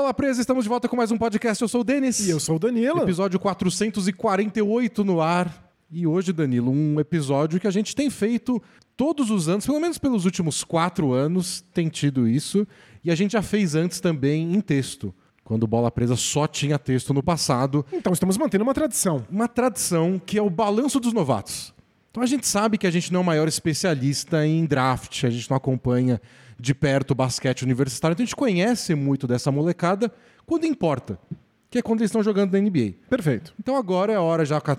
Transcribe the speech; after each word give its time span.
Bola 0.00 0.14
Presa, 0.14 0.40
estamos 0.40 0.64
de 0.64 0.68
volta 0.70 0.88
com 0.88 0.96
mais 0.96 1.12
um 1.12 1.18
podcast. 1.18 1.60
Eu 1.60 1.68
sou 1.68 1.82
o 1.82 1.84
Denis. 1.84 2.26
E 2.26 2.30
eu 2.30 2.40
sou 2.40 2.56
o 2.56 2.58
Danilo. 2.58 3.02
Episódio 3.02 3.38
448 3.38 5.04
no 5.04 5.20
ar. 5.20 5.70
E 5.90 6.06
hoje, 6.06 6.32
Danilo, 6.32 6.70
um 6.70 6.98
episódio 6.98 7.60
que 7.60 7.66
a 7.66 7.70
gente 7.70 7.94
tem 7.94 8.08
feito 8.08 8.62
todos 8.96 9.30
os 9.30 9.46
anos, 9.46 9.66
pelo 9.66 9.78
menos 9.78 9.98
pelos 9.98 10.24
últimos 10.24 10.64
quatro 10.64 11.12
anos, 11.12 11.62
tem 11.74 11.90
tido 11.90 12.26
isso. 12.26 12.66
E 13.04 13.10
a 13.10 13.14
gente 13.14 13.32
já 13.32 13.42
fez 13.42 13.74
antes 13.74 14.00
também 14.00 14.54
em 14.54 14.60
texto, 14.62 15.14
quando 15.44 15.66
Bola 15.66 15.90
Presa 15.90 16.16
só 16.16 16.46
tinha 16.46 16.78
texto 16.78 17.12
no 17.12 17.22
passado. 17.22 17.84
Então 17.92 18.14
estamos 18.14 18.38
mantendo 18.38 18.64
uma 18.64 18.72
tradição. 18.72 19.26
Uma 19.30 19.48
tradição 19.48 20.18
que 20.18 20.38
é 20.38 20.42
o 20.42 20.48
balanço 20.48 20.98
dos 20.98 21.12
novatos. 21.12 21.74
Então 22.10 22.22
a 22.22 22.26
gente 22.26 22.46
sabe 22.46 22.78
que 22.78 22.86
a 22.86 22.90
gente 22.90 23.12
não 23.12 23.20
é 23.20 23.22
o 23.22 23.26
maior 23.26 23.46
especialista 23.46 24.46
em 24.46 24.64
draft, 24.64 25.24
a 25.24 25.30
gente 25.30 25.50
não 25.50 25.58
acompanha 25.58 26.18
de 26.60 26.74
perto 26.74 27.12
o 27.12 27.14
basquete 27.14 27.62
universitário, 27.62 28.12
então 28.12 28.22
a 28.22 28.26
gente 28.26 28.36
conhece 28.36 28.94
muito 28.94 29.26
dessa 29.26 29.50
molecada 29.50 30.12
quando 30.46 30.66
importa, 30.66 31.18
que 31.70 31.78
é 31.78 31.82
quando 31.82 32.00
eles 32.00 32.08
estão 32.08 32.22
jogando 32.22 32.52
na 32.52 32.60
NBA. 32.60 32.94
Perfeito. 33.08 33.54
Então 33.58 33.76
agora 33.76 34.12
é 34.12 34.16
a 34.16 34.20
hora, 34.20 34.44
já 34.44 34.60
com 34.60 34.72
a 34.72 34.76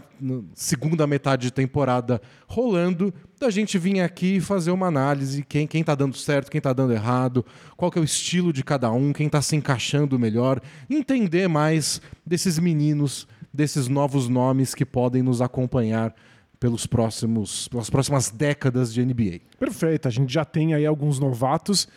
segunda 0.54 1.08
metade 1.08 1.44
de 1.44 1.52
temporada 1.52 2.22
rolando, 2.48 3.14
da 3.40 3.50
gente 3.50 3.78
vir 3.78 4.02
aqui 4.02 4.36
e 4.36 4.42
fazer 4.42 4.72
uma 4.72 4.88
análise, 4.88 5.44
quem, 5.44 5.66
quem 5.66 5.84
tá 5.84 5.96
dando 5.96 6.18
certo, 6.18 6.52
quem 6.52 6.60
tá 6.60 6.74
dando 6.74 6.94
errado, 6.94 7.46
qual 7.78 7.90
que 7.90 7.98
é 7.98 8.02
o 8.02 8.06
estilo 8.06 8.52
de 8.52 8.64
cada 8.64 8.92
um, 8.92 9.14
quem 9.14 9.30
tá 9.30 9.42
se 9.42 9.56
encaixando 9.56 10.20
melhor, 10.20 10.62
entender 10.90 11.48
mais 11.48 12.02
desses 12.26 12.60
meninos, 12.60 13.28
desses 13.54 13.88
novos 13.88 14.28
nomes 14.28 14.76
que 14.76 14.86
podem 14.86 15.24
nos 15.24 15.42
acompanhar 15.42 16.14
pelos 16.62 16.86
próximos, 16.86 17.68
pelas 17.70 17.90
próximas 17.90 18.30
décadas 18.30 18.94
de 18.94 19.04
NBA. 19.04 19.40
Perfeito. 19.60 20.08
A 20.08 20.12
gente 20.12 20.32
já 20.32 20.46
tem 20.46 20.76
aí 20.76 20.86
alguns 20.86 21.18
novatos 21.18 21.88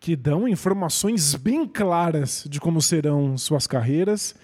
que 0.00 0.16
dão 0.16 0.48
informações 0.48 1.34
bem 1.34 1.68
claras 1.68 2.46
de 2.48 2.58
como 2.58 2.80
serão 2.80 3.36
suas 3.36 3.66
carreiras. 3.66 4.34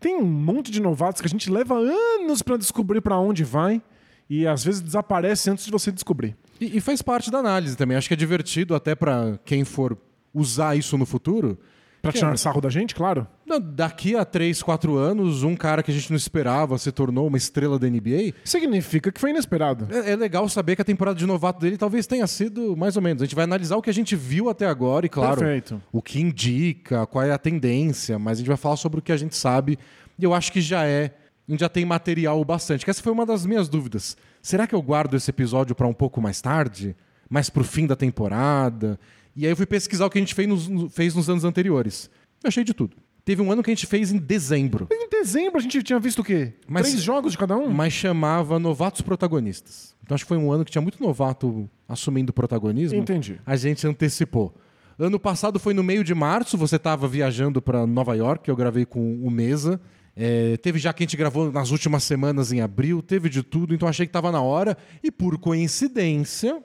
Tem 0.00 0.16
um 0.16 0.24
monte 0.24 0.72
de 0.72 0.82
novatos 0.82 1.20
que 1.20 1.28
a 1.28 1.30
gente 1.30 1.48
leva 1.50 1.78
anos 1.78 2.42
para 2.42 2.56
descobrir 2.56 3.00
para 3.00 3.16
onde 3.16 3.44
vai 3.44 3.80
e 4.28 4.44
às 4.44 4.64
vezes 4.64 4.80
desaparece 4.80 5.48
antes 5.48 5.64
de 5.64 5.70
você 5.70 5.92
descobrir. 5.92 6.36
E, 6.60 6.76
e 6.76 6.80
faz 6.80 7.00
parte 7.00 7.30
da 7.30 7.38
análise 7.38 7.76
também. 7.76 7.96
Acho 7.96 8.08
que 8.08 8.14
é 8.14 8.16
divertido 8.16 8.74
até 8.74 8.96
para 8.96 9.38
quem 9.44 9.64
for 9.64 9.96
usar 10.34 10.76
isso 10.76 10.98
no 10.98 11.06
futuro 11.06 11.56
Pra 12.00 12.12
tirar 12.12 12.36
sarro 12.38 12.60
da 12.60 12.70
gente, 12.70 12.94
claro. 12.94 13.26
Daqui 13.74 14.14
a 14.14 14.24
3, 14.24 14.62
4 14.62 14.96
anos, 14.96 15.42
um 15.42 15.56
cara 15.56 15.82
que 15.82 15.90
a 15.90 15.94
gente 15.94 16.10
não 16.10 16.16
esperava 16.16 16.78
se 16.78 16.92
tornou 16.92 17.26
uma 17.26 17.36
estrela 17.36 17.78
da 17.78 17.88
NBA. 17.88 18.34
Significa 18.44 19.10
que 19.10 19.20
foi 19.20 19.30
inesperado. 19.30 19.88
É, 19.90 20.12
é, 20.12 20.16
legal 20.16 20.48
saber 20.48 20.76
que 20.76 20.82
a 20.82 20.84
temporada 20.84 21.18
de 21.18 21.26
novato 21.26 21.60
dele 21.60 21.76
talvez 21.76 22.06
tenha 22.06 22.26
sido 22.26 22.76
mais 22.76 22.96
ou 22.96 23.02
menos. 23.02 23.22
A 23.22 23.24
gente 23.24 23.34
vai 23.34 23.44
analisar 23.44 23.76
o 23.76 23.82
que 23.82 23.90
a 23.90 23.94
gente 23.94 24.14
viu 24.14 24.48
até 24.48 24.66
agora 24.66 25.06
e, 25.06 25.08
claro, 25.08 25.40
Perfeito. 25.40 25.82
o 25.92 26.00
que 26.00 26.20
indica, 26.20 27.06
qual 27.06 27.24
é 27.24 27.32
a 27.32 27.38
tendência, 27.38 28.18
mas 28.18 28.38
a 28.38 28.40
gente 28.40 28.48
vai 28.48 28.56
falar 28.56 28.76
sobre 28.76 29.00
o 29.00 29.02
que 29.02 29.12
a 29.12 29.16
gente 29.16 29.36
sabe. 29.36 29.78
E 30.18 30.24
eu 30.24 30.34
acho 30.34 30.52
que 30.52 30.60
já 30.60 30.84
é. 30.84 31.14
A 31.48 31.50
gente 31.50 31.60
já 31.60 31.68
tem 31.68 31.84
material 31.84 32.44
bastante. 32.44 32.84
Que 32.84 32.90
essa 32.90 33.02
foi 33.02 33.12
uma 33.12 33.24
das 33.24 33.46
minhas 33.46 33.68
dúvidas. 33.68 34.16
Será 34.42 34.66
que 34.66 34.74
eu 34.74 34.82
guardo 34.82 35.14
esse 35.14 35.30
episódio 35.30 35.74
para 35.74 35.86
um 35.86 35.94
pouco 35.94 36.20
mais 36.20 36.40
tarde? 36.40 36.94
Mais 37.28 37.50
pro 37.50 37.64
fim 37.64 37.86
da 37.86 37.96
temporada? 37.96 38.98
E 39.38 39.46
aí 39.46 39.52
eu 39.52 39.56
fui 39.56 39.66
pesquisar 39.66 40.04
o 40.04 40.10
que 40.10 40.18
a 40.18 40.20
gente 40.20 40.34
fez 40.34 40.48
nos, 40.48 40.92
fez 40.92 41.14
nos 41.14 41.30
anos 41.30 41.44
anteriores. 41.44 42.10
Eu 42.42 42.48
achei 42.48 42.64
de 42.64 42.74
tudo. 42.74 42.96
Teve 43.24 43.40
um 43.40 43.52
ano 43.52 43.62
que 43.62 43.70
a 43.70 43.74
gente 43.74 43.86
fez 43.86 44.10
em 44.10 44.18
dezembro. 44.18 44.88
Em 44.90 45.08
dezembro 45.08 45.58
a 45.58 45.60
gente 45.60 45.80
tinha 45.80 46.00
visto 46.00 46.22
o 46.22 46.24
quê? 46.24 46.54
Mas, 46.66 46.88
Três 46.88 47.02
jogos 47.04 47.30
de 47.30 47.38
cada 47.38 47.56
um? 47.56 47.70
Mas 47.70 47.92
chamava 47.92 48.58
Novatos 48.58 49.00
Protagonistas. 49.00 49.94
Então 50.02 50.16
acho 50.16 50.24
que 50.24 50.28
foi 50.28 50.38
um 50.38 50.50
ano 50.50 50.64
que 50.64 50.72
tinha 50.72 50.82
muito 50.82 51.00
novato 51.00 51.70
assumindo 51.86 52.32
protagonismo. 52.32 52.98
Entendi. 52.98 53.40
A 53.46 53.54
gente 53.54 53.86
antecipou. 53.86 54.52
Ano 54.98 55.20
passado 55.20 55.60
foi 55.60 55.72
no 55.72 55.84
meio 55.84 56.02
de 56.02 56.16
março, 56.16 56.58
você 56.58 56.74
estava 56.74 57.06
viajando 57.06 57.62
para 57.62 57.86
Nova 57.86 58.16
York, 58.16 58.48
eu 58.48 58.56
gravei 58.56 58.84
com 58.84 59.24
o 59.24 59.30
Mesa. 59.30 59.80
É, 60.16 60.56
teve 60.56 60.80
já 60.80 60.92
que 60.92 61.04
a 61.04 61.06
gente 61.06 61.16
gravou 61.16 61.52
nas 61.52 61.70
últimas 61.70 62.02
semanas 62.02 62.50
em 62.50 62.60
abril, 62.60 63.00
teve 63.00 63.28
de 63.28 63.44
tudo, 63.44 63.72
então 63.72 63.86
achei 63.86 64.04
que 64.04 64.10
estava 64.10 64.32
na 64.32 64.42
hora. 64.42 64.76
E 65.00 65.12
por 65.12 65.38
coincidência, 65.38 66.60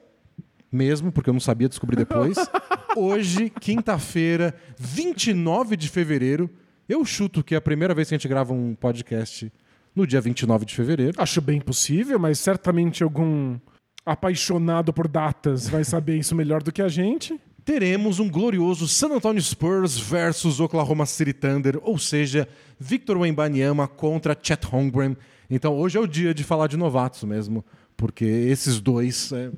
mesmo, 0.74 1.12
porque 1.12 1.30
eu 1.30 1.34
não 1.34 1.40
sabia 1.40 1.70
descobrir 1.70 1.96
depois. 1.96 2.38
Hoje, 2.96 3.50
quinta-feira, 3.50 4.54
29 4.78 5.76
de 5.78 5.90
fevereiro. 5.90 6.50
Eu 6.88 7.04
chuto 7.06 7.44
que 7.44 7.56
é 7.56 7.58
a 7.58 7.62
primeira 7.62 7.94
vez 7.94 8.10
que 8.10 8.16
a 8.16 8.18
gente 8.18 8.28
grava 8.28 8.54
um 8.54 8.76
podcast 8.76 9.52
no 9.96 10.06
dia 10.06 10.20
29 10.20 10.66
de 10.66 10.76
fevereiro. 10.76 11.14
Acho 11.18 11.42
bem 11.42 11.62
possível, 11.62 12.20
mas 12.20 12.40
certamente 12.40 13.04
algum 13.04 13.58
apaixonado 14.06 14.92
por 14.92 15.08
datas 15.08 15.68
vai 15.68 15.84
saber 15.84 16.18
isso 16.18 16.36
melhor 16.36 16.62
do 16.62 16.72
que 16.72 16.82
a 16.82 16.90
gente. 16.90 17.40
Teremos 17.64 18.20
um 18.20 18.30
glorioso 18.30 18.88
San 18.88 19.14
Antonio 19.14 19.42
Spurs 19.42 19.98
versus 19.98 20.60
Oklahoma 20.60 21.06
City 21.06 21.32
Thunder, 21.32 21.80
ou 21.82 21.98
seja, 21.98 22.48
Victor 22.78 23.18
Wembanyama 23.18 23.88
contra 23.88 24.38
Chet 24.40 24.66
Holmgren. 24.66 25.16
Então 25.50 25.74
hoje 25.74 25.98
é 25.98 26.02
o 26.02 26.08
dia 26.08 26.34
de 26.34 26.44
falar 26.44 26.68
de 26.68 26.76
novatos 26.76 27.24
mesmo, 27.24 27.64
porque 27.96 28.26
esses 28.26 28.82
dois 28.82 29.32
é, 29.32 29.50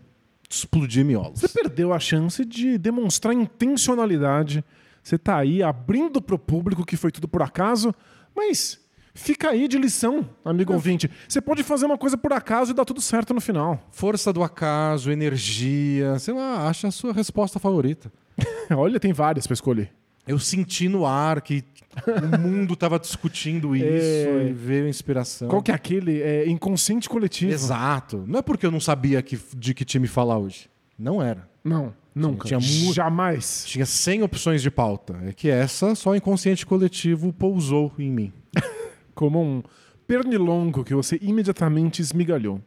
explodir 0.58 1.06
miolos. 1.06 1.40
Você 1.40 1.48
perdeu 1.48 1.94
a 1.94 2.00
chance 2.00 2.44
de 2.46 2.78
demonstrar 2.78 3.34
intencionalidade. 3.34 4.64
Você 5.04 5.16
está 5.16 5.38
aí 5.38 5.62
abrindo 5.62 6.22
para 6.22 6.36
o 6.36 6.40
público 6.40 6.86
que 6.86 6.98
foi 6.98 7.12
tudo 7.12 7.28
por 7.28 7.42
acaso, 7.42 7.94
mas 8.36 8.80
fica 9.14 9.50
aí 9.50 9.68
de 9.68 9.78
lição, 9.78 10.28
amigo 10.44 10.74
ouvinte. 10.74 11.10
Você 11.28 11.40
pode 11.40 11.64
fazer 11.64 11.86
uma 11.86 11.98
coisa 11.98 12.18
por 12.18 12.34
acaso 12.34 12.72
e 12.72 12.74
dar 12.74 12.86
tudo 12.86 13.02
certo 13.02 13.34
no 13.34 13.40
final. 13.40 13.88
Força 13.92 14.34
do 14.34 14.44
acaso, 14.44 15.12
energia, 15.12 16.18
sei 16.20 16.34
lá, 16.34 16.68
acha 16.68 16.88
a 16.88 16.92
sua 16.92 17.14
resposta 17.14 17.60
favorita. 17.60 18.12
Olha, 18.76 19.00
tem 19.00 19.14
várias 19.14 19.46
para 19.46 19.54
escolher. 19.54 19.92
Eu 20.28 20.40
senti 20.40 20.90
no 20.90 21.06
ar 21.06 21.40
que 21.42 21.64
o 22.08 22.40
mundo 22.40 22.74
estava 22.74 23.00
discutindo 23.00 23.76
isso 23.76 23.86
é... 23.88 24.48
e 24.50 24.54
veio 24.54 24.86
a 24.86 24.90
inspiração. 24.90 25.48
Qual 25.48 25.62
que 25.62 25.72
é 25.72 25.74
aquele? 25.74 26.22
É 26.22 26.48
inconsciente 26.48 27.08
coletivo. 27.08 27.52
Exato. 27.52 28.24
Não 28.28 28.40
é 28.40 28.42
porque 28.42 28.66
eu 28.66 28.72
não 28.72 28.80
sabia 28.80 29.22
que, 29.22 29.40
de 29.56 29.74
que 29.74 29.86
time 29.86 30.08
falar 30.08 30.38
hoje. 30.38 30.70
Não 30.98 31.22
era. 31.22 31.48
Não, 31.64 31.94
nunca. 32.14 32.48
Tinha, 32.48 32.60
tinha 32.60 32.94
Jamais. 32.94 33.64
Tinha 33.66 33.86
100 33.86 34.24
opções 34.24 34.62
de 34.62 34.72
pauta. 34.72 35.20
É 35.26 35.34
que 35.34 35.50
essa 35.50 35.96
só 35.96 36.12
o 36.12 36.16
inconsciente 36.16 36.66
coletivo 36.66 37.34
pousou 37.34 37.92
em 37.98 38.12
mim. 38.12 38.34
Como 39.14 39.42
um 39.42 39.64
pernilongo 40.08 40.84
que 40.84 40.94
você 40.94 41.18
imediatamente 41.22 42.02
esmigalhou. 42.02 42.62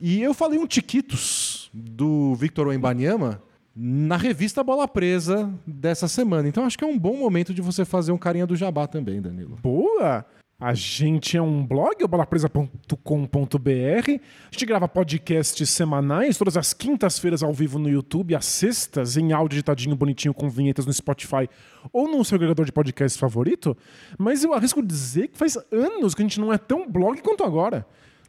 E 0.00 0.20
eu 0.20 0.34
falei 0.34 0.58
um 0.58 0.66
tiquitos 0.66 1.70
do 1.72 2.34
Victor 2.34 2.66
Wembanyama 2.68 3.40
na 3.74 4.16
revista 4.16 4.62
Bola 4.62 4.86
Presa 4.86 5.52
dessa 5.66 6.06
semana. 6.06 6.48
Então 6.48 6.64
acho 6.64 6.78
que 6.78 6.84
é 6.84 6.86
um 6.86 6.98
bom 6.98 7.16
momento 7.16 7.52
de 7.52 7.60
você 7.60 7.84
fazer 7.84 8.12
um 8.12 8.18
carinha 8.18 8.46
do 8.46 8.54
jabá 8.54 8.86
também, 8.86 9.20
Danilo. 9.20 9.58
Boa! 9.62 10.24
A 10.58 10.72
gente 10.72 11.36
é 11.36 11.42
um 11.42 11.66
blog, 11.66 12.06
bolapresa.com.br. 12.06 12.88
A 12.88 14.50
gente 14.52 14.64
grava 14.64 14.86
podcasts 14.86 15.68
semanais, 15.68 16.38
todas 16.38 16.56
as 16.56 16.72
quintas-feiras 16.72 17.42
ao 17.42 17.52
vivo 17.52 17.76
no 17.78 17.88
YouTube, 17.88 18.36
às 18.36 18.44
sextas 18.44 19.16
em 19.16 19.32
áudio 19.32 19.56
ditadinho 19.56 19.96
bonitinho 19.96 20.32
com 20.32 20.48
vinhetas 20.48 20.86
no 20.86 20.92
Spotify 20.92 21.50
ou 21.92 22.08
no 22.08 22.24
seu 22.24 22.36
agregador 22.36 22.64
de 22.64 22.72
podcast 22.72 23.18
favorito. 23.18 23.76
Mas 24.16 24.44
eu 24.44 24.54
arrisco 24.54 24.80
dizer 24.80 25.28
que 25.28 25.36
faz 25.36 25.58
anos 25.72 26.14
que 26.14 26.22
a 26.22 26.24
gente 26.24 26.40
não 26.40 26.52
é 26.52 26.56
tão 26.56 26.88
blog 26.88 27.20
quanto 27.20 27.42
agora. 27.42 27.84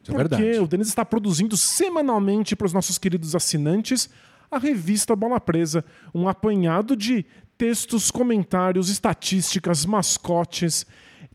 É 0.08 0.12
porque 0.12 0.42
é 0.56 0.60
o 0.60 0.66
Denis 0.66 0.88
está 0.88 1.04
produzindo 1.04 1.56
semanalmente 1.56 2.54
para 2.56 2.66
os 2.66 2.72
nossos 2.72 2.98
queridos 2.98 3.34
assinantes 3.34 4.10
a 4.50 4.58
revista 4.58 5.16
Bola 5.16 5.40
Presa, 5.40 5.84
um 6.14 6.28
apanhado 6.28 6.96
de 6.96 7.24
textos, 7.56 8.10
comentários, 8.10 8.88
estatísticas, 8.88 9.84
mascotes. 9.84 10.86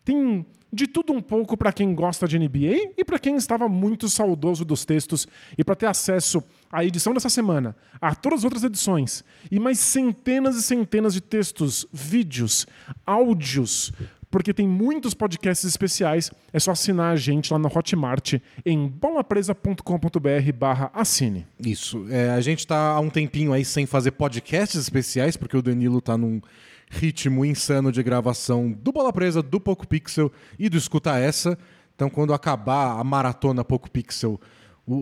Tem 0.03 0.45
de 0.73 0.87
tudo 0.87 1.11
um 1.11 1.21
pouco 1.21 1.57
para 1.57 1.73
quem 1.73 1.93
gosta 1.93 2.27
de 2.27 2.39
NBA 2.39 2.93
e 2.97 3.03
para 3.03 3.19
quem 3.19 3.35
estava 3.35 3.67
muito 3.67 4.07
saudoso 4.07 4.63
dos 4.63 4.85
textos 4.85 5.27
e 5.57 5.63
para 5.63 5.75
ter 5.75 5.87
acesso 5.87 6.41
à 6.71 6.85
edição 6.85 7.13
dessa 7.13 7.29
semana, 7.29 7.75
a 7.99 8.15
todas 8.15 8.39
as 8.39 8.43
outras 8.45 8.63
edições 8.63 9.23
e 9.51 9.59
mais 9.59 9.79
centenas 9.79 10.55
e 10.55 10.63
centenas 10.63 11.13
de 11.13 11.19
textos, 11.19 11.85
vídeos, 11.91 12.65
áudios, 13.05 13.91
porque 14.31 14.53
tem 14.53 14.67
muitos 14.67 15.13
podcasts 15.13 15.67
especiais. 15.67 16.31
É 16.53 16.59
só 16.59 16.71
assinar 16.71 17.13
a 17.13 17.15
gente 17.17 17.51
lá 17.51 17.59
na 17.59 17.69
Hotmart 17.69 18.35
em 18.65 18.87
bolapresa.com.br 18.87 20.53
barra 20.57 20.89
assine. 20.93 21.45
Isso. 21.63 22.07
É, 22.09 22.31
a 22.31 22.39
gente 22.39 22.59
está 22.59 22.91
há 22.91 22.99
um 23.01 23.09
tempinho 23.09 23.51
aí 23.51 23.65
sem 23.65 23.85
fazer 23.85 24.11
podcasts 24.11 24.79
especiais, 24.79 25.35
porque 25.35 25.57
o 25.57 25.61
Danilo 25.61 25.99
está 25.99 26.17
num 26.17 26.41
ritmo 26.89 27.45
insano 27.45 27.91
de 27.91 28.01
gravação 28.01 28.71
do 28.71 28.91
Bola 28.91 29.13
Presa, 29.13 29.43
do 29.43 29.59
Poco 29.59 29.85
Pixel 29.87 30.31
e 30.57 30.69
do 30.69 30.77
Escuta 30.77 31.17
Essa. 31.17 31.57
Então, 31.93 32.09
quando 32.09 32.33
acabar 32.33 32.99
a 32.99 33.03
maratona 33.03 33.63
Poco 33.63 33.91
Pixel, 33.91 34.39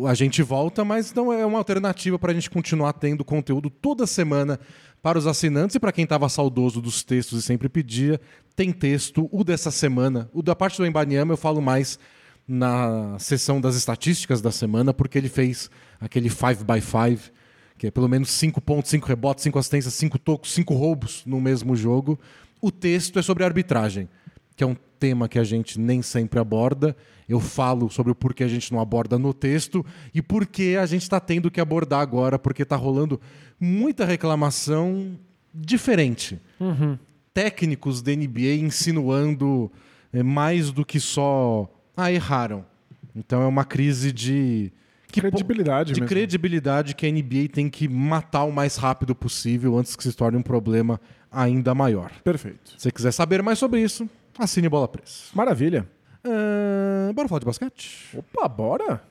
a 0.07 0.13
gente 0.13 0.43
volta, 0.43 0.83
mas 0.83 1.13
não 1.13 1.31
é 1.31 1.45
uma 1.45 1.57
alternativa 1.57 2.19
para 2.19 2.31
a 2.31 2.35
gente 2.35 2.49
continuar 2.49 2.93
tendo 2.93 3.23
conteúdo 3.23 3.69
toda 3.69 4.05
semana 4.05 4.59
para 5.01 5.17
os 5.17 5.25
assinantes 5.25 5.75
e 5.75 5.79
para 5.79 5.91
quem 5.91 6.03
estava 6.03 6.27
saudoso 6.27 6.81
dos 6.81 7.03
textos 7.03 7.39
e 7.39 7.41
sempre 7.41 7.69
pedia, 7.69 8.19
tem 8.59 8.73
texto. 8.73 9.29
O 9.31 9.41
dessa 9.41 9.71
semana, 9.71 10.29
o 10.33 10.43
da 10.43 10.53
parte 10.53 10.77
do 10.79 10.85
Embanyama, 10.85 11.31
eu 11.31 11.37
falo 11.37 11.61
mais 11.61 11.97
na 12.45 13.17
sessão 13.17 13.61
das 13.61 13.73
estatísticas 13.73 14.41
da 14.41 14.51
semana, 14.51 14.93
porque 14.93 15.17
ele 15.17 15.29
fez 15.29 15.71
aquele 15.97 16.27
5x5, 16.27 17.31
que 17.77 17.87
é 17.87 17.91
pelo 17.91 18.09
menos 18.09 18.29
5 18.31 18.59
pontos, 18.59 18.91
5 18.91 19.07
rebotes, 19.07 19.45
5 19.45 19.57
assistências, 19.57 19.93
5 19.93 20.19
tocos, 20.19 20.51
5 20.51 20.73
roubos 20.73 21.23
no 21.25 21.39
mesmo 21.39 21.73
jogo. 21.73 22.19
O 22.61 22.69
texto 22.69 23.17
é 23.17 23.21
sobre 23.21 23.45
arbitragem, 23.45 24.09
que 24.57 24.63
é 24.65 24.67
um 24.67 24.75
tema 24.99 25.29
que 25.29 25.39
a 25.39 25.43
gente 25.45 25.79
nem 25.79 26.01
sempre 26.01 26.37
aborda. 26.37 26.97
Eu 27.29 27.39
falo 27.39 27.89
sobre 27.89 28.11
o 28.11 28.15
porquê 28.15 28.43
a 28.43 28.49
gente 28.49 28.73
não 28.73 28.81
aborda 28.81 29.17
no 29.17 29.33
texto 29.33 29.85
e 30.13 30.21
por 30.21 30.45
que 30.45 30.75
a 30.75 30.85
gente 30.85 31.03
está 31.03 31.21
tendo 31.21 31.49
que 31.49 31.61
abordar 31.61 32.01
agora, 32.01 32.37
porque 32.37 32.63
está 32.63 32.75
rolando 32.75 33.21
muita 33.57 34.03
reclamação 34.03 35.17
diferente. 35.53 36.41
Uhum. 36.59 36.97
Técnicos 37.33 38.01
da 38.01 38.11
NBA 38.11 38.55
insinuando 38.59 39.71
é, 40.11 40.23
mais 40.23 40.71
do 40.71 40.85
que 40.85 40.99
só. 40.99 41.69
Ah, 41.95 42.11
erraram. 42.11 42.65
Então 43.15 43.41
é 43.41 43.45
uma 43.45 43.65
crise 43.65 44.11
de. 44.11 44.71
Que 45.11 45.21
credibilidade 45.21 45.93
de 45.93 46.01
mesmo. 46.01 46.07
credibilidade 46.07 46.93
que 46.93 47.05
a 47.05 47.11
NBA 47.11 47.49
tem 47.51 47.67
que 47.67 47.87
matar 47.87 48.43
o 48.43 48.51
mais 48.51 48.75
rápido 48.75 49.15
possível 49.15 49.75
antes 49.77 49.95
que 49.95 50.03
se 50.03 50.13
torne 50.13 50.37
um 50.37 50.43
problema 50.43 51.01
ainda 51.31 51.73
maior. 51.73 52.11
Perfeito. 52.23 52.71
Se 52.71 52.83
você 52.83 52.91
quiser 52.91 53.11
saber 53.11 53.41
mais 53.41 53.57
sobre 53.57 53.81
isso, 53.81 54.07
assine 54.37 54.69
Bola 54.69 54.87
Presa. 54.87 55.25
Maravilha. 55.33 55.87
Uh, 56.23 57.11
bora 57.13 57.27
falar 57.27 57.39
de 57.39 57.45
basquete? 57.45 58.15
Opa, 58.15 58.47
bora! 58.47 59.01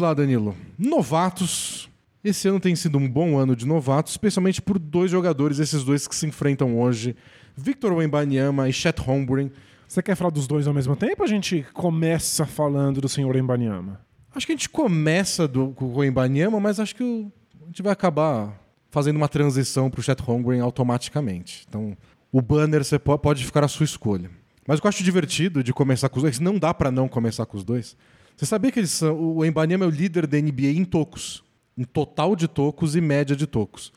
Lá, 0.00 0.12
Danilo. 0.14 0.56
Novatos. 0.78 1.88
Esse 2.22 2.48
ano 2.48 2.60
tem 2.60 2.74
sido 2.76 2.98
um 2.98 3.08
bom 3.08 3.38
ano 3.38 3.56
de 3.56 3.66
novatos, 3.66 4.12
especialmente 4.12 4.60
por 4.60 4.78
dois 4.78 5.10
jogadores, 5.10 5.58
esses 5.58 5.84
dois 5.84 6.06
que 6.06 6.14
se 6.14 6.26
enfrentam 6.26 6.78
hoje, 6.78 7.16
Victor 7.56 7.92
Wembanyama 7.92 8.68
e 8.68 8.72
Chet 8.72 9.00
Holmgren. 9.00 9.50
Você 9.88 10.02
quer 10.02 10.14
falar 10.14 10.30
dos 10.30 10.46
dois 10.46 10.66
ao 10.66 10.74
mesmo 10.74 10.94
tempo 10.94 11.22
ou 11.22 11.24
a 11.24 11.28
gente 11.28 11.66
começa 11.72 12.44
falando 12.44 13.00
do 13.00 13.08
senhor 13.08 13.34
Wembanyama? 13.34 14.00
Acho 14.34 14.46
que 14.46 14.52
a 14.52 14.56
gente 14.56 14.68
começa 14.68 15.48
do, 15.48 15.68
com 15.70 15.86
o 15.86 15.98
Wembanyama, 15.98 16.60
mas 16.60 16.78
acho 16.78 16.94
que 16.94 17.02
o, 17.02 17.32
a 17.62 17.66
gente 17.66 17.82
vai 17.82 17.92
acabar 17.92 18.60
fazendo 18.90 19.16
uma 19.16 19.28
transição 19.28 19.90
para 19.90 20.00
o 20.00 20.02
Chet 20.02 20.20
Holmgren 20.20 20.60
automaticamente. 20.60 21.64
Então, 21.68 21.96
o 22.30 22.42
banner 22.42 22.84
você 22.84 22.98
pode 22.98 23.44
ficar 23.44 23.64
à 23.64 23.68
sua 23.68 23.84
escolha. 23.84 24.30
Mas 24.66 24.78
o 24.78 24.82
que 24.82 24.86
eu 24.86 24.90
acho 24.90 25.02
divertido 25.02 25.64
de 25.64 25.72
começar 25.72 26.08
com 26.08 26.18
os 26.18 26.22
dois, 26.22 26.38
não 26.38 26.58
dá 26.58 26.72
para 26.72 26.90
não 26.90 27.08
começar 27.08 27.46
com 27.46 27.56
os 27.56 27.64
dois, 27.64 27.96
você 28.40 28.46
sabia 28.46 28.72
que 28.72 28.80
eles 28.80 28.92
são, 28.92 29.20
o 29.20 29.44
Embanyama 29.44 29.84
é 29.84 29.88
o 29.88 29.90
líder 29.90 30.26
da 30.26 30.40
NBA 30.40 30.68
em 30.68 30.82
tocos, 30.82 31.44
em 31.76 31.84
total 31.84 32.34
de 32.34 32.48
tocos 32.48 32.96
e 32.96 33.00
média 33.00 33.36
de 33.36 33.46
tocos. 33.46 33.92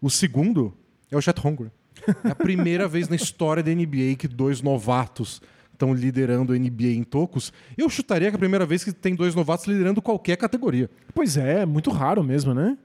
O 0.00 0.08
segundo 0.08 0.72
é 1.10 1.16
o 1.16 1.20
Chet 1.20 1.36
Holmgren. 1.40 1.72
É 2.22 2.30
a 2.30 2.34
primeira 2.36 2.86
vez 2.86 3.08
na 3.08 3.16
história 3.16 3.60
da 3.60 3.74
NBA 3.74 4.14
que 4.16 4.28
dois 4.28 4.62
novatos 4.62 5.42
estão 5.72 5.92
liderando 5.92 6.52
a 6.52 6.56
NBA 6.56 6.90
em 6.90 7.02
tocos. 7.02 7.52
Eu 7.76 7.90
chutaria 7.90 8.28
que 8.28 8.36
é 8.36 8.36
a 8.36 8.38
primeira 8.38 8.64
vez 8.64 8.84
que 8.84 8.92
tem 8.92 9.16
dois 9.16 9.34
novatos 9.34 9.66
liderando 9.66 10.00
qualquer 10.00 10.36
categoria. 10.36 10.88
Pois 11.12 11.36
é, 11.36 11.66
muito 11.66 11.90
raro 11.90 12.22
mesmo, 12.22 12.54
né? 12.54 12.78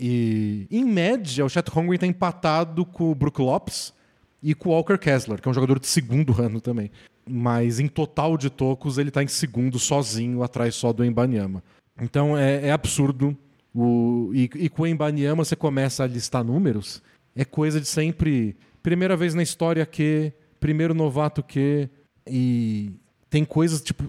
E 0.00 0.66
em 0.68 0.84
média, 0.84 1.44
o 1.44 1.48
Chet 1.48 1.70
Holmgren 1.70 1.94
está 1.94 2.08
empatado 2.08 2.84
com 2.84 3.12
o 3.12 3.14
Brook 3.14 3.40
Lopes 3.40 3.94
e 4.42 4.52
com 4.52 4.70
o 4.70 4.72
Walker 4.72 4.98
Kessler, 4.98 5.40
que 5.40 5.46
é 5.46 5.50
um 5.52 5.54
jogador 5.54 5.78
de 5.78 5.86
segundo 5.86 6.34
ano 6.42 6.60
também 6.60 6.90
mas 7.28 7.80
em 7.80 7.88
total 7.88 8.36
de 8.36 8.48
tocos 8.48 8.98
ele 8.98 9.08
está 9.08 9.22
em 9.22 9.28
segundo 9.28 9.78
sozinho, 9.78 10.42
atrás 10.42 10.74
só 10.74 10.92
do 10.92 11.04
Embanyama. 11.04 11.62
Então 12.00 12.36
é, 12.36 12.68
é 12.68 12.72
absurdo. 12.72 13.36
O, 13.74 14.30
e, 14.32 14.48
e, 14.54 14.68
com 14.68 14.82
o 14.82 14.86
Embanyama 14.86 15.44
você 15.44 15.56
começa 15.56 16.04
a 16.04 16.06
listar 16.06 16.44
números, 16.44 17.02
é 17.34 17.44
coisa 17.44 17.80
de 17.80 17.86
sempre. 17.86 18.56
Primeira 18.82 19.16
vez 19.16 19.34
na 19.34 19.42
história 19.42 19.84
que, 19.84 20.32
primeiro 20.60 20.94
novato 20.94 21.42
que, 21.42 21.90
e 22.26 22.92
tem 23.28 23.44
coisas 23.44 23.82
tipo 23.82 24.04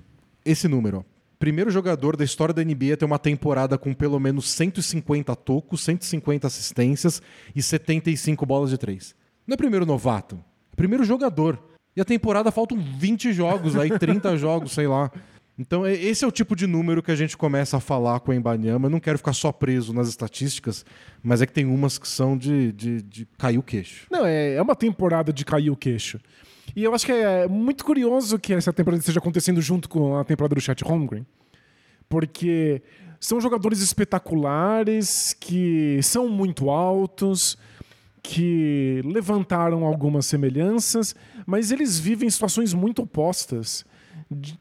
esse 0.45 0.67
número. 0.67 0.99
Ó. 0.99 1.17
Primeiro 1.39 1.69
jogador 1.69 2.15
da 2.15 2.23
história 2.23 2.53
da 2.53 2.63
NBA 2.63 2.93
a 2.93 2.97
ter 2.97 3.05
uma 3.05 3.19
temporada 3.19 3.77
com 3.77 3.93
pelo 3.93 4.19
menos 4.19 4.49
150 4.49 5.35
tocos, 5.35 5.81
150 5.81 6.47
assistências 6.47 7.21
e 7.55 7.61
75 7.61 8.45
bolas 8.45 8.69
de 8.69 8.77
três. 8.77 9.15
Não 9.45 9.53
é 9.53 9.57
primeiro 9.57 9.85
novato, 9.85 10.35
é 10.71 10.75
primeiro 10.75 11.03
jogador. 11.03 11.59
E 11.97 12.01
a 12.01 12.05
temporada 12.05 12.51
faltam 12.51 12.77
20 12.77 13.33
jogos, 13.33 13.75
aí 13.75 13.89
30 13.89 14.37
jogos, 14.37 14.71
sei 14.71 14.85
lá. 14.85 15.11
Então, 15.57 15.87
esse 15.87 16.23
é 16.23 16.27
o 16.27 16.31
tipo 16.31 16.55
de 16.55 16.67
número 16.67 17.01
que 17.01 17.09
a 17.09 17.15
gente 17.15 17.35
começa 17.35 17.77
a 17.77 17.79
falar 17.79 18.19
com 18.19 18.31
a 18.31 18.35
Embanyama. 18.35 18.85
Eu 18.85 18.91
não 18.91 18.99
quero 18.99 19.17
ficar 19.17 19.33
só 19.33 19.51
preso 19.51 19.91
nas 19.91 20.07
estatísticas, 20.07 20.85
mas 21.23 21.41
é 21.41 21.47
que 21.47 21.53
tem 21.53 21.65
umas 21.65 21.97
que 21.97 22.07
são 22.07 22.37
de, 22.37 22.71
de, 22.71 23.01
de 23.01 23.27
cair 23.35 23.57
o 23.57 23.63
queixo. 23.63 24.05
Não, 24.11 24.27
é, 24.27 24.53
é 24.53 24.61
uma 24.61 24.75
temporada 24.75 25.33
de 25.33 25.43
cair 25.43 25.71
o 25.71 25.75
queixo. 25.75 26.19
E 26.75 26.83
eu 26.83 26.93
acho 26.93 27.03
que 27.03 27.11
é 27.11 27.47
muito 27.47 27.83
curioso 27.83 28.37
que 28.37 28.53
essa 28.53 28.71
temporada 28.71 28.99
esteja 28.99 29.17
acontecendo 29.17 29.59
junto 29.59 29.89
com 29.89 30.19
a 30.19 30.23
temporada 30.23 30.53
do 30.53 30.61
Chat 30.61 30.83
Holmgren. 30.83 31.25
Porque 32.07 32.83
são 33.19 33.41
jogadores 33.41 33.81
espetaculares, 33.81 35.35
que 35.39 35.99
são 36.03 36.29
muito 36.29 36.69
altos, 36.69 37.57
que 38.27 39.01
levantaram 39.05 39.85
algumas 39.85 40.25
semelhanças, 40.25 41.15
mas 41.45 41.71
eles 41.71 41.97
vivem 41.97 42.29
situações 42.29 42.73
muito 42.73 43.03
opostas. 43.03 43.85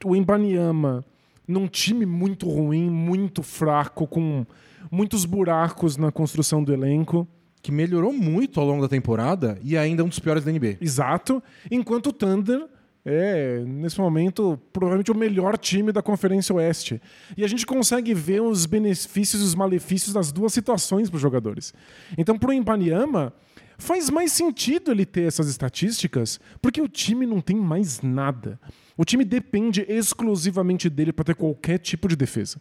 O 0.05 0.15
Embanyama 0.15 1.03
num 1.45 1.67
time 1.67 2.05
muito 2.05 2.49
ruim, 2.49 2.89
muito 2.89 3.43
fraco, 3.43 4.07
com 4.07 4.45
muitos 4.89 5.25
buracos 5.25 5.97
na 5.97 6.13
construção 6.13 6.63
do 6.63 6.73
elenco. 6.73 7.27
Que 7.61 7.69
melhorou 7.69 8.13
muito 8.13 8.57
ao 8.61 8.65
longo 8.65 8.81
da 8.81 8.87
temporada 8.87 9.59
e 9.61 9.75
ainda 9.77 10.01
é 10.01 10.05
um 10.05 10.07
dos 10.07 10.19
piores 10.19 10.45
da 10.45 10.51
NBA. 10.51 10.77
Exato. 10.79 11.43
Enquanto 11.69 12.07
o 12.07 12.13
Thunder 12.13 12.65
é, 13.03 13.63
nesse 13.65 13.99
momento, 13.99 14.57
provavelmente 14.71 15.11
o 15.11 15.15
melhor 15.15 15.57
time 15.57 15.91
da 15.91 16.01
Conferência 16.01 16.55
Oeste. 16.55 17.01
E 17.35 17.43
a 17.43 17.47
gente 17.47 17.65
consegue 17.65 18.13
ver 18.13 18.41
os 18.41 18.65
benefícios 18.65 19.41
e 19.41 19.45
os 19.45 19.55
malefícios 19.55 20.13
das 20.13 20.31
duas 20.31 20.53
situações 20.53 21.09
para 21.09 21.15
os 21.17 21.21
jogadores. 21.21 21.73
Então, 22.17 22.37
para 22.37 22.49
o 22.49 22.53
Embanyama, 22.53 23.33
Faz 23.77 24.09
mais 24.09 24.31
sentido 24.31 24.91
ele 24.91 25.05
ter 25.05 25.21
essas 25.21 25.47
estatísticas, 25.47 26.39
porque 26.61 26.81
o 26.81 26.87
time 26.87 27.27
não 27.27 27.39
tem 27.39 27.55
mais 27.55 28.01
nada. 28.01 28.59
O 28.97 29.05
time 29.05 29.23
depende 29.23 29.85
exclusivamente 29.87 30.89
dele 30.89 31.13
para 31.13 31.25
ter 31.25 31.35
qualquer 31.35 31.77
tipo 31.77 32.07
de 32.07 32.15
defesa. 32.15 32.59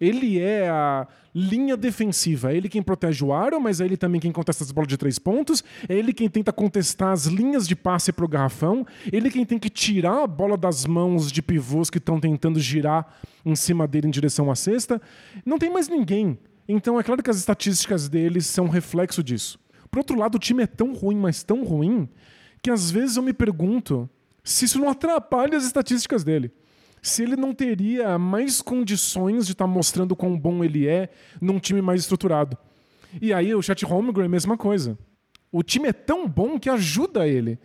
Ele 0.00 0.38
é 0.38 0.68
a 0.68 1.08
linha 1.34 1.76
defensiva, 1.76 2.52
é 2.52 2.56
ele 2.56 2.68
quem 2.68 2.82
protege 2.82 3.24
o 3.24 3.32
aro, 3.32 3.60
mas 3.60 3.80
é 3.80 3.84
ele 3.84 3.96
também 3.96 4.20
quem 4.20 4.30
contesta 4.30 4.62
as 4.62 4.70
bolas 4.70 4.88
de 4.88 4.96
três 4.96 5.18
pontos, 5.18 5.64
é 5.88 5.94
ele 5.94 6.12
quem 6.12 6.28
tenta 6.28 6.52
contestar 6.52 7.10
as 7.10 7.26
linhas 7.26 7.66
de 7.66 7.74
passe 7.74 8.12
para 8.12 8.24
o 8.24 8.28
garrafão, 8.28 8.86
ele 9.12 9.30
quem 9.30 9.44
tem 9.44 9.58
que 9.58 9.68
tirar 9.68 10.22
a 10.22 10.26
bola 10.26 10.56
das 10.56 10.86
mãos 10.86 11.32
de 11.32 11.42
pivôs 11.42 11.90
que 11.90 11.98
estão 11.98 12.20
tentando 12.20 12.60
girar 12.60 13.16
em 13.44 13.56
cima 13.56 13.88
dele 13.88 14.06
em 14.06 14.10
direção 14.10 14.50
à 14.50 14.54
cesta. 14.54 15.02
Não 15.44 15.58
tem 15.58 15.72
mais 15.72 15.88
ninguém. 15.88 16.38
Então 16.68 16.98
é 17.00 17.02
claro 17.02 17.22
que 17.22 17.30
as 17.30 17.38
estatísticas 17.38 18.08
deles 18.08 18.46
são 18.46 18.68
reflexo 18.68 19.22
disso. 19.22 19.58
Por 19.92 19.98
outro 19.98 20.18
lado, 20.18 20.36
o 20.36 20.38
time 20.38 20.62
é 20.62 20.66
tão 20.66 20.94
ruim, 20.94 21.16
mas 21.16 21.42
tão 21.42 21.64
ruim, 21.64 22.08
que 22.62 22.70
às 22.70 22.90
vezes 22.90 23.18
eu 23.18 23.22
me 23.22 23.34
pergunto 23.34 24.08
se 24.42 24.64
isso 24.64 24.78
não 24.78 24.88
atrapalha 24.88 25.54
as 25.54 25.66
estatísticas 25.66 26.24
dele. 26.24 26.50
Se 27.02 27.22
ele 27.22 27.36
não 27.36 27.52
teria 27.52 28.18
mais 28.18 28.62
condições 28.62 29.44
de 29.44 29.52
estar 29.52 29.66
tá 29.66 29.70
mostrando 29.70 30.16
quão 30.16 30.38
bom 30.38 30.64
ele 30.64 30.88
é 30.88 31.10
num 31.38 31.58
time 31.58 31.82
mais 31.82 32.00
estruturado. 32.00 32.56
E 33.20 33.34
aí 33.34 33.54
o 33.54 33.60
Chat 33.60 33.84
Holmgren 33.84 34.22
é 34.22 34.26
a 34.28 34.30
mesma 34.30 34.56
coisa. 34.56 34.96
O 35.50 35.62
time 35.62 35.88
é 35.88 35.92
tão 35.92 36.26
bom 36.26 36.58
que 36.58 36.70
ajuda 36.70 37.28
ele. 37.28 37.58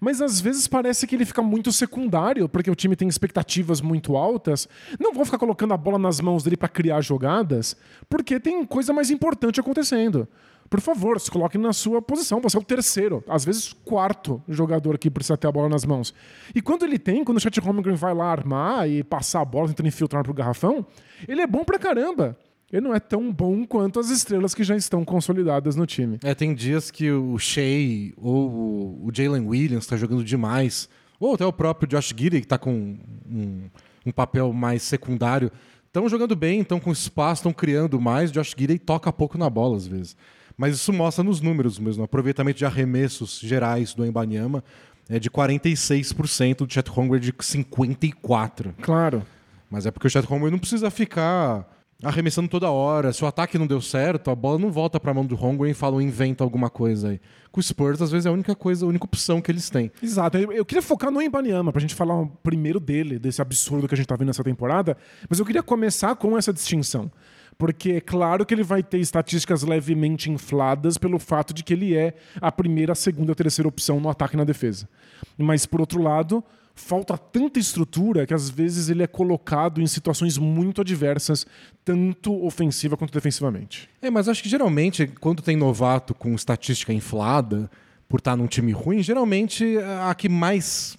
Mas 0.00 0.20
às 0.20 0.40
vezes 0.40 0.66
parece 0.66 1.06
que 1.06 1.14
ele 1.14 1.24
fica 1.24 1.42
muito 1.42 1.70
secundário, 1.70 2.48
porque 2.48 2.70
o 2.70 2.74
time 2.74 2.96
tem 2.96 3.06
expectativas 3.06 3.80
muito 3.80 4.16
altas. 4.16 4.68
Não 4.98 5.14
vão 5.14 5.24
ficar 5.24 5.38
colocando 5.38 5.74
a 5.74 5.76
bola 5.76 5.98
nas 5.98 6.20
mãos 6.20 6.42
dele 6.42 6.56
para 6.56 6.68
criar 6.68 7.00
jogadas, 7.02 7.76
porque 8.08 8.40
tem 8.40 8.64
coisa 8.64 8.92
mais 8.92 9.12
importante 9.12 9.60
acontecendo 9.60 10.26
por 10.68 10.80
favor, 10.80 11.18
se 11.20 11.30
coloque 11.30 11.56
na 11.56 11.72
sua 11.72 12.02
posição. 12.02 12.40
Você 12.40 12.56
é 12.56 12.60
o 12.60 12.64
terceiro, 12.64 13.24
às 13.28 13.44
vezes 13.44 13.72
quarto 13.84 14.42
jogador 14.48 14.98
que 14.98 15.10
precisa 15.10 15.36
ter 15.36 15.48
a 15.48 15.52
bola 15.52 15.68
nas 15.68 15.84
mãos. 15.84 16.12
E 16.54 16.60
quando 16.60 16.84
ele 16.84 16.98
tem, 16.98 17.24
quando 17.24 17.38
o 17.38 17.40
Chet 17.40 17.58
Holmgren 17.60 17.94
vai 17.94 18.14
lá 18.14 18.30
armar 18.30 18.88
e 18.88 19.02
passar 19.02 19.40
a 19.40 19.44
bola 19.44 19.68
tentando 19.68 19.88
infiltrar 19.88 20.22
pro 20.22 20.34
garrafão, 20.34 20.86
ele 21.26 21.40
é 21.40 21.46
bom 21.46 21.64
pra 21.64 21.78
caramba. 21.78 22.36
Ele 22.70 22.82
não 22.82 22.94
é 22.94 23.00
tão 23.00 23.32
bom 23.32 23.64
quanto 23.64 23.98
as 23.98 24.10
estrelas 24.10 24.54
que 24.54 24.62
já 24.62 24.76
estão 24.76 25.02
consolidadas 25.04 25.74
no 25.74 25.86
time. 25.86 26.18
É, 26.22 26.34
tem 26.34 26.54
dias 26.54 26.90
que 26.90 27.10
o 27.10 27.38
Shea 27.38 28.12
ou 28.18 29.06
o 29.06 29.10
Jalen 29.10 29.46
Williams 29.46 29.84
está 29.84 29.96
jogando 29.96 30.22
demais, 30.22 30.86
ou 31.18 31.34
até 31.34 31.46
o 31.46 31.52
próprio 31.52 31.88
Josh 31.88 32.14
Giddey, 32.14 32.40
que 32.40 32.46
está 32.46 32.58
com 32.58 32.98
um, 33.26 33.70
um 34.04 34.12
papel 34.12 34.52
mais 34.52 34.82
secundário, 34.82 35.50
estão 35.86 36.06
jogando 36.10 36.36
bem, 36.36 36.60
estão 36.60 36.78
com 36.78 36.92
espaço, 36.92 37.40
estão 37.40 37.54
criando 37.54 37.98
mais. 37.98 38.30
Josh 38.30 38.54
Giddey 38.56 38.78
toca 38.78 39.10
pouco 39.10 39.38
na 39.38 39.48
bola 39.48 39.76
às 39.76 39.86
vezes. 39.86 40.14
Mas 40.58 40.74
isso 40.74 40.92
mostra 40.92 41.22
nos 41.22 41.40
números 41.40 41.78
mesmo. 41.78 42.02
Aproveitamento 42.02 42.58
de 42.58 42.66
arremessos 42.66 43.38
gerais 43.38 43.94
do 43.94 44.04
Embanyama 44.04 44.64
é 45.08 45.20
de 45.20 45.30
46%, 45.30 46.66
do 46.66 46.72
Chet 46.72 46.90
Holmgren 46.90 47.20
de 47.20 47.32
54%. 47.32 48.74
Claro. 48.82 49.24
Mas 49.70 49.86
é 49.86 49.92
porque 49.92 50.08
o 50.08 50.10
Chet 50.10 50.26
Holmgren 50.26 50.50
não 50.50 50.58
precisa 50.58 50.90
ficar 50.90 51.64
arremessando 52.02 52.48
toda 52.48 52.70
hora. 52.70 53.12
Se 53.12 53.24
o 53.24 53.26
ataque 53.26 53.56
não 53.56 53.66
deu 53.66 53.80
certo, 53.80 54.30
a 54.30 54.34
bola 54.34 54.58
não 54.58 54.70
volta 54.70 54.98
para 54.98 55.12
a 55.12 55.14
mão 55.14 55.24
do 55.24 55.36
Holmgren 55.36 55.70
e 55.70 55.74
fala, 55.74 56.02
inventa 56.02 56.42
alguma 56.42 56.68
coisa 56.68 57.10
aí. 57.10 57.20
Com 57.52 57.60
o 57.60 57.62
Spurs, 57.62 58.02
às 58.02 58.10
vezes, 58.10 58.26
é 58.26 58.28
a 58.28 58.32
única 58.32 58.54
coisa, 58.54 58.84
a 58.84 58.88
única 58.88 59.04
opção 59.04 59.40
que 59.40 59.50
eles 59.50 59.70
têm. 59.70 59.90
Exato. 60.02 60.38
Eu, 60.38 60.52
eu 60.52 60.64
queria 60.64 60.82
focar 60.82 61.10
no 61.10 61.22
Embanyama, 61.22 61.72
pra 61.72 61.80
gente 61.80 61.94
falar 61.94 62.26
primeiro 62.42 62.80
dele, 62.80 63.18
desse 63.18 63.40
absurdo 63.40 63.86
que 63.86 63.94
a 63.94 63.96
gente 63.96 64.06
tá 64.06 64.16
vendo 64.16 64.28
nessa 64.28 64.44
temporada, 64.44 64.96
mas 65.28 65.38
eu 65.38 65.46
queria 65.46 65.62
começar 65.62 66.14
com 66.16 66.36
essa 66.36 66.52
distinção. 66.52 67.10
Porque 67.58 67.90
é 67.90 68.00
claro 68.00 68.46
que 68.46 68.54
ele 68.54 68.62
vai 68.62 68.84
ter 68.84 68.98
estatísticas 68.98 69.64
levemente 69.64 70.30
infladas 70.30 70.96
pelo 70.96 71.18
fato 71.18 71.52
de 71.52 71.64
que 71.64 71.72
ele 71.72 71.96
é 71.96 72.14
a 72.40 72.52
primeira, 72.52 72.92
a 72.92 72.94
segunda, 72.94 73.32
a 73.32 73.34
terceira 73.34 73.68
opção 73.68 73.98
no 73.98 74.08
ataque 74.08 74.34
e 74.34 74.36
na 74.36 74.44
defesa. 74.44 74.88
Mas, 75.36 75.66
por 75.66 75.80
outro 75.80 76.00
lado, 76.00 76.42
falta 76.78 77.18
tanta 77.18 77.58
estrutura 77.58 78.24
que 78.24 78.32
às 78.32 78.48
vezes 78.48 78.88
ele 78.88 79.02
é 79.02 79.06
colocado 79.08 79.80
em 79.80 79.86
situações 79.88 80.38
muito 80.38 80.80
adversas, 80.80 81.44
tanto 81.84 82.44
ofensiva 82.44 82.96
quanto 82.96 83.12
defensivamente. 83.12 83.90
É, 84.00 84.08
mas 84.08 84.28
acho 84.28 84.42
que 84.42 84.48
geralmente, 84.48 85.08
quando 85.20 85.42
tem 85.42 85.56
novato 85.56 86.14
com 86.14 86.32
estatística 86.34 86.92
inflada, 86.92 87.68
por 88.08 88.20
estar 88.20 88.36
num 88.36 88.46
time 88.46 88.72
ruim, 88.72 89.02
geralmente 89.02 89.76
a 90.08 90.14
que 90.14 90.28
mais. 90.28 90.96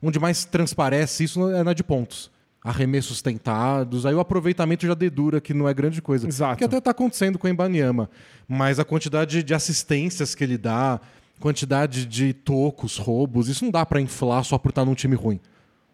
onde 0.00 0.18
mais 0.18 0.44
transparece 0.44 1.24
isso 1.24 1.50
é 1.50 1.64
na 1.64 1.72
de 1.72 1.82
pontos. 1.82 2.30
Arremessos 2.68 3.22
tentados, 3.22 4.04
aí 4.04 4.14
o 4.14 4.18
aproveitamento 4.18 4.84
já 4.86 4.94
dedura, 4.94 5.40
que 5.40 5.54
não 5.54 5.68
é 5.68 5.72
grande 5.74 6.02
coisa. 6.02 6.26
Exato. 6.26 6.58
Que 6.58 6.64
até 6.64 6.78
está 6.78 6.90
acontecendo 6.90 7.38
com 7.38 7.46
o 7.46 7.50
Embanyama. 7.50 8.10
Mas 8.48 8.80
a 8.80 8.84
quantidade 8.84 9.42
de 9.42 9.54
assistências 9.54 10.34
que 10.34 10.42
ele 10.42 10.58
dá, 10.58 11.00
quantidade 11.38 12.04
de 12.06 12.32
tocos, 12.32 12.96
roubos, 12.98 13.48
isso 13.48 13.64
não 13.64 13.70
dá 13.70 13.86
para 13.86 14.00
inflar 14.00 14.44
só 14.44 14.58
por 14.58 14.70
estar 14.70 14.84
num 14.84 14.94
time 14.94 15.14
ruim. 15.14 15.38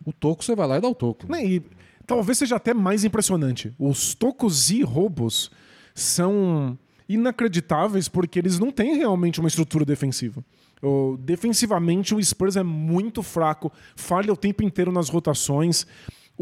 O 0.05 0.13
toco 0.13 0.43
você 0.43 0.57
vai 0.57 0.67
lá 0.67 0.79
e 0.79 0.81
dá 0.81 0.89
o 0.89 0.95
toco. 0.95 1.27
E 1.37 1.63
talvez 2.07 2.39
seja 2.39 2.57
até 2.57 2.73
mais 2.73 3.05
impressionante. 3.05 3.73
Os 3.79 4.15
tocos 4.15 4.71
e 4.71 4.83
roubos 4.83 5.51
são 5.95 6.79
inacreditáveis 7.09 8.09
porque 8.09 8.39
eles 8.39 8.59
não 8.59 8.71
têm 8.71 8.97
realmente 8.97 9.41
uma 9.41 9.49
estrutura 9.49 9.85
defensiva. 9.85 10.43
O- 10.83 11.17
defensivamente, 11.21 12.15
o 12.15 12.25
Spurs 12.25 12.57
é 12.57 12.63
muito 12.63 13.23
fraco, 13.23 13.71
falha 13.95 14.33
o 14.33 14.37
tempo 14.37 14.63
inteiro 14.63 14.91
nas 14.91 15.09
rotações. 15.09 15.87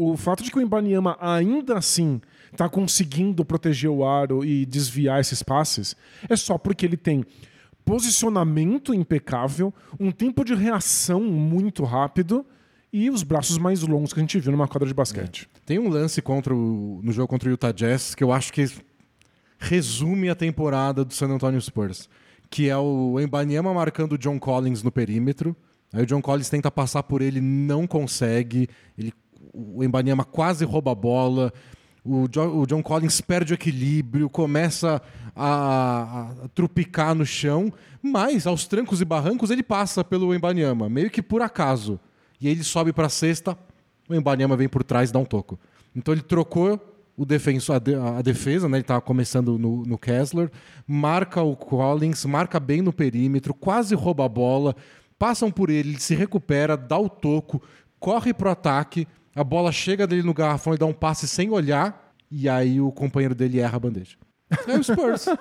O 0.03 0.17
fato 0.17 0.43
de 0.43 0.49
que 0.49 0.57
o 0.57 0.61
Ibaniama 0.61 1.17
ainda 1.19 1.77
assim 1.77 2.19
está 2.51 2.67
conseguindo 2.69 3.45
proteger 3.45 3.89
o 3.89 4.03
aro 4.05 4.43
e 4.43 4.65
desviar 4.65 5.19
esses 5.21 5.43
passes 5.43 5.95
é 6.29 6.35
só 6.35 6.57
porque 6.57 6.85
ele 6.85 6.97
tem 6.97 7.23
posicionamento 7.85 8.93
impecável, 8.93 9.73
um 9.99 10.11
tempo 10.11 10.43
de 10.43 10.55
reação 10.55 11.21
muito 11.23 11.83
rápido 11.83 12.45
e 12.91 13.09
os 13.09 13.21
braços 13.23 13.57
mais 13.57 13.81
longos 13.83 14.13
que 14.13 14.19
a 14.19 14.23
gente 14.23 14.39
viu 14.39 14.51
numa 14.51 14.67
quadra 14.67 14.87
de 14.87 14.93
basquete. 14.93 15.47
Tem 15.65 15.77
um 15.79 15.89
lance 15.89 16.21
contra 16.21 16.53
o- 16.55 16.99
no 17.03 17.11
jogo 17.11 17.27
contra 17.27 17.49
o 17.49 17.51
Utah 17.51 17.71
Jazz 17.71 18.15
que 18.15 18.23
eu 18.23 18.31
acho 18.31 18.51
que 18.53 18.65
resume 19.59 20.29
a 20.29 20.35
temporada 20.35 21.05
do 21.05 21.13
San 21.13 21.27
Antonio 21.27 21.61
Spurs, 21.61 22.09
que 22.49 22.69
é 22.69 22.77
o 22.77 23.19
Embanyama 23.19 23.73
marcando 23.73 24.13
o 24.13 24.17
John 24.17 24.39
Collins 24.39 24.83
no 24.83 24.91
perímetro. 24.91 25.55
Aí 25.93 26.03
o 26.03 26.05
John 26.05 26.21
Collins 26.21 26.49
tenta 26.49 26.71
passar 26.71 27.03
por 27.03 27.21
ele, 27.21 27.41
não 27.41 27.85
consegue. 27.85 28.67
Ele, 28.97 29.13
o 29.53 29.83
Embanyama 29.83 30.23
quase 30.23 30.65
rouba 30.65 30.91
a 30.91 30.95
bola. 30.95 31.51
O, 32.03 32.27
Jo- 32.27 32.61
o 32.61 32.65
John 32.65 32.81
Collins 32.81 33.21
perde 33.21 33.53
o 33.53 33.55
equilíbrio, 33.55 34.27
começa 34.29 35.01
a, 35.35 36.31
a 36.43 36.47
trupicar 36.49 37.13
no 37.13 37.25
chão, 37.25 37.71
mas 38.01 38.47
aos 38.47 38.65
trancos 38.65 39.01
e 39.01 39.05
barrancos 39.05 39.51
ele 39.51 39.61
passa 39.63 40.03
pelo 40.03 40.33
Embanyama, 40.33 40.89
meio 40.89 41.11
que 41.11 41.21
por 41.21 41.41
acaso. 41.41 41.99
E 42.39 42.47
ele 42.47 42.63
sobe 42.63 42.91
para 42.91 43.05
a 43.05 43.09
cesta, 43.09 43.55
o 44.09 44.15
Embanyama 44.15 44.57
vem 44.57 44.67
por 44.67 44.83
trás 44.83 45.09
e 45.09 45.13
dá 45.13 45.19
um 45.19 45.25
toco. 45.25 45.59
Então 45.95 46.11
ele 46.13 46.23
trocou 46.23 46.79
o 47.15 47.23
defensor, 47.25 47.75
a, 47.75 47.79
de- 47.79 47.93
a 47.93 48.21
defesa, 48.21 48.67
né? 48.67 48.77
ele 48.77 48.81
estava 48.83 49.01
começando 49.01 49.59
no, 49.59 49.83
no 49.83 49.97
Kessler, 49.97 50.49
marca 50.87 51.43
o 51.43 51.55
Collins, 51.55 52.25
marca 52.25 52.59
bem 52.59 52.81
no 52.81 52.91
perímetro, 52.91 53.53
quase 53.53 53.93
rouba 53.93 54.25
a 54.25 54.29
bola, 54.29 54.75
passam 55.19 55.51
por 55.51 55.69
ele, 55.69 55.89
ele 55.89 55.99
se 55.99 56.15
recupera, 56.15 56.75
dá 56.75 56.97
o 56.97 57.07
toco, 57.09 57.61
corre 57.99 58.33
pro 58.33 58.49
ataque, 58.49 59.07
a 59.35 59.43
bola 59.43 59.71
chega 59.71 60.05
dele 60.05 60.23
no 60.23 60.33
garrafão 60.33 60.73
e 60.73 60.77
dá 60.77 60.85
um 60.85 60.93
passe 60.93 61.27
sem 61.27 61.49
olhar, 61.49 62.13
e 62.29 62.47
aí 62.47 62.79
o 62.79 62.91
companheiro 62.91 63.35
dele 63.35 63.59
erra 63.59 63.77
a 63.77 63.79
bandeja. 63.79 64.17
É 64.67 64.77
o 64.77 64.83
Spurs. 64.83 65.25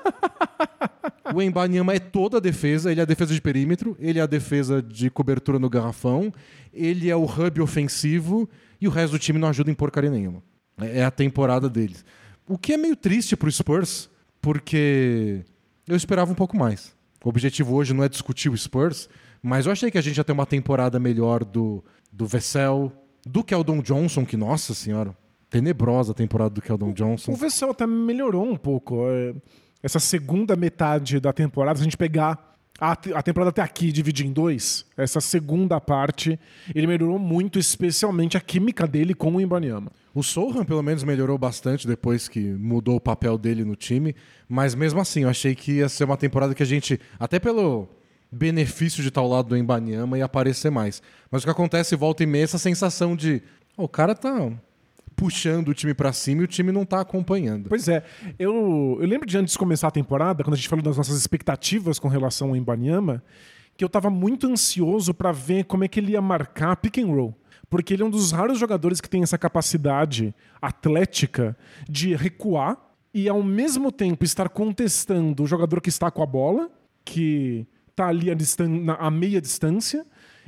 O 1.35 1.41
Embanyama 1.41 1.95
é 1.95 1.99
toda 1.99 2.39
a 2.39 2.41
defesa, 2.41 2.91
ele 2.91 3.01
é 3.01 3.03
a 3.03 3.07
defesa 3.07 3.33
de 3.33 3.41
perímetro, 3.41 3.97
ele 4.01 4.19
é 4.19 4.23
a 4.23 4.27
defesa 4.27 4.83
de 4.83 5.09
cobertura 5.11 5.59
no 5.59 5.71
garrafão, 5.71 6.33
ele 6.73 7.09
é 7.09 7.15
o 7.15 7.25
hub 7.25 7.61
ofensivo 7.61 8.49
e 8.81 8.89
o 8.89 8.91
resto 8.91 9.13
do 9.13 9.19
time 9.19 9.39
não 9.39 9.49
ajuda 9.49 9.71
em 9.71 9.75
porcaria 9.75 10.11
nenhuma. 10.11 10.43
É 10.81 11.01
é 11.01 11.05
a 11.05 11.11
temporada 11.11 11.69
deles. 11.69 12.05
O 12.49 12.59
que 12.59 12.73
é 12.73 12.77
meio 12.77 12.97
triste 12.97 13.37
pro 13.37 13.51
Spurs, 13.51 14.11
porque 14.41 15.45
eu 15.87 15.95
esperava 15.95 16.33
um 16.33 16.35
pouco 16.35 16.57
mais. 16.57 16.95
O 17.25 17.29
objetivo 17.29 17.75
hoje 17.75 17.95
não 17.95 18.03
é 18.03 18.09
discutir 18.09 18.49
o 18.49 18.57
Spurs, 18.57 19.09
mas 19.43 19.67
eu 19.67 19.73
achei 19.73 19.91
que 19.91 19.99
a 19.99 20.01
gente 20.01 20.17
ia 20.17 20.25
ter 20.25 20.33
uma 20.33 20.47
temporada 20.47 20.99
melhor 20.99 21.45
do, 21.45 21.85
do 22.13 22.27
Vessel, 22.27 22.93
do 23.27 23.43
Keldon 23.45 23.81
Johnson, 23.83 24.25
que, 24.25 24.37
nossa 24.37 24.75
senhora, 24.75 25.17
tenebrosa 25.49 26.13
a 26.13 26.15
temporada 26.15 26.51
do 26.51 26.63
Keldon 26.63 26.93
Johnson. 26.93 27.33
O 27.33 27.37
Vessel 27.37 27.71
até 27.71 27.87
melhorou 27.87 28.45
um 28.45 28.57
pouco. 28.57 29.05
é, 29.09 29.35
Essa 29.83 29.99
segunda 29.99 30.57
metade 30.57 31.19
da 31.21 31.33
temporada, 31.33 31.77
se 31.77 31.83
a 31.83 31.85
gente 31.85 31.97
pegar 31.97 32.57
a, 32.81 32.93
a 32.93 33.23
temporada 33.23 33.51
até 33.51 33.61
aqui 33.61 33.89
e 33.89 33.93
dividir 33.93 34.27
em 34.27 34.33
dois, 34.33 34.87
essa 34.97 35.21
segunda 35.21 35.81
parte, 35.81 36.39
ele 36.75 36.87
melhorou 36.87 37.19
muito, 37.19 37.59
especialmente 37.59 38.37
a 38.37 38.41
química 38.41 38.87
dele 38.87 39.15
com 39.15 39.35
o 39.37 39.41
Ibaniama. 39.41 39.91
O 40.15 40.23
Sohan, 40.23 40.65
pelo 40.65 40.83
menos, 40.83 41.05
melhorou 41.05 41.39
bastante 41.39 41.87
depois 41.87 42.27
que 42.27 42.41
mudou 42.41 42.97
o 42.97 43.01
papel 43.01 43.39
dele 43.39 43.65
no 43.65 43.77
time. 43.77 44.15
Mas 44.49 44.75
mesmo 44.75 45.01
assim, 45.01 45.23
eu 45.23 45.29
achei 45.29 45.55
que 45.55 45.73
ia 45.73 45.89
ser 45.89 46.05
uma 46.05 46.17
temporada 46.17 46.55
que 46.55 46.63
a 46.63 46.67
gente, 46.67 46.99
até 47.19 47.39
pelo 47.39 47.89
benefício 48.31 49.03
de 49.03 49.09
estar 49.09 49.21
ao 49.21 49.29
lado 49.29 49.49
do 49.49 49.57
Embanyama, 49.57 50.19
ia 50.19 50.25
aparecer 50.25 50.71
mais. 50.71 51.03
Mas 51.31 51.43
o 51.43 51.47
que 51.47 51.51
acontece 51.51 51.97
volta 51.97 52.23
e 52.23 52.27
meia 52.27 52.43
é 52.43 52.45
essa 52.45 52.59
sensação 52.59 53.17
de 53.17 53.43
"Ó, 53.77 53.85
o 53.85 53.89
cara 53.89 54.15
tá 54.15 54.51
puxando 55.17 55.69
o 55.69 55.75
time 55.75 55.93
pra 55.93 56.13
cima 56.13 56.41
e 56.41 56.45
o 56.45 56.49
time 56.49 56.73
não 56.73 56.87
tá 56.87 57.01
acompanhando. 57.01 57.69
Pois 57.69 57.89
é, 57.89 58.03
eu, 58.39 58.97
eu 59.01 59.07
lembro 59.07 59.27
de 59.27 59.37
antes 59.37 59.53
de 59.53 59.59
começar 59.59 59.89
a 59.89 59.91
temporada, 59.91 60.43
quando 60.43 60.55
a 60.55 60.57
gente 60.57 60.69
falou 60.69 60.83
das 60.83 60.97
nossas 60.97 61.19
expectativas 61.19 61.99
com 61.99 62.09
relação 62.09 62.49
ao 62.49 62.57
Ibaniama, 62.57 63.23
que 63.77 63.85
eu 63.85 63.89
tava 63.89 64.09
muito 64.09 64.47
ansioso 64.47 65.13
para 65.13 65.31
ver 65.31 65.65
como 65.65 65.85
é 65.85 65.89
que 65.89 66.01
ele 66.01 66.13
ia 66.13 66.23
marcar 66.23 66.77
pick 66.77 66.99
and 66.99 67.07
roll. 67.07 67.37
Porque 67.69 67.93
ele 67.95 68.03
é 68.03 68.07
um 68.07 68.11
dos 68.11 68.33
raros 68.33 68.59
jogadores 68.59 69.01
que 69.01 69.11
tem 69.11 69.23
essa 69.23 69.37
capacidade 69.37 70.35
atlética 70.61 71.57
de 71.89 72.15
recuar 72.15 72.79
e 73.13 73.29
ao 73.29 73.43
mesmo 73.43 73.93
tempo 73.93 74.25
estar 74.25 74.49
contestando 74.49 75.43
o 75.43 75.47
jogador 75.47 75.81
que 75.81 75.89
está 75.89 76.11
com 76.11 76.23
a 76.23 76.27
bola, 76.27 76.71
que 77.05 77.67
tá 78.01 78.09
ali 78.09 78.31
a, 78.31 78.35
a 78.99 79.11
meia 79.11 79.41
distância, 79.41 80.05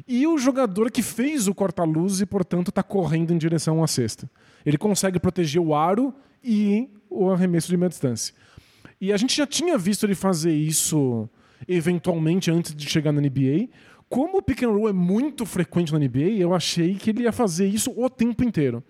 e 0.06 0.26
o 0.26 0.38
jogador 0.38 0.90
que 0.90 1.02
fez 1.02 1.46
o 1.46 1.54
corta-luz 1.54 2.20
e, 2.20 2.26
portanto, 2.26 2.68
está 2.68 2.82
correndo 2.82 3.32
em 3.32 3.38
direção 3.38 3.82
à 3.84 3.86
cesta. 3.86 4.28
Ele 4.64 4.78
consegue 4.78 5.20
proteger 5.20 5.60
o 5.60 5.74
aro 5.74 6.14
e 6.42 6.88
o 7.10 7.30
arremesso 7.30 7.68
de 7.68 7.76
meia 7.76 7.90
distância. 7.90 8.34
E 9.00 9.12
a 9.12 9.16
gente 9.16 9.36
já 9.36 9.46
tinha 9.46 9.76
visto 9.76 10.06
ele 10.06 10.14
fazer 10.14 10.52
isso 10.52 11.28
eventualmente 11.68 12.50
antes 12.50 12.74
de 12.74 12.88
chegar 12.88 13.12
na 13.12 13.20
NBA. 13.20 13.68
Como 14.08 14.38
o 14.38 14.42
pick 14.42 14.62
and 14.62 14.70
roll 14.70 14.88
é 14.88 14.92
muito 14.92 15.44
frequente 15.44 15.92
na 15.92 15.98
NBA, 15.98 16.38
eu 16.38 16.54
achei 16.54 16.94
que 16.94 17.10
ele 17.10 17.22
ia 17.22 17.32
fazer 17.32 17.66
isso 17.66 17.92
o 17.96 18.08
tempo 18.08 18.42
inteiro. 18.42 18.82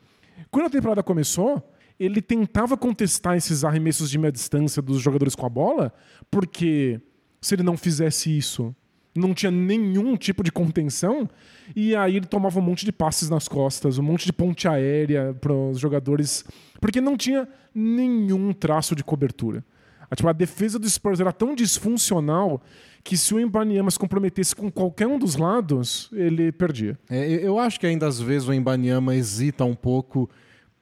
Quando 0.50 0.66
a 0.66 0.70
temporada 0.70 1.02
começou, 1.02 1.62
ele 1.98 2.22
tentava 2.22 2.76
contestar 2.76 3.36
esses 3.36 3.64
arremessos 3.64 4.10
de 4.10 4.18
meia 4.18 4.32
distância 4.32 4.80
dos 4.80 5.00
jogadores 5.00 5.34
com 5.34 5.46
a 5.46 5.48
bola, 5.48 5.92
porque 6.30 7.00
se 7.42 7.54
ele 7.54 7.62
não 7.62 7.76
fizesse 7.76 8.34
isso, 8.34 8.74
não 9.14 9.34
tinha 9.34 9.50
nenhum 9.50 10.16
tipo 10.16 10.42
de 10.42 10.50
contenção, 10.50 11.28
e 11.76 11.94
aí 11.94 12.16
ele 12.16 12.24
tomava 12.26 12.58
um 12.58 12.62
monte 12.62 12.86
de 12.86 12.92
passes 12.92 13.28
nas 13.28 13.46
costas, 13.46 13.98
um 13.98 14.02
monte 14.02 14.24
de 14.24 14.32
ponte 14.32 14.66
aérea 14.66 15.36
para 15.38 15.52
os 15.52 15.78
jogadores, 15.78 16.44
porque 16.80 16.98
não 17.00 17.14
tinha 17.18 17.46
nenhum 17.74 18.54
traço 18.54 18.96
de 18.96 19.04
cobertura. 19.04 19.62
A, 20.10 20.16
tipo, 20.16 20.28
a 20.28 20.32
defesa 20.32 20.78
do 20.78 20.88
Spurs 20.88 21.20
era 21.20 21.32
tão 21.32 21.54
disfuncional 21.54 22.62
que 23.04 23.16
se 23.16 23.34
o 23.34 23.40
Embanyama 23.40 23.90
se 23.90 23.98
comprometesse 23.98 24.54
com 24.54 24.70
qualquer 24.70 25.06
um 25.06 25.18
dos 25.18 25.36
lados, 25.36 26.08
ele 26.12 26.52
perdia. 26.52 26.98
É, 27.10 27.26
eu- 27.28 27.40
eu 27.40 27.58
acho 27.58 27.80
que 27.80 27.86
ainda 27.86 28.06
às 28.06 28.20
vezes 28.20 28.46
o 28.46 28.52
Embanyama 28.52 29.14
hesita 29.16 29.64
um 29.64 29.74
pouco 29.74 30.28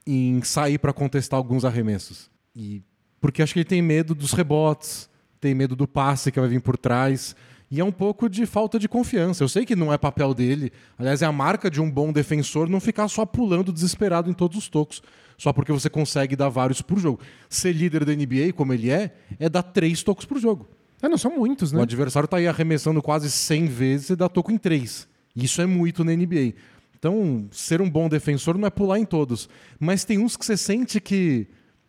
em 0.07 0.43
sair 0.43 0.79
para 0.79 0.93
contestar 0.93 1.39
alguns 1.39 1.65
arremessos. 1.65 2.31
E 2.55 2.83
porque 3.21 3.43
acho 3.43 3.53
que 3.55 3.61
ele 3.61 3.65
tem 3.69 3.81
medo 3.83 4.15
dos 4.15 4.33
rebotes, 4.33 5.09
tem 5.41 5.55
medo 5.55 5.75
do 5.75 5.89
passe 5.89 6.31
que 6.31 6.39
vai 6.39 6.49
vir 6.49 6.61
por 6.61 6.77
trás. 6.77 7.35
E 7.71 7.79
é 7.81 7.85
um 7.85 7.93
pouco 7.93 8.29
de 8.29 8.47
falta 8.47 8.79
de 8.79 8.89
confiança. 8.89 9.45
Eu 9.45 9.49
sei 9.49 9.65
que 9.65 9.77
não 9.77 9.93
é 9.93 9.97
papel 9.97 10.35
dele. 10.35 10.73
Aliás, 10.99 11.23
é 11.23 11.27
a 11.27 11.33
marca 11.33 11.71
de 11.71 11.81
um 11.81 11.89
bom 11.89 12.13
defensor 12.13 12.69
não 12.69 12.81
ficar 12.81 13.07
só 13.09 13.25
pulando 13.25 13.73
desesperado 13.73 14.29
em 14.29 14.35
todos 14.35 14.59
os 14.59 14.69
tocos. 14.69 15.01
Só 15.39 15.53
porque 15.53 15.73
você 15.73 15.89
consegue 15.89 16.35
dar 16.35 16.49
vários 16.49 16.83
por 16.83 16.99
jogo. 16.99 17.21
Ser 17.49 17.73
líder 17.73 18.05
da 18.05 18.13
NBA, 18.13 18.53
como 18.55 18.75
ele 18.75 18.91
é, 18.91 19.15
é 19.39 19.49
dar 19.49 19.63
três 19.63 20.03
tocos 20.03 20.25
por 20.27 20.39
jogo. 20.39 20.69
É, 21.01 21.09
não 21.09 21.17
são 21.17 21.35
muitos, 21.35 21.73
O 21.73 21.77
né? 21.77 21.83
adversário 21.83 22.29
tá 22.29 22.37
aí 22.37 22.47
arremessando 22.47 23.01
quase 23.01 23.31
100 23.31 23.67
vezes 23.67 24.11
e 24.11 24.17
dá 24.17 24.29
toco 24.29 24.53
em 24.53 24.59
3. 24.59 25.09
Isso 25.35 25.63
é 25.63 25.67
muito 25.67 26.05
na 26.05 26.13
NBA. 26.13 26.55
Então, 26.99 27.49
ser 27.53 27.81
um 27.81 27.89
bom 27.89 28.09
defensor 28.09 28.59
não 28.59 28.67
é 28.67 28.71
pular 28.71 28.99
em 28.99 29.05
todos. 29.07 29.49
Mas 29.79 30.05
tem 30.05 30.19
uns 30.19 30.37
que 30.37 30.45
você 30.45 30.57
sente 30.57 31.01
que 31.01 31.47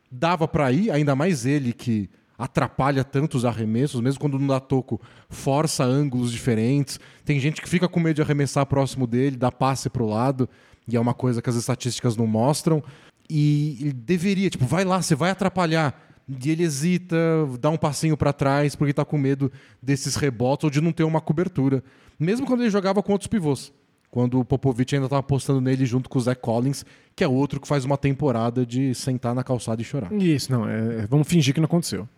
dava 0.09 0.47
para 0.47 0.71
ir, 0.71 0.91
ainda 0.91 1.15
mais 1.15 1.45
ele 1.45 1.73
que 1.73 2.09
atrapalha 2.43 3.03
tanto 3.03 3.37
os 3.37 3.45
arremessos, 3.45 4.01
mesmo 4.01 4.19
quando 4.19 4.39
não 4.39 4.47
dá 4.47 4.59
toco, 4.59 4.99
força 5.29 5.83
ângulos 5.83 6.31
diferentes. 6.31 6.99
Tem 7.23 7.39
gente 7.39 7.61
que 7.61 7.69
fica 7.69 7.87
com 7.87 7.99
medo 7.99 8.15
de 8.15 8.21
arremessar 8.21 8.65
próximo 8.65 9.05
dele, 9.05 9.37
dá 9.37 9.51
passe 9.51 9.89
pro 9.89 10.07
lado, 10.07 10.49
e 10.87 10.95
é 10.95 10.99
uma 10.99 11.13
coisa 11.13 11.41
que 11.41 11.49
as 11.49 11.55
estatísticas 11.55 12.17
não 12.17 12.25
mostram. 12.25 12.83
E 13.29 13.77
ele 13.79 13.93
deveria, 13.93 14.49
tipo, 14.49 14.65
vai 14.65 14.83
lá, 14.83 15.01
você 15.01 15.13
vai 15.13 15.29
atrapalhar. 15.29 15.99
E 16.27 16.49
ele 16.49 16.63
hesita, 16.63 17.15
dá 17.59 17.69
um 17.69 17.77
passinho 17.77 18.17
para 18.17 18.33
trás, 18.33 18.75
porque 18.75 18.93
tá 18.93 19.05
com 19.05 19.17
medo 19.17 19.51
desses 19.81 20.15
rebotes 20.15 20.63
ou 20.63 20.69
de 20.69 20.81
não 20.81 20.91
ter 20.91 21.03
uma 21.03 21.21
cobertura. 21.21 21.83
Mesmo 22.19 22.45
quando 22.45 22.61
ele 22.61 22.69
jogava 22.69 23.03
com 23.03 23.11
outros 23.11 23.27
pivôs. 23.27 23.71
Quando 24.09 24.39
o 24.39 24.45
Popovich 24.45 24.93
ainda 24.93 25.05
estava 25.05 25.21
apostando 25.21 25.61
nele 25.61 25.85
junto 25.85 26.09
com 26.09 26.19
o 26.19 26.21
Zach 26.21 26.41
Collins, 26.41 26.83
que 27.15 27.23
é 27.23 27.27
outro 27.27 27.61
que 27.61 27.67
faz 27.67 27.85
uma 27.85 27.97
temporada 27.97 28.65
de 28.65 28.93
sentar 28.93 29.33
na 29.33 29.41
calçada 29.41 29.81
e 29.81 29.85
chorar. 29.85 30.11
Isso, 30.11 30.51
não, 30.51 30.67
é, 30.67 31.07
vamos 31.07 31.27
fingir 31.27 31.53
que 31.53 31.61
não 31.61 31.65
aconteceu. 31.65 32.09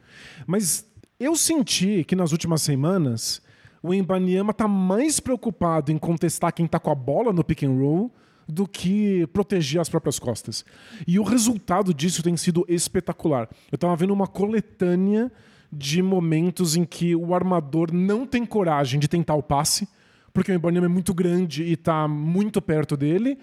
Mas 0.45 0.85
eu 1.19 1.35
senti 1.35 2.03
que 2.03 2.15
nas 2.15 2.31
últimas 2.31 2.61
semanas 2.61 3.41
o 3.81 3.93
Embanyama 3.93 4.51
está 4.51 4.67
mais 4.67 5.19
preocupado 5.19 5.91
em 5.91 5.97
contestar 5.97 6.53
quem 6.53 6.65
está 6.65 6.79
com 6.79 6.89
a 6.89 6.95
bola 6.95 7.33
no 7.33 7.43
pick 7.43 7.63
and 7.63 7.77
roll 7.77 8.11
do 8.47 8.67
que 8.67 9.27
proteger 9.27 9.81
as 9.81 9.89
próprias 9.89 10.19
costas. 10.19 10.65
E 11.07 11.19
o 11.19 11.23
resultado 11.23 11.93
disso 11.93 12.23
tem 12.23 12.35
sido 12.37 12.65
espetacular. 12.67 13.49
Eu 13.71 13.75
estava 13.75 13.95
vendo 13.95 14.13
uma 14.13 14.27
coletânea 14.27 15.31
de 15.71 16.01
momentos 16.01 16.75
em 16.75 16.85
que 16.85 17.15
o 17.15 17.33
armador 17.33 17.91
não 17.91 18.25
tem 18.25 18.45
coragem 18.45 18.99
de 18.99 19.07
tentar 19.07 19.35
o 19.35 19.43
passe, 19.43 19.87
porque 20.33 20.51
o 20.51 20.55
Ibanyama 20.55 20.87
é 20.87 20.89
muito 20.89 21.13
grande 21.13 21.63
e 21.63 21.73
está 21.73 22.07
muito 22.07 22.61
perto 22.61 22.95
dele. 22.95 23.37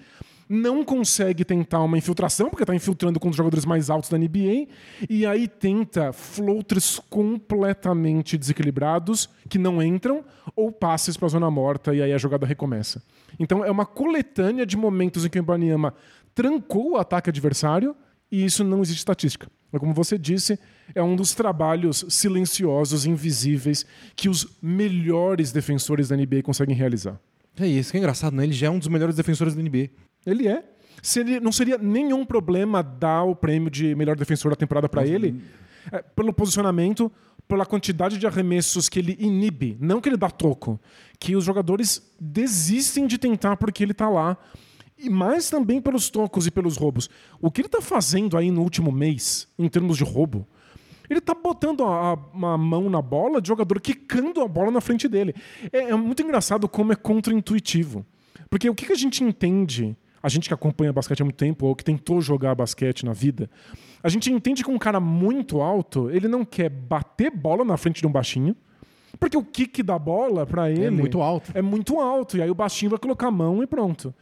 Não 0.52 0.85
consegue 0.85 1.45
tentar 1.45 1.80
uma 1.80 1.97
infiltração, 1.97 2.50
porque 2.50 2.64
está 2.64 2.75
infiltrando 2.75 3.21
com 3.21 3.28
os 3.28 3.37
jogadores 3.37 3.64
mais 3.64 3.88
altos 3.88 4.11
da 4.11 4.19
NBA. 4.19 4.66
E 5.09 5.25
aí 5.25 5.47
tenta 5.47 6.12
floaters 6.12 6.99
completamente 7.09 8.37
desequilibrados, 8.37 9.30
que 9.49 9.59
não 9.59 9.80
entram, 9.80 10.25
ou 10.57 10.73
passes 10.73 11.16
para 11.16 11.26
a 11.26 11.28
zona 11.28 11.49
morta, 11.49 11.95
e 11.95 12.02
aí 12.02 12.12
a 12.12 12.19
jogada 12.19 12.45
recomeça. 12.45 13.00
Então 13.38 13.64
é 13.64 13.71
uma 13.71 13.87
coletânea 13.87 14.66
de 14.66 14.76
momentos 14.76 15.25
em 15.25 15.28
que 15.28 15.38
o 15.38 15.42
Ibanyama 15.42 15.95
trancou 16.35 16.95
o 16.95 16.97
ataque 16.97 17.30
adversário, 17.30 17.95
e 18.28 18.45
isso 18.45 18.64
não 18.64 18.83
existe 18.83 18.99
estatística. 18.99 19.49
Mas 19.71 19.78
como 19.78 19.95
você 19.95 20.19
disse, 20.19 20.59
é 20.97 21.02
um 21.02 21.14
dos 21.14 21.33
trabalhos 21.33 22.04
silenciosos, 22.09 23.07
invisíveis, 23.07 23.87
que 24.16 24.28
os 24.28 24.59
melhores 24.61 25.52
defensores 25.52 26.09
da 26.09 26.16
NBA 26.16 26.42
conseguem 26.42 26.75
realizar. 26.75 27.21
É 27.59 27.66
isso 27.66 27.90
que 27.90 27.99
é 27.99 28.00
engraçado, 28.00 28.35
né? 28.35 28.45
Ele 28.45 28.52
já 28.52 28.66
é 28.69 28.71
um 28.71 28.78
dos 28.78 28.88
melhores 28.88 29.14
defensores 29.14 29.54
da 29.54 29.62
NBA. 29.62 29.90
Ele 30.24 30.48
é. 30.48 30.64
Seria, 31.02 31.40
não 31.40 31.50
seria 31.50 31.78
nenhum 31.78 32.26
problema 32.26 32.82
dar 32.82 33.24
o 33.24 33.34
prêmio 33.34 33.70
de 33.70 33.94
melhor 33.94 34.16
defensor 34.16 34.50
da 34.50 34.56
temporada 34.56 34.88
para 34.88 35.06
ele, 35.06 35.42
é, 35.90 36.02
pelo 36.02 36.32
posicionamento, 36.32 37.10
pela 37.48 37.64
quantidade 37.64 38.18
de 38.18 38.26
arremessos 38.26 38.88
que 38.88 38.98
ele 38.98 39.16
inibe, 39.18 39.76
não 39.80 40.00
que 40.00 40.08
ele 40.08 40.16
dá 40.16 40.30
toco, 40.30 40.78
que 41.18 41.34
os 41.34 41.44
jogadores 41.44 42.14
desistem 42.20 43.06
de 43.06 43.18
tentar 43.18 43.56
porque 43.56 43.82
ele 43.82 43.92
está 43.92 44.08
lá. 44.08 44.36
E 44.96 45.08
mais 45.08 45.48
também 45.48 45.80
pelos 45.80 46.10
tocos 46.10 46.46
e 46.46 46.50
pelos 46.50 46.76
roubos. 46.76 47.08
O 47.40 47.50
que 47.50 47.62
ele 47.62 47.68
está 47.68 47.80
fazendo 47.80 48.36
aí 48.36 48.50
no 48.50 48.62
último 48.62 48.92
mês, 48.92 49.48
em 49.58 49.66
termos 49.66 49.96
de 49.96 50.04
roubo, 50.04 50.46
ele 51.08 51.20
tá 51.20 51.34
botando 51.34 51.82
a, 51.84 52.12
a, 52.12 52.58
mão 52.58 52.88
na 52.88 53.02
bola 53.02 53.40
de 53.40 53.48
jogador 53.48 53.80
quicando 53.80 54.40
a 54.42 54.46
bola 54.46 54.70
na 54.70 54.80
frente 54.80 55.09
dele. 55.09 55.35
É, 55.72 55.90
é 55.90 55.96
muito 55.96 56.22
engraçado 56.22 56.68
como 56.68 56.92
é 56.92 56.96
contra-intuitivo. 56.96 58.06
Porque 58.48 58.70
o 58.70 58.74
que, 58.74 58.87
que 58.87 58.92
a 58.92 58.96
gente 58.96 59.24
entende, 59.24 59.96
a 60.22 60.28
gente 60.28 60.48
que 60.48 60.54
acompanha 60.54 60.92
basquete 60.92 61.22
há 61.22 61.24
muito 61.24 61.37
tempo, 61.37 61.66
ou 61.66 61.74
que 61.74 61.85
tentou 61.85 62.20
jogar 62.20 62.54
basquete 62.54 63.04
na 63.04 63.12
vida, 63.12 63.50
a 64.02 64.09
gente 64.09 64.33
entende 64.33 64.62
que 64.62 64.70
um 64.70 64.78
cara 64.78 65.00
muito 65.00 65.61
alto, 65.61 66.11
ele 66.11 66.28
não 66.28 66.44
quer 66.44 66.68
bater 66.68 67.30
bola 67.30 67.64
na 67.64 67.76
frente 67.76 68.00
de 68.00 68.06
um 68.06 68.12
baixinho, 68.12 68.56
porque 69.18 69.37
o 69.37 69.44
kick 69.44 69.83
da 69.83 69.98
bola 69.98 70.46
para 70.46 70.70
é 70.70 70.72
ele 70.72 70.85
é 70.87 70.90
muito 70.90 71.20
alto. 71.20 71.50
É 71.54 71.62
muito 71.62 72.00
alto. 72.00 72.37
E 72.37 72.42
aí 72.42 72.50
o 72.50 72.54
baixinho 72.54 72.90
vai 72.90 72.98
colocar 72.98 73.28
a 73.28 73.30
mão 73.30 73.62
e 73.62 73.66
pronto. 73.66 74.14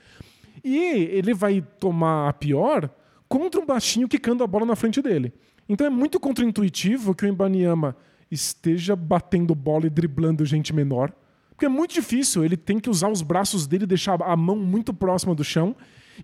E 0.65 0.77
ele 0.77 1.35
vai 1.35 1.63
tomar 1.79 2.29
a 2.29 2.33
pior 2.33 2.91
contra 3.29 3.61
um 3.61 3.67
baixinho 3.67 4.09
quicando 4.09 4.43
a 4.43 4.47
bola 4.47 4.65
na 4.65 4.75
frente 4.75 5.01
dele. 5.03 5.33
Então 5.69 5.87
é 5.87 5.91
muito 5.91 6.19
contraintuitivo 6.19 7.15
que 7.15 7.25
o 7.25 7.29
Ibaniama 7.29 7.95
esteja 8.31 8.97
batendo 8.97 9.55
bola 9.55 9.87
e 9.87 9.91
driblando 9.91 10.45
gente 10.45 10.73
menor. 10.73 11.13
Porque 11.59 11.67
é 11.67 11.69
muito 11.69 11.93
difícil, 11.93 12.45
ele 12.45 12.57
tem 12.57 12.79
que 12.79 12.89
usar 12.89 13.09
os 13.09 13.21
braços 13.21 13.67
dele 13.67 13.85
deixar 13.85 14.23
a 14.23 14.37
mão 14.37 14.55
muito 14.55 14.95
próxima 14.95 15.35
do 15.35 15.43
chão. 15.43 15.75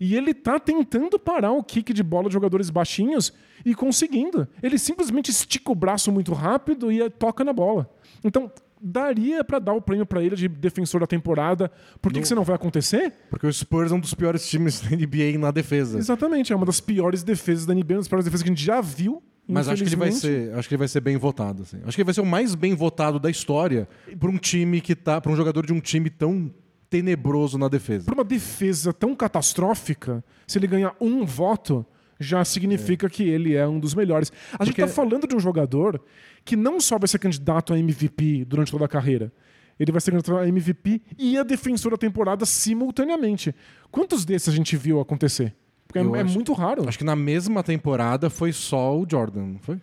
E 0.01 0.15
ele 0.15 0.33
tá 0.33 0.61
tentando 0.61 1.19
parar 1.19 1.51
o 1.51 1.65
kick 1.65 1.93
de 1.93 2.05
bola 2.05 2.29
de 2.29 2.35
jogadores 2.35 2.71
baixinhos 2.71 3.33
e 3.67 3.75
conseguindo. 3.75 4.47
Ele 4.63 4.79
simplesmente 4.79 5.33
estica 5.33 5.73
o 5.73 5.75
braço 5.75 6.13
muito 6.13 6.33
rápido 6.33 6.93
e 6.93 7.11
toca 7.11 7.43
na 7.43 7.53
bola. 7.53 7.91
Então, 8.23 8.49
daria 8.81 9.43
para 9.43 9.59
dar 9.59 9.73
o 9.73 9.83
prêmio 9.83 10.07
para 10.07 10.23
ele 10.23 10.37
de 10.37 10.47
defensor 10.47 11.01
da 11.01 11.07
temporada. 11.07 11.69
Por 12.01 12.13
que, 12.13 12.19
no... 12.19 12.23
que 12.23 12.27
isso 12.27 12.35
não 12.37 12.45
vai 12.45 12.55
acontecer? 12.55 13.13
Porque 13.29 13.45
o 13.45 13.53
Spurs 13.53 13.91
é 13.91 13.95
um 13.97 14.01
dos 14.01 14.15
piores 14.15 14.49
times 14.49 14.83
da 14.83 14.91
NBA 14.91 15.37
na 15.37 15.51
defesa. 15.51 15.99
Exatamente, 15.99 16.53
é 16.53 16.57
uma 16.57 16.67
das 16.67 16.81
piores 16.81 17.25
defesas 17.25 17.67
da 17.67 17.75
NBA, 17.75 17.95
uma 17.95 17.99
das 17.99 18.09
piores 18.09 18.25
defesas 18.25 18.45
que 18.45 18.51
a 18.51 18.55
gente 18.55 18.65
já 18.65 18.81
viu. 18.81 19.21
Mas 19.47 19.69
acho 19.69 19.83
que 19.83 19.89
ele 19.89 19.97
vai 19.97 20.13
ser, 20.13 20.55
acho 20.55 20.69
que 20.69 20.75
ele 20.75 20.79
vai 20.79 20.89
ser 20.89 21.01
bem 21.01 21.17
votado. 21.17 21.63
Assim. 21.63 21.79
Acho 21.85 21.95
que 21.95 22.01
ele 22.01 22.07
vai 22.07 22.15
ser 22.15 22.23
o 22.23 22.27
mais 22.27 22.55
bem 22.55 22.75
votado 22.75 23.19
da 23.19 23.31
história 23.31 23.89
para 24.19 24.31
um 24.31 24.39
time 24.39 24.81
que 24.81 24.95
tá, 24.95 25.21
para 25.21 25.31
um 25.31 25.37
jogador 25.37 25.67
de 25.67 25.73
um 25.73 25.81
time 25.81 26.09
tão 26.09 26.51
tenebroso 26.89 27.59
na 27.59 27.69
defesa. 27.69 28.07
Para 28.07 28.15
uma 28.15 28.25
defesa 28.25 28.93
tão 28.93 29.15
catastrófica, 29.15 30.25
se 30.47 30.59
ele 30.59 30.67
ganhar 30.67 30.95
um 31.01 31.25
voto, 31.25 31.85
já 32.19 32.45
significa 32.45 33.07
é. 33.07 33.11
que 33.11 33.25
ele 33.25 33.55
é 33.55 33.67
um 33.67 33.79
dos 33.79 33.95
melhores. 33.95 34.31
A 34.53 34.59
Porque... 34.59 34.67
gente 34.67 34.81
está 34.81 34.89
falando 34.89 35.27
de 35.27 35.35
um 35.35 35.41
jogador 35.41 36.01
que 36.45 36.57
não 36.57 36.81
só 36.81 36.99
vai 36.99 37.09
ser 37.09 37.19
candidato 37.19 37.75
a 37.75 37.79
MVP 37.79 38.45
durante 38.45 38.71
toda 38.71 38.85
a 38.85 38.89
carreira, 38.89 39.33
ele 39.79 39.91
vai 39.91 40.01
ser 40.01 40.13
candidato 40.13 40.39
a 40.39 40.49
MVP 40.49 41.03
e 41.19 41.37
a 41.37 41.43
defensor 41.43 41.91
da 41.91 41.97
temporada 41.97 42.47
simultaneamente. 42.47 43.55
Quantos 43.91 44.25
desses 44.25 44.49
a 44.49 44.53
gente 44.53 44.77
viu 44.77 45.01
acontecer? 45.01 45.55
Porque 45.87 45.99
é, 45.99 46.03
é 46.03 46.23
acho, 46.23 46.35
muito 46.35 46.53
raro. 46.53 46.89
Acho 46.89 46.99
que 46.99 47.05
na 47.05 47.17
mesma 47.17 47.63
temporada 47.63 48.31
foi 48.31 48.53
só 48.53 48.99
o 48.99 49.07
Jordan, 49.09 49.47
não 49.47 49.59
foi? 49.59 49.81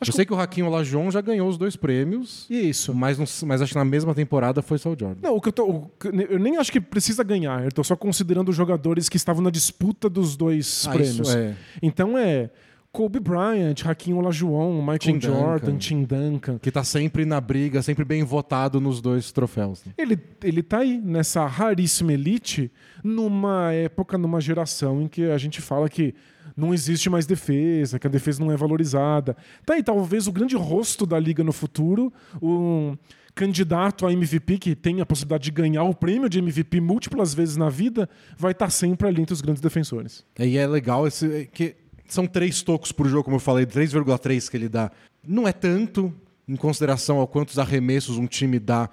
Acho 0.00 0.12
eu 0.12 0.14
sei 0.14 0.24
que 0.24 0.32
o 0.32 0.36
Raquinho 0.36 0.66
Olajon 0.66 1.10
já 1.10 1.20
ganhou 1.20 1.46
os 1.46 1.58
dois 1.58 1.76
prêmios. 1.76 2.46
Isso. 2.48 2.94
Mas, 2.94 3.18
não, 3.18 3.26
mas 3.46 3.60
acho 3.60 3.72
que 3.72 3.78
na 3.78 3.84
mesma 3.84 4.14
temporada 4.14 4.62
foi 4.62 4.78
só 4.78 4.90
o 4.90 4.96
Jordan. 4.98 5.20
Não, 5.22 5.36
o 5.36 5.40
que 5.42 5.48
eu, 5.48 5.52
tô, 5.52 5.68
o, 5.68 5.90
eu 6.28 6.38
nem 6.38 6.56
acho 6.56 6.72
que 6.72 6.80
precisa 6.80 7.22
ganhar. 7.22 7.62
Eu 7.62 7.68
estou 7.68 7.84
só 7.84 7.94
considerando 7.94 8.48
os 8.48 8.56
jogadores 8.56 9.10
que 9.10 9.18
estavam 9.18 9.42
na 9.42 9.50
disputa 9.50 10.08
dos 10.08 10.36
dois 10.38 10.86
ah, 10.86 10.92
prêmios. 10.92 11.34
É. 11.34 11.54
Então 11.82 12.16
é. 12.16 12.50
Kobe 12.92 13.20
Bryant, 13.20 13.84
Hakim 13.84 14.14
Olajuwon, 14.14 14.80
Michael 14.80 14.98
Tim 14.98 15.20
Jordan, 15.20 15.66
Duncan, 15.66 15.78
Tim 15.78 16.04
Duncan. 16.04 16.58
Que 16.58 16.70
está 16.70 16.82
sempre 16.82 17.24
na 17.24 17.40
briga, 17.40 17.82
sempre 17.82 18.04
bem 18.04 18.24
votado 18.24 18.80
nos 18.80 19.00
dois 19.00 19.30
troféus. 19.30 19.84
Né? 19.84 19.92
Ele, 19.96 20.18
ele 20.42 20.62
tá 20.62 20.78
aí, 20.78 21.00
nessa 21.00 21.46
raríssima 21.46 22.12
elite, 22.12 22.70
numa 23.04 23.72
época, 23.72 24.18
numa 24.18 24.40
geração 24.40 25.02
em 25.02 25.08
que 25.08 25.30
a 25.30 25.38
gente 25.38 25.60
fala 25.60 25.88
que 25.88 26.14
não 26.56 26.74
existe 26.74 27.08
mais 27.08 27.26
defesa, 27.26 27.98
que 27.98 28.08
a 28.08 28.10
defesa 28.10 28.42
não 28.44 28.50
é 28.50 28.56
valorizada. 28.56 29.36
Tá 29.64 29.74
aí, 29.74 29.82
talvez 29.84 30.26
o 30.26 30.32
grande 30.32 30.56
rosto 30.56 31.06
da 31.06 31.18
liga 31.18 31.44
no 31.44 31.52
futuro, 31.52 32.12
um 32.42 32.96
candidato 33.34 34.06
a 34.06 34.12
MVP 34.12 34.58
que 34.58 34.74
tem 34.74 35.00
a 35.00 35.06
possibilidade 35.06 35.44
de 35.44 35.50
ganhar 35.52 35.84
o 35.84 35.94
prêmio 35.94 36.28
de 36.28 36.40
MVP 36.40 36.80
múltiplas 36.80 37.32
vezes 37.32 37.56
na 37.56 37.68
vida, 37.68 38.08
vai 38.36 38.52
estar 38.52 38.66
tá 38.66 38.70
sempre 38.70 39.06
ali 39.06 39.22
entre 39.22 39.32
os 39.32 39.40
grandes 39.40 39.62
defensores. 39.62 40.24
E 40.38 40.58
é 40.58 40.66
legal 40.66 41.06
esse 41.06 41.48
que 41.52 41.76
são 42.14 42.26
três 42.26 42.62
tocos 42.62 42.92
por 42.92 43.08
jogo, 43.08 43.24
como 43.24 43.36
eu 43.36 43.40
falei, 43.40 43.66
3,3 43.66 44.50
que 44.50 44.56
ele 44.56 44.68
dá. 44.68 44.90
Não 45.26 45.46
é 45.46 45.52
tanto 45.52 46.14
em 46.48 46.56
consideração 46.56 47.18
ao 47.18 47.26
quantos 47.26 47.58
arremessos 47.58 48.18
um 48.18 48.26
time 48.26 48.58
dá 48.58 48.88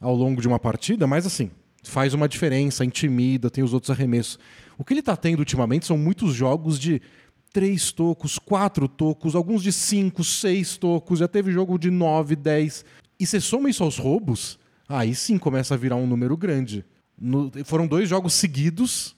ao 0.00 0.14
longo 0.14 0.40
de 0.40 0.48
uma 0.48 0.58
partida, 0.58 1.06
mas 1.06 1.26
assim, 1.26 1.50
faz 1.82 2.14
uma 2.14 2.28
diferença, 2.28 2.84
intimida, 2.84 3.50
tem 3.50 3.62
os 3.62 3.74
outros 3.74 3.90
arremessos. 3.90 4.38
O 4.78 4.84
que 4.84 4.92
ele 4.92 5.00
está 5.00 5.16
tendo 5.16 5.40
ultimamente 5.40 5.86
são 5.86 5.98
muitos 5.98 6.34
jogos 6.34 6.78
de 6.78 7.00
três 7.52 7.92
tocos, 7.92 8.38
quatro 8.38 8.88
tocos, 8.88 9.34
alguns 9.34 9.62
de 9.62 9.72
cinco, 9.72 10.24
seis 10.24 10.76
tocos, 10.76 11.18
já 11.18 11.28
teve 11.28 11.52
jogo 11.52 11.78
de 11.78 11.90
nove, 11.90 12.34
dez. 12.34 12.84
E 13.20 13.26
você 13.26 13.40
soma 13.40 13.68
isso 13.68 13.84
aos 13.84 13.98
roubos, 13.98 14.58
aí 14.88 15.14
sim 15.14 15.38
começa 15.38 15.74
a 15.74 15.76
virar 15.76 15.96
um 15.96 16.06
número 16.06 16.36
grande. 16.36 16.84
No, 17.20 17.52
foram 17.64 17.86
dois 17.86 18.08
jogos 18.08 18.32
seguidos 18.32 19.14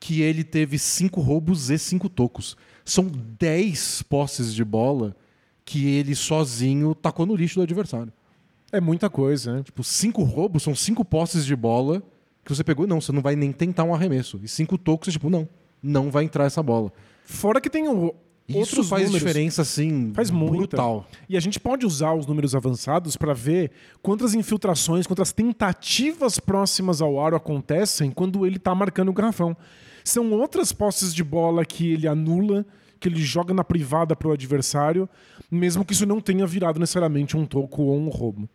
que 0.00 0.22
ele 0.22 0.42
teve 0.42 0.78
cinco 0.78 1.20
roubos 1.20 1.70
e 1.70 1.78
cinco 1.78 2.08
tocos. 2.08 2.56
São 2.84 3.10
10 3.38 4.02
posses 4.02 4.54
de 4.54 4.64
bola 4.64 5.16
que 5.64 5.88
ele 5.88 6.14
sozinho 6.14 6.94
tacou 6.94 7.24
no 7.24 7.34
lixo 7.34 7.56
do 7.56 7.62
adversário. 7.62 8.12
É 8.70 8.80
muita 8.80 9.08
coisa, 9.08 9.56
né? 9.56 9.62
Tipo, 9.62 9.82
cinco 9.82 10.22
roubos 10.22 10.62
são 10.62 10.74
cinco 10.74 11.04
posses 11.04 11.46
de 11.46 11.56
bola 11.56 12.02
que 12.44 12.54
você 12.54 12.62
pegou, 12.62 12.86
não, 12.86 13.00
você 13.00 13.12
não 13.12 13.22
vai 13.22 13.34
nem 13.34 13.52
tentar 13.52 13.84
um 13.84 13.94
arremesso. 13.94 14.38
E 14.42 14.48
cinco 14.48 14.76
tocos, 14.76 15.12
tipo, 15.12 15.30
não, 15.30 15.48
não 15.82 16.10
vai 16.10 16.24
entrar 16.24 16.44
essa 16.44 16.62
bola. 16.62 16.92
Fora 17.24 17.60
que 17.60 17.70
tem 17.70 17.88
o, 17.88 18.14
isso 18.46 18.84
faz 18.84 19.04
números. 19.04 19.26
diferença, 19.26 19.62
assim, 19.62 20.12
faz 20.12 20.28
brutal. 20.28 21.06
E 21.28 21.36
a 21.36 21.40
gente 21.40 21.58
pode 21.58 21.86
usar 21.86 22.12
os 22.12 22.26
números 22.26 22.54
avançados 22.54 23.16
para 23.16 23.32
ver 23.32 23.70
quantas 24.02 24.34
infiltrações, 24.34 25.06
quantas 25.06 25.32
tentativas 25.32 26.38
próximas 26.38 27.00
ao 27.00 27.18
aro 27.18 27.36
acontecem 27.36 28.10
quando 28.10 28.44
ele 28.44 28.56
está 28.56 28.74
marcando 28.74 29.08
o 29.08 29.14
garrafão. 29.14 29.56
São 30.04 30.30
outras 30.32 30.70
posses 30.70 31.14
de 31.14 31.24
bola 31.24 31.64
que 31.64 31.92
ele 31.92 32.06
anula, 32.06 32.66
que 33.00 33.08
ele 33.08 33.22
joga 33.22 33.54
na 33.54 33.64
privada 33.64 34.14
pro 34.14 34.32
adversário, 34.32 35.08
mesmo 35.50 35.84
que 35.84 35.94
isso 35.94 36.04
não 36.04 36.20
tenha 36.20 36.46
virado 36.46 36.78
necessariamente 36.78 37.36
um 37.36 37.46
toco 37.46 37.82
ou 37.82 37.98
um 37.98 38.10
roubo. 38.10 38.48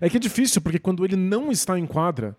É 0.00 0.10
que 0.10 0.16
é 0.16 0.20
difícil, 0.20 0.60
porque 0.60 0.78
quando 0.78 1.04
ele 1.04 1.16
não 1.16 1.52
está 1.52 1.78
em 1.78 1.86
quadra, 1.86 2.36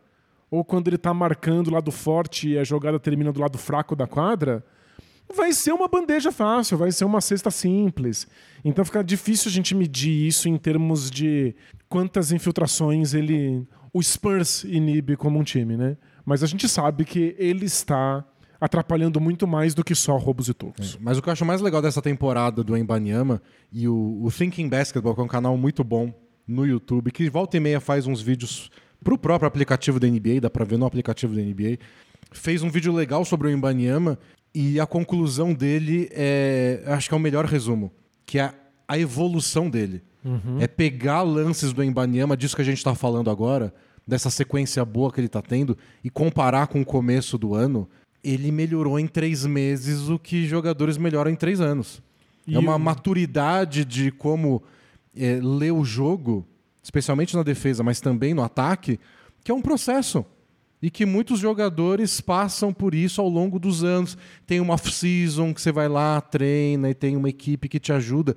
ou 0.51 0.63
quando 0.63 0.87
ele 0.87 0.97
está 0.97 1.13
marcando 1.13 1.67
o 1.69 1.73
lado 1.73 1.91
forte 1.91 2.49
e 2.49 2.57
a 2.57 2.63
jogada 2.63 2.99
termina 2.99 3.31
do 3.31 3.39
lado 3.39 3.57
fraco 3.57 3.95
da 3.95 4.05
quadra, 4.05 4.63
vai 5.33 5.53
ser 5.53 5.71
uma 5.71 5.87
bandeja 5.87 6.31
fácil, 6.31 6.77
vai 6.77 6.91
ser 6.91 7.05
uma 7.05 7.21
cesta 7.21 7.51
simples. 7.51 8.27
Então 8.63 8.83
fica 8.83 9.03
difícil 9.03 9.49
a 9.49 9.53
gente 9.53 9.75
medir 9.75 10.27
isso 10.27 10.49
em 10.49 10.57
termos 10.57 11.09
de 11.09 11.55
quantas 11.87 12.31
infiltrações 12.31 13.13
ele 13.13 13.65
o 13.93 14.01
Spurs 14.01 14.63
inibe 14.63 15.15
como 15.15 15.39
um 15.39 15.43
time, 15.43 15.75
né? 15.75 15.97
Mas 16.25 16.43
a 16.43 16.47
gente 16.47 16.67
sabe 16.67 17.05
que 17.05 17.35
ele 17.39 17.65
está 17.65 18.23
atrapalhando 18.59 19.19
muito 19.19 19.47
mais 19.47 19.73
do 19.73 19.83
que 19.83 19.95
só 19.95 20.17
roubos 20.17 20.49
e 20.49 20.53
tocos. 20.53 20.95
É, 20.95 20.97
mas 21.01 21.17
o 21.17 21.21
que 21.21 21.29
eu 21.29 21.33
acho 21.33 21.45
mais 21.45 21.61
legal 21.61 21.81
dessa 21.81 22.01
temporada 22.01 22.63
do 22.63 22.75
Embanyama 22.75 23.41
e 23.71 23.87
o, 23.87 24.19
o 24.23 24.31
Thinking 24.31 24.67
Basketball, 24.67 25.15
que 25.15 25.21
é 25.21 25.23
um 25.23 25.27
canal 25.27 25.57
muito 25.57 25.83
bom 25.83 26.13
no 26.47 26.65
YouTube, 26.65 27.11
que 27.11 27.29
volta 27.29 27.57
e 27.57 27.59
meia 27.59 27.79
faz 27.79 28.07
uns 28.07 28.21
vídeos 28.21 28.69
pro 29.03 29.17
próprio 29.17 29.47
aplicativo 29.47 29.99
da 29.99 30.07
NBA, 30.07 30.41
dá 30.41 30.49
pra 30.49 30.65
ver 30.65 30.77
no 30.77 30.85
aplicativo 30.85 31.35
da 31.35 31.41
NBA, 31.41 31.77
fez 32.31 32.61
um 32.61 32.69
vídeo 32.69 32.93
legal 32.93 33.23
sobre 33.23 33.47
o 33.47 33.51
Embanyama 33.51 34.17
e 34.53 34.79
a 34.79 34.85
conclusão 34.85 35.53
dele 35.53 36.09
é, 36.11 36.83
acho 36.87 37.07
que 37.07 37.13
é 37.13 37.17
o 37.17 37.19
melhor 37.19 37.45
resumo, 37.45 37.91
que 38.25 38.39
é 38.39 38.53
a 38.87 38.97
evolução 38.97 39.69
dele. 39.69 40.03
Uhum. 40.25 40.57
É 40.59 40.67
pegar 40.67 41.21
lances 41.21 41.71
do 41.71 41.83
Embanyama, 41.83 42.35
disso 42.35 42.55
que 42.55 42.61
a 42.61 42.65
gente 42.65 42.77
está 42.77 42.93
falando 42.93 43.29
agora, 43.29 43.73
dessa 44.05 44.29
sequência 44.29 44.83
boa 44.83 45.11
que 45.11 45.19
ele 45.19 45.27
está 45.27 45.41
tendo, 45.41 45.77
e 46.03 46.09
comparar 46.09 46.67
com 46.67 46.81
o 46.81 46.85
começo 46.85 47.37
do 47.37 47.53
ano. 47.53 47.87
Ele 48.23 48.51
melhorou 48.51 48.99
em 48.99 49.07
três 49.07 49.45
meses 49.45 50.09
o 50.09 50.19
que 50.19 50.47
jogadores 50.47 50.97
melhoram 50.97 51.31
em 51.31 51.35
três 51.35 51.61
anos. 51.61 52.01
E 52.45 52.55
é 52.55 52.59
uma 52.59 52.79
maturidade 52.79 53.85
de 53.85 54.11
como 54.11 54.61
é, 55.15 55.39
ler 55.41 55.71
o 55.71 55.85
jogo, 55.85 56.45
especialmente 56.81 57.35
na 57.35 57.43
defesa, 57.43 57.83
mas 57.83 58.01
também 58.01 58.33
no 58.33 58.43
ataque, 58.43 58.99
que 59.43 59.51
é 59.51 59.53
um 59.53 59.61
processo 59.61 60.25
e 60.81 60.89
que 60.89 61.05
muitos 61.05 61.39
jogadores 61.39 62.21
passam 62.21 62.73
por 62.73 62.95
isso 62.95 63.21
ao 63.21 63.27
longo 63.27 63.59
dos 63.59 63.83
anos. 63.83 64.17
Tem 64.47 64.59
uma 64.59 64.73
off-season 64.73 65.53
que 65.53 65.61
você 65.61 65.71
vai 65.71 65.87
lá, 65.87 66.21
treina 66.21 66.89
e 66.89 66.93
tem 66.93 67.17
uma 67.17 67.29
equipe 67.29 67.67
que 67.67 67.79
te 67.79 67.91
ajuda. 67.91 68.35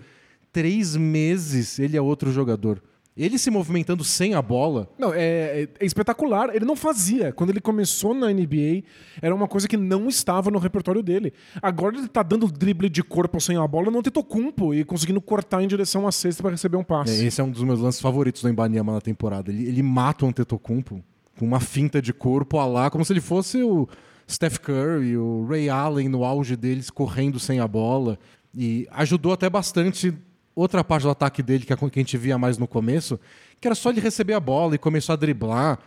Três 0.53 0.97
meses 0.97 1.79
ele 1.79 1.97
é 1.97 2.03
outro 2.03 2.33
jogador. 2.33 2.83
Ele 3.15 3.37
se 3.37 3.51
movimentando 3.51 4.03
sem 4.03 4.35
a 4.35 4.41
bola. 4.41 4.89
Não, 4.99 5.13
é, 5.13 5.69
é, 5.79 5.85
espetacular. 5.85 6.55
Ele 6.55 6.65
não 6.65 6.75
fazia. 6.75 7.31
Quando 7.31 7.51
ele 7.51 7.61
começou 7.61 8.15
na 8.15 8.33
NBA, 8.33 8.85
era 9.21 9.35
uma 9.35 9.47
coisa 9.47 9.69
que 9.69 9.77
não 9.77 10.09
estava 10.09 10.51
no 10.51 10.59
repertório 10.59 11.03
dele. 11.03 11.33
Agora 11.61 11.97
ele 11.99 12.09
tá 12.09 12.23
dando 12.23 12.51
drible 12.51 12.89
de 12.89 13.03
corpo 13.03 13.39
sem 13.39 13.57
a 13.57 13.67
bola, 13.67 13.91
não 13.91 14.03
tentou 14.03 14.25
cumpo 14.25 14.73
e 14.73 14.83
conseguindo 14.83 15.21
cortar 15.21 15.63
em 15.63 15.69
direção 15.69 16.07
à 16.07 16.13
cesta 16.13 16.43
para 16.43 16.53
receber 16.53 16.79
um 16.79 16.85
passe. 16.85 17.23
É, 17.23 17.27
esse 17.27 17.41
é 17.41 17.45
um 17.45 17.51
dos 17.51 17.63
meus 17.63 17.81
lances 17.81 18.01
favoritos 18.01 18.41
do 18.41 18.49
Embanyama 18.49 18.95
na 18.95 19.01
temporada. 19.01 19.51
Ele, 19.51 19.67
ele 19.67 19.83
mata 19.83 20.25
o 20.25 20.29
Antetokounmpo 20.29 21.05
com 21.39 21.45
uma 21.45 21.61
finta 21.61 22.01
de 22.01 22.15
corpo 22.15 22.59
a 22.59 22.67
lá, 22.67 22.91
como 22.91 23.05
se 23.05 23.13
ele 23.13 23.21
fosse 23.21 23.63
o 23.63 23.87
Steph 24.29 24.59
Curry, 24.59 25.19
o 25.19 25.47
Ray 25.47 25.69
Allen 25.69 26.09
no 26.09 26.25
auge 26.25 26.57
deles, 26.57 26.89
correndo 26.89 27.39
sem 27.39 27.61
a 27.61 27.69
bola. 27.69 28.19
E 28.55 28.87
ajudou 28.91 29.33
até 29.33 29.51
bastante 29.51 30.15
outra 30.55 30.83
parte 30.85 31.03
do 31.03 31.11
ataque 31.11 31.43
dele, 31.43 31.65
que 31.65 31.73
é 31.73 31.77
a 31.81 31.99
gente 31.99 32.17
via 32.17 32.39
mais 32.39 32.59
no 32.59 32.67
começo, 32.67 33.19
que 33.61 33.69
era 33.69 33.75
só 33.75 33.91
ele 33.91 34.01
receber 34.01 34.35
a 34.35 34.41
bola 34.41 34.75
e 34.75 34.79
começar 34.79 35.15
a 35.15 35.17
driblar. 35.17 35.79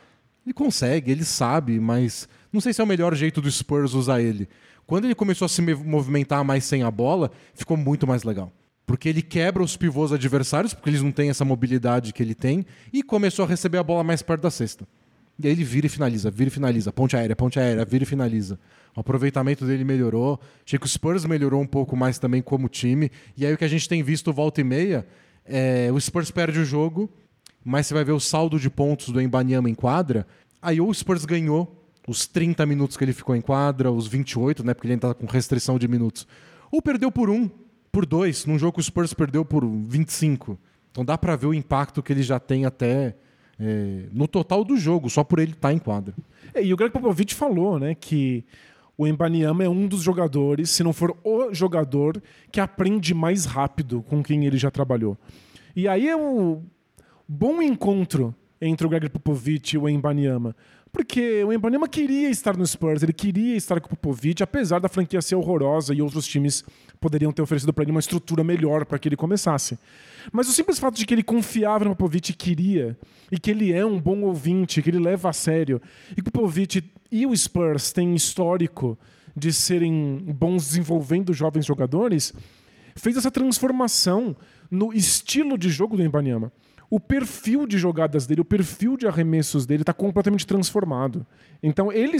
Ele 0.45 0.53
consegue, 0.53 1.11
ele 1.11 1.25
sabe, 1.25 1.79
mas 1.79 2.27
não 2.51 2.61
sei 2.61 2.73
se 2.73 2.81
é 2.81 2.83
o 2.83 2.87
melhor 2.87 3.15
jeito 3.15 3.41
do 3.41 3.51
Spurs 3.51 3.93
usar 3.93 4.21
ele. 4.21 4.47
Quando 4.85 5.05
ele 5.05 5.15
começou 5.15 5.45
a 5.45 5.49
se 5.49 5.61
movimentar 5.61 6.43
mais 6.43 6.63
sem 6.63 6.83
a 6.83 6.91
bola, 6.91 7.31
ficou 7.53 7.75
muito 7.75 8.05
mais 8.05 8.23
legal. 8.23 8.51
Porque 8.85 9.09
ele 9.09 9.21
quebra 9.21 9.63
os 9.63 9.75
pivôs 9.75 10.13
adversários, 10.13 10.73
porque 10.73 10.89
eles 10.89 11.01
não 11.01 11.11
têm 11.11 11.29
essa 11.29 11.43
mobilidade 11.43 12.13
que 12.13 12.21
ele 12.21 12.35
tem, 12.35 12.65
e 12.93 13.01
começou 13.01 13.45
a 13.45 13.47
receber 13.47 13.79
a 13.79 13.83
bola 13.83 14.03
mais 14.03 14.21
perto 14.21 14.41
da 14.41 14.51
cesta. 14.51 14.87
E 15.37 15.47
aí 15.47 15.53
ele 15.53 15.63
vira 15.63 15.85
e 15.85 15.89
finaliza, 15.89 16.31
vira 16.31 16.47
e 16.47 16.51
finaliza. 16.51 16.93
Ponte 16.93 17.15
aérea, 17.15 17.35
ponte 17.35 17.59
aérea, 17.59 17.83
vira 17.83 18.03
e 18.03 18.07
finaliza. 18.07 18.57
O 18.95 19.01
aproveitamento 19.01 19.65
dele 19.65 19.83
melhorou. 19.83 20.39
Achei 20.65 20.79
que 20.79 20.85
o 20.85 20.89
Spurs 20.89 21.25
melhorou 21.25 21.61
um 21.61 21.67
pouco 21.67 21.95
mais 21.95 22.17
também 22.17 22.41
como 22.41 22.69
time. 22.69 23.11
E 23.35 23.45
aí 23.45 23.53
o 23.53 23.57
que 23.57 23.65
a 23.65 23.67
gente 23.67 23.87
tem 23.89 24.01
visto 24.01 24.31
volta 24.31 24.61
e 24.61 24.63
meia 24.63 25.05
é 25.45 25.91
o 25.91 25.99
Spurs 25.99 26.31
perde 26.31 26.59
o 26.59 26.65
jogo, 26.65 27.09
mas 27.63 27.87
você 27.87 27.93
vai 27.93 28.03
ver 28.03 28.13
o 28.13 28.19
saldo 28.19 28.59
de 28.59 28.69
pontos 28.69 29.09
do 29.09 29.21
Embanyama 29.21 29.69
em 29.69 29.75
quadra. 29.75 30.25
Aí 30.61 30.79
ou 30.79 30.89
o 30.89 30.93
Spurs 30.93 31.25
ganhou 31.25 31.85
os 32.07 32.25
30 32.27 32.65
minutos 32.65 32.95
que 32.95 33.03
ele 33.03 33.13
ficou 33.13 33.35
em 33.35 33.41
quadra, 33.41 33.91
os 33.91 34.07
28, 34.07 34.65
né? 34.65 34.73
Porque 34.73 34.87
ele 34.87 34.93
ainda 34.93 35.09
tá 35.09 35.13
com 35.13 35.25
restrição 35.25 35.77
de 35.77 35.87
minutos. 35.87 36.25
Ou 36.71 36.81
perdeu 36.81 37.11
por 37.11 37.29
um, 37.29 37.49
por 37.91 38.05
dois, 38.05 38.45
num 38.45 38.57
jogo 38.57 38.73
que 38.73 38.79
o 38.79 38.83
Spurs 38.83 39.13
perdeu 39.13 39.43
por 39.43 39.65
25. 39.65 40.57
Então 40.91 41.03
dá 41.03 41.17
para 41.17 41.35
ver 41.35 41.47
o 41.47 41.53
impacto 41.53 42.01
que 42.01 42.13
ele 42.13 42.23
já 42.23 42.39
tem 42.39 42.65
até 42.65 43.15
é, 43.59 44.05
no 44.11 44.27
total 44.27 44.63
do 44.63 44.77
jogo, 44.77 45.09
só 45.09 45.23
por 45.23 45.39
ele 45.39 45.51
estar 45.51 45.69
tá 45.69 45.73
em 45.73 45.79
quadra. 45.79 46.13
É, 46.53 46.63
e 46.63 46.73
o 46.73 46.77
Greg 46.77 46.91
Popovich 46.91 47.33
falou 47.33 47.79
né, 47.79 47.95
que 47.95 48.43
o 48.97 49.05
Embanyama 49.05 49.63
é 49.63 49.69
um 49.69 49.87
dos 49.87 50.01
jogadores, 50.01 50.69
se 50.69 50.83
não 50.83 50.93
for 50.93 51.17
o 51.23 51.53
jogador, 51.53 52.21
que 52.51 52.59
aprende 52.59 53.13
mais 53.13 53.45
rápido 53.45 54.01
com 54.03 54.23
quem 54.23 54.45
ele 54.45 54.57
já 54.57 54.71
trabalhou. 54.71 55.17
E 55.75 55.87
aí 55.87 56.07
é 56.07 56.15
um 56.15 56.63
bom 57.27 57.61
encontro 57.61 58.33
entre 58.61 58.87
o 58.87 58.89
Greg 58.89 59.09
Popovich 59.09 59.75
e 59.75 59.77
o 59.77 59.89
Embanyama. 59.89 60.55
Porque 60.91 61.43
o 61.43 61.51
Embanyama 61.51 61.89
queria 61.89 62.29
estar 62.29 62.55
no 62.55 62.65
Spurs, 62.65 63.03
ele 63.03 63.11
queria 63.11 63.57
estar 63.57 63.81
com 63.81 63.87
o 63.87 63.89
Popovich, 63.89 64.41
apesar 64.41 64.79
da 64.79 64.87
franquia 64.87 65.21
ser 65.21 65.35
horrorosa 65.35 65.93
e 65.93 66.01
outros 66.01 66.25
times 66.25 66.63
poderiam 67.01 67.33
ter 67.33 67.41
oferecido 67.41 67.73
para 67.73 67.83
ele 67.83 67.91
uma 67.91 67.99
estrutura 67.99 68.45
melhor 68.45 68.85
para 68.85 68.97
que 68.97 69.09
ele 69.09 69.17
começasse. 69.17 69.77
Mas 70.31 70.47
o 70.47 70.51
simples 70.51 70.79
fato 70.79 70.95
de 70.95 71.05
que 71.05 71.13
ele 71.13 71.23
confiava 71.23 71.85
no 71.85 71.95
Popovich 71.95 72.31
e 72.31 72.35
queria, 72.35 72.97
e 73.31 73.39
que 73.39 73.51
ele 73.51 73.73
é 73.73 73.85
um 73.85 73.99
bom 73.99 74.21
ouvinte, 74.21 74.81
que 74.81 74.89
ele 74.89 74.99
leva 74.99 75.29
a 75.29 75.33
sério, 75.33 75.81
e 76.11 76.21
que 76.21 76.29
o 76.29 76.31
Popovich 76.31 76.83
e 77.11 77.25
o 77.25 77.35
Spurs 77.35 77.91
têm 77.91 78.15
histórico 78.15 78.97
de 79.35 79.51
serem 79.51 80.17
bons 80.27 80.67
desenvolvendo 80.67 81.33
jovens 81.33 81.65
jogadores, 81.65 82.33
fez 82.95 83.17
essa 83.17 83.29
transformação 83.29 84.35
no 84.71 84.93
estilo 84.93 85.57
de 85.57 85.69
jogo 85.69 85.97
do 85.97 86.03
Embanyama 86.03 86.51
o 86.89 86.99
perfil 86.99 87.65
de 87.65 87.77
jogadas 87.77 88.25
dele, 88.25 88.41
o 88.41 88.45
perfil 88.45 88.95
de 88.97 89.07
arremessos 89.07 89.65
dele 89.65 89.81
está 89.81 89.93
completamente 89.93 90.45
transformado. 90.45 91.25
Então 91.61 91.91
ele 91.91 92.17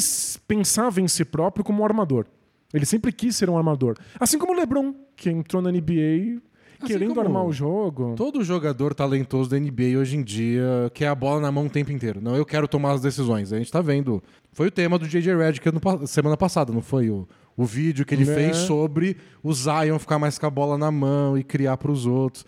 pensava 0.48 1.02
em 1.02 1.08
si 1.08 1.24
próprio 1.24 1.64
como 1.64 1.82
um 1.82 1.86
armador. 1.86 2.26
Ele 2.74 2.86
sempre 2.86 3.12
quis 3.12 3.36
ser 3.36 3.50
um 3.50 3.58
armador. 3.58 3.96
Assim 4.20 4.38
como 4.38 4.54
o 4.54 4.56
LeBron, 4.56 4.94
que 5.16 5.30
entrou 5.30 5.62
na 5.62 5.72
NBA 5.72 6.42
assim 6.80 6.94
querendo 6.94 7.20
armar 7.20 7.46
o 7.46 7.52
jogo. 7.52 8.14
Todo 8.16 8.44
jogador 8.44 8.94
talentoso 8.94 9.50
da 9.50 9.60
NBA 9.60 9.98
hoje 10.00 10.18
em 10.18 10.24
dia 10.24 10.92
quer 10.94 11.08
a 11.08 11.16
bola 11.16 11.42
na 11.42 11.52
mão 11.52 11.66
o 11.66 11.70
tempo 11.70 11.92
inteiro. 11.92 12.22
Não, 12.22 12.36
eu 12.36 12.46
quero 12.46 12.68
tomar 12.68 12.94
as 12.94 13.02
decisões. 13.02 13.52
A 13.54 13.58
gente 13.58 13.68
está 13.68 13.82
vendo. 13.82 14.22
Foi 14.52 14.68
o 14.68 14.72
tema 14.72 14.98
do 14.98 15.08
JJ 15.08 15.36
Redick 15.36 15.68
no, 15.72 16.08
semana 16.08 16.38
passada, 16.38 16.72
não 16.72 16.82
foi? 16.82 17.10
O, 17.10 17.28
o 17.56 17.66
vídeo 17.66 18.06
que 18.06 18.14
ele 18.14 18.30
é. 18.30 18.34
fez 18.34 18.58
sobre 18.58 19.18
o 19.44 19.54
Zion 19.54 20.00
ficar 20.00 20.20
mais 20.20 20.38
com 20.38 20.46
a 20.46 20.50
bola 20.50 20.78
na 20.78 20.92
mão 20.92 21.38
e 21.38 21.44
criar 21.44 21.78
para 21.78 21.92
os 21.92 22.06
outros 22.06 22.46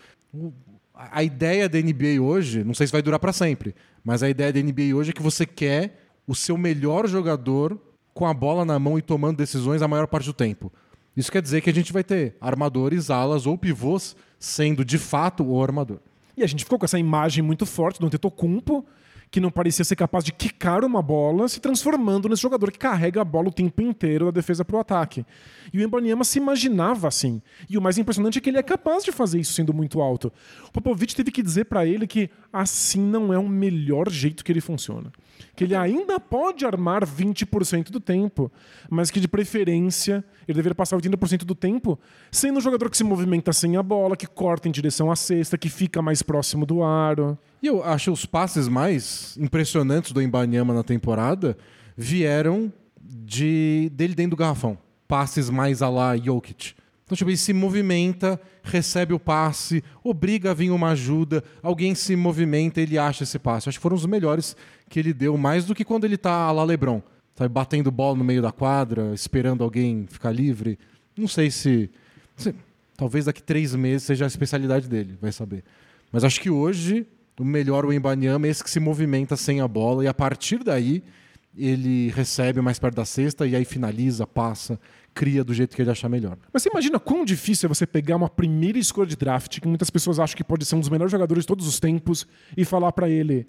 a 0.98 1.22
ideia 1.22 1.68
da 1.68 1.80
NBA 1.80 2.20
hoje, 2.20 2.64
não 2.64 2.74
sei 2.74 2.86
se 2.86 2.92
vai 2.92 3.00
durar 3.00 3.20
para 3.20 3.32
sempre, 3.32 3.74
mas 4.04 4.22
a 4.22 4.28
ideia 4.28 4.52
da 4.52 4.60
NBA 4.60 4.94
hoje 4.94 5.10
é 5.10 5.12
que 5.12 5.22
você 5.22 5.46
quer 5.46 6.10
o 6.26 6.34
seu 6.34 6.58
melhor 6.58 7.06
jogador 7.06 7.78
com 8.12 8.26
a 8.26 8.34
bola 8.34 8.64
na 8.64 8.78
mão 8.78 8.98
e 8.98 9.02
tomando 9.02 9.36
decisões 9.36 9.80
a 9.80 9.86
maior 9.86 10.08
parte 10.08 10.26
do 10.26 10.32
tempo. 10.32 10.72
Isso 11.18 11.32
quer 11.32 11.42
dizer 11.42 11.62
que 11.62 11.68
a 11.68 11.74
gente 11.74 11.92
vai 11.92 12.04
ter 12.04 12.36
armadores, 12.40 13.10
alas 13.10 13.44
ou 13.44 13.58
pivôs 13.58 14.14
sendo 14.38 14.84
de 14.84 14.98
fato 14.98 15.42
o 15.42 15.60
armador. 15.60 15.98
E 16.36 16.44
a 16.44 16.46
gente 16.46 16.62
ficou 16.62 16.78
com 16.78 16.84
essa 16.84 16.96
imagem 16.96 17.42
muito 17.42 17.66
forte 17.66 17.98
do 17.98 18.06
Antetokounmpo, 18.06 18.86
que 19.30 19.40
não 19.40 19.50
parecia 19.50 19.84
ser 19.84 19.96
capaz 19.96 20.24
de 20.24 20.32
quicar 20.32 20.84
uma 20.84 21.02
bola, 21.02 21.48
se 21.48 21.60
transformando 21.60 22.28
nesse 22.28 22.42
jogador 22.42 22.72
que 22.72 22.78
carrega 22.78 23.20
a 23.20 23.24
bola 23.24 23.48
o 23.48 23.52
tempo 23.52 23.82
inteiro 23.82 24.26
da 24.26 24.30
defesa 24.30 24.64
para 24.64 24.76
o 24.76 24.80
ataque. 24.80 25.24
E 25.72 25.78
o 25.78 25.82
Embanyama 25.82 26.24
se 26.24 26.38
imaginava 26.38 27.08
assim. 27.08 27.42
E 27.68 27.76
o 27.76 27.82
mais 27.82 27.98
impressionante 27.98 28.38
é 28.38 28.40
que 28.40 28.48
ele 28.48 28.58
é 28.58 28.62
capaz 28.62 29.04
de 29.04 29.12
fazer 29.12 29.38
isso 29.38 29.52
sendo 29.52 29.74
muito 29.74 30.00
alto. 30.00 30.32
O 30.68 30.72
Popovich 30.72 31.14
teve 31.14 31.30
que 31.30 31.42
dizer 31.42 31.66
para 31.66 31.86
ele 31.86 32.06
que 32.06 32.30
assim 32.52 33.00
não 33.00 33.32
é 33.32 33.38
o 33.38 33.48
melhor 33.48 34.10
jeito 34.10 34.44
que 34.44 34.50
ele 34.50 34.60
funciona. 34.60 35.12
Que 35.54 35.64
ele 35.64 35.74
ainda 35.74 36.18
pode 36.18 36.64
armar 36.64 37.04
20% 37.04 37.90
do 37.90 38.00
tempo, 38.00 38.50
mas 38.90 39.10
que 39.10 39.20
de 39.20 39.28
preferência 39.28 40.24
ele 40.46 40.56
deveria 40.56 40.74
passar 40.74 40.96
80% 40.96 41.44
do 41.44 41.54
tempo 41.54 41.98
sendo 42.30 42.58
um 42.58 42.60
jogador 42.60 42.90
que 42.90 42.96
se 42.96 43.04
movimenta 43.04 43.52
sem 43.52 43.76
a 43.76 43.82
bola, 43.82 44.16
que 44.16 44.26
corta 44.26 44.68
em 44.68 44.72
direção 44.72 45.10
à 45.10 45.16
cesta, 45.16 45.58
que 45.58 45.68
fica 45.68 46.00
mais 46.00 46.22
próximo 46.22 46.64
do 46.64 46.82
aro. 46.82 47.38
E 47.62 47.66
eu 47.66 47.82
acho 47.82 48.12
os 48.12 48.24
passes 48.24 48.68
mais 48.68 49.36
impressionantes 49.38 50.12
do 50.12 50.22
Embanyama 50.22 50.72
na 50.72 50.82
temporada 50.82 51.56
vieram 51.96 52.72
de 53.00 53.90
dele 53.94 54.14
dentro 54.14 54.30
do 54.30 54.36
garrafão. 54.36 54.78
Passes 55.06 55.50
mais 55.50 55.82
a 55.82 55.88
lá 55.88 56.16
Jokic. 56.16 56.74
Então, 57.04 57.16
tipo, 57.16 57.30
ele 57.30 57.38
se 57.38 57.54
movimenta, 57.54 58.38
recebe 58.62 59.14
o 59.14 59.18
passe, 59.18 59.82
obriga 60.04 60.50
a 60.50 60.54
vir 60.54 60.70
uma 60.70 60.90
ajuda, 60.90 61.42
alguém 61.62 61.94
se 61.94 62.14
movimenta, 62.14 62.82
ele 62.82 62.98
acha 62.98 63.24
esse 63.24 63.38
passe. 63.38 63.68
Acho 63.68 63.78
que 63.78 63.82
foram 63.82 63.96
os 63.96 64.04
melhores 64.04 64.54
que 64.90 64.98
ele 64.98 65.14
deu, 65.14 65.36
mais 65.38 65.64
do 65.64 65.74
que 65.74 65.84
quando 65.84 66.04
ele 66.04 66.18
tá 66.18 66.32
a 66.32 66.52
lá 66.52 66.62
Lebron. 66.62 67.02
Tá 67.34 67.48
batendo 67.48 67.90
bola 67.90 68.16
no 68.18 68.24
meio 68.24 68.42
da 68.42 68.52
quadra, 68.52 69.14
esperando 69.14 69.64
alguém 69.64 70.06
ficar 70.08 70.30
livre. 70.30 70.78
Não 71.16 71.26
sei 71.26 71.50
se 71.50 71.90
Sim. 72.38 72.54
Talvez 72.96 73.26
daqui 73.26 73.42
três 73.42 73.74
meses 73.74 74.04
seja 74.04 74.24
a 74.24 74.28
especialidade 74.28 74.88
dele, 74.88 75.18
vai 75.20 75.32
saber. 75.32 75.62
Mas 76.10 76.24
acho 76.24 76.40
que 76.40 76.48
hoje 76.48 77.06
o 77.38 77.44
melhor 77.44 77.84
o 77.84 77.92
Embanyama 77.92 78.46
é 78.46 78.50
esse 78.50 78.62
que 78.64 78.70
se 78.70 78.80
movimenta 78.80 79.36
sem 79.36 79.60
a 79.60 79.68
bola 79.68 80.04
e 80.04 80.08
a 80.08 80.14
partir 80.14 80.62
daí 80.64 81.02
ele 81.56 82.10
recebe 82.10 82.60
mais 82.60 82.78
perto 82.78 82.94
da 82.96 83.04
cesta 83.04 83.46
e 83.46 83.56
aí 83.56 83.64
finaliza, 83.64 84.26
passa, 84.26 84.78
cria 85.12 85.42
do 85.42 85.52
jeito 85.52 85.74
que 85.74 85.82
ele 85.82 85.90
achar 85.90 86.08
melhor. 86.08 86.36
Mas 86.52 86.62
você 86.62 86.68
imagina 86.70 87.00
quão 87.00 87.24
difícil 87.24 87.66
é 87.66 87.68
você 87.74 87.86
pegar 87.86 88.16
uma 88.16 88.28
primeira 88.28 88.78
escolha 88.78 89.08
de 89.08 89.16
draft, 89.16 89.58
que 89.58 89.66
muitas 89.66 89.90
pessoas 89.90 90.20
acham 90.20 90.36
que 90.36 90.44
pode 90.44 90.64
ser 90.64 90.76
um 90.76 90.80
dos 90.80 90.88
melhores 90.88 91.10
jogadores 91.10 91.42
de 91.44 91.48
todos 91.48 91.66
os 91.66 91.80
tempos, 91.80 92.26
e 92.56 92.64
falar 92.64 92.92
para 92.92 93.08
ele: 93.08 93.46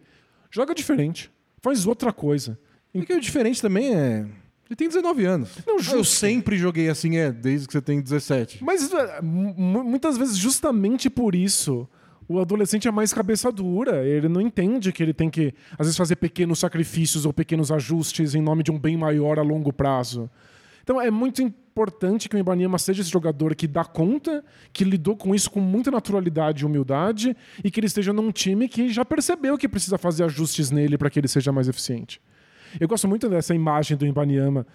joga 0.49 0.73
diferente, 0.73 1.29
faz 1.61 1.85
outra 1.85 2.11
coisa. 2.11 2.57
E 2.93 3.05
que 3.05 3.13
o 3.13 3.21
diferente 3.21 3.61
também 3.61 3.93
é. 3.93 4.25
Ele 4.67 4.75
tem 4.75 4.87
19 4.87 5.25
anos. 5.25 5.49
Não, 5.67 5.75
Eu 5.77 5.83
justo. 5.83 6.05
sempre 6.15 6.57
joguei 6.57 6.89
assim, 6.89 7.17
é, 7.17 7.31
desde 7.31 7.67
que 7.67 7.73
você 7.73 7.81
tem 7.81 7.99
17. 8.01 8.63
Mas 8.63 8.91
é, 8.91 9.21
mu- 9.21 9.83
muitas 9.83 10.17
vezes, 10.17 10.37
justamente 10.37 11.09
por 11.09 11.33
isso, 11.35 11.87
o 12.29 12.39
adolescente 12.39 12.87
é 12.87 12.91
mais 12.91 13.11
cabeça 13.11 13.51
dura. 13.51 14.05
Ele 14.05 14.29
não 14.29 14.39
entende 14.39 14.93
que 14.93 15.01
ele 15.01 15.15
tem 15.15 15.31
que, 15.31 15.51
às 15.71 15.87
vezes, 15.87 15.97
fazer 15.97 16.15
pequenos 16.15 16.59
sacrifícios 16.59 17.25
ou 17.25 17.33
pequenos 17.33 17.71
ajustes 17.71 18.35
em 18.35 18.41
nome 18.41 18.61
de 18.61 18.71
um 18.71 18.77
bem 18.77 18.95
maior 18.95 19.39
a 19.39 19.41
longo 19.41 19.73
prazo. 19.73 20.29
Então 20.83 21.01
é 21.01 21.09
muito 21.09 21.41
importante 21.41 22.29
que 22.29 22.35
o 22.35 22.39
Ibaniama 22.39 22.77
seja 22.77 23.01
esse 23.01 23.09
jogador 23.09 23.55
que 23.55 23.67
dá 23.67 23.83
conta, 23.83 24.43
que 24.71 24.83
lidou 24.83 25.15
com 25.15 25.33
isso 25.33 25.49
com 25.49 25.59
muita 25.59 25.89
naturalidade 25.89 26.63
e 26.63 26.65
humildade 26.65 27.35
e 27.63 27.71
que 27.71 27.79
ele 27.79 27.87
esteja 27.87 28.13
num 28.13 28.31
time 28.31 28.67
que 28.67 28.89
já 28.89 29.03
percebeu 29.03 29.57
que 29.57 29.67
precisa 29.67 29.97
fazer 29.97 30.23
ajustes 30.23 30.69
nele 30.69 30.97
para 30.97 31.09
que 31.09 31.19
ele 31.19 31.27
seja 31.27 31.51
mais 31.51 31.67
eficiente. 31.67 32.21
Eu 32.79 32.87
gosto 32.87 33.07
muito 33.07 33.27
dessa 33.27 33.55
imagem 33.55 33.97
do 33.97 34.05
Ibaniama 34.05 34.67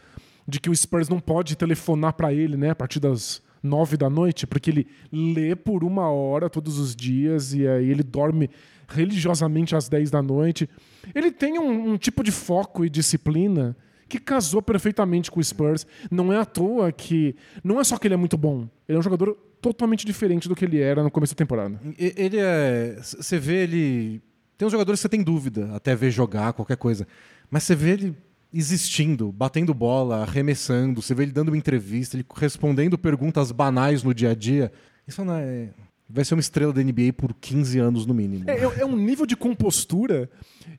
de 0.47 0.59
que 0.59 0.69
o 0.69 0.75
Spurs 0.75 1.09
não 1.09 1.21
pode 1.21 1.57
telefonar 1.57 2.15
para 2.15 2.33
ele, 2.33 2.57
né, 2.57 2.71
a 2.71 2.75
partir 2.75 3.01
das 3.01 3.43
nove 3.65 3.97
da 3.97 4.11
noite, 4.11 4.47
porque 4.47 4.71
ele 4.71 4.87
lê 5.11 5.57
por 5.57 5.83
uma 5.83 6.09
hora 6.11 6.51
todos 6.51 6.79
os 6.79 6.95
dias 6.95 7.55
e 7.55 7.67
aí 7.67 7.91
ele 7.91 8.03
dorme 8.03 8.51
religiosamente 8.87 9.75
às 9.75 9.89
10 9.89 10.11
da 10.11 10.23
noite. 10.23 10.69
Ele 11.15 11.33
tem 11.33 11.59
um, 11.59 11.93
um 11.93 11.97
tipo 11.97 12.23
de 12.23 12.31
foco 12.31 12.85
e 12.85 12.91
disciplina 12.91 13.77
que 14.09 14.21
casou 14.21 14.63
perfeitamente 14.63 15.31
com 15.31 15.41
o 15.41 15.45
Spurs. 15.45 15.87
Não 16.11 16.33
é 16.33 16.39
à 16.39 16.45
toa 16.45 16.93
que. 16.93 17.35
Não 17.65 17.81
é 17.81 17.85
só 17.85 17.97
que 17.97 18.07
ele 18.07 18.15
é 18.15 18.19
muito 18.19 18.37
bom, 18.37 18.69
ele 18.89 18.97
é 18.97 18.99
um 18.99 19.03
jogador 19.03 19.37
totalmente 19.61 20.05
diferente 20.05 20.47
do 20.49 20.55
que 20.55 20.65
ele 20.65 20.79
era 20.79 21.03
no 21.03 21.11
começo 21.11 21.35
da 21.35 21.39
temporada. 21.39 21.81
Ele 21.99 22.37
é. 22.39 22.99
Você 23.01 23.39
vê 23.39 23.63
ele. 23.63 24.23
Tem 24.59 24.67
uns 24.67 24.73
jogadores 24.73 25.01
que 25.01 25.03
você 25.03 25.09
tem 25.09 25.23
dúvida 25.23 25.75
até 25.75 25.97
ver 25.97 26.11
jogar, 26.11 26.53
qualquer 26.53 26.77
coisa. 26.77 27.09
Mas 27.51 27.65
você 27.65 27.75
vê 27.75 27.93
ele 27.93 28.17
existindo, 28.55 29.33
batendo 29.33 29.75
bola, 29.75 30.23
arremessando, 30.23 31.03
você 31.03 31.15
vê 31.15 31.25
ele 31.25 31.33
dando 31.33 31.49
uma 31.49 31.57
entrevista, 31.57 32.17
ele 32.17 32.25
respondendo 32.37 32.97
perguntas 32.97 33.51
banais 33.51 34.03
no 34.03 34.15
dia 34.15 34.31
a 34.31 34.35
dia. 34.35 34.73
Isso 35.07 35.25
não 35.25 35.35
é. 35.35 35.71
Vai 36.09 36.25
ser 36.25 36.35
uma 36.35 36.41
estrela 36.41 36.73
da 36.73 36.83
NBA 36.83 37.13
por 37.17 37.33
15 37.35 37.79
anos 37.79 38.07
no 38.07 38.13
mínimo. 38.13 38.45
É, 38.49 38.59
é- 38.59 38.81
é 38.81 38.87
um 38.87 38.95
nível 38.95 39.25
de 39.27 39.35
compostura. 39.35 40.31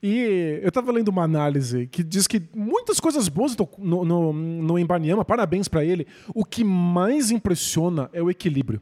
E 0.01 0.59
eu 0.61 0.71
tava 0.71 0.91
lendo 0.91 1.09
uma 1.09 1.23
análise 1.23 1.87
que 1.87 2.03
diz 2.03 2.27
que 2.27 2.41
muitas 2.55 2.99
coisas 2.99 3.27
boas 3.27 3.55
no, 3.77 4.05
no, 4.05 4.33
no 4.33 5.25
parabéns 5.25 5.67
pra 5.67 5.83
ele. 5.83 6.05
O 6.33 6.45
que 6.45 6.63
mais 6.63 7.31
impressiona 7.31 8.09
é 8.13 8.21
o 8.21 8.29
equilíbrio. 8.29 8.81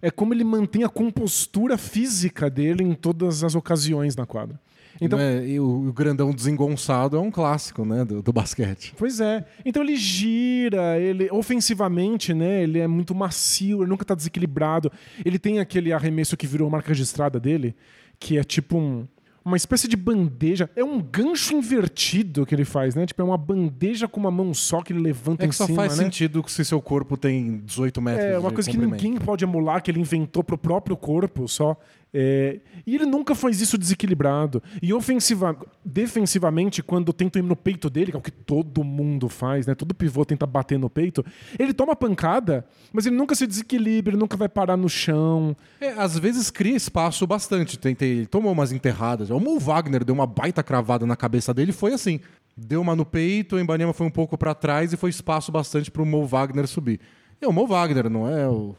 É 0.00 0.10
como 0.10 0.32
ele 0.34 0.44
mantém 0.44 0.82
a 0.82 0.88
compostura 0.88 1.78
física 1.78 2.50
dele 2.50 2.82
em 2.82 2.94
todas 2.94 3.44
as 3.44 3.54
ocasiões 3.54 4.16
na 4.16 4.26
quadra. 4.26 4.58
Então, 5.00 5.18
Não 5.18 5.24
é- 5.24 5.46
e 5.46 5.60
o, 5.60 5.88
o 5.88 5.92
grandão 5.92 6.30
desengonçado 6.32 7.16
é 7.16 7.20
um 7.20 7.30
clássico, 7.30 7.84
né, 7.84 8.04
do, 8.04 8.22
do 8.22 8.32
basquete. 8.32 8.94
Pois 8.96 9.20
é. 9.20 9.44
Então 9.64 9.82
ele 9.82 9.96
gira, 9.96 10.98
ele 10.98 11.28
ofensivamente, 11.30 12.32
né? 12.32 12.62
Ele 12.62 12.78
é 12.78 12.86
muito 12.86 13.14
macio, 13.14 13.82
ele 13.82 13.90
nunca 13.90 14.04
tá 14.04 14.14
desequilibrado. 14.14 14.90
Ele 15.24 15.38
tem 15.38 15.58
aquele 15.60 15.92
arremesso 15.92 16.36
que 16.36 16.46
virou 16.46 16.70
marca 16.70 16.88
registrada 16.88 17.38
dele, 17.40 17.74
que 18.18 18.38
é 18.38 18.44
tipo 18.44 18.76
um- 18.78 19.06
uma 19.44 19.56
espécie 19.56 19.86
de 19.86 19.96
bandeja. 19.96 20.68
É 20.74 20.82
um 20.82 21.00
gancho 21.00 21.54
invertido 21.54 22.44
que 22.44 22.52
ele 22.52 22.64
faz, 22.64 22.96
né? 22.96 23.06
Tipo, 23.06 23.22
é 23.22 23.24
uma 23.24 23.38
bandeja 23.38 24.08
com 24.08 24.18
uma 24.18 24.30
mão 24.30 24.52
só 24.52 24.82
que 24.82 24.92
ele 24.92 24.98
levanta 25.00 25.44
É 25.44 25.46
em 25.46 25.50
que 25.50 25.54
só 25.54 25.66
cima, 25.66 25.76
faz 25.82 25.96
né? 25.98 26.04
sentido 26.04 26.42
se 26.48 26.64
seu 26.64 26.80
corpo 26.80 27.16
tem 27.16 27.58
18 27.64 28.02
metros. 28.02 28.24
É 28.24 28.38
uma 28.38 28.48
de 28.48 28.54
coisa 28.56 28.68
que 28.70 28.76
ninguém 28.76 29.16
pode 29.18 29.44
emular, 29.44 29.80
que 29.82 29.90
ele 29.90 30.00
inventou 30.00 30.42
pro 30.42 30.58
próprio 30.58 30.96
corpo 30.96 31.46
só. 31.46 31.76
É, 32.18 32.60
e 32.86 32.94
ele 32.94 33.04
nunca 33.04 33.34
faz 33.34 33.60
isso 33.60 33.76
desequilibrado. 33.76 34.62
E 34.80 34.90
ofensiva, 34.94 35.54
defensivamente, 35.84 36.82
quando 36.82 37.12
tentam 37.12 37.42
ir 37.42 37.44
no 37.44 37.54
peito 37.54 37.90
dele, 37.90 38.10
que 38.10 38.16
é 38.16 38.18
o 38.18 38.22
que 38.22 38.30
todo 38.30 38.82
mundo 38.82 39.28
faz, 39.28 39.66
né? 39.66 39.74
Todo 39.74 39.94
pivô 39.94 40.24
tenta 40.24 40.46
bater 40.46 40.78
no 40.78 40.88
peito, 40.88 41.22
ele 41.58 41.74
toma 41.74 41.94
pancada, 41.94 42.64
mas 42.90 43.04
ele 43.04 43.14
nunca 43.14 43.34
se 43.34 43.46
desequilibra, 43.46 44.14
ele 44.14 44.18
nunca 44.18 44.34
vai 44.34 44.48
parar 44.48 44.78
no 44.78 44.88
chão. 44.88 45.54
É, 45.78 45.90
às 45.90 46.18
vezes 46.18 46.50
cria 46.50 46.74
espaço 46.74 47.26
bastante. 47.26 47.78
Tentei, 47.78 48.10
ele 48.12 48.26
tomou 48.26 48.50
umas 48.50 48.72
enterradas. 48.72 49.28
O 49.28 49.38
Mo 49.38 49.58
Wagner 49.58 50.02
deu 50.02 50.14
uma 50.14 50.26
baita 50.26 50.62
cravada 50.62 51.04
na 51.04 51.16
cabeça 51.16 51.52
dele 51.52 51.70
foi 51.70 51.92
assim. 51.92 52.18
Deu 52.56 52.80
uma 52.80 52.96
no 52.96 53.04
peito, 53.04 53.56
o 53.56 53.60
Embanema 53.60 53.92
foi 53.92 54.06
um 54.06 54.10
pouco 54.10 54.38
pra 54.38 54.54
trás 54.54 54.90
e 54.90 54.96
foi 54.96 55.10
espaço 55.10 55.52
bastante 55.52 55.90
pro 55.90 56.06
Mo 56.06 56.24
Wagner 56.24 56.66
subir. 56.66 56.98
E 57.42 57.46
o 57.46 57.52
Mo 57.52 57.66
Wagner 57.66 58.08
não 58.08 58.26
é 58.26 58.48
o, 58.48 58.74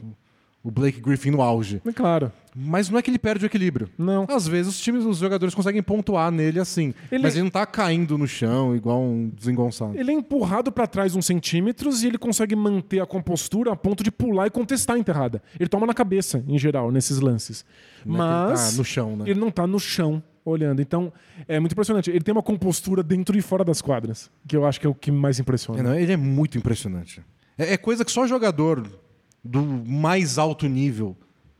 o 0.63 0.71
Blake 0.71 0.99
Griffin 0.99 1.31
no 1.31 1.41
auge. 1.41 1.81
É 1.85 1.91
claro. 1.93 2.31
Mas 2.59 2.89
não 2.89 2.97
é 2.97 3.01
que 3.01 3.09
ele 3.11 3.19
perde 3.19 3.45
o 3.45 3.47
equilíbrio. 3.47 3.89
Não. 3.97 4.25
Às 4.27 4.47
vezes 4.47 4.73
os 4.73 4.79
times, 4.81 5.05
os 5.05 5.19
jogadores 5.19 5.53
conseguem 5.53 5.81
pontuar 5.83 6.31
nele 6.31 6.59
assim. 6.59 6.93
Ele- 7.11 7.23
Mas 7.23 7.35
ele 7.35 7.43
não 7.43 7.51
tá 7.51 7.65
caindo 7.65 8.17
no 8.17 8.27
chão 8.27 8.75
igual 8.75 8.99
um 9.01 9.29
desengonçado. 9.29 9.97
Ele 9.97 10.11
é 10.11 10.13
empurrado 10.15 10.71
pra 10.71 10.87
trás 10.87 11.15
uns 11.15 11.25
centímetros 11.25 12.01
e 12.03 12.07
ele 12.07 12.17
consegue 12.17 12.55
manter 12.55 12.99
a 12.99 13.05
compostura 13.05 13.71
a 13.71 13.75
ponto 13.75 14.03
de 14.03 14.11
pular 14.11 14.47
e 14.47 14.49
contestar 14.49 14.95
a 14.95 14.99
enterrada. 14.99 15.41
Ele 15.59 15.69
toma 15.69 15.85
na 15.85 15.93
cabeça, 15.93 16.43
em 16.47 16.57
geral, 16.57 16.91
nesses 16.91 17.19
lances. 17.19 17.63
Não 18.05 18.15
é 18.15 18.17
ele 18.17 18.49
Mas 18.49 18.71
tá 18.71 18.77
no 18.77 18.83
chão, 18.83 19.15
né? 19.15 19.25
ele 19.29 19.39
não 19.39 19.51
tá 19.51 19.67
no 19.67 19.79
chão 19.79 20.21
olhando. 20.43 20.81
Então, 20.81 21.13
é 21.47 21.59
muito 21.59 21.73
impressionante. 21.73 22.09
Ele 22.09 22.21
tem 22.21 22.31
uma 22.33 22.41
compostura 22.43 23.03
dentro 23.03 23.37
e 23.37 23.41
fora 23.41 23.63
das 23.63 23.81
quadras, 23.81 24.31
que 24.47 24.57
eu 24.57 24.65
acho 24.65 24.79
que 24.81 24.87
é 24.87 24.89
o 24.89 24.95
que 24.95 25.11
mais 25.11 25.39
impressiona. 25.39 25.79
É, 25.79 25.83
não, 25.83 25.93
ele 25.95 26.11
é 26.11 26.17
muito 26.17 26.57
impressionante. 26.57 27.21
É, 27.57 27.73
é 27.73 27.77
coisa 27.77 28.03
que 28.03 28.11
só 28.11 28.25
jogador 28.25 28.83
do 29.47 29.61
mais 29.63 30.37
alto 30.37 30.67
nível 30.67 31.15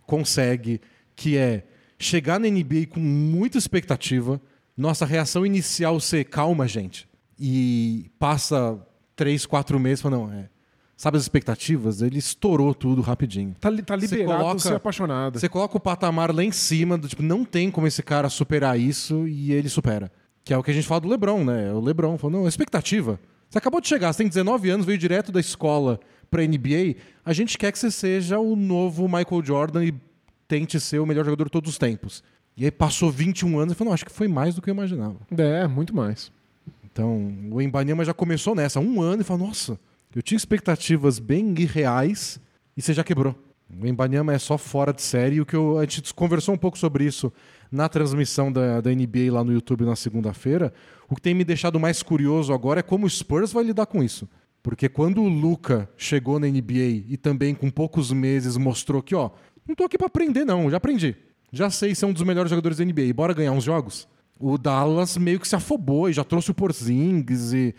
consegue, 0.06 0.80
que 1.16 1.38
é 1.38 1.64
chegar 2.00 2.40
na 2.40 2.48
NBA 2.48 2.88
com 2.90 3.00
muita 3.00 3.58
expectativa, 3.58 4.40
nossa 4.76 5.06
reação 5.06 5.46
inicial 5.46 6.00
ser 6.00 6.26
calma, 6.26 6.68
gente, 6.68 7.08
e 7.40 8.10
passa 8.20 8.80
três, 9.16 9.46
quatro 9.46 9.80
meses 9.80 10.00
e 10.00 10.04
fala, 10.04 10.18
não, 10.18 10.32
é. 10.32 10.50
Sabe 10.96 11.18
as 11.18 11.24
expectativas? 11.24 12.02
Ele 12.02 12.18
estourou 12.18 12.74
tudo 12.74 13.02
rapidinho. 13.02 13.56
Tá, 13.60 13.70
tá 13.84 13.96
Você 13.98 14.08
liberado 14.16 14.42
coloca- 14.42 14.60
ser 14.60 14.74
apaixonado. 14.76 15.40
Você 15.40 15.48
coloca 15.48 15.78
o 15.78 15.80
patamar 15.80 16.34
lá 16.34 16.44
em 16.44 16.52
cima, 16.52 16.98
do, 16.98 17.08
tipo, 17.08 17.22
não 17.22 17.46
tem 17.46 17.70
como 17.70 17.86
esse 17.86 18.02
cara 18.02 18.30
superar 18.30 18.80
isso 18.80 19.28
e 19.28 19.52
ele 19.54 19.70
supera. 19.70 20.12
Que 20.44 20.54
é 20.54 20.58
o 20.58 20.64
que 20.64 20.72
a 20.72 20.74
gente 20.74 20.88
fala 20.88 21.02
do 21.02 21.08
LeBron, 21.08 21.44
né? 21.44 21.72
O 21.72 21.80
LeBron 21.80 22.18
falou, 22.18 22.42
não, 22.42 22.48
expectativa. 22.48 23.20
Você 23.48 23.60
acabou 23.60 23.80
de 23.80 23.88
chegar, 23.88 24.12
você 24.12 24.20
tem 24.24 24.28
19 24.28 24.72
anos, 24.72 24.88
veio 24.88 24.98
direto 24.98 25.32
da 25.32 25.40
escola 25.40 26.00
pra 26.30 26.44
NBA, 26.44 26.96
a 27.26 27.34
gente 27.34 27.58
quer 27.58 27.72
que 27.72 27.80
você 27.80 27.92
seja 27.92 28.40
o 28.40 28.56
novo 28.56 29.08
Michael 29.08 29.44
Jordan 29.44 29.86
e 29.86 29.94
tente 30.48 30.80
ser 30.80 31.00
o 31.00 31.06
melhor 31.06 31.26
jogador 31.26 31.46
de 31.46 31.52
todos 31.52 31.72
os 31.72 31.78
tempos. 31.78 32.24
E 32.56 32.66
aí 32.66 32.72
passou 32.72 33.12
21 33.12 33.60
anos 33.60 33.74
e 33.74 33.76
falou, 33.76 33.90
não, 33.90 33.94
acho 33.94 34.06
que 34.06 34.12
foi 34.12 34.28
mais 34.28 34.56
do 34.56 34.62
que 34.62 34.70
eu 34.70 34.74
imaginava. 34.74 35.18
É, 35.38 35.68
muito 35.68 35.96
mais. 35.96 36.32
Então, 36.84 37.32
o 37.52 37.62
Embanyama 37.62 38.04
já 38.04 38.14
começou 38.14 38.56
nessa, 38.56 38.80
um 38.80 39.02
ano, 39.02 39.22
e 39.22 39.24
falou, 39.24 39.48
nossa, 39.48 39.80
eu 40.16 40.22
tinha 40.22 40.38
expectativas 40.38 41.20
bem 41.20 41.54
irreais 41.60 42.40
e 42.76 42.82
você 42.82 42.94
já 42.94 43.04
quebrou. 43.04 43.36
O 43.70 43.86
Embanyama 43.86 44.34
é 44.34 44.40
só 44.40 44.58
fora 44.58 44.94
de 44.94 45.02
série. 45.02 45.36
E 45.36 45.42
o 45.42 45.46
que 45.46 45.56
eu, 45.56 45.78
a 45.78 45.82
gente 45.84 46.14
conversou 46.14 46.56
um 46.56 46.58
pouco 46.58 46.78
sobre 46.78 47.04
isso 47.04 47.32
na 47.72 47.90
transmissão 47.90 48.52
da, 48.52 48.82
da 48.82 48.90
NBA 48.90 49.32
lá 49.32 49.44
no 49.44 49.52
YouTube 49.52 49.84
na 49.84 49.96
segunda-feira. 49.96 50.74
O 51.10 51.16
que 51.16 51.22
tem 51.22 51.34
me 51.34 51.44
deixado 51.44 51.80
mais 51.80 52.02
curioso 52.02 52.54
agora 52.54 52.80
é 52.80 52.84
como 52.84 53.06
o 53.06 53.10
Spurs 53.10 53.52
vai 53.52 53.64
lidar 53.64 53.86
com 53.86 54.04
isso. 54.04 54.28
Porque 54.68 54.90
quando 54.90 55.22
o 55.22 55.30
Luca 55.30 55.90
chegou 55.96 56.42
na 56.42 56.46
NBA 56.46 57.06
e 57.08 57.16
também 57.16 57.56
com 57.56 57.70
poucos 57.70 58.12
meses 58.12 58.58
mostrou 58.58 59.02
que, 59.02 59.16
ó, 59.16 59.30
não 59.66 59.74
tô 59.74 59.86
aqui 59.86 59.98
pra 59.98 60.08
aprender 60.08 60.44
não, 60.44 60.70
já 60.70 60.76
aprendi. 60.76 61.16
Já 61.54 61.70
sei 61.70 61.96
ser 61.96 62.06
um 62.06 62.12
dos 62.12 62.22
melhores 62.24 62.50
jogadores 62.50 62.78
da 62.78 62.84
NBA, 62.84 63.14
bora 63.16 63.34
ganhar 63.34 63.54
uns 63.54 63.64
jogos. 63.64 64.10
O 64.38 64.58
Dallas 64.58 65.16
meio 65.16 65.40
que 65.40 65.48
se 65.48 65.56
afobou 65.56 66.10
e 66.10 66.14
já 66.14 66.26
trouxe 66.26 66.52
o 66.52 66.54
Porzingis 66.54 67.54
e, 67.54 67.74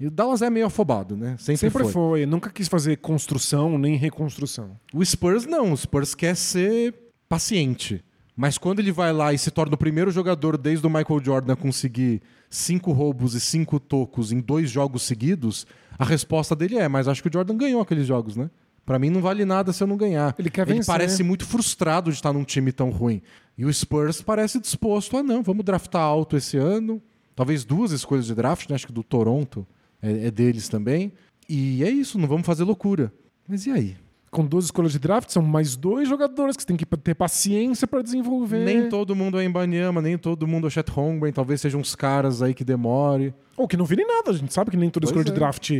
e 0.00 0.08
o 0.08 0.10
Dallas 0.10 0.42
é 0.42 0.50
meio 0.50 0.66
afobado, 0.66 1.16
né? 1.16 1.36
Sempre, 1.38 1.58
Sempre 1.58 1.84
foi. 1.84 1.92
foi. 1.92 2.26
Nunca 2.26 2.50
quis 2.50 2.66
fazer 2.66 2.96
construção 2.96 3.78
nem 3.78 3.94
reconstrução. 3.94 4.76
O 4.92 5.04
Spurs 5.04 5.46
não, 5.46 5.72
o 5.72 5.76
Spurs 5.76 6.12
quer 6.12 6.34
ser 6.34 6.92
paciente. 7.28 8.02
Mas 8.34 8.58
quando 8.58 8.80
ele 8.80 8.90
vai 8.90 9.12
lá 9.12 9.32
e 9.32 9.38
se 9.38 9.52
torna 9.52 9.74
o 9.74 9.78
primeiro 9.78 10.10
jogador 10.10 10.58
desde 10.58 10.84
o 10.84 10.90
Michael 10.90 11.22
Jordan 11.22 11.52
a 11.52 11.56
conseguir 11.56 12.20
cinco 12.50 12.90
roubos 12.90 13.34
e 13.34 13.40
cinco 13.40 13.78
tocos 13.78 14.32
em 14.32 14.40
dois 14.40 14.70
jogos 14.70 15.02
seguidos, 15.02 15.66
a 15.98 16.04
resposta 16.04 16.54
dele 16.54 16.76
é: 16.78 16.88
mas 16.88 17.08
acho 17.08 17.22
que 17.22 17.28
o 17.28 17.32
Jordan 17.32 17.56
ganhou 17.56 17.80
aqueles 17.80 18.06
jogos, 18.06 18.36
né? 18.36 18.50
Pra 18.84 18.98
mim 18.98 19.10
não 19.10 19.20
vale 19.20 19.44
nada 19.44 19.72
se 19.72 19.82
eu 19.82 19.86
não 19.86 19.96
ganhar. 19.96 20.34
Ele 20.38 20.50
quer 20.50 20.66
Ele 20.66 20.74
vencer. 20.74 20.86
parece 20.92 21.22
muito 21.22 21.46
frustrado 21.46 22.10
de 22.10 22.16
estar 22.16 22.32
num 22.32 22.42
time 22.44 22.72
tão 22.72 22.90
ruim. 22.90 23.22
E 23.56 23.64
o 23.64 23.72
Spurs 23.72 24.20
parece 24.20 24.58
disposto 24.58 25.16
a 25.16 25.22
não, 25.22 25.42
vamos 25.42 25.64
draftar 25.64 26.02
alto 26.02 26.36
esse 26.36 26.56
ano. 26.56 27.00
Talvez 27.34 27.64
duas 27.64 27.92
escolhas 27.92 28.26
de 28.26 28.34
draft, 28.34 28.68
né? 28.68 28.74
acho 28.74 28.86
que 28.86 28.92
do 28.92 29.02
Toronto 29.04 29.66
é, 30.02 30.26
é 30.26 30.30
deles 30.30 30.68
também. 30.68 31.12
E 31.48 31.82
é 31.84 31.90
isso, 31.90 32.18
não 32.18 32.26
vamos 32.28 32.46
fazer 32.46 32.64
loucura. 32.64 33.12
Mas 33.48 33.66
e 33.66 33.70
aí? 33.70 33.96
Com 34.32 34.46
duas 34.46 34.64
escolhas 34.64 34.92
de 34.92 34.98
draft, 34.98 35.28
são 35.28 35.42
mais 35.42 35.76
dois 35.76 36.08
jogadores 36.08 36.56
que 36.56 36.62
você 36.62 36.66
tem 36.66 36.76
que 36.76 36.86
ter 36.86 37.14
paciência 37.14 37.86
para 37.86 38.00
desenvolver. 38.00 38.64
Nem 38.64 38.88
todo 38.88 39.14
mundo 39.14 39.38
é 39.38 39.44
Embanyama, 39.44 40.00
nem 40.00 40.16
todo 40.16 40.48
mundo 40.48 40.66
é 40.66 40.70
Chet 40.70 40.90
Holmgren. 40.90 41.30
Talvez 41.32 41.60
sejam 41.60 41.78
uns 41.78 41.94
caras 41.94 42.40
aí 42.40 42.54
que 42.54 42.64
demore. 42.64 43.34
Ou 43.58 43.68
que 43.68 43.76
não 43.76 43.84
virem 43.84 44.06
nada. 44.06 44.30
A 44.30 44.32
gente 44.32 44.52
sabe 44.54 44.70
que 44.70 44.76
nem 44.76 44.88
toda 44.88 45.04
Pois 45.04 45.10
escolha 45.10 45.24
de 45.24 45.32
é. 45.32 45.34
draft 45.34 45.70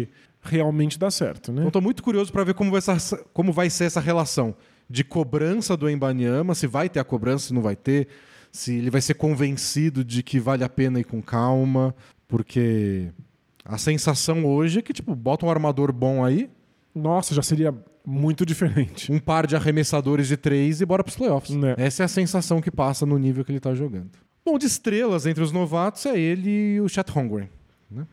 realmente 0.43 0.99
dá 0.99 1.11
certo, 1.11 1.51
né? 1.51 1.63
Então 1.63 1.71
tô 1.71 1.81
muito 1.81 2.03
curioso 2.03 2.31
para 2.31 2.45
ver 2.45 2.53
como 2.53 2.71
vai, 2.71 2.83
ser, 2.83 3.25
como 3.33 3.53
vai 3.53 3.71
ser 3.71 3.85
essa 3.85 4.01
relação 4.01 4.55
de 4.89 5.03
cobrança 5.03 5.75
do 5.75 5.89
Embanyama, 5.89 6.55
se 6.55 6.67
vai 6.67 6.91
ter 6.91 7.01
a 7.01 7.05
cobrança, 7.05 7.47
se 7.47 7.55
não 7.55 7.63
vai 7.63 7.75
ter, 7.75 8.09
se 8.51 8.75
ele 8.75 8.91
vai 8.91 9.01
ser 9.01 9.15
convencido 9.15 10.05
de 10.05 10.23
que 10.23 10.39
vale 10.39 10.63
a 10.63 10.69
pena 10.69 11.01
ir 11.01 11.05
com 11.05 11.23
calma, 11.23 11.95
porque 12.29 13.09
a 13.65 13.79
sensação 13.79 14.45
hoje 14.45 14.81
é 14.81 14.83
que, 14.83 14.93
tipo, 14.93 15.15
bota 15.15 15.47
um 15.47 15.51
armador 15.51 15.91
bom 15.91 16.23
aí, 16.23 16.51
Nossa, 16.95 17.35
já 17.35 17.41
seria 17.41 17.75
muito 18.05 18.45
diferente. 18.45 19.11
um 19.13 19.19
par 19.19 19.47
de 19.47 19.57
arremessadores 19.57 20.29
de 20.29 20.37
três 20.37 20.81
e 20.81 20.87
bora 20.87 21.05
pros 21.05 21.17
playoffs. 21.17 21.55
Né. 21.55 21.75
Essa 21.77 22.03
é 22.03 22.05
a 22.05 22.09
sensação 22.09 22.61
que 22.61 22.71
passa 22.71 23.07
no 23.07 23.19
nível 23.19 23.45
que 23.45 23.53
ele 23.53 23.61
tá 23.61 23.75
jogando. 23.75 24.11
Bom, 24.45 24.59
de 24.59 24.67
estrelas 24.67 25.25
entre 25.25 25.43
os 25.43 25.53
novatos 25.53 26.05
é 26.07 26.19
ele 26.19 26.75
e 26.77 26.81
o 26.81 26.89
Chet 26.89 27.09
Holmgren. 27.11 27.49
Né? 27.91 28.07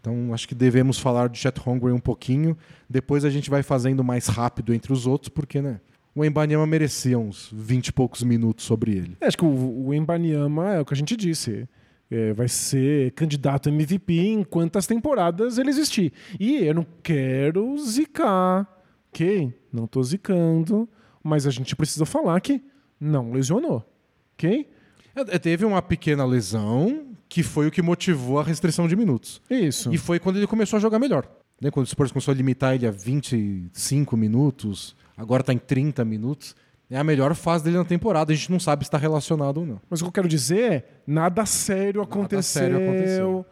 Então 0.00 0.32
acho 0.32 0.48
que 0.48 0.54
devemos 0.54 0.98
falar 0.98 1.28
de 1.28 1.38
Chet 1.38 1.58
Holmgren 1.60 1.94
um 1.94 2.00
pouquinho. 2.00 2.56
Depois 2.88 3.24
a 3.24 3.30
gente 3.30 3.50
vai 3.50 3.62
fazendo 3.62 4.02
mais 4.02 4.26
rápido 4.26 4.72
entre 4.72 4.92
os 4.92 5.06
outros, 5.06 5.28
porque 5.28 5.60
né, 5.60 5.80
o 6.14 6.24
Embanyama 6.24 6.66
merecia 6.66 7.18
uns 7.18 7.50
20 7.52 7.88
e 7.88 7.92
poucos 7.92 8.22
minutos 8.22 8.64
sobre 8.64 8.92
ele. 8.92 9.16
É, 9.20 9.26
acho 9.26 9.36
que 9.36 9.44
o, 9.44 9.86
o 9.88 9.92
Embanyama 9.92 10.74
é 10.74 10.80
o 10.80 10.84
que 10.84 10.94
a 10.94 10.96
gente 10.96 11.16
disse. 11.16 11.68
É, 12.10 12.32
vai 12.32 12.48
ser 12.48 13.10
candidato 13.12 13.68
a 13.68 13.72
MVP 13.72 14.28
enquanto 14.28 14.78
as 14.78 14.86
temporadas 14.86 15.58
ele 15.58 15.70
existir. 15.70 16.12
E 16.38 16.56
eu 16.64 16.74
não 16.74 16.86
quero 17.02 17.76
zicar, 17.78 18.68
ok? 19.14 19.54
Não 19.72 19.86
tô 19.86 20.02
zicando, 20.02 20.88
mas 21.22 21.46
a 21.46 21.50
gente 21.50 21.76
precisa 21.76 22.04
falar 22.04 22.40
que 22.40 22.60
não 23.00 23.30
lesionou, 23.30 23.84
ok? 24.34 24.68
É, 25.14 25.38
teve 25.38 25.64
uma 25.64 25.80
pequena 25.80 26.24
lesão 26.24 27.06
que 27.28 27.44
foi 27.44 27.68
o 27.68 27.70
que 27.70 27.80
motivou 27.80 28.40
a 28.40 28.42
restrição 28.42 28.88
de 28.88 28.96
minutos. 28.96 29.40
Isso. 29.48 29.92
E 29.94 29.98
foi 29.98 30.18
quando 30.18 30.36
ele 30.36 30.46
começou 30.46 30.76
a 30.76 30.80
jogar 30.80 30.98
melhor. 30.98 31.28
Né? 31.60 31.70
Quando 31.70 31.86
o 31.86 31.88
Spurs 31.88 32.10
começou 32.10 32.32
a 32.32 32.34
limitar 32.34 32.74
ele 32.74 32.86
a 32.86 32.90
25 32.90 34.16
minutos, 34.16 34.96
agora 35.16 35.40
está 35.40 35.52
em 35.52 35.58
30 35.58 36.04
minutos. 36.04 36.56
É 36.90 36.98
a 36.98 37.04
melhor 37.04 37.34
fase 37.34 37.64
dele 37.64 37.78
na 37.78 37.84
temporada. 37.84 38.32
A 38.32 38.36
gente 38.36 38.50
não 38.50 38.60
sabe 38.60 38.84
se 38.84 38.88
está 38.88 38.98
relacionado 38.98 39.58
ou 39.58 39.66
não. 39.66 39.80
Mas 39.88 40.00
o 40.00 40.04
que 40.04 40.08
eu 40.08 40.12
quero 40.12 40.28
dizer 40.28 40.72
é, 40.72 40.88
nada 41.06 41.46
sério 41.46 42.02
aconteceu. 42.02 42.62
sério 42.62 42.76
aconteceu. 42.76 43.46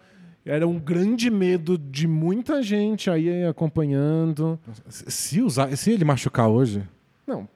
Era 0.44 0.66
um 0.66 0.78
grande 0.78 1.30
medo 1.30 1.78
de 1.78 2.06
muita 2.08 2.62
gente 2.62 3.08
aí 3.08 3.44
acompanhando. 3.44 4.58
Se, 4.88 5.40
usar, 5.40 5.76
se 5.76 5.90
ele 5.92 6.04
machucar 6.04 6.48
hoje. 6.48 6.82
Não, 7.26 7.48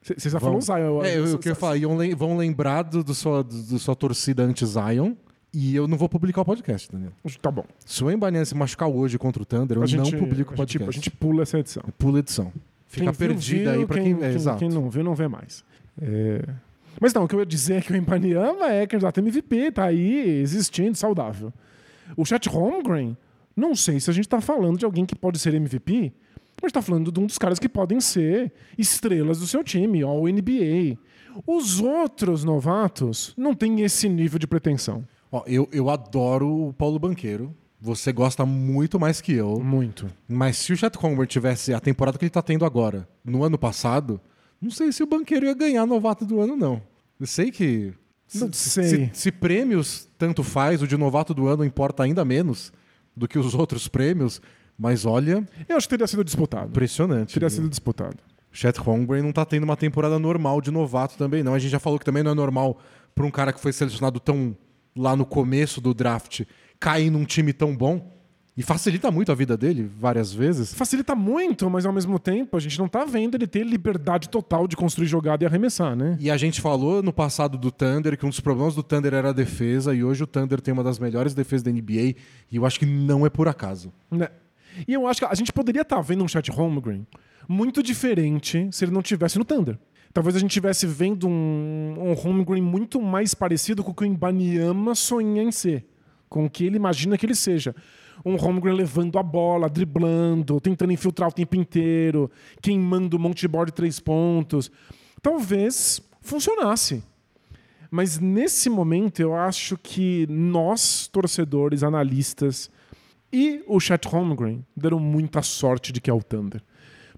você 0.00 0.30
já 0.30 0.38
falou. 0.40 0.60
Zion. 0.60 0.76
eu- 0.76 1.02
É, 1.04 1.18
eu, 1.18 1.34
o 1.34 1.38
que 1.38 1.48
eu 1.48 1.52
ia 1.52 1.56
falar, 1.56 1.76
vão 2.16 2.36
lembrar 2.36 2.82
do, 2.82 3.02
do 3.02 3.14
sua, 3.14 3.42
do, 3.42 3.78
sua 3.78 3.96
torcida 3.96 4.42
anti-Zion. 4.44 5.14
E 5.52 5.74
eu 5.74 5.88
não 5.88 5.98
vou 5.98 6.08
publicar 6.08 6.42
o 6.42 6.44
podcast, 6.44 6.88
Daniel. 6.92 7.10
Tá 7.42 7.50
bom. 7.50 7.64
Se 7.84 8.04
o 8.04 8.10
Embanyama 8.10 8.44
se 8.44 8.54
machucar 8.54 8.88
hoje 8.88 9.18
contra 9.18 9.42
o 9.42 9.44
Thunder, 9.44 9.78
eu 9.78 9.82
a 9.82 9.86
gente, 9.86 10.12
não 10.12 10.20
publico 10.20 10.52
o 10.54 10.56
podcast. 10.56 10.78
gente, 10.78 10.88
a 10.88 10.92
gente 10.92 11.10
pula 11.10 11.42
essa 11.42 11.58
edição. 11.58 11.82
Pula 11.98 12.18
a 12.18 12.20
edição. 12.20 12.52
Fica 12.86 13.06
Quem 13.06 13.14
perdida 13.14 13.72
viu, 13.72 13.80
aí 13.80 13.86
pra 13.86 14.00
quem. 14.00 14.22
é, 14.22 14.32
exato. 14.32 14.58
quem 14.60 14.68
não 14.68 14.88
viu, 14.88 15.02
não 15.02 15.14
vê 15.16 15.26
mais. 15.26 15.64
É, 16.00 16.42
Mas 17.00 17.12
não, 17.12 17.24
o 17.24 17.28
que 17.28 17.34
eu 17.34 17.40
ia 17.40 17.46
dizer 17.46 17.74
é 17.74 17.80
que 17.80 17.92
o 17.92 17.96
Embanyama 17.96 18.70
é 18.70 18.86
candidato 18.86 19.18
a 19.18 19.20
MVP, 19.20 19.72
tá 19.72 19.84
aí 19.86 20.40
existindo, 20.40 20.96
saudável. 20.96 21.52
O 22.16 22.24
Chet 22.24 22.48
Holmgren, 22.48 23.16
não 23.56 23.74
sei 23.74 24.00
se 24.00 24.10
a 24.10 24.12
gente 24.12 24.28
tá 24.28 24.40
falando 24.40 24.78
de 24.78 24.84
alguém 24.84 25.06
que 25.06 25.14
pode 25.14 25.38
ser 25.38 25.54
MVP, 25.54 26.12
mas 26.62 26.72
tá 26.72 26.82
falando 26.82 27.10
de 27.10 27.18
um 27.20 27.26
dos 27.26 27.38
caras 27.38 27.58
que 27.58 27.68
podem 27.68 28.00
ser 28.00 28.52
estrelas 28.76 29.38
do 29.38 29.46
seu 29.46 29.64
time, 29.64 30.02
All 30.02 30.26
NBA. 30.28 30.98
Os 31.46 31.80
outros 31.80 32.44
novatos 32.44 33.32
não 33.36 33.54
têm 33.54 33.80
esse 33.82 34.08
nível 34.08 34.38
de 34.38 34.46
pretensão. 34.46 35.04
Ó, 35.32 35.42
eu, 35.46 35.68
eu 35.72 35.88
adoro 35.88 36.68
o 36.68 36.72
Paulo 36.72 36.98
Banqueiro. 36.98 37.54
Você 37.80 38.12
gosta 38.12 38.44
muito 38.44 39.00
mais 39.00 39.20
que 39.20 39.32
eu. 39.32 39.58
Muito. 39.58 40.06
Mas 40.28 40.58
se 40.58 40.72
o 40.72 40.76
Chet 40.76 40.96
Holmgren 40.98 41.26
tivesse 41.26 41.72
a 41.72 41.80
temporada 41.80 42.18
que 42.18 42.24
ele 42.24 42.30
tá 42.30 42.42
tendo 42.42 42.64
agora, 42.64 43.08
no 43.24 43.42
ano 43.42 43.56
passado, 43.56 44.20
não 44.60 44.70
sei 44.70 44.92
se 44.92 45.02
o 45.02 45.06
Banqueiro 45.06 45.46
ia 45.46 45.54
ganhar 45.54 45.86
novato 45.86 46.26
do 46.26 46.40
ano, 46.40 46.56
não. 46.56 46.82
Eu 47.18 47.26
sei 47.26 47.50
que. 47.50 47.94
Não 48.34 48.52
se, 48.52 48.70
sei. 48.70 48.84
Se, 48.84 49.10
se 49.12 49.32
prêmios 49.32 50.08
tanto 50.18 50.42
faz, 50.42 50.82
o 50.82 50.86
de 50.86 50.96
novato 50.96 51.34
do 51.34 51.46
ano 51.46 51.64
importa 51.64 52.02
ainda 52.02 52.24
menos 52.24 52.72
do 53.16 53.26
que 53.26 53.38
os 53.38 53.54
outros 53.54 53.88
prêmios. 53.88 54.40
Mas 54.78 55.04
olha, 55.04 55.46
Eu 55.68 55.76
acho 55.76 55.86
que 55.86 55.90
teria 55.90 56.06
sido 56.06 56.24
disputado. 56.24 56.68
impressionante. 56.68 57.34
Teria 57.34 57.48
viu? 57.48 57.56
sido 57.56 57.68
disputado. 57.68 58.16
Chet 58.52 58.78
Holmgren 58.80 59.22
não 59.22 59.32
tá 59.32 59.44
tendo 59.44 59.64
uma 59.64 59.76
temporada 59.76 60.18
normal 60.18 60.60
de 60.60 60.70
novato 60.70 61.16
também, 61.16 61.42
não. 61.42 61.54
A 61.54 61.58
gente 61.58 61.70
já 61.70 61.78
falou 61.78 61.98
que 61.98 62.04
também 62.04 62.22
não 62.22 62.32
é 62.32 62.34
normal 62.34 62.78
para 63.14 63.24
um 63.26 63.30
cara 63.30 63.52
que 63.52 63.60
foi 63.60 63.72
selecionado 63.72 64.18
tão 64.18 64.56
lá 64.96 65.14
no 65.14 65.24
começo 65.24 65.80
do 65.80 65.94
draft 65.94 66.42
cair 66.80 67.10
num 67.10 67.24
time 67.24 67.52
tão 67.52 67.76
bom. 67.76 68.10
E 68.56 68.62
facilita 68.62 69.10
muito 69.10 69.30
a 69.30 69.34
vida 69.34 69.56
dele 69.56 69.88
várias 69.98 70.32
vezes. 70.32 70.74
Facilita 70.74 71.14
muito, 71.14 71.70
mas 71.70 71.86
ao 71.86 71.92
mesmo 71.92 72.18
tempo 72.18 72.56
a 72.56 72.60
gente 72.60 72.78
não 72.78 72.88
tá 72.88 73.04
vendo 73.04 73.36
ele 73.36 73.46
ter 73.46 73.64
liberdade 73.64 74.28
total 74.28 74.66
de 74.66 74.76
construir 74.76 75.06
jogada 75.06 75.44
e 75.44 75.46
arremessar, 75.46 75.96
né? 75.96 76.16
E 76.20 76.30
a 76.30 76.36
gente 76.36 76.60
falou 76.60 77.02
no 77.02 77.12
passado 77.12 77.56
do 77.56 77.70
Thunder 77.70 78.18
que 78.18 78.26
um 78.26 78.28
dos 78.28 78.40
problemas 78.40 78.74
do 78.74 78.82
Thunder 78.82 79.14
era 79.14 79.30
a 79.30 79.32
defesa, 79.32 79.94
e 79.94 80.02
hoje 80.02 80.24
o 80.24 80.26
Thunder 80.26 80.60
tem 80.60 80.74
uma 80.74 80.84
das 80.84 80.98
melhores 80.98 81.32
defesas 81.32 81.62
da 81.62 81.70
NBA, 81.70 82.16
e 82.50 82.56
eu 82.56 82.66
acho 82.66 82.78
que 82.78 82.86
não 82.86 83.24
é 83.24 83.30
por 83.30 83.48
acaso. 83.48 83.92
Né? 84.10 84.28
E 84.86 84.92
eu 84.92 85.06
acho 85.06 85.20
que 85.20 85.26
a 85.26 85.34
gente 85.34 85.52
poderia 85.52 85.82
estar 85.82 86.00
vendo 86.00 86.24
um 86.24 86.28
Chet 86.28 86.50
Holmgren 86.50 87.06
muito 87.48 87.82
diferente 87.82 88.68
se 88.72 88.84
ele 88.84 88.92
não 88.92 89.02
tivesse 89.02 89.38
no 89.38 89.44
Thunder. 89.44 89.78
Talvez 90.12 90.34
a 90.34 90.40
gente 90.40 90.50
estivesse 90.50 90.86
vendo 90.86 91.28
um, 91.28 91.94
um 91.98 92.12
Holmgren 92.14 92.62
muito 92.62 93.00
mais 93.00 93.32
parecido 93.32 93.84
com 93.84 93.92
o 93.92 93.94
que 93.94 94.02
o 94.02 94.06
Ibaniama 94.06 94.94
sonha 94.94 95.42
em 95.42 95.52
ser, 95.52 95.86
com 96.28 96.44
o 96.44 96.50
que 96.50 96.64
ele 96.64 96.76
imagina 96.76 97.16
que 97.16 97.24
ele 97.24 97.34
seja. 97.34 97.74
Um 98.24 98.36
Holmgren 98.36 98.74
levando 98.74 99.18
a 99.18 99.22
bola, 99.22 99.68
driblando, 99.68 100.60
tentando 100.60 100.92
infiltrar 100.92 101.28
o 101.28 101.32
tempo 101.32 101.56
inteiro, 101.56 102.30
queimando 102.60 103.16
um 103.16 103.20
monte 103.20 103.40
de 103.40 103.48
bola 103.48 103.66
de 103.66 103.72
três 103.72 103.98
pontos. 103.98 104.70
Talvez 105.22 106.00
funcionasse. 106.20 107.02
Mas 107.90 108.18
nesse 108.18 108.70
momento 108.70 109.20
eu 109.20 109.34
acho 109.34 109.76
que 109.76 110.26
nós, 110.28 111.08
torcedores, 111.08 111.82
analistas 111.82 112.70
e 113.32 113.62
o 113.66 113.80
Chet 113.80 114.06
Holmgren 114.06 114.64
deram 114.76 115.00
muita 115.00 115.42
sorte 115.42 115.92
de 115.92 116.00
que 116.00 116.10
é 116.10 116.12
o 116.12 116.22
Thunder. 116.22 116.62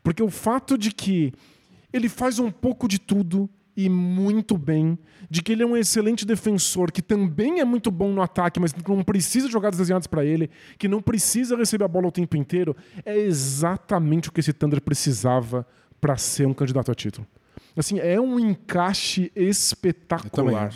Porque 0.02 0.22
o 0.22 0.30
fato 0.30 0.78
de 0.78 0.90
que 0.92 1.32
ele 1.92 2.08
faz 2.08 2.38
um 2.38 2.50
pouco 2.50 2.88
de 2.88 2.98
tudo 2.98 3.48
e 3.76 3.88
muito 3.88 4.58
bem, 4.58 4.98
de 5.30 5.42
que 5.42 5.52
ele 5.52 5.62
é 5.62 5.66
um 5.66 5.76
excelente 5.76 6.26
defensor, 6.26 6.92
que 6.92 7.00
também 7.00 7.61
é 7.61 7.64
muito 7.64 7.90
bom 7.90 8.12
no 8.12 8.20
ataque, 8.20 8.61
mas 8.61 8.74
não 8.74 9.02
precisa 9.02 9.46
de 9.46 9.52
jogadas 9.52 9.78
desenhadas 9.78 10.06
para 10.06 10.24
ele, 10.24 10.50
que 10.78 10.88
não 10.88 11.00
precisa 11.00 11.56
receber 11.56 11.85
a 11.85 11.88
bola 11.88 12.08
o 12.08 12.12
tempo 12.12 12.37
inteiro, 12.37 12.76
é 13.04 13.16
exatamente 13.16 14.28
o 14.28 14.32
que 14.32 14.40
esse 14.40 14.52
Thunder 14.52 14.80
precisava 14.80 15.66
para 16.00 16.16
ser 16.16 16.46
um 16.46 16.52
candidato 16.52 16.90
a 16.90 16.94
título. 16.94 17.26
Assim, 17.76 17.98
é 17.98 18.20
um 18.20 18.38
encaixe 18.38 19.32
espetacular. 19.35 20.74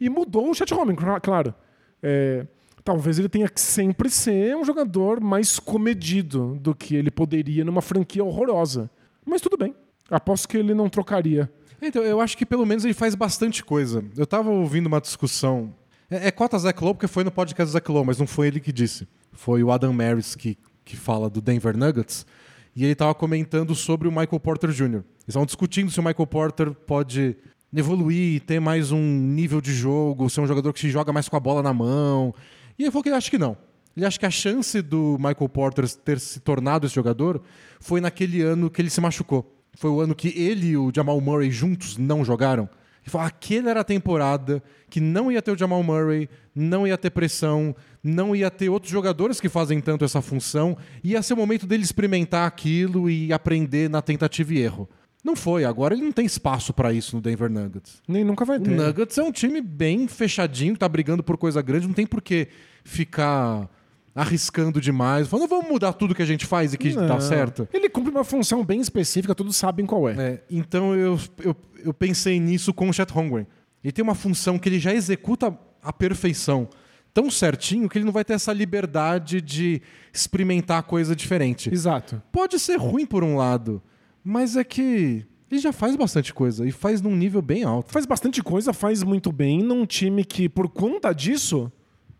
E 0.00 0.08
mudou 0.08 0.50
o 0.50 0.54
Chet 0.54 0.72
Holmgren, 0.72 0.96
cla- 0.96 1.20
claro. 1.20 1.54
É, 2.02 2.46
talvez 2.84 3.18
ele 3.18 3.28
tenha 3.28 3.48
que 3.48 3.60
sempre 3.60 4.08
ser 4.08 4.56
um 4.56 4.64
jogador 4.64 5.20
mais 5.20 5.58
comedido 5.58 6.56
do 6.60 6.74
que 6.74 6.94
ele 6.96 7.10
poderia 7.10 7.64
numa 7.64 7.82
franquia 7.82 8.24
horrorosa. 8.24 8.90
Mas 9.26 9.42
tudo 9.42 9.58
bem. 9.58 9.74
Aposto 10.10 10.48
que 10.48 10.56
ele 10.56 10.72
não 10.72 10.88
trocaria. 10.88 11.52
Então, 11.80 12.02
eu 12.02 12.20
acho 12.20 12.36
que 12.36 12.44
pelo 12.44 12.66
menos 12.66 12.84
ele 12.84 12.94
faz 12.94 13.14
bastante 13.14 13.64
coisa. 13.64 14.04
Eu 14.16 14.26
tava 14.26 14.50
ouvindo 14.50 14.86
uma 14.86 15.00
discussão. 15.00 15.72
É, 16.10 16.28
é 16.28 16.30
cota 16.30 16.58
Zach 16.58 16.82
Lowe, 16.82 16.94
porque 16.94 17.06
foi 17.06 17.24
no 17.24 17.30
podcast 17.30 17.72
Zach 17.72 17.90
Lowe, 17.90 18.06
mas 18.06 18.18
não 18.18 18.26
foi 18.26 18.48
ele 18.48 18.60
que 18.60 18.72
disse. 18.72 19.06
Foi 19.32 19.62
o 19.62 19.70
Adam 19.70 19.92
Maris 19.92 20.34
que, 20.34 20.58
que 20.84 20.96
fala 20.96 21.30
do 21.30 21.40
Denver 21.40 21.76
Nuggets. 21.76 22.26
E 22.74 22.84
ele 22.84 22.94
tava 22.94 23.14
comentando 23.14 23.74
sobre 23.74 24.08
o 24.08 24.10
Michael 24.10 24.40
Porter 24.40 24.70
Jr. 24.70 24.84
Eles 24.84 25.04
estavam 25.28 25.46
discutindo 25.46 25.90
se 25.90 25.98
o 26.00 26.02
Michael 26.02 26.26
Porter 26.26 26.72
pode 26.72 27.36
evoluir, 27.74 28.40
ter 28.42 28.60
mais 28.60 28.92
um 28.92 29.00
nível 29.00 29.60
de 29.60 29.72
jogo, 29.72 30.30
ser 30.30 30.40
um 30.40 30.46
jogador 30.46 30.72
que 30.72 30.80
se 30.80 30.90
joga 30.90 31.12
mais 31.12 31.28
com 31.28 31.36
a 31.36 31.40
bola 31.40 31.62
na 31.62 31.72
mão. 31.72 32.34
E 32.78 32.84
ele 32.84 32.90
falou 32.90 33.02
que 33.02 33.08
ele 33.08 33.16
acha 33.16 33.30
que 33.30 33.38
não. 33.38 33.56
Ele 33.96 34.06
acha 34.06 34.18
que 34.18 34.26
a 34.26 34.30
chance 34.30 34.80
do 34.80 35.16
Michael 35.18 35.48
Porter 35.48 35.88
ter 35.96 36.20
se 36.20 36.38
tornado 36.40 36.86
esse 36.86 36.94
jogador 36.94 37.42
foi 37.80 38.00
naquele 38.00 38.42
ano 38.42 38.70
que 38.70 38.80
ele 38.80 38.90
se 38.90 39.00
machucou. 39.00 39.57
Foi 39.78 39.90
o 39.90 40.00
ano 40.00 40.12
que 40.12 40.28
ele 40.36 40.70
e 40.70 40.76
o 40.76 40.90
Jamal 40.92 41.20
Murray 41.20 41.52
juntos 41.52 41.96
não 41.96 42.24
jogaram. 42.24 42.68
Ele 43.00 43.10
falou, 43.12 43.28
aquela 43.28 43.70
era 43.70 43.80
a 43.82 43.84
temporada 43.84 44.60
que 44.90 45.00
não 45.00 45.30
ia 45.30 45.40
ter 45.40 45.52
o 45.52 45.56
Jamal 45.56 45.84
Murray, 45.84 46.28
não 46.52 46.84
ia 46.84 46.98
ter 46.98 47.10
pressão, 47.10 47.76
não 48.02 48.34
ia 48.34 48.50
ter 48.50 48.68
outros 48.68 48.90
jogadores 48.90 49.40
que 49.40 49.48
fazem 49.48 49.80
tanto 49.80 50.04
essa 50.04 50.20
função. 50.20 50.76
Ia 51.04 51.22
ser 51.22 51.34
o 51.34 51.36
momento 51.36 51.64
dele 51.64 51.84
experimentar 51.84 52.44
aquilo 52.44 53.08
e 53.08 53.32
aprender 53.32 53.88
na 53.88 54.02
tentativa 54.02 54.52
e 54.52 54.58
erro. 54.58 54.88
Não 55.24 55.36
foi, 55.36 55.64
agora 55.64 55.94
ele 55.94 56.02
não 56.02 56.12
tem 56.12 56.26
espaço 56.26 56.72
para 56.72 56.92
isso 56.92 57.14
no 57.14 57.22
Denver 57.22 57.48
Nuggets. 57.48 58.02
Nem 58.08 58.24
nunca 58.24 58.44
vai 58.44 58.58
O 58.58 58.60
ter. 58.60 58.70
Nuggets 58.70 59.16
é 59.16 59.22
um 59.22 59.30
time 59.30 59.60
bem 59.60 60.08
fechadinho, 60.08 60.76
tá 60.76 60.88
brigando 60.88 61.22
por 61.22 61.38
coisa 61.38 61.62
grande, 61.62 61.86
não 61.86 61.94
tem 61.94 62.06
por 62.06 62.20
que 62.20 62.48
ficar 62.82 63.70
arriscando 64.18 64.80
demais, 64.80 65.28
falando, 65.28 65.48
vamos 65.48 65.70
mudar 65.70 65.92
tudo 65.92 66.12
que 66.12 66.22
a 66.22 66.26
gente 66.26 66.44
faz 66.44 66.74
e 66.74 66.78
que 66.78 66.92
Não. 66.92 67.06
dá 67.06 67.20
certo. 67.20 67.68
Ele 67.72 67.88
cumpre 67.88 68.10
uma 68.10 68.24
função 68.24 68.64
bem 68.64 68.80
específica, 68.80 69.32
todos 69.32 69.54
sabem 69.56 69.86
qual 69.86 70.08
é. 70.08 70.12
É, 70.12 70.42
então 70.50 70.92
eu, 70.96 71.16
eu, 71.38 71.56
eu 71.84 71.94
pensei 71.94 72.40
nisso 72.40 72.74
com 72.74 72.88
o 72.88 72.92
Chet 72.92 73.12
Holmgren. 73.12 73.46
Ele 73.82 73.92
tem 73.92 74.02
uma 74.02 74.16
função 74.16 74.58
que 74.58 74.68
ele 74.68 74.80
já 74.80 74.92
executa 74.92 75.56
à 75.80 75.92
perfeição, 75.92 76.68
tão 77.14 77.30
certinho 77.30 77.88
que 77.88 77.96
ele 77.96 78.04
não 78.04 78.12
vai 78.12 78.24
ter 78.24 78.32
essa 78.32 78.52
liberdade 78.52 79.40
de 79.40 79.80
experimentar 80.12 80.82
coisa 80.82 81.14
diferente. 81.14 81.72
Exato. 81.72 82.20
Pode 82.32 82.58
ser 82.58 82.76
ruim 82.76 83.06
por 83.06 83.22
um 83.22 83.36
lado, 83.36 83.80
mas 84.24 84.56
é 84.56 84.64
que 84.64 85.24
ele 85.48 85.60
já 85.60 85.72
faz 85.72 85.94
bastante 85.94 86.34
coisa 86.34 86.66
e 86.66 86.72
faz 86.72 87.00
num 87.00 87.14
nível 87.14 87.40
bem 87.40 87.62
alto. 87.62 87.92
Faz 87.92 88.04
bastante 88.04 88.42
coisa, 88.42 88.72
faz 88.72 89.04
muito 89.04 89.30
bem 89.30 89.62
num 89.62 89.86
time 89.86 90.24
que, 90.24 90.48
por 90.48 90.68
conta 90.68 91.12
disso, 91.12 91.70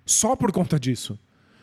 só 0.06 0.36
por 0.36 0.52
conta 0.52 0.78
disso, 0.78 1.18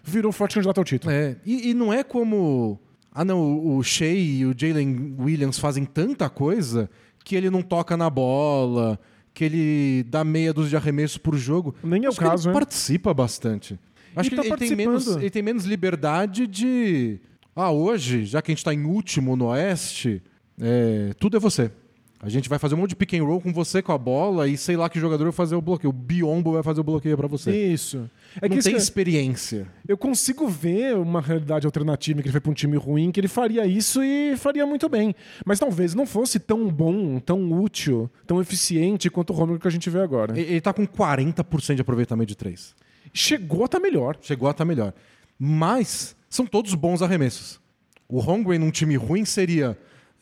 virou 0.06 0.32
forte 0.32 0.56
candidato 0.56 0.78
ao 0.78 0.84
título. 0.84 1.12
É, 1.12 1.38
e, 1.46 1.72
e 1.72 1.74
não 1.74 1.92
é 1.92 2.04
como. 2.04 2.80
Ah, 3.12 3.26
não, 3.26 3.76
o, 3.78 3.82
Shea 3.82 4.14
e 4.14 4.46
o 4.46 4.54
Jalen 4.56 5.16
Williams 5.18 5.58
fazem 5.58 5.86
tanta 5.86 6.30
coisa 6.30 6.90
que 7.24 7.36
ele 7.36 7.50
não 7.50 7.62
toca 7.62 7.96
na 7.96 8.10
bola, 8.10 9.00
que 9.34 9.44
ele 9.46 10.04
dá 10.10 10.24
meia 10.24 10.54
dúzia 10.54 10.72
de 10.72 10.76
arremesso 10.76 11.20
por 11.20 11.36
jogo. 11.38 11.74
Nem 11.82 12.04
é 12.04 12.08
o 12.08 12.10
Acho 12.10 12.20
caso, 12.20 12.50
ele 12.50 12.54
participa 12.54 13.14
bastante. 13.14 13.80
Acho 14.16 14.28
E 14.28 14.30
que 14.30 14.36
tá 14.36 14.44
ele, 14.46 14.56
tem 14.58 14.76
menos, 14.76 15.08
ele 15.08 15.30
tem 15.30 15.42
menos 15.42 15.66
liberdade 15.66 16.46
de. 16.46 17.20
Ah, 17.56 17.72
hoje, 17.72 18.26
já 18.26 18.42
que 18.42 18.52
a 18.52 18.56
gente 18.56 18.64
tá 18.64 18.74
em 18.74 18.84
último 18.84 19.36
no 19.36 19.46
Oeste, 19.46 20.22
é, 20.60 21.14
tudo 21.18 21.38
é 21.38 21.40
você. 21.40 21.72
A 22.20 22.30
gente 22.30 22.50
vai 22.50 22.58
fazer 22.58 22.76
um 22.76 22.80
monte 22.80 22.90
de 22.90 22.96
pick 22.96 23.14
and 23.14 23.24
roll 23.24 23.40
com 23.40 23.54
você 23.54 23.82
com 23.82 23.92
a 23.92 23.98
bola 23.98 24.48
e 24.48 24.58
sei 24.58 24.76
lá 24.76 24.90
que 24.90 25.00
jogador 25.00 25.26
vai 25.26 25.34
fazer 25.34 25.56
o 25.56 25.62
bloqueio. 25.62 25.90
O 25.90 25.94
Biombo 25.94 26.54
vai 26.54 26.64
fazer 26.64 26.82
o 26.82 26.84
bloqueio 26.84 27.16
pra 27.16 27.28
você. 27.28 27.52
Isso. 27.52 28.10
É 28.42 28.50
que 28.50 28.56
não 28.56 28.62
tem 28.62 28.76
experiência. 28.76 29.68
eu 29.88 29.98
consigo 29.98 30.48
ver 30.48 30.96
uma 30.96 31.22
realidade 31.22 31.66
alternativa 31.68 32.22
que 32.22 32.28
ele 32.28 32.32
foi 32.32 32.42
pra 32.42 32.50
um 32.52 32.54
time 32.54 32.78
ruim, 32.78 33.12
que 33.12 33.20
ele 33.20 33.28
faria 33.28 33.68
isso 33.68 34.02
e 34.02 34.36
faria 34.38 34.66
muito 34.66 34.90
bem. 34.90 35.14
Mas 35.46 35.60
talvez 35.60 35.94
não 35.94 36.06
fosse 36.06 36.40
tão 36.40 36.68
bom, 36.68 37.20
tão 37.20 37.52
útil, 37.52 38.10
tão 38.26 38.42
eficiente 38.42 39.10
quanto 39.10 39.32
o 39.32 39.36
Romulo 39.36 39.60
que 39.60 39.68
a 39.68 39.72
gente 39.72 39.90
vê 39.90 40.00
agora. 40.00 40.38
Ele 40.38 40.56
ele 40.56 40.62
tá 40.62 40.74
com 40.74 40.88
40% 40.88 41.76
de 41.76 41.82
aproveitamento 41.82 42.30
de 42.30 42.36
três. 42.36 42.74
Chegou 43.14 43.64
a 43.64 43.66
estar 43.66 43.80
melhor. 43.80 44.18
Chegou 44.22 44.48
a 44.48 44.52
estar 44.52 44.66
melhor. 44.66 44.94
Mas 45.38 46.16
são 46.30 46.46
todos 46.46 46.74
bons 46.74 47.02
arremessos. 47.02 47.60
O 48.08 48.20
Holmgren 48.20 48.60
num 48.60 48.72
time 48.72 48.96
ruim 48.96 49.26
seria. 49.26 49.78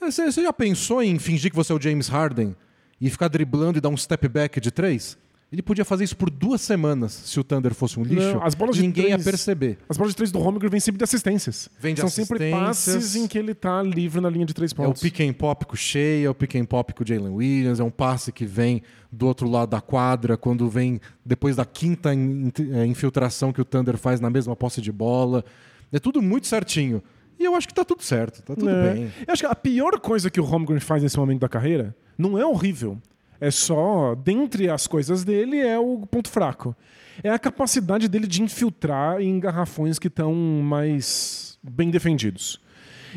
"Eh, 0.08 0.12
Você 0.12 0.32
você 0.32 0.43
já 0.43 0.54
pensou 0.54 1.01
em 1.01 1.18
fingir 1.20 1.49
que 1.51 1.56
você 1.56 1.72
é 1.72 1.76
o 1.76 1.82
James 1.82 2.08
Harden 2.08 2.56
e 2.99 3.10
ficar 3.10 3.28
driblando 3.28 3.78
e 3.78 3.82
dar 3.82 3.89
um 3.89 3.97
step 3.97 4.28
back 4.28 4.60
de 4.60 4.72
três? 4.72 5.18
Ele 5.51 5.62
podia 5.62 5.86
fazer 5.86 6.04
isso 6.04 6.18
por 6.18 6.32
duas 6.32 6.62
semanas 6.62 7.12
se 7.14 7.39
o 7.39 7.43
Thunder 7.43 7.76
fosse 7.76 7.99
um 7.99 8.04
lixo. 8.04 8.34
Não, 8.34 8.43
as 8.43 8.56
bolas 8.56 8.76
e 8.76 8.80
de 8.82 8.88
ninguém 8.88 9.04
ia 9.10 9.12
três- 9.12 9.24
perceber. 9.24 9.78
As 9.88 9.95
bolas 9.97 10.14
de 10.14 10.16
três 10.18 10.32
do 10.32 10.39
Holmgren 10.39 10.68
vêm 10.68 10.80
sempre 10.80 10.97
de 10.97 11.04
assistências. 11.04 11.70
Vem 11.80 11.93
de 11.93 11.99
São 11.99 12.10
sempre 12.10 12.38
assistências. 12.43 12.95
passes 12.95 13.16
em 13.16 13.28
que 13.28 13.38
ele 13.38 13.54
tá 13.54 13.84
livre 13.84 14.20
na 14.20 14.32
linha 14.32 14.47
de 14.47 14.54
três 14.56 14.72
É 14.72 14.74
o 14.74 14.78
pontos. 14.78 14.99
pick 15.04 15.20
and 15.20 15.34
pop 15.34 15.64
com 15.68 15.74
o 15.74 15.78
Shea, 15.78 16.26
é 16.26 16.30
o 16.30 16.34
pick 16.34 16.56
and 16.56 16.66
pop 16.66 16.91
com 16.91 17.04
o 17.04 17.08
Jalen 17.08 17.30
Williams, 17.36 17.80
é 17.80 17.84
um 17.84 17.91
passe 17.91 18.32
que 18.32 18.47
vem 18.47 18.82
do 19.12 19.28
outro 19.28 19.47
lado 19.47 19.70
da 19.70 19.80
quadra, 19.80 20.36
quando 20.38 20.68
vem 20.68 20.99
depois 21.24 21.56
da 21.56 21.66
quinta 21.66 22.12
in- 22.16 22.51
eh, 22.72 22.88
infiltração 22.88 23.54
que 23.54 23.62
o 23.62 23.66
Thunder 23.66 23.95
faz 23.95 24.20
na 24.20 24.32
mesma 24.32 24.56
posse 24.56 24.82
de 24.82 24.91
bola. 24.91 25.45
É 25.91 25.99
tudo 25.99 26.20
muito 26.20 26.47
certinho. 26.47 27.04
E 27.40 27.44
eu 27.46 27.56
acho 27.56 27.68
que 27.68 27.74
tá 27.74 27.84
tudo 27.84 28.04
certo, 28.04 28.42
tá 28.42 28.56
tudo 28.56 28.70
É. 28.70 28.94
bem. 28.94 29.12
Eu 29.28 29.34
acho 29.34 29.42
que 29.42 29.48
a 29.48 29.56
pior 29.56 30.00
coisa 30.00 30.30
que 30.30 30.40
o 30.40 30.44
Holmgren 30.44 30.80
faz 30.80 31.02
nesse 31.04 31.18
momento 31.18 31.42
da 31.42 31.50
carreira 31.50 31.96
não 32.18 32.38
é 32.38 32.46
horrível. 32.46 32.98
É 33.42 33.52
só, 33.52 34.16
dentre 34.16 34.70
as 34.70 34.88
coisas 34.88 35.24
dele, 35.24 35.58
é 35.60 35.78
o 35.78 36.06
ponto 36.06 36.30
fraco. 36.30 36.76
É 37.24 37.30
a 37.30 37.38
capacidade 37.38 38.08
dele 38.08 38.26
de 38.28 38.42
infiltrar 38.42 39.20
em 39.22 39.40
garrafões 39.40 40.00
que 40.00 40.08
estão 40.08 40.34
mais 40.34 41.58
bem 41.62 41.90
defendidos. 41.92 42.62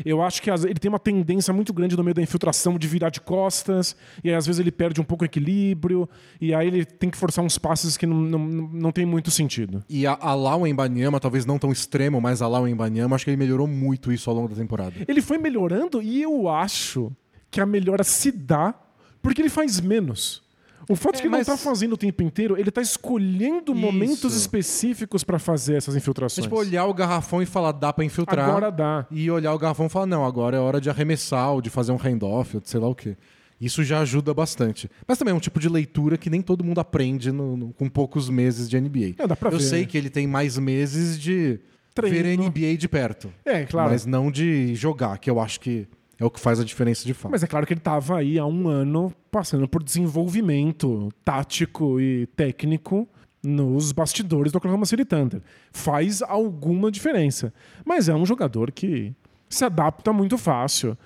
Eu 0.05 0.21
acho 0.21 0.41
que 0.41 0.49
ele 0.49 0.75
tem 0.75 0.89
uma 0.89 0.99
tendência 0.99 1.53
muito 1.53 1.73
grande 1.73 1.95
no 1.95 2.03
meio 2.03 2.13
da 2.13 2.21
infiltração 2.21 2.77
de 2.77 2.87
virar 2.87 3.09
de 3.09 3.21
costas, 3.21 3.95
e 4.23 4.29
aí 4.29 4.35
às 4.35 4.45
vezes 4.45 4.59
ele 4.59 4.71
perde 4.71 5.01
um 5.01 5.03
pouco 5.03 5.23
o 5.23 5.25
equilíbrio, 5.25 6.09
e 6.39 6.53
aí 6.53 6.67
ele 6.67 6.85
tem 6.85 7.09
que 7.09 7.17
forçar 7.17 7.43
uns 7.43 7.57
passes 7.57 7.97
que 7.97 8.05
não, 8.05 8.17
não, 8.17 8.39
não 8.39 8.91
tem 8.91 9.05
muito 9.05 9.31
sentido. 9.31 9.83
E 9.89 10.05
a, 10.05 10.17
a 10.19 10.33
Lau 10.33 10.65
Embanyama, 10.65 11.19
talvez 11.19 11.45
não 11.45 11.59
tão 11.59 11.71
extremo, 11.71 12.19
mas 12.21 12.41
a 12.41 12.47
Lau 12.47 12.67
Embanyama, 12.67 13.15
acho 13.15 13.25
que 13.25 13.31
ele 13.31 13.37
melhorou 13.37 13.67
muito 13.67 14.11
isso 14.11 14.29
ao 14.29 14.35
longo 14.35 14.49
da 14.49 14.55
temporada. 14.55 14.93
Ele 15.07 15.21
foi 15.21 15.37
melhorando 15.37 16.01
e 16.01 16.21
eu 16.21 16.49
acho 16.49 17.11
que 17.49 17.61
a 17.61 17.65
melhora 17.65 18.03
se 18.03 18.31
dá 18.31 18.73
porque 19.21 19.41
ele 19.41 19.49
faz 19.49 19.79
menos. 19.79 20.46
O 20.89 20.95
fato 20.95 21.13
de 21.15 21.19
É, 21.19 21.21
que 21.21 21.27
ele 21.27 21.35
mas- 21.37 21.47
não 21.47 21.55
tá 21.55 21.61
fazendo 21.61 21.93
o 21.93 21.97
tempo 21.97 22.23
inteiro, 22.23 22.57
ele 22.57 22.71
tá 22.71 22.81
escolhendo 22.81 23.73
Isso. 23.73 23.75
momentos 23.81 24.33
específicos 24.35 25.23
para 25.23 25.37
fazer 25.39 25.75
essas 25.75 25.95
É 25.95 25.97
infiltrações. 25.97 26.43
tipo 26.45 26.57
olhar 26.57 26.85
o 26.85 26.93
garrafão 26.93 27.41
e 27.41 27.45
falar, 27.45 27.71
dá 27.73 27.91
pra 27.91 28.05
infiltrar. 28.05 28.47
Agora 28.49 28.71
dá. 28.71 29.05
E 29.11 29.29
olhar 29.29 29.53
o 29.53 29.59
garrafão 29.59 29.87
e 29.87 29.89
falar, 29.89 30.05
não, 30.05 30.25
agora 30.25 30.57
é 30.57 30.59
hora 30.59 30.79
de 30.79 30.89
arremessar, 30.89 31.51
ou 31.51 31.61
de 31.61 31.69
fazer 31.69 31.91
um 31.91 31.97
handoff, 31.97 32.55
ou 32.55 32.61
de 32.61 32.69
sei 32.69 32.79
lá 32.79 32.87
o 32.87 32.95
quê. 32.95 33.17
Isso 33.59 33.83
já 33.83 33.99
ajuda 34.01 34.33
bastante. 34.33 34.89
Mas 35.07 35.17
também 35.17 35.33
é 35.33 35.35
um 35.35 35.39
tipo 35.39 35.59
de 35.59 35.67
leitura 35.67 36.15
que 36.17 36.29
nem 36.29 36.41
todo 36.41 36.63
mundo 36.63 36.79
aprende 36.79 37.31
no- 37.31 37.57
no- 37.57 37.73
com 37.73 37.89
poucos 37.89 38.29
meses 38.29 38.69
de 38.69 38.77
NBA. 38.77 39.15
É, 39.17 39.25
dá 39.27 39.35
pra 39.35 39.49
Eu 39.51 39.57
ver. 39.57 39.63
sei 39.63 39.85
que 39.85 39.97
ele 39.97 40.09
tem 40.11 40.27
mais 40.27 40.57
meses 40.59 41.19
de 41.19 41.59
Treino. 41.95 42.15
ver 42.15 42.25
NBA 42.37 42.77
de 42.77 42.87
perto. 42.87 43.33
É, 43.43 43.65
claro. 43.65 43.89
Mas 43.89 44.05
não 44.05 44.29
de 44.31 44.75
jogar, 44.75 45.17
que 45.17 45.27
eu 45.29 45.39
acho 45.39 45.59
que 45.59 45.87
é 46.19 46.25
o 46.25 46.31
que 46.31 46.39
faz 46.39 46.59
a 46.59 46.63
diferença 46.63 47.05
de 47.05 47.13
fato. 47.13 47.31
Mas 47.31 47.43
é 47.43 47.47
claro 47.47 47.65
que 47.65 47.73
ele 47.73 47.79
tava 47.79 48.17
aí 48.17 48.39
há 48.39 48.45
um 48.45 48.67
ano 48.67 49.13
passando 49.31 49.67
por 49.67 49.83
desenvolvimento 49.83 51.09
tático 51.23 51.99
e 51.99 52.25
técnico 52.35 53.07
nos 53.43 53.91
bastidores 53.91 54.51
do 54.51 54.57
Oklahoma 54.57 54.85
City 54.85 55.05
Thunder. 55.05 55.41
Faz 55.71 56.21
alguma 56.21 56.91
diferença. 56.91 57.53
Mas 57.85 58.09
é 58.09 58.15
um 58.15 58.25
jogador 58.25 58.71
que 58.71 59.13
se 59.49 59.63
adapta 59.63 60.11
muito 60.11 60.37
fácil. 60.37 60.97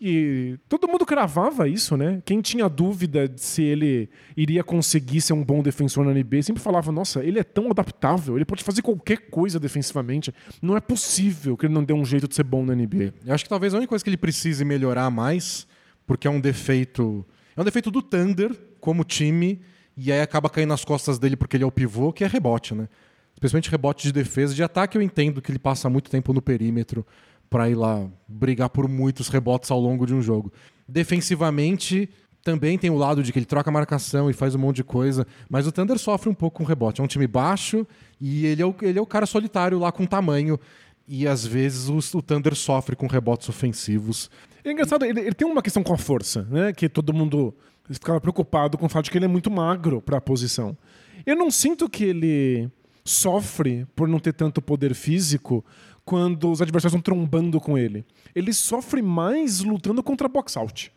E 0.00 0.56
todo 0.68 0.86
mundo 0.86 1.04
cravava 1.04 1.68
isso, 1.68 1.96
né? 1.96 2.22
Quem 2.24 2.40
tinha 2.40 2.68
dúvida 2.68 3.28
de 3.28 3.40
se 3.40 3.62
ele 3.62 4.08
iria 4.36 4.62
conseguir 4.62 5.20
ser 5.20 5.32
um 5.32 5.44
bom 5.44 5.60
defensor 5.60 6.04
na 6.04 6.12
NBA 6.12 6.42
sempre 6.42 6.62
falava: 6.62 6.92
nossa, 6.92 7.24
ele 7.24 7.38
é 7.38 7.42
tão 7.42 7.70
adaptável, 7.70 8.36
ele 8.36 8.44
pode 8.44 8.62
fazer 8.62 8.80
qualquer 8.80 9.28
coisa 9.28 9.58
defensivamente. 9.58 10.32
Não 10.62 10.76
é 10.76 10.80
possível 10.80 11.56
que 11.56 11.66
ele 11.66 11.74
não 11.74 11.82
dê 11.82 11.92
um 11.92 12.04
jeito 12.04 12.28
de 12.28 12.34
ser 12.34 12.44
bom 12.44 12.64
na 12.64 12.74
NBA. 12.74 13.12
Eu 13.26 13.34
acho 13.34 13.44
que 13.44 13.50
talvez 13.50 13.74
a 13.74 13.78
única 13.78 13.88
coisa 13.88 14.04
que 14.04 14.10
ele 14.10 14.16
precise 14.16 14.64
melhorar 14.64 15.10
mais, 15.10 15.66
porque 16.06 16.28
é 16.28 16.30
um 16.30 16.40
defeito. 16.40 17.26
É 17.56 17.60
um 17.60 17.64
defeito 17.64 17.90
do 17.90 18.00
Thunder 18.00 18.56
como 18.80 19.02
time, 19.02 19.60
e 19.96 20.12
aí 20.12 20.20
acaba 20.20 20.48
caindo 20.48 20.68
nas 20.68 20.84
costas 20.84 21.18
dele 21.18 21.36
porque 21.36 21.56
ele 21.56 21.64
é 21.64 21.66
o 21.66 21.72
pivô, 21.72 22.12
que 22.12 22.22
é 22.22 22.28
rebote, 22.28 22.72
né? 22.72 22.88
Especialmente 23.34 23.70
rebote 23.70 24.04
de 24.04 24.12
defesa. 24.12 24.54
De 24.54 24.62
ataque 24.62 24.96
eu 24.96 25.02
entendo 25.02 25.42
que 25.42 25.50
ele 25.50 25.58
passa 25.58 25.90
muito 25.90 26.08
tempo 26.08 26.32
no 26.32 26.40
perímetro 26.40 27.04
para 27.48 27.68
ir 27.68 27.74
lá 27.74 28.06
brigar 28.26 28.68
por 28.68 28.88
muitos 28.88 29.28
rebotes 29.28 29.70
ao 29.70 29.80
longo 29.80 30.06
de 30.06 30.14
um 30.14 30.22
jogo. 30.22 30.52
Defensivamente, 30.86 32.08
também 32.42 32.78
tem 32.78 32.90
o 32.90 32.96
lado 32.96 33.22
de 33.22 33.32
que 33.32 33.38
ele 33.38 33.46
troca 33.46 33.70
marcação 33.70 34.30
e 34.30 34.32
faz 34.32 34.54
um 34.54 34.58
monte 34.58 34.76
de 34.76 34.84
coisa, 34.84 35.26
mas 35.50 35.66
o 35.66 35.72
Thunder 35.72 35.98
sofre 35.98 36.28
um 36.28 36.34
pouco 36.34 36.58
com 36.58 36.64
rebote. 36.64 37.00
É 37.00 37.04
um 37.04 37.06
time 37.06 37.26
baixo 37.26 37.86
e 38.20 38.46
ele 38.46 38.62
é 38.62 38.66
o, 38.66 38.74
ele 38.82 38.98
é 38.98 39.02
o 39.02 39.06
cara 39.06 39.26
solitário 39.26 39.78
lá 39.78 39.92
com 39.92 40.06
tamanho. 40.06 40.58
E 41.06 41.26
às 41.26 41.46
vezes 41.46 41.88
o, 41.88 42.18
o 42.18 42.22
Thunder 42.22 42.54
sofre 42.54 42.94
com 42.94 43.06
rebotes 43.06 43.48
ofensivos. 43.48 44.30
É 44.64 44.70
engraçado, 44.70 45.04
ele, 45.04 45.20
ele 45.20 45.34
tem 45.34 45.46
uma 45.46 45.62
questão 45.62 45.82
com 45.82 45.92
a 45.92 45.98
força, 45.98 46.46
né? 46.50 46.72
Que 46.72 46.88
todo 46.88 47.12
mundo 47.12 47.54
ficava 47.90 48.20
preocupado 48.20 48.76
com 48.76 48.86
o 48.86 48.88
fato 48.88 49.06
de 49.06 49.10
que 49.10 49.18
ele 49.18 49.24
é 49.24 49.28
muito 49.28 49.50
magro 49.50 50.00
para 50.02 50.18
a 50.18 50.20
posição. 50.20 50.76
Eu 51.24 51.36
não 51.36 51.50
sinto 51.50 51.88
que 51.88 52.04
ele 52.04 52.70
sofre 53.04 53.86
por 53.96 54.06
não 54.06 54.18
ter 54.18 54.34
tanto 54.34 54.60
poder 54.60 54.94
físico 54.94 55.64
quando 56.08 56.50
os 56.50 56.62
adversários 56.62 56.98
estão 56.98 57.02
trombando 57.02 57.60
com 57.60 57.76
ele. 57.76 58.02
Ele 58.34 58.50
sofre 58.50 59.02
mais 59.02 59.60
lutando 59.60 60.02
contra 60.02 60.26
box 60.26 60.56
out. 60.56 60.90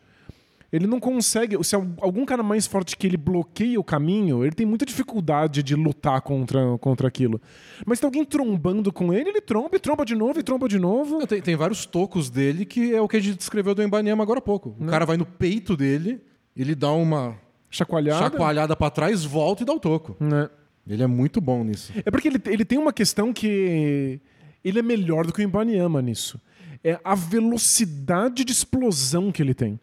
Ele 0.72 0.86
não 0.86 0.98
consegue. 0.98 1.62
Se 1.62 1.76
algum 1.76 2.24
cara 2.24 2.42
mais 2.42 2.66
forte 2.66 2.96
que 2.96 3.06
ele 3.06 3.18
bloqueia 3.18 3.78
o 3.78 3.84
caminho, 3.84 4.42
ele 4.42 4.54
tem 4.54 4.64
muita 4.64 4.86
dificuldade 4.86 5.62
de 5.62 5.74
lutar 5.76 6.22
contra, 6.22 6.78
contra 6.78 7.06
aquilo. 7.06 7.38
Mas 7.84 8.00
tem 8.00 8.06
alguém 8.06 8.24
trombando 8.24 8.90
com 8.90 9.12
ele, 9.12 9.28
ele 9.28 9.42
tromba 9.42 9.76
e 9.76 9.78
tromba 9.78 10.02
de 10.02 10.14
novo 10.14 10.40
e 10.40 10.42
tromba 10.42 10.66
de 10.66 10.78
novo. 10.78 11.26
Tem, 11.26 11.42
tem 11.42 11.56
vários 11.56 11.84
tocos 11.84 12.30
dele 12.30 12.64
que 12.64 12.94
é 12.94 13.00
o 13.02 13.06
que 13.06 13.18
a 13.18 13.20
gente 13.20 13.36
descreveu 13.36 13.74
do 13.74 13.82
Embanyama 13.82 14.22
agora 14.22 14.38
há 14.38 14.42
pouco. 14.42 14.74
O 14.80 14.86
cara 14.86 15.04
vai 15.04 15.18
no 15.18 15.26
peito 15.26 15.76
dele, 15.76 16.22
ele 16.56 16.74
dá 16.74 16.90
uma 16.90 17.36
Chacoalhada. 17.68 18.30
chacoalhada 18.30 18.74
para 18.74 18.90
trás, 18.90 19.22
volta 19.26 19.62
e 19.62 19.66
dá 19.66 19.74
o 19.74 19.78
toco. 19.78 20.16
Né? 20.18 20.48
Ele 20.88 21.02
é 21.02 21.06
muito 21.06 21.38
bom 21.38 21.62
nisso. 21.62 21.92
É 22.02 22.10
porque 22.10 22.28
ele, 22.28 22.40
ele 22.46 22.64
tem 22.64 22.78
uma 22.78 22.94
questão 22.94 23.30
que 23.30 24.18
ele 24.64 24.78
é 24.78 24.82
melhor 24.82 25.26
do 25.26 25.32
que 25.32 25.40
o 25.40 25.44
Ibaniama 25.44 26.00
nisso. 26.02 26.40
É 26.84 26.98
a 27.04 27.14
velocidade 27.14 28.44
de 28.44 28.52
explosão 28.52 29.30
que 29.30 29.42
ele 29.42 29.54
tem. 29.54 29.78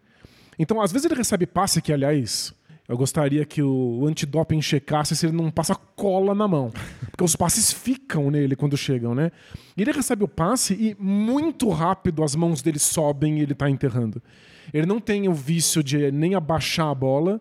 Então, 0.58 0.82
às 0.82 0.92
vezes 0.92 1.06
ele 1.06 1.16
recebe 1.16 1.46
passe 1.46 1.82
que, 1.82 1.94
aliás, 1.94 2.54
eu 2.90 2.98
gostaria 2.98 3.46
que 3.46 3.62
o 3.62 4.06
antidoping 4.08 4.62
checasse 4.62 5.16
se 5.16 5.26
ele 5.28 5.38
não 5.38 5.52
passa 5.52 5.76
cola 5.76 6.34
na 6.34 6.48
mão. 6.48 6.72
Porque 7.12 7.24
os 7.24 7.36
passes 7.36 7.72
ficam 7.72 8.32
nele 8.32 8.56
quando 8.56 8.76
chegam, 8.76 9.14
né? 9.14 9.32
Ele 9.78 9.92
recebe 9.92 10.24
o 10.24 10.28
passe 10.28 10.74
e 10.74 10.96
muito 11.00 11.70
rápido 11.70 12.24
as 12.24 12.36
mãos 12.36 12.64
dele 12.64 12.80
sobem 12.80 13.38
e 13.38 13.42
ele 13.44 13.54
tá 13.54 13.70
enterrando. 13.70 14.22
Ele 14.74 14.88
não 14.88 15.00
tem 15.00 15.30
o 15.30 15.34
vício 15.34 15.84
de 15.84 16.12
nem 16.12 16.34
abaixar 16.34 16.88
a 16.88 16.96
bola, 16.96 17.40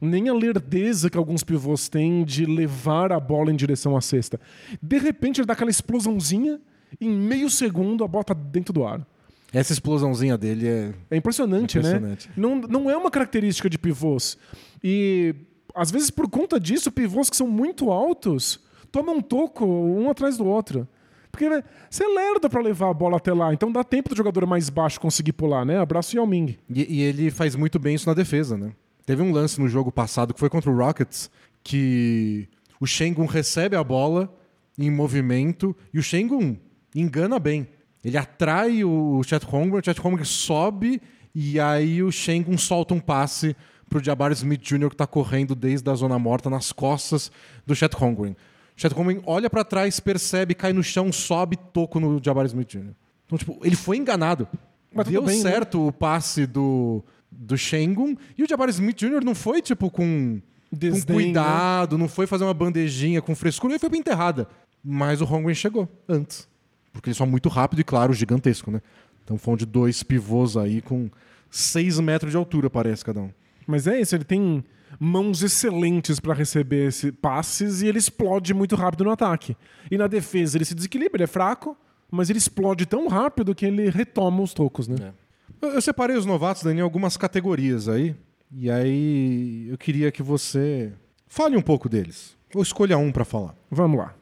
nem 0.00 0.28
a 0.28 0.34
lerdeza 0.34 1.08
que 1.08 1.16
alguns 1.16 1.42
pivôs 1.42 1.88
têm 1.88 2.22
de 2.22 2.44
levar 2.44 3.10
a 3.10 3.18
bola 3.18 3.50
em 3.50 3.56
direção 3.56 3.96
à 3.96 4.02
cesta. 4.02 4.38
De 4.82 4.98
repente 4.98 5.40
ele 5.40 5.46
dá 5.46 5.54
aquela 5.54 5.70
explosãozinha, 5.70 6.60
em 7.00 7.10
meio 7.10 7.50
segundo 7.50 8.04
a 8.04 8.08
bola 8.08 8.24
tá 8.24 8.34
dentro 8.34 8.72
do 8.72 8.84
ar. 8.84 9.06
Essa 9.52 9.72
explosãozinha 9.72 10.38
dele 10.38 10.68
é. 10.68 10.94
É 11.10 11.16
impressionante, 11.16 11.76
Impressionante. 11.78 12.28
né? 12.28 12.34
Não, 12.36 12.56
não 12.56 12.90
é 12.90 12.96
uma 12.96 13.10
característica 13.10 13.68
de 13.68 13.76
pivôs. 13.78 14.38
E 14.82 15.34
às 15.74 15.90
vezes, 15.90 16.10
por 16.10 16.28
conta 16.28 16.58
disso, 16.58 16.90
pivôs 16.90 17.28
que 17.28 17.36
são 17.36 17.48
muito 17.48 17.90
altos 17.90 18.60
tomam 18.90 19.16
um 19.16 19.20
toco 19.22 19.64
um 19.64 20.10
atrás 20.10 20.36
do 20.36 20.44
outro. 20.44 20.86
Porque 21.30 21.48
né, 21.48 21.62
você 21.88 22.04
é 22.04 22.08
lerda 22.08 22.50
pra 22.50 22.60
levar 22.60 22.90
a 22.90 22.94
bola 22.94 23.16
até 23.16 23.32
lá, 23.32 23.54
então 23.54 23.70
dá 23.70 23.84
tempo 23.84 24.08
do 24.08 24.16
jogador 24.16 24.46
mais 24.46 24.68
baixo 24.68 25.00
conseguir 25.00 25.32
pular, 25.32 25.64
né? 25.64 25.78
Abraço 25.78 26.16
Yao 26.16 26.26
Ming. 26.26 26.58
E, 26.68 26.96
e 26.96 27.02
ele 27.02 27.30
faz 27.30 27.54
muito 27.54 27.78
bem 27.78 27.94
isso 27.94 28.08
na 28.08 28.14
defesa, 28.14 28.56
né? 28.56 28.72
Teve 29.06 29.22
um 29.22 29.32
lance 29.32 29.60
no 29.60 29.68
jogo 29.68 29.92
passado 29.92 30.34
que 30.34 30.40
foi 30.40 30.50
contra 30.50 30.70
o 30.70 30.76
Rockets 30.76 31.30
que 31.62 32.48
o 32.80 32.86
Shengun 32.86 33.26
recebe 33.26 33.76
a 33.76 33.84
bola 33.84 34.32
em 34.78 34.90
movimento 34.90 35.76
e 35.92 35.98
o 35.98 36.02
Shengun 36.02 36.56
engana 36.94 37.38
bem. 37.38 37.68
Ele 38.04 38.16
atrai 38.16 38.82
o 38.84 39.22
Chet 39.22 39.44
Holmgren, 39.44 39.80
o 39.80 39.84
Chet 39.84 40.00
Holmgren 40.00 40.24
sobe 40.24 41.00
e 41.34 41.60
aí 41.60 42.02
o 42.02 42.10
Shengun 42.10 42.56
solta 42.56 42.94
um 42.94 43.00
passe 43.00 43.54
pro 43.88 44.02
Jabari 44.02 44.34
Smith 44.34 44.62
Jr. 44.62 44.88
que 44.88 44.96
tá 44.96 45.06
correndo 45.06 45.54
desde 45.54 45.88
a 45.90 45.94
zona 45.94 46.18
morta 46.18 46.48
nas 46.48 46.72
costas 46.72 47.30
do 47.66 47.74
Chet 47.74 47.94
Holmgren. 47.94 48.36
Chet 48.76 48.94
Holmgren 48.94 49.20
olha 49.26 49.50
para 49.50 49.64
trás, 49.64 50.00
percebe, 50.00 50.54
cai 50.54 50.72
no 50.72 50.82
chão, 50.82 51.12
sobe, 51.12 51.56
toco 51.56 52.00
no 52.00 52.20
Jabari 52.22 52.48
Smith 52.48 52.68
Jr. 52.68 52.94
Então, 53.26 53.36
tipo, 53.36 53.58
ele 53.62 53.76
foi 53.76 53.96
enganado. 53.96 54.48
Mas 54.92 55.06
Deu 55.06 55.22
bem, 55.22 55.42
né? 55.42 55.50
certo 55.50 55.86
o 55.86 55.92
passe 55.92 56.46
do, 56.46 57.04
do 57.30 57.56
Shengun 57.56 58.16
e 58.36 58.42
o 58.42 58.48
Jabari 58.48 58.70
Smith 58.70 58.96
Jr. 58.96 59.22
não 59.24 59.34
foi, 59.34 59.60
tipo, 59.60 59.90
com, 59.90 60.40
com 60.70 60.76
Desdém, 60.76 61.16
né? 61.16 61.22
cuidado, 61.24 61.98
não 61.98 62.08
foi 62.08 62.26
fazer 62.26 62.44
uma 62.44 62.54
bandejinha 62.54 63.20
com 63.20 63.34
frescura, 63.34 63.74
ele 63.74 63.78
foi 63.78 63.90
pra 63.90 63.98
enterrada. 63.98 64.48
Mas 64.82 65.20
o 65.20 65.24
Holmgren 65.24 65.54
chegou 65.54 65.88
antes. 66.08 66.48
Porque 66.92 67.08
eles 67.08 67.16
são 67.16 67.26
muito 67.26 67.48
rápido 67.48 67.80
e, 67.80 67.84
claro, 67.84 68.12
gigantesco, 68.12 68.70
né? 68.70 68.80
Então 69.24 69.38
foi 69.38 69.56
de 69.56 69.66
dois 69.66 70.02
pivôs 70.02 70.56
aí 70.56 70.80
com 70.80 71.08
6 71.50 72.00
metros 72.00 72.32
de 72.32 72.36
altura, 72.36 72.68
parece, 72.68 73.04
cada 73.04 73.20
um. 73.20 73.30
Mas 73.66 73.86
é 73.86 74.00
isso, 74.00 74.14
ele 74.14 74.24
tem 74.24 74.64
mãos 74.98 75.42
excelentes 75.42 76.18
para 76.18 76.34
receber 76.34 76.88
esse 76.88 77.12
passes 77.12 77.82
e 77.82 77.86
ele 77.86 77.98
explode 77.98 78.52
muito 78.52 78.74
rápido 78.74 79.04
no 79.04 79.10
ataque. 79.10 79.56
E 79.90 79.96
na 79.96 80.06
defesa 80.06 80.56
ele 80.56 80.64
se 80.64 80.74
desequilibra, 80.74 81.18
ele 81.18 81.24
é 81.24 81.28
fraco, 81.28 81.76
mas 82.10 82.28
ele 82.28 82.38
explode 82.38 82.86
tão 82.86 83.06
rápido 83.06 83.54
que 83.54 83.66
ele 83.66 83.88
retoma 83.88 84.42
os 84.42 84.52
tocos, 84.52 84.88
né? 84.88 85.12
Eu, 85.60 85.70
eu 85.70 85.80
separei 85.80 86.16
os 86.16 86.26
novatos, 86.26 86.62
Dani, 86.62 86.80
em 86.80 86.82
algumas 86.82 87.16
categorias 87.16 87.88
aí. 87.88 88.16
E 88.52 88.70
aí 88.70 89.68
eu 89.68 89.78
queria 89.78 90.10
que 90.10 90.22
você 90.22 90.92
fale 91.28 91.56
um 91.56 91.62
pouco 91.62 91.88
deles. 91.88 92.36
Ou 92.54 92.62
escolha 92.62 92.98
um 92.98 93.12
pra 93.12 93.24
falar. 93.24 93.54
Vamos 93.70 93.98
lá. 93.98 94.14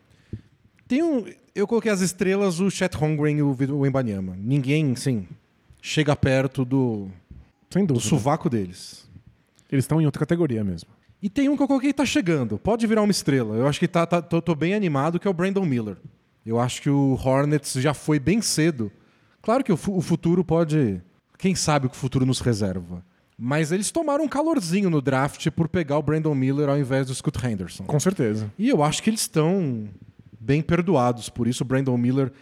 Tem 0.87 1.03
um. 1.03 1.25
Eu 1.59 1.67
coloquei 1.67 1.91
as 1.91 2.01
estrelas, 2.01 2.61
o 2.61 2.71
Chet 2.71 2.97
Holmgren 2.97 3.39
e 3.39 3.43
o 3.43 3.53
Vitor 3.53 3.77
Wembanyama. 3.77 4.37
Ninguém, 4.39 4.95
sim, 4.95 5.27
chega 5.83 6.15
perto 6.15 6.65
do, 6.65 7.09
Sem 7.69 7.85
do 7.85 7.99
sovaco 7.99 8.49
deles. 8.49 9.09
Eles 9.69 9.83
estão 9.83 10.01
em 10.01 10.07
outra 10.07 10.21
categoria 10.21 10.63
mesmo. 10.63 10.89
E 11.21 11.29
tem 11.29 11.49
um 11.49 11.57
que 11.57 11.63
eu 11.65 11.67
coloquei 11.67 11.91
que 11.91 11.97
tá 11.97 12.07
chegando. 12.07 12.59
Pode 12.59 12.87
virar 12.87 13.03
uma 13.03 13.11
estrela. 13.11 13.57
Eu 13.57 13.67
acho 13.67 13.81
que 13.81 13.89
tá, 13.89 14.07
tá- 14.07 14.23
tô, 14.23 14.41
tô 14.41 14.55
bem 14.55 14.73
animado, 14.73 15.19
que 15.19 15.27
é 15.27 15.31
o 15.31 15.35
Brandon 15.35 15.65
Miller. 15.65 15.97
Eu 16.47 16.61
acho 16.61 16.81
que 16.81 16.89
o 16.89 17.15
Hornets 17.15 17.73
já 17.73 17.93
foi 17.93 18.21
bem 18.21 18.41
cedo. 18.41 18.89
Claro 19.43 19.65
que 19.65 19.73
o, 19.73 19.79
o 19.89 20.01
futuro 20.01 20.45
pode. 20.45 21.03
Quem 21.39 21.57
sabe 21.57 21.87
o 21.87 21.91
que 21.91 21.97
o 21.97 21.99
futuro 21.99 22.25
nos 22.25 22.39
reserva. 22.39 23.05
Mas 23.37 23.73
eles 23.73 23.91
tomaram 23.91 24.23
um 24.23 24.29
calorzinho 24.29 24.89
no 24.89 25.03
draft 25.03 25.51
por 25.51 25.67
pegar 25.69 25.99
o 25.99 26.03
Brandon 26.03 26.37
Miller 26.37 26.69
ao 26.69 26.79
invés 26.79 27.09
do 27.09 27.15
Scoot 27.17 27.45
Henderson. 27.45 27.83
Com 27.83 27.99
certeza. 27.99 28.49
E 28.57 28.69
eu 28.69 28.81
acho 28.81 29.03
que 29.03 29.11
eles 29.11 29.23
estão 29.23 29.89
bem 30.41 30.63
perdoados 30.63 31.29
por 31.29 31.47
isso. 31.47 31.65
Brandon 31.65 31.97
Miller 31.97 32.33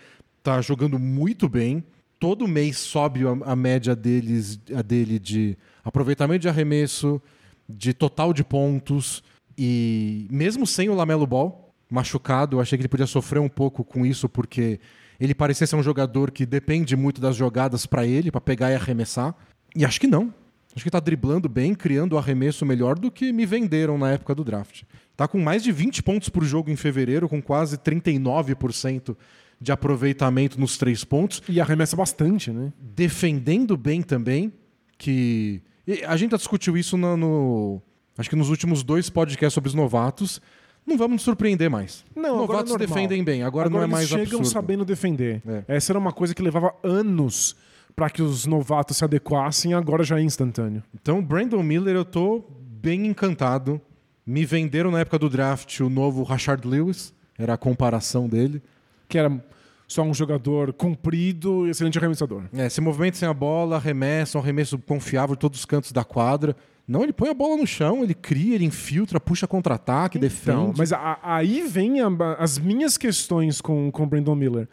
tá 0.42 0.60
jogando 0.60 0.98
muito 0.98 1.48
bem. 1.48 1.84
Todo 2.18 2.48
mês 2.48 2.78
sobe 2.78 3.26
a, 3.26 3.52
a 3.52 3.56
média 3.56 3.94
deles, 3.94 4.58
a 4.74 4.82
dele 4.82 5.18
de 5.18 5.56
aproveitamento 5.84 6.40
de 6.40 6.48
arremesso, 6.48 7.20
de 7.68 7.92
total 7.92 8.32
de 8.32 8.44
pontos. 8.44 9.22
E 9.58 10.26
mesmo 10.30 10.66
sem 10.66 10.88
o 10.88 10.94
Lamelo 10.94 11.26
Ball 11.26 11.72
machucado, 11.90 12.56
eu 12.56 12.60
achei 12.60 12.76
que 12.76 12.82
ele 12.82 12.88
podia 12.88 13.06
sofrer 13.06 13.38
um 13.38 13.48
pouco 13.48 13.84
com 13.84 14.04
isso, 14.04 14.28
porque 14.28 14.80
ele 15.20 15.34
parecia 15.34 15.66
ser 15.66 15.76
um 15.76 15.82
jogador 15.82 16.30
que 16.30 16.44
depende 16.44 16.96
muito 16.96 17.20
das 17.20 17.36
jogadas 17.36 17.86
para 17.86 18.04
ele, 18.04 18.30
para 18.30 18.40
pegar 18.40 18.70
e 18.70 18.74
arremessar. 18.74 19.34
E 19.74 19.84
acho 19.84 20.00
que 20.00 20.06
não. 20.06 20.32
Acho 20.76 20.84
que 20.84 20.90
tá 20.90 21.00
driblando 21.00 21.48
bem, 21.48 21.74
criando 21.74 22.12
o 22.12 22.18
arremesso 22.18 22.64
melhor 22.66 22.98
do 22.98 23.10
que 23.10 23.32
me 23.32 23.46
venderam 23.46 23.96
na 23.96 24.12
época 24.12 24.34
do 24.34 24.44
draft. 24.44 24.82
Tá 25.16 25.26
com 25.26 25.40
mais 25.40 25.62
de 25.62 25.72
20 25.72 26.02
pontos 26.02 26.28
por 26.28 26.44
jogo 26.44 26.70
em 26.70 26.76
fevereiro, 26.76 27.26
com 27.28 27.40
quase 27.40 27.78
39% 27.78 29.16
de 29.60 29.72
aproveitamento 29.72 30.60
nos 30.60 30.76
três 30.76 31.02
pontos, 31.02 31.42
E 31.48 31.60
arremessa 31.60 31.96
bastante, 31.96 32.50
né? 32.50 32.72
defendendo 32.78 33.74
bem 33.76 34.02
também, 34.02 34.52
que 34.98 35.62
e 35.86 36.04
a 36.04 36.16
gente 36.16 36.32
já 36.32 36.36
discutiu 36.36 36.76
isso 36.76 36.96
no, 36.96 37.16
no- 37.16 37.82
acho 38.18 38.28
que 38.28 38.36
nos 38.36 38.50
últimos 38.50 38.82
dois 38.82 39.08
podcasts 39.08 39.54
sobre 39.54 39.68
os 39.68 39.74
novatos. 39.74 40.40
Não 40.86 40.96
vamos 40.98 41.14
nos 41.14 41.22
surpreender 41.22 41.68
mais. 41.70 42.04
Não, 42.14 42.22
agora 42.34 42.36
é 42.36 42.40
novatos 42.46 42.70
normal. 42.72 42.86
defendem 42.88 43.24
bem, 43.24 43.42
agora, 43.42 43.68
não 43.70 43.78
é 43.80 43.82
eles 43.84 43.92
mais 43.92 44.08
chegam 44.08 44.22
absurdo. 44.24 44.46
sabendo 44.46 44.84
defender. 44.84 45.42
É. 45.46 45.64
Essa 45.76 45.92
era 45.92 45.98
uma 45.98 46.12
coisa 46.12 46.34
que 46.34 46.42
levava 46.42 46.74
anos 46.82 47.56
para 47.96 48.10
que 48.10 48.20
os 48.22 48.44
novatos 48.44 48.98
se 48.98 49.04
adequassem, 49.04 49.72
agora 49.72 50.04
já 50.04 50.20
é 50.20 50.22
instantâneo. 50.22 50.82
Então, 50.94 51.22
Brandon 51.24 51.62
Miller, 51.62 51.96
eu 51.96 52.04
tô 52.04 52.44
bem 52.60 53.06
encantado. 53.06 53.80
Me 54.26 54.44
venderam 54.44 54.90
na 54.90 55.00
época 55.00 55.18
do 55.18 55.30
draft 55.30 55.80
o 55.80 55.88
novo 55.88 56.22
Rashard 56.22 56.68
Lewis, 56.68 57.14
era 57.38 57.54
a 57.54 57.56
comparação 57.56 58.28
dele. 58.28 58.62
Que 59.08 59.16
era 59.18 59.42
só 59.88 60.02
um 60.02 60.12
jogador 60.12 60.72
comprido 60.72 61.66
e 61.66 61.70
excelente 61.70 61.96
arremessador. 61.96 62.42
É, 62.52 62.68
se 62.68 62.80
movimenta 62.80 63.16
sem 63.16 63.28
a 63.28 63.32
bola, 63.32 63.76
arremessa, 63.76 64.36
um 64.36 64.40
arremesso 64.42 64.76
confiável 64.78 65.34
de 65.36 65.40
todos 65.40 65.60
os 65.60 65.64
cantos 65.64 65.92
da 65.92 66.04
quadra. 66.04 66.54
Não, 66.88 67.02
ele 67.02 67.12
põe 67.12 67.28
a 67.30 67.34
bola 67.34 67.56
no 67.56 67.66
chão, 67.66 68.02
ele 68.02 68.14
cria, 68.14 68.56
ele 68.56 68.64
infiltra, 68.64 69.18
puxa 69.18 69.46
contra-ataque, 69.46 70.18
Então, 70.18 70.28
defende. 70.28 70.74
mas 70.78 70.92
a- 70.92 71.18
aí 71.22 71.62
vem 71.66 72.00
a- 72.00 72.08
as 72.38 72.58
minhas 72.58 72.98
questões 72.98 73.60
com 73.60 73.90
com 73.90 74.02
o 74.02 74.06
Brandon 74.06 74.34
Miller. 74.34 74.68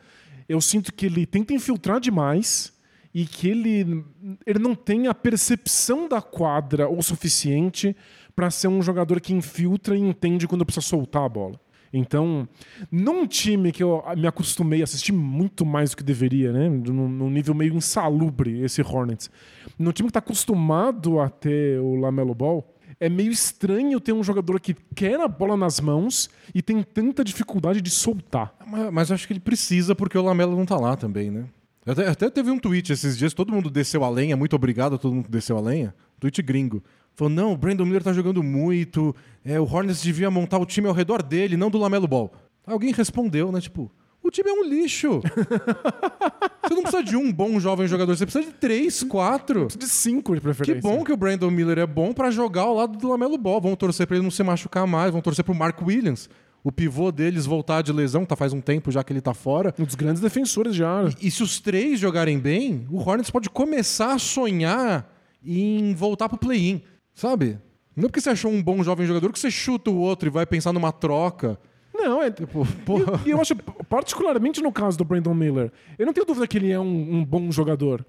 Eu 0.49 0.59
sinto 0.59 0.91
que 0.93 1.05
ele 1.05 1.26
tenta 1.26 1.53
infiltrar 1.53 1.99
demais 1.99 2.72
e 3.14 3.26
que 3.26 3.47
ele, 3.47 4.03
ele 4.45 4.59
não 4.59 4.74
tem 4.74 5.07
a 5.07 5.14
percepção 5.14 6.07
da 6.07 6.22
quadra 6.22 6.89
o 6.89 7.01
suficiente 7.01 7.95
para 8.36 8.49
ser 8.49 8.68
um 8.68 8.82
jogador 8.82 9.22
que 9.22 9.34
infiltra 9.34 9.95
e 9.95 10.01
entende 10.01 10.47
quando 10.47 10.66
precisa 10.66 10.86
soltar 10.86 11.24
a 11.24 11.30
bola. 11.30 11.59
Então, 11.93 12.47
num 12.91 13.28
time 13.28 13.72
que 13.72 13.84
eu 13.84 14.03
me 14.18 14.26
acostumei 14.26 14.82
a 14.82 14.84
assistir 14.84 15.11
muito 15.11 15.64
mais 15.64 15.91
do 15.91 15.97
que 15.97 16.03
deveria, 16.03 16.51
né? 16.51 16.68
Num, 16.68 17.30
nível 17.30 17.53
meio 17.53 17.76
insalubre, 17.76 18.61
esse 18.61 18.82
Hornets. 18.82 19.30
Num 19.78 19.91
time 19.91 20.07
que 20.07 20.09
está 20.09 20.20
acostumado 20.20 21.20
a 21.20 21.30
ter 21.30 21.80
o 21.80 21.93
Lamelo 21.93 22.34
Ball, 22.34 22.68
é 22.99 23.07
meio 23.09 23.32
estranho 23.32 23.99
ter 23.99 24.11
um 24.11 24.24
jogador 24.24 24.59
que 24.59 24.76
quer 24.95 25.20
a 25.20 25.28
bola 25.28 25.55
nas 25.55 25.80
mãos 25.80 26.32
e 26.55 26.64
tem 26.64 26.82
tanta 26.82 27.24
dificuldade 27.24 27.80
de 27.80 27.91
soltar. 27.91 28.55
Mas, 28.66 28.91
mas 28.91 29.11
acho 29.11 29.28
que 29.28 29.34
ele 29.34 29.39
precisa 29.39 29.93
porque 29.93 30.18
o 30.18 30.24
Lamelo 30.24 30.57
não 30.57 30.66
tá 30.66 30.78
lá 30.78 30.95
também, 30.95 31.30
né? 31.30 31.45
Até, 31.86 32.07
até 32.07 32.29
teve 32.29 32.49
um 32.49 32.57
tweet 32.57 32.93
esses 32.93 33.17
dias, 33.17 33.34
todo 33.34 33.51
mundo 33.51 33.69
desceu 33.69 34.03
a 34.03 34.09
lenha, 34.09 34.38
muito 34.38 34.55
obrigado 34.55 34.95
a 34.95 34.97
todo 34.97 35.13
mundo 35.13 35.25
que 35.25 35.31
desceu 35.31 35.57
a 35.57 35.61
lenha. 35.61 35.93
Tweet 36.19 36.41
gringo. 36.41 36.81
Falou, 37.15 37.31
não, 37.31 37.53
o 37.53 37.57
Brandon 37.57 37.86
Miller 37.86 38.01
tá 38.01 38.13
jogando 38.13 38.41
muito, 38.41 39.15
é, 39.45 39.59
o 39.59 39.63
Hornets 39.65 40.01
devia 40.01 40.31
montar 40.31 40.57
o 40.57 40.65
time 40.65 40.88
ao 40.88 40.93
redor 40.93 41.21
dele, 41.21 41.55
não 41.57 41.69
do 41.69 41.77
Lamelo 41.77 42.07
Ball. 42.07 42.34
Alguém 42.65 42.91
respondeu, 42.93 43.51
né? 43.51 43.59
Tipo, 43.59 43.91
o 44.23 44.31
time 44.31 44.49
é 44.49 44.53
um 44.53 44.63
lixo. 44.63 45.19
você 46.63 46.73
não 46.73 46.81
precisa 46.81 47.03
de 47.03 47.15
um 47.17 47.31
bom 47.31 47.59
jovem 47.59 47.88
jogador, 47.88 48.15
você 48.15 48.25
precisa 48.25 48.45
de 48.45 48.57
três, 48.57 49.03
quatro. 49.03 49.67
De 49.67 49.88
cinco 49.88 50.34
de 50.34 50.39
Que 50.39 50.45
preferência. 50.45 50.81
bom 50.81 51.03
que 51.03 51.11
o 51.11 51.17
Brandon 51.17 51.51
Miller 51.51 51.79
é 51.79 51.86
bom 51.86 52.13
pra 52.13 52.31
jogar 52.31 52.61
ao 52.61 52.73
lado 52.73 52.97
do 52.97 53.09
Lamelo 53.09 53.38
Ball. 53.38 53.59
Vamos 53.61 53.77
torcer 53.77 54.07
pra 54.07 54.15
ele 54.15 54.23
não 54.23 54.31
se 54.31 54.41
machucar 54.41 54.88
mais, 54.88 55.11
vamos 55.11 55.23
torcer 55.23 55.43
pro 55.43 55.53
Mark 55.53 55.81
Williams. 55.81 56.29
O 56.64 56.72
pivô 56.72 57.11
deles 57.11 57.45
voltar 57.45 57.82
de 57.82 57.91
lesão, 57.91 58.26
tá 58.26 58.36
faz 58.36 58.53
um 58.53 58.61
tempo 58.61 58.89
já 58.89 59.03
que 59.03 59.11
ele 59.11 59.20
tá 59.20 59.34
fora. 59.34 59.74
Um 59.78 59.84
dos 59.84 59.95
grandes 59.95 60.22
defensores 60.22 60.74
de 60.74 60.84
área. 60.84 61.14
E 61.22 61.30
se 61.30 61.43
os 61.43 61.59
três 61.59 61.99
jogarem 61.99 62.39
bem, 62.39 62.88
o 62.89 62.97
Hornets 62.97 63.30
pode 63.30 63.49
começar 63.49 64.14
a 64.14 64.18
sonhar 64.18 65.11
em 65.45 65.93
voltar 65.93 66.30
pro 66.30 66.38
play-in, 66.38 66.82
sabe? 67.14 67.59
Não 67.95 68.05
é 68.05 68.07
porque 68.07 68.22
você 68.22 68.30
achou 68.30 68.49
um 68.49 68.64
bom 68.64 68.82
jovem 68.82 69.05
jogador 69.05 69.32
que 69.34 69.39
você 69.39 69.51
chuta 69.51 69.91
o 69.91 69.97
outro 69.97 70.30
e 70.30 70.32
vai 70.32 70.45
pensar 70.45 70.72
numa 70.72 70.93
troca. 70.93 71.59
Não, 71.93 72.24
é. 72.24 72.32
Tipo, 72.32 72.66
porra. 72.86 73.22
E 73.26 73.32
eu 73.32 73.41
acho, 73.41 73.55
particularmente 73.55 74.61
no 74.61 74.72
caso 74.72 74.97
do 74.97 75.03
Brandon 75.03 75.34
Miller, 75.34 75.72
eu 75.99 76.05
não 76.05 76.14
tenho 76.14 76.26
dúvida 76.26 76.47
que 76.47 76.57
ele 76.57 76.72
é 76.72 76.80
um, 76.80 77.18
um 77.18 77.26
bom 77.26 77.51
jogador. 77.51 78.05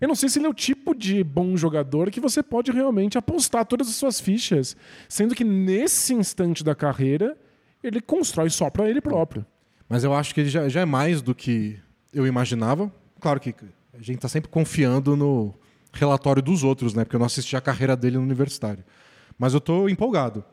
Eu 0.00 0.08
não 0.08 0.14
sei 0.14 0.28
se 0.28 0.38
ele 0.38 0.46
é 0.46 0.48
o 0.48 0.54
tipo 0.54 0.94
de 0.94 1.22
bom 1.22 1.56
jogador 1.56 2.10
que 2.10 2.20
você 2.20 2.42
pode 2.42 2.70
realmente 2.70 3.18
apostar 3.18 3.66
todas 3.66 3.88
as 3.88 3.96
suas 3.96 4.20
fichas, 4.20 4.76
sendo 5.08 5.34
que 5.34 5.44
nesse 5.44 6.14
instante 6.14 6.64
da 6.64 6.74
carreira 6.74 7.36
ele 7.82 8.00
constrói 8.00 8.50
só 8.50 8.70
pra 8.70 8.88
ele 8.88 9.00
próprio. 9.00 9.44
Mas 9.88 10.04
eu 10.04 10.12
acho 10.14 10.34
que 10.34 10.40
ele 10.40 10.50
já, 10.50 10.68
já 10.68 10.80
é 10.80 10.84
mais 10.84 11.22
do 11.22 11.34
que 11.34 11.78
eu 12.12 12.26
imaginava. 12.26 12.92
Claro 13.20 13.40
que 13.40 13.54
a 13.94 14.02
gente 14.02 14.18
tá 14.18 14.28
sempre 14.28 14.50
confiando 14.50 15.16
no 15.16 15.54
relatório 15.92 16.42
dos 16.42 16.62
outros, 16.62 16.94
né? 16.94 17.04
Porque 17.04 17.16
eu 17.16 17.20
não 17.20 17.26
assisti 17.26 17.56
a 17.56 17.60
carreira 17.60 17.96
dele 17.96 18.16
no 18.16 18.22
universitário. 18.22 18.84
Mas 19.38 19.54
eu 19.54 19.60
tô 19.60 19.88
empolgado. 19.88 20.44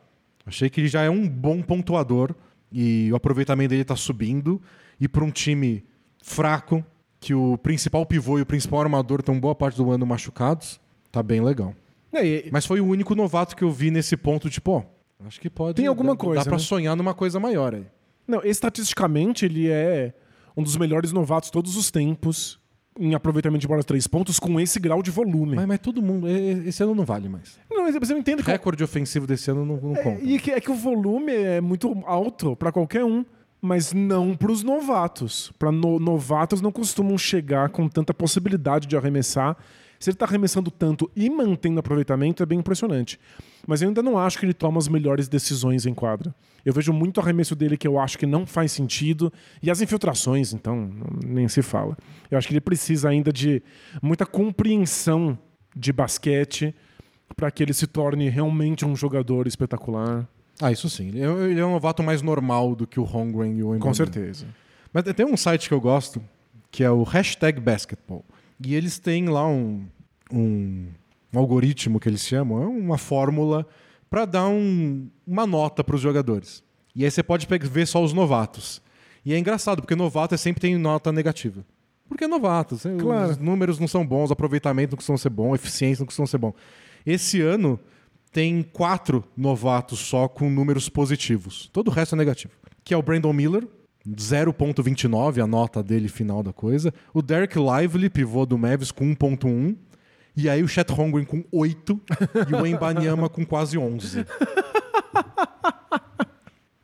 Achei 0.46 0.70
que 0.70 0.80
ele 0.80 0.88
já 0.88 1.02
é 1.02 1.10
um 1.10 1.28
bom 1.28 1.60
pontuador 1.60 2.34
e 2.72 3.10
o 3.12 3.16
aproveitamento 3.16 3.70
dele 3.70 3.82
está 3.82 3.96
subindo. 3.96 4.60
E 5.00 5.06
para 5.08 5.24
um 5.24 5.30
time 5.30 5.84
fraco, 6.22 6.84
que 7.20 7.34
o 7.34 7.58
principal 7.58 8.06
pivô 8.06 8.38
e 8.38 8.42
o 8.42 8.46
principal 8.46 8.80
armador 8.80 9.20
estão 9.20 9.38
boa 9.38 9.54
parte 9.54 9.76
do 9.76 9.90
ano 9.90 10.06
machucados, 10.06 10.80
tá 11.12 11.22
bem 11.22 11.40
legal. 11.42 11.74
É, 12.12 12.24
e- 12.24 12.48
Mas 12.52 12.64
foi 12.64 12.80
o 12.80 12.86
único 12.86 13.14
novato 13.14 13.54
que 13.56 13.64
eu 13.64 13.70
vi 13.70 13.90
nesse 13.90 14.16
ponto, 14.16 14.48
tipo, 14.48 14.70
ó, 14.72 14.82
acho 15.24 15.40
que 15.40 15.48
pode. 15.50 15.76
Tem 15.76 15.86
alguma 15.86 16.12
dá, 16.14 16.16
coisa, 16.16 16.40
Dá 16.40 16.44
pra 16.44 16.58
né? 16.58 16.62
sonhar 16.64 16.96
numa 16.96 17.14
coisa 17.14 17.38
maior 17.40 17.74
aí. 17.74 17.86
Não, 18.26 18.42
estatisticamente 18.44 19.44
ele 19.44 19.68
é 19.70 20.12
um 20.56 20.62
dos 20.62 20.76
melhores 20.76 21.12
novatos 21.12 21.50
todos 21.50 21.76
os 21.76 21.90
tempos 21.90 22.58
em 22.98 23.14
aproveitamento 23.14 23.60
de 23.60 23.68
bola 23.68 23.80
de 23.80 23.86
três 23.86 24.06
pontos 24.06 24.38
com 24.40 24.58
esse 24.58 24.80
grau 24.80 25.02
de 25.02 25.10
volume. 25.10 25.54
Mas, 25.54 25.66
mas 25.66 25.78
todo 25.78 26.02
mundo. 26.02 26.26
Esse 26.28 26.82
ano 26.82 26.94
não 26.94 27.04
vale 27.04 27.28
mais. 27.28 27.58
Não, 27.70 27.82
mas 27.84 27.94
você 27.94 28.12
não 28.12 28.20
entende 28.20 28.40
O 28.42 28.44
que 28.44 28.50
recorde 28.50 28.82
ofensivo 28.82 29.26
desse 29.26 29.50
ano 29.50 29.64
não, 29.66 29.76
não 29.76 29.96
É, 29.96 30.02
conta. 30.02 30.22
e 30.24 30.38
que, 30.38 30.50
é 30.50 30.60
que 30.60 30.70
o 30.70 30.74
volume 30.74 31.32
é 31.32 31.60
muito 31.60 31.92
alto 32.06 32.56
para 32.56 32.72
qualquer 32.72 33.04
um, 33.04 33.24
mas 33.60 33.92
não 33.92 34.34
para 34.34 34.50
os 34.50 34.62
novatos. 34.62 35.52
Para 35.58 35.70
novatos 35.70 36.60
não 36.62 36.72
costumam 36.72 37.16
chegar 37.18 37.68
com 37.68 37.86
tanta 37.88 38.14
possibilidade 38.14 38.86
de 38.86 38.96
arremessar. 38.96 39.56
Se 39.98 40.10
ele 40.10 40.14
está 40.14 40.26
arremessando 40.26 40.70
tanto 40.70 41.10
e 41.16 41.28
mantendo 41.30 41.80
aproveitamento, 41.80 42.42
é 42.42 42.46
bem 42.46 42.58
impressionante. 42.58 43.18
Mas 43.66 43.82
eu 43.82 43.88
ainda 43.88 44.02
não 44.02 44.18
acho 44.18 44.38
que 44.38 44.46
ele 44.46 44.54
toma 44.54 44.78
as 44.78 44.88
melhores 44.88 45.28
decisões 45.28 45.86
em 45.86 45.94
quadra. 45.94 46.34
Eu 46.64 46.72
vejo 46.72 46.92
muito 46.92 47.20
arremesso 47.20 47.54
dele 47.56 47.76
que 47.76 47.86
eu 47.86 47.98
acho 47.98 48.18
que 48.18 48.26
não 48.26 48.46
faz 48.46 48.72
sentido. 48.72 49.32
E 49.62 49.70
as 49.70 49.80
infiltrações, 49.80 50.52
então, 50.52 50.90
nem 51.24 51.48
se 51.48 51.62
fala. 51.62 51.96
Eu 52.30 52.38
acho 52.38 52.46
que 52.48 52.52
ele 52.54 52.60
precisa 52.60 53.08
ainda 53.08 53.32
de 53.32 53.62
muita 54.02 54.26
compreensão 54.26 55.38
de 55.74 55.92
basquete 55.92 56.74
para 57.36 57.50
que 57.50 57.62
ele 57.62 57.72
se 57.72 57.86
torne 57.86 58.28
realmente 58.28 58.84
um 58.84 58.94
jogador 58.96 59.46
espetacular. 59.46 60.26
Ah, 60.60 60.72
isso 60.72 60.88
sim. 60.88 61.08
Ele 61.08 61.20
é, 61.20 61.26
ele 61.50 61.60
é 61.60 61.66
um 61.66 61.72
novato 61.72 62.02
mais 62.02 62.22
normal 62.22 62.74
do 62.74 62.86
que 62.86 62.98
o 62.98 63.04
Holmgren 63.04 63.56
e 63.58 63.62
o 63.62 63.66
Com 63.66 63.74
Embanyama. 63.74 63.94
certeza. 63.94 64.46
Mas 64.92 65.04
tem 65.14 65.26
um 65.26 65.36
site 65.36 65.68
que 65.68 65.74
eu 65.74 65.80
gosto, 65.80 66.22
que 66.70 66.82
é 66.82 66.90
o 66.90 67.02
hashtag 67.02 67.60
basketball. 67.60 68.24
E 68.64 68.74
eles 68.74 68.98
têm 68.98 69.28
lá 69.28 69.46
um, 69.46 69.86
um, 70.32 70.88
um 71.32 71.38
algoritmo 71.38 72.00
que 72.00 72.08
eles 72.08 72.26
chamam, 72.26 72.62
é 72.62 72.66
uma 72.66 72.98
fórmula 72.98 73.66
para 74.08 74.24
dar 74.24 74.48
um- 74.48 75.08
uma 75.26 75.46
nota 75.46 75.82
para 75.84 75.96
os 75.96 76.00
jogadores. 76.00 76.62
E 76.94 77.04
aí 77.04 77.10
você 77.10 77.22
pode 77.22 77.46
ver 77.68 77.86
só 77.86 78.02
os 78.02 78.12
novatos. 78.12 78.80
E 79.24 79.34
é 79.34 79.38
engraçado, 79.38 79.82
porque 79.82 79.94
novato 79.94 80.34
é 80.34 80.38
sempre 80.38 80.60
tem 80.60 80.76
nota 80.78 81.12
negativa. 81.12 81.64
Porque 82.08 82.24
é 82.24 82.28
novato. 82.28 82.78
Claro. 82.98 83.32
Os 83.32 83.38
números 83.38 83.78
não 83.78 83.88
são 83.88 84.06
bons, 84.06 84.30
aproveitamento 84.30 84.92
não 84.92 84.96
costuma 84.96 85.18
ser 85.18 85.30
bom, 85.30 85.54
eficiência 85.54 86.02
não 86.02 86.06
costuma 86.06 86.26
ser 86.26 86.38
bom. 86.38 86.54
Esse 87.04 87.40
ano 87.42 87.78
tem 88.32 88.62
quatro 88.62 89.24
novatos 89.36 89.98
só 89.98 90.28
com 90.28 90.48
números 90.48 90.88
positivos. 90.88 91.68
Todo 91.72 91.88
o 91.88 91.90
resto 91.90 92.14
é 92.14 92.18
negativo. 92.18 92.54
Que 92.84 92.94
é 92.94 92.96
o 92.96 93.02
Brandon 93.02 93.32
Miller, 93.32 93.66
0.29, 94.08 95.42
a 95.42 95.46
nota 95.46 95.82
dele 95.82 96.08
final 96.08 96.42
da 96.42 96.52
coisa. 96.52 96.92
O 97.12 97.20
Derek 97.20 97.56
Lively, 97.58 98.08
pivô 98.08 98.46
do 98.46 98.56
Mavis, 98.56 98.90
com 98.90 99.04
1.1. 99.14 99.76
E 100.36 100.48
aí 100.50 100.62
o 100.62 100.68
Chet 100.68 100.92
Holmgren 100.92 101.24
com 101.24 101.42
8 101.50 102.00
e 102.50 102.54
o 102.54 102.66
Embanyama 102.66 103.28
com 103.28 103.44
quase 103.44 103.78
11. 103.78 104.24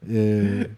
É, 0.09 0.69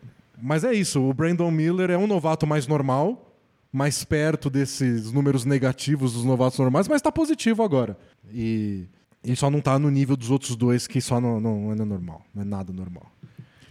Mas 0.40 0.64
é 0.64 0.72
isso, 0.74 1.00
o 1.00 1.14
Brandon 1.14 1.50
Miller 1.50 1.90
é 1.90 1.96
um 1.96 2.06
novato 2.06 2.46
mais 2.46 2.66
normal, 2.66 3.34
mais 3.72 4.04
perto 4.04 4.50
desses 4.50 5.10
números 5.10 5.46
negativos 5.46 6.12
dos 6.12 6.24
novatos 6.24 6.58
normais, 6.58 6.86
mas 6.86 7.00
tá 7.00 7.10
positivo 7.10 7.62
agora. 7.62 7.96
E 8.30 8.86
ele 9.24 9.34
só 9.34 9.50
não 9.50 9.60
tá 9.60 9.78
no 9.78 9.90
nível 9.90 10.16
dos 10.16 10.30
outros 10.30 10.54
dois, 10.54 10.86
que 10.86 11.00
só 11.00 11.20
não, 11.20 11.40
não 11.40 11.72
é 11.72 11.74
normal, 11.74 12.22
não 12.34 12.42
é 12.42 12.44
nada 12.44 12.72
normal. 12.72 13.10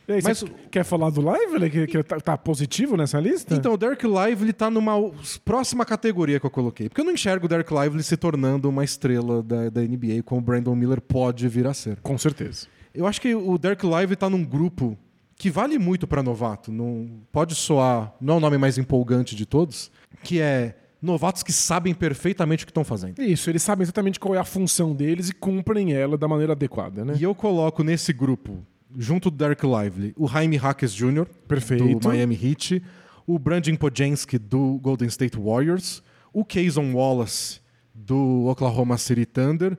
Aí, 0.07 0.19
Mas- 0.23 0.39
você 0.39 0.47
quer 0.69 0.83
falar 0.83 1.09
do 1.09 1.21
live? 1.21 1.55
Ele 1.55 1.69
que, 1.69 1.87
que 1.87 2.03
tá, 2.03 2.19
tá 2.19 2.37
positivo 2.37 2.97
nessa 2.97 3.19
lista? 3.19 3.55
Então, 3.55 3.73
o 3.73 3.77
Derek 3.77 4.05
Lively 4.05 4.51
tá 4.51 4.69
numa 4.69 4.93
próxima 5.45 5.85
categoria 5.85 6.39
que 6.39 6.45
eu 6.45 6.49
coloquei. 6.51 6.89
Porque 6.89 7.01
eu 7.01 7.05
não 7.05 7.13
enxergo 7.13 7.45
o 7.45 7.49
Derek 7.49 7.73
Lively 7.73 8.03
se 8.03 8.17
tornando 8.17 8.69
uma 8.69 8.83
estrela 8.83 9.41
da, 9.41 9.69
da 9.69 9.81
NBA, 9.81 10.21
como 10.23 10.41
o 10.41 10.43
Brandon 10.43 10.75
Miller 10.75 10.99
pode 10.99 11.47
vir 11.47 11.65
a 11.67 11.73
ser. 11.73 11.97
Com 12.01 12.17
certeza. 12.17 12.67
Eu 12.93 13.07
acho 13.07 13.19
que 13.21 13.33
o 13.33 13.57
Derek 13.57 13.85
Lively 13.85 14.15
tá 14.15 14.29
num 14.29 14.43
grupo 14.43 14.97
que 15.35 15.49
vale 15.49 15.79
muito 15.79 16.05
para 16.05 16.21
novato. 16.21 16.71
Não 16.71 17.09
pode 17.31 17.55
soar, 17.55 18.13
não 18.19 18.35
é 18.35 18.37
o 18.37 18.39
nome 18.39 18.57
mais 18.57 18.77
empolgante 18.77 19.35
de 19.35 19.45
todos, 19.45 19.91
que 20.23 20.39
é 20.39 20.75
novatos 21.01 21.43
que 21.43 21.51
sabem 21.51 21.93
perfeitamente 21.93 22.63
o 22.63 22.67
que 22.67 22.71
estão 22.71 22.83
fazendo. 22.83 23.21
Isso, 23.21 23.49
eles 23.49 23.61
sabem 23.61 23.83
exatamente 23.83 24.19
qual 24.19 24.35
é 24.35 24.37
a 24.37 24.45
função 24.45 24.93
deles 24.95 25.29
e 25.29 25.33
cumprem 25.33 25.91
ela 25.93 26.17
da 26.17 26.27
maneira 26.29 26.53
adequada, 26.53 27.03
né? 27.03 27.15
E 27.19 27.23
eu 27.23 27.35
coloco 27.35 27.83
nesse 27.83 28.13
grupo, 28.13 28.65
junto 28.97 29.29
do 29.29 29.37
Derek 29.37 29.65
Lively, 29.65 30.13
o 30.17 30.27
Jaime 30.27 30.57
Hackes 30.57 30.93
Jr., 30.93 31.25
Perfeito. 31.47 31.99
do 31.99 32.07
Miami 32.07 32.39
Heat, 32.41 32.81
o 33.25 33.39
Brandon 33.39 33.75
Podjensky, 33.75 34.37
do 34.37 34.79
Golden 34.81 35.07
State 35.07 35.37
Warriors, 35.37 36.03
o 36.31 36.43
Kayson 36.43 36.93
Wallace, 36.93 37.59
do 37.93 38.47
Oklahoma 38.47 38.97
City 38.97 39.25
Thunder, 39.25 39.77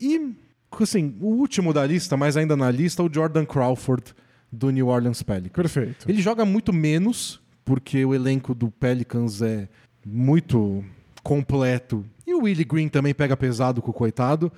e, 0.00 0.34
assim, 0.80 1.16
o 1.20 1.28
último 1.28 1.72
da 1.72 1.86
lista, 1.86 2.16
mas 2.16 2.36
ainda 2.36 2.56
na 2.56 2.70
lista, 2.70 3.02
o 3.02 3.12
Jordan 3.12 3.44
Crawford, 3.44 4.14
do 4.54 4.70
New 4.70 4.88
Orleans 4.88 5.22
Pelicans. 5.22 5.72
Perfeito. 5.72 6.08
Ele 6.08 6.22
joga 6.22 6.44
muito 6.44 6.72
menos, 6.72 7.40
porque 7.64 8.04
o 8.04 8.14
elenco 8.14 8.54
do 8.54 8.70
Pelicans 8.70 9.42
é 9.42 9.68
muito 10.06 10.84
completo. 11.22 12.04
E 12.26 12.34
o 12.34 12.42
Willie 12.42 12.64
Green 12.64 12.88
também 12.88 13.14
pega 13.14 13.36
pesado 13.36 13.82
com 13.82 13.90
o 13.90 13.94
coitado. 13.94 14.52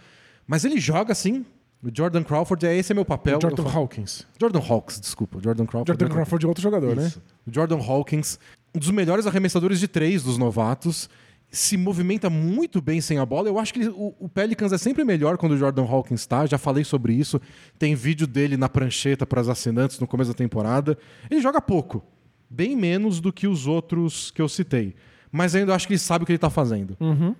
Mas 0.46 0.64
ele 0.64 0.78
joga 0.78 1.12
assim. 1.12 1.44
O 1.82 1.88
Jordan 1.94 2.22
Crawford, 2.22 2.66
é 2.66 2.76
esse 2.76 2.90
é 2.92 2.94
meu 2.94 3.04
papel. 3.04 3.38
O 3.38 3.40
Jordan 3.40 3.62
falo- 3.64 3.76
Hawkins. 3.78 4.26
Jordan 4.40 4.60
Hawks, 4.60 4.98
desculpa. 5.00 5.38
Jordan 5.42 5.66
Crawford. 5.66 5.88
Jordan 5.88 6.06
é- 6.06 6.08
Crawford 6.08 6.44
é 6.44 6.48
outro 6.48 6.62
jogador, 6.62 6.96
né? 6.96 7.06
Isso. 7.06 7.22
O 7.46 7.52
Jordan 7.54 7.78
Hawkins, 7.78 8.38
um 8.74 8.78
dos 8.78 8.90
melhores 8.90 9.26
arremessadores 9.26 9.78
de 9.78 9.86
três 9.86 10.22
dos 10.22 10.36
novatos, 10.38 11.08
se 11.48 11.76
movimenta 11.76 12.28
muito 12.28 12.80
bem 12.80 13.00
sem 13.00 13.18
a 13.18 13.26
bola. 13.26 13.48
Eu 13.48 13.58
acho 13.58 13.72
que 13.72 13.80
ele- 13.80 13.90
o, 13.90 14.14
o 14.18 14.28
Pelicans 14.28 14.72
é 14.72 14.78
sempre 14.78 15.04
melhor 15.04 15.36
quando 15.38 15.52
o 15.52 15.56
Jordan 15.56 15.84
Hawkins 15.84 16.20
está. 16.22 16.44
Já 16.46 16.58
falei 16.58 16.82
sobre 16.82 17.12
isso. 17.12 17.40
Tem 17.78 17.94
vídeo 17.94 18.26
dele 18.26 18.56
na 18.56 18.68
prancheta 18.68 19.24
para 19.24 19.40
as 19.40 19.48
assinantes 19.48 20.00
no 20.00 20.06
começo 20.08 20.30
da 20.32 20.36
temporada. 20.36 20.98
Ele 21.30 21.40
joga 21.40 21.60
pouco, 21.60 22.02
bem 22.50 22.74
menos 22.74 23.20
do 23.20 23.32
que 23.32 23.46
os 23.46 23.66
outros 23.66 24.30
que 24.32 24.42
eu 24.42 24.48
citei. 24.48 24.94
Mas 25.30 25.54
ainda 25.54 25.74
acho 25.74 25.86
que 25.86 25.92
ele 25.92 25.98
sabe 26.00 26.22
o 26.24 26.26
que 26.26 26.32
ele 26.32 26.36
está 26.38 26.50
fazendo. 26.50 26.96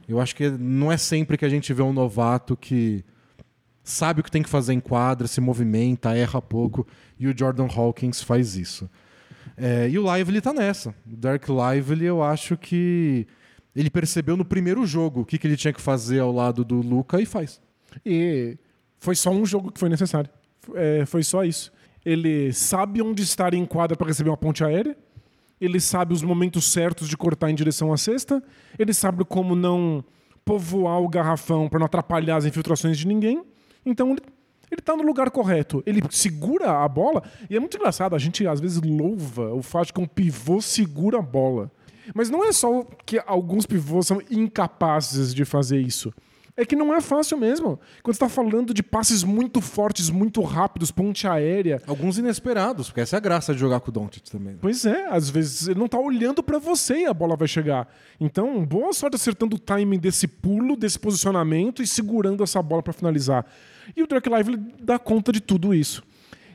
Eu 0.07 0.21
acho 0.21 0.37
que 0.37 0.51
não 0.51 0.93
é 0.93 0.97
sempre 0.97 1.37
que 1.39 1.45
a 1.45 1.49
gente 1.49 1.73
vê 1.73 1.83
um 1.83 1.93
novato 1.93 2.57
que 2.57 3.03
sabe 3.87 4.21
o 4.21 4.25
que 4.25 4.31
tem 4.31 4.43
que 4.43 4.49
fazer 4.49 4.73
em 4.73 4.81
quadra, 4.81 5.29
se 5.29 5.41
movimenta, 5.41 6.15
erra 6.15 6.43
pouco, 6.43 6.85
e 7.19 7.29
o 7.29 7.39
Jordan 7.39 7.69
Hawkins 7.69 8.21
faz 8.21 8.57
isso. 8.57 8.91
É, 9.57 9.89
e 9.89 9.97
o 9.97 10.15
Lively 10.15 10.41
tá 10.41 10.53
nessa. 10.53 10.91
O 11.11 11.17
Derek 11.17 11.47
Lively, 11.49 12.05
eu 12.05 12.21
acho 12.21 12.57
que 12.57 13.27
ele 13.75 13.89
percebeu 13.89 14.37
no 14.37 14.45
primeiro 14.45 14.85
jogo 14.85 15.21
o 15.21 15.25
que, 15.25 15.39
que 15.39 15.47
ele 15.47 15.57
tinha 15.57 15.73
que 15.73 15.81
fazer 15.81 16.19
ao 16.19 16.33
lado 16.33 16.65
do 16.65 16.81
Luca 16.81 17.21
e 17.23 17.25
faz. 17.25 17.61
E 18.05 18.59
foi 18.99 19.15
só 19.15 19.31
um 19.31 19.47
jogo 19.47 19.71
que 19.71 19.79
foi 19.79 19.89
necessário. 19.89 20.29
É, 20.75 21.07
foi 21.07 21.23
só 21.23 21.45
isso. 21.45 21.73
Ele 22.05 22.53
sabe 22.53 23.01
onde 23.01 23.23
estar 23.23 23.55
em 23.55 23.65
quadra 23.65 23.97
para 23.97 24.09
receber 24.09 24.31
uma 24.31 24.37
ponte 24.37 24.65
aérea. 24.65 24.97
Ele 25.61 25.79
sabe 25.79 26.13
os 26.13 26.23
momentos 26.23 26.71
certos 26.73 27.09
de 27.09 27.17
cortar 27.17 27.51
em 27.51 27.55
direção 27.55 27.93
à 27.93 27.97
cesta. 27.97 28.43
Ele 28.77 28.93
sabe 28.93 29.25
como 29.25 29.55
não 29.55 30.05
povoar 30.45 31.01
o 31.01 31.09
garrafão 31.09 31.69
para 31.69 31.79
não 31.79 31.87
atrapalhar 31.87 32.37
as 32.37 32.45
infiltrações 32.45 32.99
de 32.99 33.07
ninguém. 33.07 33.45
Então 33.87 34.11
ele, 34.11 34.21
ele 34.71 34.83
tá 34.83 34.97
no 34.97 35.05
lugar 35.05 35.31
correto. 35.31 35.83
Ele 35.87 36.03
segura 36.11 36.85
a 36.85 36.89
bola. 36.89 37.23
E 37.49 37.57
é 37.57 37.61
muito 37.61 37.77
engraçado, 37.77 38.15
a 38.15 38.19
gente 38.19 38.47
às 38.47 38.61
vezes 38.61 38.81
louva 38.83 39.55
o 39.55 39.63
fato 39.63 39.87
de 39.87 39.93
que 39.93 40.01
um 40.01 40.07
pivô 40.07 40.61
segura 40.61 41.19
a 41.19 41.23
bola. 41.23 41.71
Mas 42.15 42.29
não 42.29 42.45
é 42.45 42.53
só 42.53 42.85
que 43.05 43.21
alguns 43.27 43.67
pivôs 43.67 44.07
são 44.07 44.21
incapazes 44.31 45.33
de 45.35 45.45
fazer 45.45 45.81
isso. 45.81 46.13
É 46.59 46.65
que 46.65 46.75
não 46.75 46.95
é 46.95 47.03
fácil 47.03 47.37
mesmo. 47.37 47.79
Quando 48.03 48.17
você 48.17 48.25
está 48.25 48.29
falando 48.31 48.73
de 48.73 48.83
passes 48.83 49.23
muito 49.23 49.61
fortes, 49.61 50.09
muito 50.09 50.41
rápidos, 50.41 50.91
ponte 50.91 51.27
aérea. 51.29 51.83
Alguns 51.87 52.17
inesperados, 52.17 52.87
porque 52.87 53.03
essa 53.03 53.17
é 53.17 53.19
a 53.19 53.21
graça 53.21 53.53
de 53.53 53.61
jogar 53.61 53.81
com 53.81 53.91
o 53.91 53.93
Doncic 53.93 54.31
também. 54.31 54.55
né? 54.55 54.59
Pois 54.63 54.87
é, 54.87 55.07
às 55.11 55.29
vezes 55.29 55.69
ele 55.69 55.79
não 55.79 55.87
tá 55.87 55.99
olhando 55.99 56.43
para 56.43 56.59
você 56.59 57.01
e 57.01 57.07
a 57.07 57.13
bola 57.13 57.37
vai 57.37 57.47
chegar. 57.47 57.87
Então, 58.19 58.65
boa 58.65 58.95
sorte 58.95 59.17
acertando 59.17 59.57
o 59.57 59.59
timing 59.59 59.99
desse 59.99 60.27
pulo, 60.27 60.77
desse 60.77 60.99
posicionamento 60.99 61.83
e 61.83 61.87
segurando 61.87 62.43
essa 62.43 62.63
bola 62.63 62.83
para 62.83 62.95
finalizar. 62.95 63.45
E 63.95 64.03
o 64.03 64.07
Drake 64.07 64.29
Lively 64.29 64.57
dá 64.81 64.99
conta 64.99 65.31
de 65.31 65.41
tudo 65.41 65.75
isso. 65.75 66.03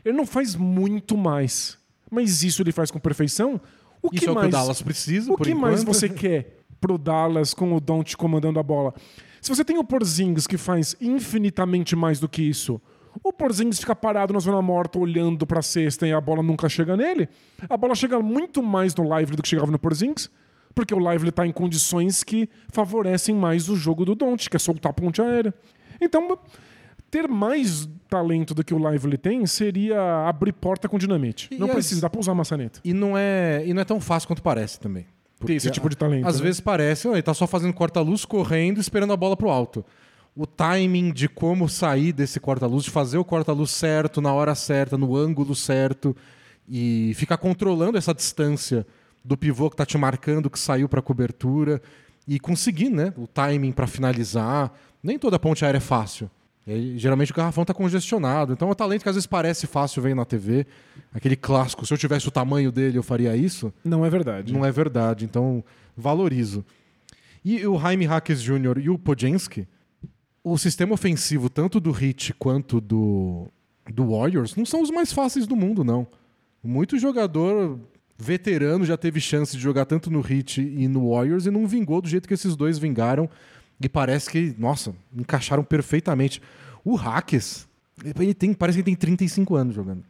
Ele 0.03 0.17
não 0.17 0.25
faz 0.25 0.55
muito 0.55 1.15
mais, 1.15 1.77
mas 2.09 2.43
isso 2.43 2.61
ele 2.61 2.71
faz 2.71 2.89
com 2.91 2.99
perfeição. 2.99 3.61
O 4.01 4.07
Isso 4.11 4.23
que 4.23 4.25
é 4.27 4.31
o 4.31 4.33
que 4.33 4.39
mais? 4.41 4.47
o 4.47 4.51
Dallas 4.51 4.81
precisa, 4.81 5.31
O 5.31 5.37
que 5.37 5.53
mais 5.53 5.81
enquanto. 5.83 5.95
você 5.95 6.09
quer 6.09 6.57
pro 6.79 6.97
Dallas 6.97 7.53
com 7.53 7.73
o 7.75 7.79
Don't 7.79 8.17
comandando 8.17 8.59
a 8.59 8.63
bola? 8.63 8.93
Se 9.39 9.49
você 9.49 9.63
tem 9.63 9.77
o 9.77 9.83
Porzingis 9.83 10.47
que 10.47 10.57
faz 10.57 10.95
infinitamente 10.99 11.95
mais 11.95 12.19
do 12.19 12.27
que 12.27 12.41
isso, 12.41 12.81
o 13.23 13.31
Porzingis 13.31 13.79
fica 13.79 13.95
parado 13.95 14.33
na 14.33 14.39
zona 14.39 14.61
morta 14.61 14.97
olhando 14.97 15.45
pra 15.45 15.61
cesta 15.61 16.07
e 16.07 16.13
a 16.13 16.19
bola 16.19 16.41
nunca 16.41 16.67
chega 16.67 16.97
nele, 16.97 17.29
a 17.69 17.77
bola 17.77 17.93
chega 17.93 18.19
muito 18.19 18.63
mais 18.63 18.95
no 18.95 19.03
Lively 19.03 19.35
do 19.35 19.43
que 19.43 19.49
chegava 19.49 19.71
no 19.71 19.77
Porzingis, 19.79 20.29
Porque 20.73 20.93
o 20.95 20.99
Lively 21.11 21.29
está 21.29 21.45
em 21.45 21.51
condições 21.51 22.23
que 22.23 22.49
favorecem 22.71 23.35
mais 23.35 23.67
o 23.69 23.75
jogo 23.75 24.05
do 24.05 24.15
Don't, 24.15 24.49
que 24.49 24.55
é 24.55 24.59
soltar 24.59 24.91
a 24.91 24.93
ponte 24.93 25.21
aérea. 25.21 25.53
Então, 25.99 26.39
ter 27.11 27.27
mais 27.27 27.87
talento 28.09 28.53
do 28.55 28.63
que 28.63 28.73
o 28.73 28.89
Lively 28.89 29.17
tem 29.17 29.45
seria 29.45 30.27
abrir 30.27 30.53
porta 30.53 30.87
com 30.89 30.97
dinamite. 30.97 31.49
E 31.51 31.57
não 31.57 31.67
as- 31.67 31.73
precisa, 31.73 32.01
dá 32.01 32.09
pra 32.09 32.19
usar 32.19 32.33
maçaneta. 32.33 32.79
E 32.83 32.93
não 32.93 33.17
é, 33.17 33.63
e 33.65 33.73
não 33.73 33.81
é 33.81 33.85
tão 33.85 33.99
fácil 33.99 34.27
quanto 34.27 34.41
parece 34.41 34.79
também. 34.79 35.05
Ter 35.45 35.53
esse 35.55 35.69
tipo 35.71 35.89
de 35.89 35.97
talento. 35.97 36.27
Às 36.27 36.37
né? 36.37 36.43
vezes 36.43 36.61
parece, 36.61 37.07
ele 37.07 37.21
tá 37.21 37.33
só 37.33 37.45
fazendo 37.47 37.73
corta-luz, 37.73 38.25
correndo, 38.25 38.79
esperando 38.79 39.11
a 39.11 39.17
bola 39.17 39.35
pro 39.35 39.49
alto. 39.49 39.83
O 40.35 40.45
timing 40.47 41.11
de 41.11 41.27
como 41.27 41.67
sair 41.67 42.13
desse 42.13 42.39
corta-luz, 42.39 42.85
de 42.85 42.91
fazer 42.91 43.17
o 43.17 43.25
corta-luz 43.25 43.71
certo, 43.71 44.21
na 44.21 44.31
hora 44.33 44.55
certa, 44.55 44.97
no 44.97 45.15
ângulo 45.17 45.53
certo, 45.55 46.15
e 46.69 47.11
ficar 47.15 47.37
controlando 47.37 47.97
essa 47.97 48.13
distância 48.13 48.85
do 49.25 49.35
pivô 49.35 49.69
que 49.69 49.75
tá 49.75 49.85
te 49.85 49.97
marcando, 49.97 50.49
que 50.49 50.59
saiu 50.59 50.87
pra 50.87 51.01
cobertura, 51.01 51.81
e 52.27 52.39
conseguir, 52.39 52.89
né, 52.89 53.11
o 53.17 53.27
timing 53.27 53.71
pra 53.71 53.87
finalizar. 53.87 54.71
Nem 55.03 55.17
toda 55.17 55.37
ponte 55.39 55.65
aérea 55.65 55.77
é 55.79 55.81
fácil. 55.81 56.29
E 56.77 56.97
geralmente 56.97 57.31
o 57.31 57.35
garrafão 57.35 57.65
tá 57.65 57.73
congestionado. 57.73 58.53
Então 58.53 58.67
é 58.67 58.71
um 58.71 58.75
talento 58.75 59.03
que 59.03 59.09
às 59.09 59.15
vezes 59.15 59.27
parece 59.27 59.67
fácil 59.67 60.01
ver 60.01 60.15
na 60.15 60.25
TV. 60.25 60.65
Aquele 61.13 61.35
clássico, 61.35 61.85
se 61.85 61.93
eu 61.93 61.97
tivesse 61.97 62.27
o 62.27 62.31
tamanho 62.31 62.71
dele, 62.71 62.97
eu 62.97 63.03
faria 63.03 63.35
isso. 63.35 63.73
Não 63.83 64.05
é 64.05 64.09
verdade. 64.09 64.53
Não 64.53 64.65
é 64.65 64.71
verdade, 64.71 65.25
então 65.25 65.63
valorizo. 65.95 66.65
E 67.43 67.65
o 67.65 67.79
Jaime 67.79 68.05
Hackes 68.05 68.41
Jr. 68.41 68.77
e 68.79 68.89
o 68.89 68.99
Podjenski, 68.99 69.67
o 70.43 70.57
sistema 70.57 70.93
ofensivo 70.93 71.49
tanto 71.49 71.79
do 71.79 71.91
Heat 71.91 72.33
quanto 72.37 72.79
do, 72.79 73.47
do 73.91 74.11
Warriors 74.11 74.55
não 74.55 74.65
são 74.65 74.81
os 74.81 74.91
mais 74.91 75.11
fáceis 75.11 75.47
do 75.47 75.55
mundo, 75.55 75.83
não. 75.83 76.07
Muito 76.63 76.97
jogador 76.99 77.79
veterano 78.17 78.85
já 78.85 78.95
teve 78.95 79.19
chance 79.19 79.57
de 79.57 79.61
jogar 79.61 79.85
tanto 79.85 80.11
no 80.11 80.19
Heat 80.19 80.61
e 80.61 80.87
no 80.87 81.11
Warriors 81.11 81.47
e 81.47 81.51
não 81.51 81.67
vingou 81.67 82.01
do 82.01 82.07
jeito 82.07 82.27
que 82.27 82.33
esses 82.35 82.55
dois 82.55 82.77
vingaram. 82.77 83.27
E 83.81 83.89
parece 83.89 84.29
que, 84.29 84.55
nossa, 84.57 84.93
encaixaram 85.15 85.63
perfeitamente. 85.63 86.41
O 86.85 86.95
Hackes, 86.95 87.67
ele 88.19 88.33
tem, 88.33 88.53
parece 88.53 88.77
que 88.77 88.81
ele 88.81 88.95
tem 88.95 88.95
35 88.95 89.55
anos 89.55 89.75
jogando. 89.75 90.03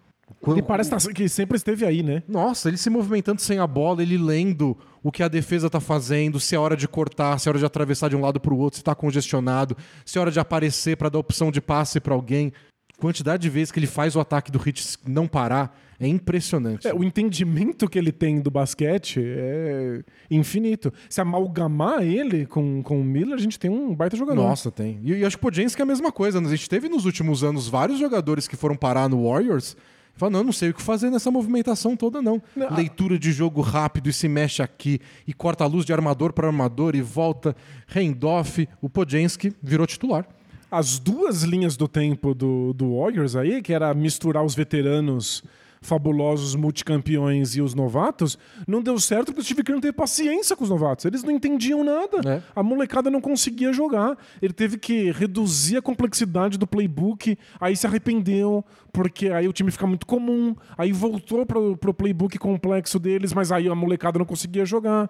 Ele 0.48 0.62
parece 0.62 0.90
tá- 0.90 0.98
que 1.14 1.28
sempre 1.30 1.58
esteve 1.58 1.86
aí, 1.86 2.02
né? 2.02 2.24
Nossa, 2.28 2.70
ele 2.70 2.78
se 2.78 2.90
movimentando 2.90 3.42
sem 3.42 3.60
a 3.60 3.68
bola, 3.68 4.02
ele 4.02 4.18
lendo 4.18 4.78
o 5.04 5.12
que 5.12 5.22
a 5.22 5.28
defesa 5.28 5.70
tá 5.70 5.80
fazendo, 5.80 6.40
se 6.40 6.56
é 6.56 6.60
hora 6.60 6.76
de 6.76 6.88
cortar, 6.88 7.38
se 7.38 7.48
é 7.48 7.50
hora 7.50 7.60
de 7.60 7.66
atravessar 7.66 8.10
de 8.10 8.16
um 8.16 8.22
lado 8.22 8.40
pro 8.40 8.58
outro, 8.58 8.78
se 8.78 8.84
tá 8.84 8.96
congestionado, 8.96 9.76
se 10.06 10.18
é 10.18 10.22
hora 10.22 10.32
de 10.32 10.40
aparecer 10.40 10.96
para 10.98 11.10
dar 11.10 11.20
opção 11.20 11.52
de 11.52 11.62
passe 11.62 12.00
para 12.00 12.14
alguém. 12.14 12.52
Quantidade 12.98 13.42
de 13.42 13.50
vezes 13.50 13.72
que 13.72 13.80
ele 13.80 13.88
faz 13.88 14.16
o 14.16 14.20
ataque 14.20 14.52
do 14.52 14.58
Hit 14.60 14.98
não 15.08 15.28
parar 15.28 15.78
é 16.02 16.08
impressionante. 16.08 16.88
É, 16.88 16.94
o 16.94 17.04
entendimento 17.04 17.88
que 17.88 17.98
ele 17.98 18.12
tem 18.12 18.42
do 18.42 18.50
basquete 18.50 19.22
é 19.24 20.02
infinito. 20.32 20.92
Se 21.08 21.22
amalgamar 21.22 22.02
ele 22.02 22.48
com, 22.48 22.82
com 22.82 23.00
o 23.00 23.04
Miller, 23.04 23.36
a 23.36 23.42
gente 23.42 23.60
tem 23.60 23.70
um 23.70 23.94
baita 23.94 24.18
jogador. 24.18 24.42
Nossa, 24.42 24.72
tem. 24.72 25.00
E, 25.04 25.14
e 25.14 25.24
acho 25.24 25.38
que 25.38 25.42
o 25.42 25.44
Podjenski 25.44 25.80
é 25.80 25.84
a 25.84 25.86
mesma 25.86 26.12
coisa. 26.12 26.42
né? 26.42 26.48
A 26.48 26.56
gente 26.56 26.68
teve 26.68 26.90
nos 26.90 27.06
últimos 27.06 27.44
anos 27.44 27.68
vários 27.68 28.00
jogadores 28.00 28.48
que 28.48 28.56
foram 28.56 28.76
parar 28.76 29.08
no 29.08 29.30
Warriors 29.30 29.78
falaram, 30.16 30.34
não, 30.34 30.40
eu 30.42 30.46
não 30.46 30.52
sei 30.52 30.70
o 30.70 30.74
que 30.74 30.82
fazer 30.82 31.10
nessa 31.10 31.32
movimentação 31.32 31.96
toda, 31.96 32.22
não. 32.22 32.42
Não, 32.56 32.76
Leitura 32.76 33.18
de 33.18 33.32
jogo 33.32 33.62
rápido 33.62 34.10
e 34.10 34.14
se 34.14 34.28
mexe 34.28 34.62
aqui 34.62 35.00
e 35.26 35.34
corta 35.34 35.64
a 35.64 35.68
luz 35.68 35.86
de 35.86 35.94
armador 35.94 36.34
para 36.34 36.48
armador 36.48 36.96
e 36.96 37.02
volta. 37.02 37.56
Handoff. 37.96 38.68
O 38.82 38.90
Podjenski 38.90 39.54
virou 39.62 39.88
titular. 39.88 40.28
As 40.70 41.00
duas 41.00 41.44
linhas 41.44 41.76
do 41.76 41.88
tempo 41.88 42.34
do, 42.34 42.74
do 42.74 42.98
Warriors 42.98 43.36
aí, 43.36 43.62
que 43.62 43.74
era 43.74 43.94
misturar 43.94 44.44
os 44.44 44.56
veteranos 44.56 45.44
fabulosos 45.82 46.54
multicampeões 46.56 47.56
e 47.56 47.62
os 47.62 47.74
novatos, 47.74 48.38
não 48.68 48.84
deu 48.84 49.00
certo 49.00 49.28
porque 49.28 49.42
o 49.42 49.44
Steve 49.44 49.64
Kerr 49.64 49.74
não 49.74 49.82
teve 49.82 49.94
paciência 49.94 50.56
com 50.56 50.64
os 50.64 50.70
novatos. 50.70 51.06
Eles 51.06 51.24
não 51.24 51.32
entendiam 51.32 51.84
nada. 51.84 52.22
É. 52.24 52.42
A 52.56 52.62
molecada 52.62 53.10
não 53.10 53.20
conseguia 53.20 53.74
jogar. 53.74 54.16
Ele 54.42 54.54
teve 54.54 54.78
que 54.78 55.12
reduzir 55.12 55.78
a 55.78 55.82
complexidade 55.82 56.58
do 56.58 56.68
playbook, 56.68 57.38
aí 57.60 57.76
se 57.76 57.88
arrependeu, 57.88 58.64
porque 58.94 59.30
aí 59.30 59.48
o 59.48 59.54
time 59.54 59.72
fica 59.72 59.88
muito 59.88 60.06
comum, 60.06 60.56
aí 60.78 60.92
voltou 60.92 61.46
pro, 61.46 61.76
pro 61.76 61.94
playbook 61.94 62.38
complexo 62.38 63.00
deles, 63.00 63.34
mas 63.34 63.52
aí 63.52 63.68
a 63.68 63.74
molecada 63.74 64.20
não 64.20 64.26
conseguia 64.26 64.66
jogar. 64.66 65.10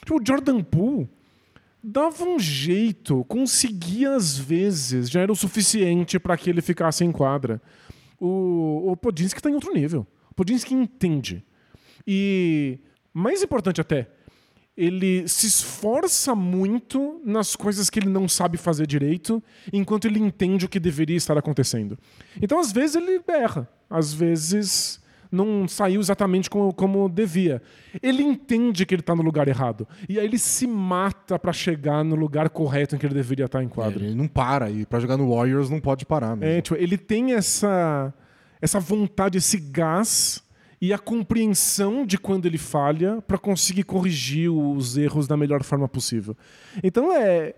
Tipo, 0.00 0.20
o 0.20 0.26
Jordan 0.26 0.62
Poole 0.62 1.08
dava 1.82 2.24
um 2.24 2.38
jeito, 2.38 3.24
conseguia 3.24 4.14
às 4.14 4.36
vezes, 4.36 5.08
já 5.08 5.20
era 5.22 5.32
o 5.32 5.36
suficiente 5.36 6.18
para 6.18 6.36
que 6.36 6.50
ele 6.50 6.60
ficasse 6.60 7.04
em 7.04 7.10
quadra. 7.10 7.60
O, 8.20 8.92
o 8.92 8.96
Podinski 8.96 9.40
está 9.40 9.50
em 9.50 9.54
outro 9.54 9.72
nível. 9.72 10.06
O 10.30 10.34
Podinski 10.34 10.74
entende. 10.74 11.44
E, 12.06 12.78
mais 13.12 13.42
importante 13.42 13.80
até, 13.80 14.10
ele 14.76 15.26
se 15.26 15.46
esforça 15.46 16.34
muito 16.34 17.20
nas 17.24 17.56
coisas 17.56 17.90
que 17.90 17.98
ele 17.98 18.08
não 18.08 18.28
sabe 18.28 18.56
fazer 18.56 18.86
direito, 18.86 19.42
enquanto 19.72 20.06
ele 20.06 20.18
entende 20.18 20.66
o 20.66 20.68
que 20.68 20.78
deveria 20.78 21.16
estar 21.16 21.36
acontecendo. 21.36 21.98
Então, 22.40 22.58
às 22.58 22.70
vezes, 22.70 22.96
ele 22.96 23.20
erra. 23.26 23.68
Às 23.88 24.12
vezes, 24.12 24.99
não 25.30 25.68
saiu 25.68 26.00
exatamente 26.00 26.50
como, 26.50 26.72
como 26.72 27.08
devia. 27.08 27.62
Ele 28.02 28.22
entende 28.22 28.84
que 28.84 28.94
ele 28.94 29.00
está 29.00 29.14
no 29.14 29.22
lugar 29.22 29.46
errado. 29.48 29.86
E 30.08 30.18
aí 30.18 30.24
ele 30.24 30.38
se 30.38 30.66
mata 30.66 31.38
para 31.38 31.52
chegar 31.52 32.04
no 32.04 32.16
lugar 32.16 32.50
correto 32.50 32.94
em 32.94 32.98
que 32.98 33.06
ele 33.06 33.14
deveria 33.14 33.44
estar 33.44 33.62
em 33.62 33.68
quadra. 33.68 34.04
Ele 34.04 34.14
não 34.14 34.26
para. 34.26 34.70
E 34.70 34.84
para 34.84 34.98
jogar 34.98 35.16
no 35.16 35.34
Warriors 35.34 35.70
não 35.70 35.80
pode 35.80 36.04
parar. 36.04 36.36
Mesmo. 36.36 36.52
É, 36.52 36.60
tipo, 36.60 36.76
ele 36.76 36.98
tem 36.98 37.34
essa, 37.34 38.12
essa 38.60 38.80
vontade, 38.80 39.38
esse 39.38 39.58
gás 39.58 40.42
e 40.80 40.92
a 40.92 40.98
compreensão 40.98 42.06
de 42.06 42.16
quando 42.18 42.46
ele 42.46 42.58
falha 42.58 43.20
para 43.22 43.38
conseguir 43.38 43.84
corrigir 43.84 44.50
os 44.50 44.96
erros 44.96 45.28
da 45.28 45.36
melhor 45.36 45.62
forma 45.62 45.88
possível. 45.88 46.36
Então 46.82 47.14
é. 47.14 47.54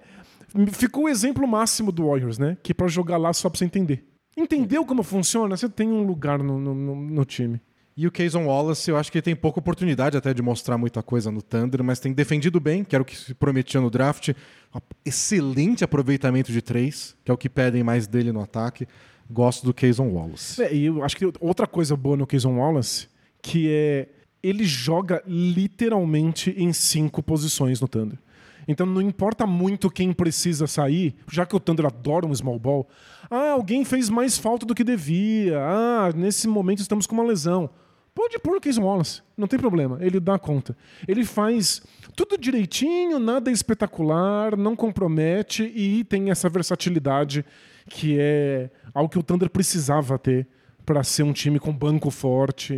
Ficou 0.73 1.05
o 1.05 1.09
exemplo 1.09 1.49
máximo 1.49 1.91
do 1.91 2.09
Warriors, 2.09 2.37
né? 2.37 2.59
Que 2.62 2.75
para 2.75 2.87
jogar 2.87 3.16
lá 3.16 3.33
só 3.33 3.49
pra 3.49 3.59
você 3.59 3.64
entender. 3.64 4.05
Entendeu 4.37 4.85
como 4.85 5.03
funciona? 5.03 5.57
Você 5.57 5.68
tem 5.68 5.89
um 5.89 6.03
lugar 6.05 6.39
no, 6.43 6.59
no, 6.59 6.74
no- 6.74 7.24
time. 7.24 7.61
E 7.95 8.07
o 8.07 8.11
Kayson 8.11 8.47
Wallace, 8.47 8.91
eu 8.91 8.97
acho 8.97 9.12
que 9.12 9.18
ele 9.18 9.22
tem 9.22 9.37
pouca 9.37 9.59
oportunidade 9.59 10.16
até 10.16 10.33
de 10.33 10.41
mostrar 10.41 10.78
muita 10.78 11.03
coisa 11.03 11.30
no 11.30 11.43
Thunder, 11.43 11.85
mas 11.85 12.01
tem 12.01 12.11
defendido 12.14 12.59
bem, 12.59 12.83
que 12.85 12.97
era 12.97 13.03
o 13.03 13.05
que 13.05 13.14
se 13.14 13.35
prometia 13.35 13.80
no 13.83 13.91
draft. 13.91 14.30
Um 14.74 14.80
Excelente 15.05 15.85
aproveitamento 15.85 16.51
de 16.51 16.62
três, 16.62 17.14
que 17.22 17.30
é 17.30 17.35
o 17.35 17.37
que 17.37 17.51
pedem 17.51 17.83
mais 17.83 18.07
dele 18.07 18.33
no 18.33 18.41
ataque. 18.41 18.89
Gosto 19.30 19.66
do 19.66 19.74
Kayson 19.74 20.09
Wallace. 20.09 20.62
É, 20.62 20.74
e 20.74 20.87
eu 20.87 21.05
acho 21.05 21.16
que 21.16 21.30
outra 21.39 21.66
coisa 21.66 21.95
boa 21.95 22.16
no 22.16 22.26
Kayson 22.26 22.57
Wallace, 22.57 23.09
que 23.43 23.68
é 23.70 24.09
ele 24.43 24.64
joga 24.64 25.22
literalmente 25.26 26.51
em 26.57 26.72
cinco 26.72 27.22
posições 27.22 27.80
no 27.80 27.87
Thunder. 27.89 28.18
Então 28.67 28.87
não 28.87 29.01
importa 29.01 29.47
muito 29.47 29.91
quem 29.91 30.13
precisa 30.13 30.67
sair, 30.67 31.15
já 31.31 31.45
que 31.45 31.57
o 31.57 31.61
Thunder 31.61 31.87
adora 31.87 32.27
um 32.27 32.35
small 32.35 32.59
ball. 32.59 32.89
Ah, 33.31 33.53
alguém 33.53 33.85
fez 33.85 34.09
mais 34.09 34.39
falta 34.39 34.67
do 34.67 34.75
que 34.75 34.85
devia. 34.85 35.59
Ah, 35.59 36.13
nesse 36.15 36.47
momento 36.47 36.81
estamos 36.81 37.07
com 37.07 37.15
uma 37.15 37.25
lesão. 37.25 37.71
Pode 38.15 38.39
pôr 38.39 38.59
o 38.59 38.61
Kayson 38.61 38.83
Wallace, 38.83 39.23
não 39.39 39.49
tem 39.49 39.59
problema, 39.59 39.99
ele 40.03 40.21
dá 40.21 40.39
conta. 40.39 40.77
Ele 41.09 41.25
faz 41.25 41.83
tudo 42.15 42.37
direitinho, 42.37 43.19
nada 43.19 43.51
espetacular, 43.51 44.55
não 44.55 44.77
compromete 44.77 45.63
e 45.75 46.05
tem 46.05 46.31
essa 46.31 46.49
versatilidade 46.51 47.43
que 47.89 48.19
é 48.19 48.71
algo 48.93 49.11
que 49.11 49.19
o 49.19 49.23
Thunder 49.23 49.49
precisava 49.49 50.19
ter 50.19 50.47
para 50.85 51.03
ser 51.03 51.23
um 51.23 51.33
time 51.33 51.59
com 51.59 51.73
banco 51.73 52.11
forte, 52.11 52.75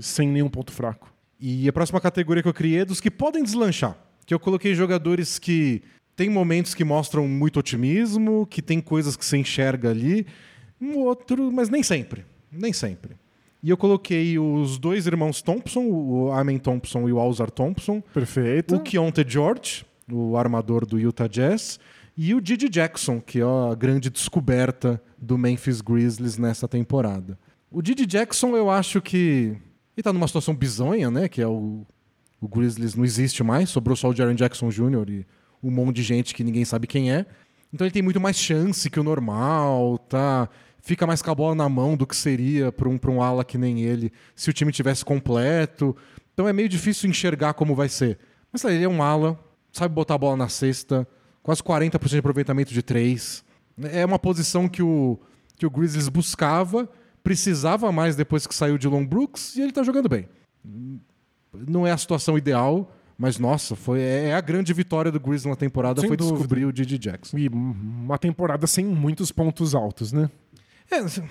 sem 0.00 0.28
nenhum 0.28 0.48
ponto 0.48 0.72
fraco. 0.72 1.12
E 1.38 1.68
a 1.68 1.72
próxima 1.72 2.00
categoria 2.00 2.42
que 2.42 2.48
eu 2.48 2.54
criei 2.54 2.80
é 2.80 2.84
dos 2.84 3.00
que 3.00 3.10
podem 3.10 3.42
deslanchar. 3.42 3.96
Que 4.28 4.34
eu 4.34 4.38
coloquei 4.38 4.74
jogadores 4.74 5.38
que 5.38 5.80
têm 6.14 6.28
momentos 6.28 6.74
que 6.74 6.84
mostram 6.84 7.26
muito 7.26 7.58
otimismo, 7.58 8.46
que 8.46 8.60
tem 8.60 8.78
coisas 8.78 9.16
que 9.16 9.24
se 9.24 9.38
enxerga 9.38 9.88
ali, 9.88 10.26
um 10.78 10.98
outro, 10.98 11.50
mas 11.50 11.70
nem 11.70 11.82
sempre. 11.82 12.26
Nem 12.52 12.70
sempre. 12.70 13.16
E 13.62 13.70
eu 13.70 13.76
coloquei 13.78 14.38
os 14.38 14.76
dois 14.76 15.06
irmãos 15.06 15.40
Thompson, 15.40 15.80
o 15.80 16.30
Amen 16.30 16.58
Thompson 16.58 17.08
e 17.08 17.12
o 17.14 17.18
Alzar 17.18 17.50
Thompson, 17.50 18.02
Perfeito. 18.12 18.76
o 18.76 18.80
Keontae 18.80 19.24
George, 19.26 19.86
o 20.12 20.36
armador 20.36 20.84
do 20.84 21.00
Utah 21.00 21.26
Jazz, 21.26 21.80
e 22.14 22.34
o 22.34 22.40
Didi 22.42 22.68
Jackson, 22.68 23.22
que 23.22 23.40
é 23.40 23.44
a 23.44 23.74
grande 23.74 24.10
descoberta 24.10 25.02
do 25.16 25.38
Memphis 25.38 25.80
Grizzlies 25.80 26.36
nessa 26.36 26.68
temporada. 26.68 27.38
O 27.70 27.80
Didi 27.80 28.04
Jackson, 28.04 28.54
eu 28.54 28.68
acho 28.68 29.00
que 29.00 29.56
ele 29.96 30.02
tá 30.02 30.12
numa 30.12 30.26
situação 30.26 30.54
bizonha, 30.54 31.10
né? 31.10 31.30
Que 31.30 31.40
é 31.40 31.46
o, 31.46 31.86
o 32.40 32.48
Grizzlies 32.48 32.94
não 32.94 33.04
existe 33.04 33.42
mais, 33.42 33.70
sobrou 33.70 33.96
só 33.96 34.08
o 34.08 34.14
Jaren 34.14 34.34
Jackson 34.34 34.68
Jr. 34.68 35.08
e 35.08 35.26
um 35.62 35.70
monte 35.70 35.96
de 35.96 36.02
gente 36.02 36.34
que 36.34 36.44
ninguém 36.44 36.64
sabe 36.64 36.86
quem 36.86 37.12
é. 37.12 37.26
Então 37.72 37.86
ele 37.86 37.92
tem 37.92 38.02
muito 38.02 38.20
mais 38.20 38.38
chance 38.38 38.88
que 38.88 38.98
o 38.98 39.04
normal, 39.04 39.98
tá? 39.98 40.48
Fica 40.80 41.06
mais 41.06 41.20
com 41.20 41.30
a 41.30 41.34
bola 41.34 41.54
na 41.54 41.68
mão 41.68 41.96
do 41.96 42.06
que 42.06 42.16
seria 42.16 42.72
para 42.72 42.88
um, 42.88 42.98
um 43.08 43.22
ala 43.22 43.44
que 43.44 43.58
nem 43.58 43.82
ele 43.82 44.12
se 44.34 44.48
o 44.48 44.52
time 44.52 44.72
tivesse 44.72 45.04
completo. 45.04 45.96
Então 46.32 46.48
é 46.48 46.52
meio 46.52 46.68
difícil 46.68 47.10
enxergar 47.10 47.54
como 47.54 47.74
vai 47.74 47.88
ser. 47.88 48.18
Mas 48.52 48.64
ele 48.64 48.84
é 48.84 48.88
um 48.88 49.02
ala, 49.02 49.38
sabe 49.72 49.94
botar 49.94 50.14
a 50.14 50.18
bola 50.18 50.36
na 50.36 50.48
cesta, 50.48 51.06
quase 51.42 51.62
40% 51.62 52.08
de 52.08 52.18
aproveitamento 52.18 52.72
de 52.72 52.82
três. 52.82 53.44
É 53.92 54.04
uma 54.06 54.18
posição 54.18 54.68
que 54.68 54.82
o, 54.82 55.18
que 55.56 55.66
o 55.66 55.70
Grizzlies 55.70 56.08
buscava, 56.08 56.88
precisava 57.22 57.92
mais 57.92 58.16
depois 58.16 58.46
que 58.46 58.54
saiu 58.54 58.78
de 58.78 58.88
Long 58.88 59.04
Brooks 59.04 59.56
e 59.56 59.60
ele 59.60 59.72
tá 59.72 59.82
jogando 59.82 60.08
bem. 60.08 60.28
Não 61.66 61.86
é 61.86 61.90
a 61.92 61.96
situação 61.96 62.36
ideal, 62.36 62.92
Mas, 63.20 63.36
nossa, 63.36 63.74
foi, 63.74 64.00
é 64.00 64.32
a 64.34 64.40
grande 64.40 64.72
vitória 64.72 65.10
do 65.10 65.18
Grizzlies 65.18 65.46
na 65.46 65.56
temporada 65.56 66.00
Sem 66.00 66.06
foi 66.06 66.16
dúvida. 66.16 66.36
descobrir 66.36 66.64
o 66.66 66.72
Didi 66.72 66.96
Jackson. 66.98 67.36
E 67.36 67.48
uma 67.48 68.16
temporada 68.16 68.64
sem 68.68 68.84
muitos 68.84 69.32
pontos 69.32 69.74
altos, 69.74 70.12
né? 70.12 70.30
É, 70.88 70.98
assim, 70.98 71.22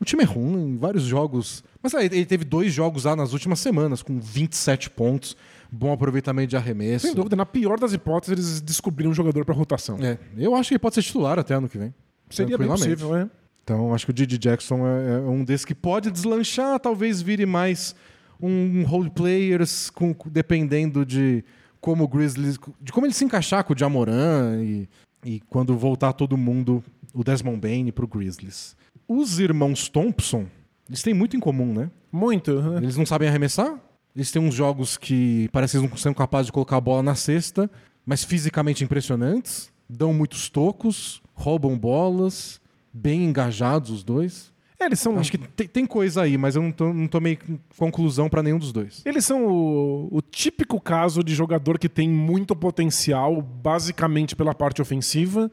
o 0.00 0.04
time 0.04 0.22
é 0.22 0.26
ruim 0.26 0.70
em 0.70 0.76
vários 0.78 1.02
jogos. 1.02 1.62
Mas 1.82 1.94
aí, 1.94 2.06
ele 2.06 2.24
teve 2.24 2.42
dois 2.42 2.72
jogos 2.72 3.04
lá 3.04 3.14
nas 3.14 3.34
últimas 3.34 3.60
semanas, 3.60 4.02
com 4.02 4.18
27 4.18 4.88
pontos, 4.88 5.36
bom 5.70 5.92
aproveitamento 5.92 6.48
de 6.48 6.56
arremesso. 6.56 7.06
Sem 7.06 7.14
dúvida, 7.14 7.36
na 7.36 7.44
pior 7.44 7.78
das 7.78 7.92
hipóteses, 7.92 8.32
eles 8.32 8.60
descobriram 8.62 9.10
um 9.10 9.14
jogador 9.14 9.44
para 9.44 9.54
rotação. 9.54 9.98
É, 10.00 10.18
eu 10.38 10.54
acho 10.54 10.68
que 10.68 10.74
ele 10.74 10.78
pode 10.78 10.94
ser 10.94 11.02
titular 11.02 11.38
até 11.38 11.54
ano 11.54 11.68
que 11.68 11.76
vem. 11.76 11.94
Seria 12.30 12.56
bem 12.56 12.66
possível, 12.66 13.14
é. 13.14 13.28
Então, 13.62 13.92
acho 13.94 14.06
que 14.06 14.10
o 14.10 14.14
Didi 14.14 14.38
Jackson 14.38 14.86
é, 14.86 15.18
é 15.18 15.28
um 15.28 15.44
desses 15.44 15.64
que 15.66 15.74
pode 15.74 16.10
deslanchar, 16.10 16.78
talvez 16.80 17.20
vire 17.20 17.44
mais 17.44 17.94
um 18.40 18.84
role 18.84 19.10
players, 19.10 19.90
com, 19.90 20.14
dependendo 20.26 21.04
de 21.04 21.44
como 21.80 22.04
o 22.04 22.08
Grizzlies, 22.08 22.58
de 22.80 22.92
como 22.92 23.06
ele 23.06 23.14
se 23.14 23.24
encaixar 23.24 23.64
com 23.64 23.72
o 23.72 23.78
Jamoran 23.78 24.62
e, 24.62 24.88
e 25.24 25.40
quando 25.48 25.76
voltar 25.76 26.12
todo 26.12 26.36
mundo, 26.36 26.82
o 27.14 27.22
Desmond 27.22 27.58
Bain 27.58 27.90
pro 27.92 28.06
Grizzlies. 28.08 28.76
Os 29.08 29.38
irmãos 29.38 29.88
Thompson, 29.88 30.46
eles 30.88 31.02
têm 31.02 31.14
muito 31.14 31.36
em 31.36 31.40
comum, 31.40 31.72
né? 31.72 31.90
Muito. 32.10 32.60
né? 32.60 32.78
Eles 32.78 32.96
não 32.96 33.06
sabem 33.06 33.28
arremessar. 33.28 33.80
Eles 34.14 34.30
têm 34.30 34.40
uns 34.40 34.54
jogos 34.54 34.96
que 34.96 35.48
parecem 35.52 35.80
que 35.80 35.88
não 35.88 35.96
são 35.96 36.14
capazes 36.14 36.46
de 36.46 36.52
colocar 36.52 36.78
a 36.78 36.80
bola 36.80 37.02
na 37.02 37.14
cesta, 37.14 37.70
mas 38.04 38.24
fisicamente 38.24 38.82
impressionantes. 38.82 39.70
Dão 39.88 40.12
muitos 40.12 40.48
tocos, 40.48 41.22
roubam 41.34 41.78
bolas, 41.78 42.60
bem 42.92 43.24
engajados 43.24 43.90
os 43.90 44.02
dois. 44.02 44.52
É, 44.78 44.84
eles 44.86 45.00
são, 45.00 45.18
Acho 45.18 45.30
que 45.30 45.38
tem, 45.38 45.66
tem 45.66 45.86
coisa 45.86 46.22
aí, 46.22 46.36
mas 46.36 46.54
eu 46.54 46.62
não, 46.62 46.70
tô, 46.70 46.92
não 46.92 47.08
tomei 47.08 47.38
conclusão 47.78 48.28
pra 48.28 48.42
nenhum 48.42 48.58
dos 48.58 48.72
dois. 48.72 49.02
eles 49.06 49.24
são 49.24 49.46
o, 49.46 50.08
o 50.10 50.20
típico 50.20 50.80
caso 50.80 51.24
de 51.24 51.34
jogador 51.34 51.78
que 51.78 51.88
tem 51.88 52.08
muito 52.08 52.54
potencial, 52.54 53.40
basicamente 53.40 54.36
pela 54.36 54.54
parte 54.54 54.82
ofensiva. 54.82 55.50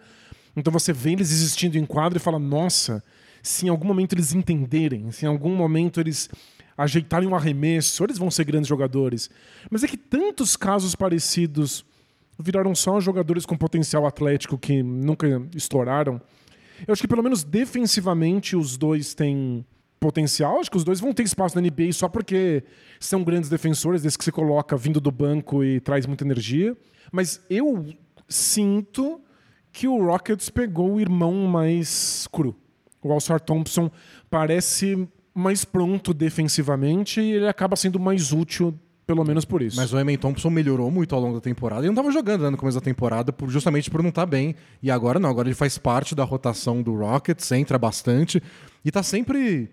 Então 0.55 0.71
você 0.71 0.91
vê 0.91 1.13
eles 1.13 1.31
existindo 1.31 1.77
em 1.77 1.85
quadro 1.85 2.17
e 2.17 2.21
fala: 2.21 2.37
nossa, 2.37 3.03
se 3.41 3.65
em 3.65 3.69
algum 3.69 3.87
momento 3.87 4.13
eles 4.13 4.33
entenderem, 4.33 5.11
se 5.11 5.25
em 5.25 5.29
algum 5.29 5.55
momento 5.55 5.99
eles 5.99 6.29
ajeitarem 6.77 7.27
um 7.27 7.35
arremesso, 7.35 8.03
eles 8.03 8.17
vão 8.17 8.29
ser 8.29 8.43
grandes 8.43 8.67
jogadores. 8.67 9.29
Mas 9.69 9.83
é 9.83 9.87
que 9.87 9.97
tantos 9.97 10.55
casos 10.55 10.95
parecidos 10.95 11.85
viraram 12.37 12.73
só 12.73 12.99
jogadores 12.99 13.45
com 13.45 13.55
potencial 13.55 14.05
atlético 14.05 14.57
que 14.57 14.81
nunca 14.81 15.41
estouraram. 15.55 16.19
Eu 16.87 16.91
acho 16.91 17.01
que 17.01 17.07
pelo 17.07 17.23
menos 17.23 17.43
defensivamente 17.43 18.55
os 18.55 18.77
dois 18.77 19.13
têm 19.13 19.65
potencial. 19.99 20.59
Acho 20.59 20.69
que 20.69 20.77
os 20.77 20.83
dois 20.83 20.99
vão 20.99 21.13
ter 21.13 21.23
espaço 21.23 21.55
na 21.55 21.61
NBA 21.61 21.93
só 21.93 22.09
porque 22.09 22.63
são 22.99 23.23
grandes 23.23 23.49
defensores, 23.49 24.01
desde 24.01 24.17
que 24.17 24.25
se 24.25 24.31
coloca 24.31 24.75
vindo 24.75 24.99
do 24.99 25.11
banco 25.11 25.63
e 25.63 25.79
traz 25.79 26.05
muita 26.05 26.25
energia. 26.25 26.75
Mas 27.11 27.41
eu 27.49 27.85
sinto 28.27 29.21
que 29.71 29.87
o 29.87 30.05
Rockets 30.05 30.49
pegou 30.49 30.95
o 30.95 30.99
irmão 30.99 31.47
mais 31.47 32.27
cru. 32.31 32.55
O 33.01 33.11
Alsar 33.11 33.39
Thompson 33.39 33.89
parece 34.29 35.07
mais 35.33 35.65
pronto 35.65 36.13
defensivamente 36.13 37.19
e 37.19 37.33
ele 37.33 37.47
acaba 37.47 37.75
sendo 37.75 37.99
mais 37.99 38.31
útil, 38.31 38.77
pelo 39.05 39.23
menos 39.25 39.43
por 39.45 39.61
isso. 39.61 39.75
Mas 39.77 39.91
o 39.93 39.99
Eman 39.99 40.15
Thompson 40.17 40.49
melhorou 40.49 40.89
muito 40.89 41.13
ao 41.13 41.21
longo 41.21 41.35
da 41.35 41.41
temporada. 41.41 41.81
Ele 41.81 41.89
não 41.89 41.95
tava 41.95 42.11
jogando 42.11 42.43
né, 42.43 42.49
no 42.49 42.57
começo 42.57 42.77
da 42.79 42.83
temporada 42.83 43.33
por- 43.33 43.49
justamente 43.49 43.89
por 43.91 44.01
não 44.01 44.09
estar 44.09 44.25
bem. 44.25 44.55
E 44.81 44.89
agora 44.89 45.19
não, 45.19 45.29
agora 45.29 45.47
ele 45.47 45.55
faz 45.55 45.77
parte 45.77 46.15
da 46.15 46.23
rotação 46.23 46.81
do 46.81 46.95
Rockets, 46.95 47.51
entra 47.51 47.77
bastante. 47.77 48.41
E 48.85 48.89
tá 48.91 49.03
sempre, 49.03 49.69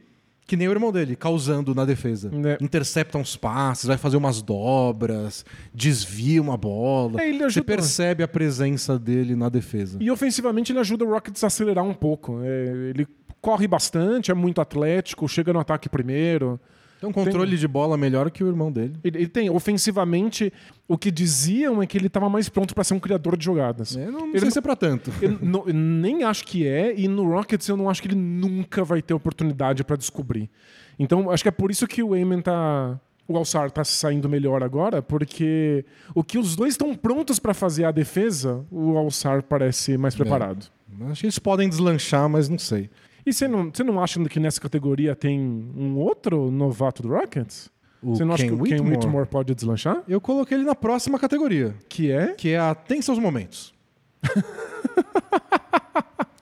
que 0.46 0.56
nem 0.56 0.66
o 0.66 0.72
irmão 0.72 0.90
dele, 0.90 1.14
causando 1.14 1.74
na 1.74 1.84
defesa. 1.84 2.30
É. 2.44 2.58
Intercepta 2.64 3.18
uns 3.18 3.36
passes, 3.36 3.84
vai 3.86 3.96
fazer 3.96 4.16
umas 4.16 4.42
dobras, 4.42 5.44
desvia 5.72 6.42
uma 6.42 6.56
bola. 6.56 7.20
É, 7.22 7.28
ele 7.28 7.38
Você 7.38 7.44
ajuda- 7.44 7.64
percebe 7.66 8.22
a 8.24 8.28
presença 8.28 8.98
dele 8.98 9.36
na 9.36 9.48
defesa. 9.48 9.98
E 10.00 10.10
ofensivamente 10.10 10.72
ele 10.72 10.80
ajuda 10.80 11.04
o 11.04 11.10
Rockets 11.10 11.42
a 11.44 11.46
acelerar 11.46 11.84
um 11.84 11.94
pouco. 11.94 12.40
É, 12.42 12.90
ele 12.90 13.06
corre 13.40 13.66
bastante, 13.68 14.30
é 14.30 14.34
muito 14.34 14.60
atlético, 14.60 15.26
chega 15.28 15.52
no 15.52 15.60
ataque 15.60 15.88
primeiro. 15.88 16.60
Tem 17.00 17.08
um 17.08 17.12
controle 17.12 17.56
de 17.56 17.66
bola 17.66 17.96
melhor 17.96 18.30
que 18.30 18.44
o 18.44 18.48
irmão 18.48 18.70
dele. 18.70 18.94
Ele, 19.02 19.18
ele 19.18 19.28
tem, 19.28 19.48
ofensivamente, 19.48 20.52
o 20.86 20.98
que 20.98 21.10
diziam 21.10 21.82
é 21.82 21.86
que 21.86 21.96
ele 21.96 22.08
estava 22.08 22.28
mais 22.28 22.48
pronto 22.48 22.74
para 22.74 22.84
ser 22.84 22.94
um 22.94 23.00
criador 23.00 23.36
de 23.36 23.44
jogadas. 23.44 23.96
É, 23.96 24.04
não, 24.06 24.12
não 24.20 24.26
Ele 24.28 24.38
sei 24.38 24.46
não- 24.46 24.50
se 24.50 24.58
é 24.58 24.62
pra 24.62 24.76
tanto. 24.76 25.10
Eu, 25.22 25.38
não- 25.40 25.64
eu 25.66 25.72
nem 25.74 26.24
acho 26.24 26.44
que 26.44 26.66
é, 26.66 26.94
e 26.98 27.08
no 27.08 27.26
Rockets 27.28 27.66
eu 27.68 27.76
não 27.76 27.88
acho 27.88 28.02
que 28.02 28.08
ele 28.08 28.16
nunca 28.16 28.84
vai 28.84 29.00
ter 29.00 29.14
oportunidade 29.14 29.82
para 29.82 29.96
descobrir. 29.96 30.50
Então, 30.98 31.30
acho 31.30 31.42
que 31.42 31.48
é 31.48 31.52
por 31.52 31.70
isso 31.70 31.86
que 31.86 32.02
o 32.02 32.14
Eamon 32.14 32.42
tá. 32.42 33.00
O 33.26 33.36
Alçar 33.36 33.70
tá 33.70 33.84
saindo 33.84 34.28
melhor 34.28 34.60
agora, 34.60 35.00
porque 35.00 35.84
o 36.16 36.24
que 36.24 36.36
os 36.36 36.56
dois 36.56 36.74
estão 36.74 36.94
prontos 36.96 37.38
para 37.38 37.54
fazer 37.54 37.84
a 37.84 37.92
defesa, 37.92 38.66
o 38.72 38.98
Alçar 38.98 39.42
parece 39.44 39.96
mais 39.96 40.16
preparado. 40.16 40.66
Acho 41.08 41.20
que 41.20 41.26
eles 41.26 41.38
podem 41.38 41.68
deslanchar, 41.68 42.28
mas 42.28 42.48
não 42.48 42.58
sei. 42.58 42.90
E 43.24 43.32
você 43.32 43.46
não, 43.46 43.70
você 43.70 43.84
não 43.84 44.02
acha 44.02 44.22
que 44.24 44.40
nessa 44.40 44.60
categoria 44.60 45.14
tem 45.14 45.38
um 45.40 45.96
outro 45.96 46.50
novato 46.50 47.02
do 47.02 47.08
Rockets? 47.08 47.70
O 48.02 48.14
você 48.14 48.24
não 48.24 48.34
acha 48.34 48.44
Ken 48.44 48.48
que 48.48 48.54
o 48.54 48.64
Ken 48.64 48.74
Whitmore? 48.74 48.96
Whitmore 48.96 49.26
pode 49.26 49.54
deslanchar? 49.54 50.02
Eu 50.08 50.20
coloquei 50.20 50.56
ele 50.56 50.64
na 50.64 50.74
próxima 50.74 51.18
categoria. 51.18 51.74
Que 51.88 52.10
é? 52.10 52.28
que 52.34 52.50
é 52.50 52.58
a 52.58 52.74
tem 52.74 53.02
seus 53.02 53.18
momentos. 53.18 53.74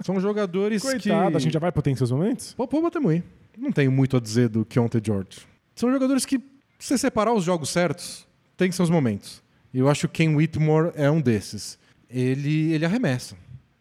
São 0.05 0.21
jogadores 0.21 0.83
Coitado, 0.83 1.31
que... 1.31 1.37
a 1.37 1.41
gente 1.41 1.53
já 1.53 1.59
vai 1.59 1.73
pra 1.73 1.83
tem 1.83 1.95
seus 1.95 2.11
momentos? 2.11 2.55
Pô, 2.55 2.67
pô, 2.67 2.81
batemos 2.81 3.11
aí. 3.11 3.23
Não 3.57 3.73
tenho 3.73 3.91
muito 3.91 4.17
a 4.17 4.21
dizer 4.21 4.49
do 4.49 4.65
Keontae 4.65 5.03
George. 5.05 5.41
São 5.75 5.91
jogadores 5.93 6.25
que, 6.25 6.39
se 6.79 6.89
você 6.89 6.99
separar 6.99 7.35
os 7.35 7.45
jogos 7.45 7.71
certos, 7.71 8.27
tem 8.57 8.71
seus 8.73 8.89
momentos. 8.89 9.43
E 9.75 9.79
eu 9.79 9.89
acho 9.89 10.09
que 10.09 10.25
Ken 10.25 10.35
Whitmore 10.35 10.93
é 10.95 11.11
um 11.11 11.21
desses. 11.21 11.79
Ele, 12.09 12.73
ele 12.73 12.85
arremessa. 12.85 13.37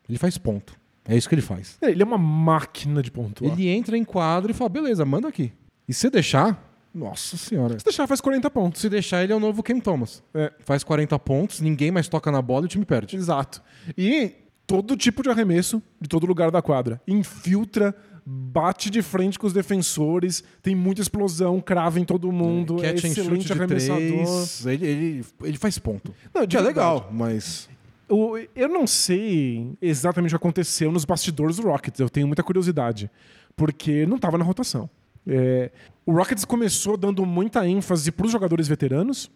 Ele 0.10 0.18
faz 0.18 0.38
ponto. 0.38 0.77
É 1.08 1.16
isso 1.16 1.30
que 1.30 1.36
ele 1.36 1.42
faz. 1.42 1.78
Ele 1.82 2.02
é 2.02 2.06
uma 2.06 2.18
máquina 2.18 3.02
de 3.02 3.10
pontuar. 3.10 3.52
Ele 3.52 3.70
entra 3.70 3.98
em 3.98 4.04
quadro 4.04 4.52
e 4.52 4.54
fala, 4.54 4.70
beleza, 4.70 5.06
manda 5.06 5.28
aqui. 5.28 5.52
E 5.88 5.94
se 5.94 6.10
deixar, 6.10 6.68
nossa 6.94 7.38
senhora. 7.38 7.78
Se 7.78 7.86
deixar, 7.86 8.08
faz 8.08 8.20
40 8.20 8.50
pontos. 8.50 8.82
Se 8.82 8.90
deixar, 8.90 9.24
ele 9.24 9.32
é 9.32 9.36
o 9.36 9.40
novo 9.40 9.64
Ken 9.64 9.80
Thomas. 9.80 10.24
É. 10.34 10.52
Faz 10.60 10.84
40 10.84 11.18
pontos, 11.20 11.62
ninguém 11.62 11.92
mais 11.92 12.08
toca 12.08 12.32
na 12.32 12.42
bola 12.42 12.64
e 12.64 12.66
o 12.66 12.70
time 12.70 12.86
perde. 12.86 13.16
Exato. 13.16 13.62
E 13.98 14.34
todo 14.66 14.98
tipo 14.98 15.24
de 15.24 15.30
arremesso, 15.30 15.82
de 16.00 16.10
todo 16.10 16.26
lugar 16.26 16.52
da 16.52 16.62
quadra. 16.62 17.02
Infiltra, 17.08 17.96
bate 18.26 18.90
de 18.90 19.02
frente 19.02 19.40
com 19.40 19.48
os 19.48 19.54
defensores, 19.54 20.44
tem 20.62 20.76
muita 20.76 21.02
explosão, 21.02 21.62
crava 21.62 22.00
em 22.00 22.04
todo 22.04 22.30
mundo, 22.32 22.84
é, 22.84 22.92
Catch 22.92 23.06
and 23.06 23.08
excelente 23.08 23.54
arremessador. 23.54 24.48
ele, 24.66 24.86
ele, 24.86 25.26
ele 25.44 25.58
faz 25.58 25.80
ponto. 25.80 26.14
Não, 26.34 26.46
Que 26.46 26.58
é 26.58 26.62
legal, 26.62 27.10
mas... 27.14 27.70
Eu 28.10 28.70
não 28.70 28.88
sei 28.88 29.74
exatamente 29.82 30.34
o 30.34 30.40
que 30.40 30.44
aconteceu 30.44 30.92
nos 30.92 31.04
bastidores 31.04 31.58
do 31.58 31.64
Rockets, 31.64 32.00
eu 32.00 32.10
tenho 32.10 32.26
muita 32.26 32.42
curiosidade, 32.42 33.12
porque 33.56 34.06
não 34.06 34.16
estava 34.16 34.38
na 34.38 34.46
rotação. 34.46 34.90
É, 35.26 35.72
o 36.06 36.14
Rockets 36.14 36.46
começou 36.46 36.96
dando 36.96 37.26
muita 37.26 37.68
ênfase 37.68 38.12
para 38.12 38.26
os 38.26 38.32
jogadores 38.32 38.68
veteranos, 38.68 39.30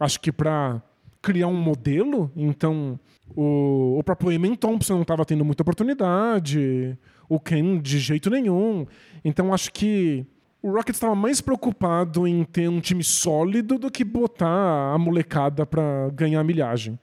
acho 0.00 0.18
que 0.20 0.32
para 0.32 0.82
criar 1.20 1.48
um 1.48 1.56
modelo, 1.56 2.30
então 2.34 2.98
o, 3.36 3.98
o 3.98 4.02
próprio 4.02 4.32
Eamon 4.32 4.54
Thompson 4.54 4.94
não 4.94 5.02
estava 5.02 5.24
tendo 5.26 5.44
muita 5.44 5.62
oportunidade, 5.62 6.98
o 7.28 7.38
Ken 7.38 7.78
de 7.78 7.98
jeito 7.98 8.30
nenhum, 8.30 8.86
então 9.22 9.52
acho 9.52 9.70
que 9.70 10.26
o 10.62 10.70
Rockets 10.70 10.96
estava 10.96 11.14
mais 11.14 11.42
preocupado 11.42 12.26
em 12.26 12.42
ter 12.42 12.68
um 12.70 12.80
time 12.80 13.04
sólido 13.04 13.78
do 13.78 13.90
que 13.90 14.02
botar 14.02 14.94
a 14.94 14.96
molecada 14.96 15.66
para 15.66 16.08
ganhar 16.14 16.40
a 16.40 16.44
milhagem. 16.44 16.98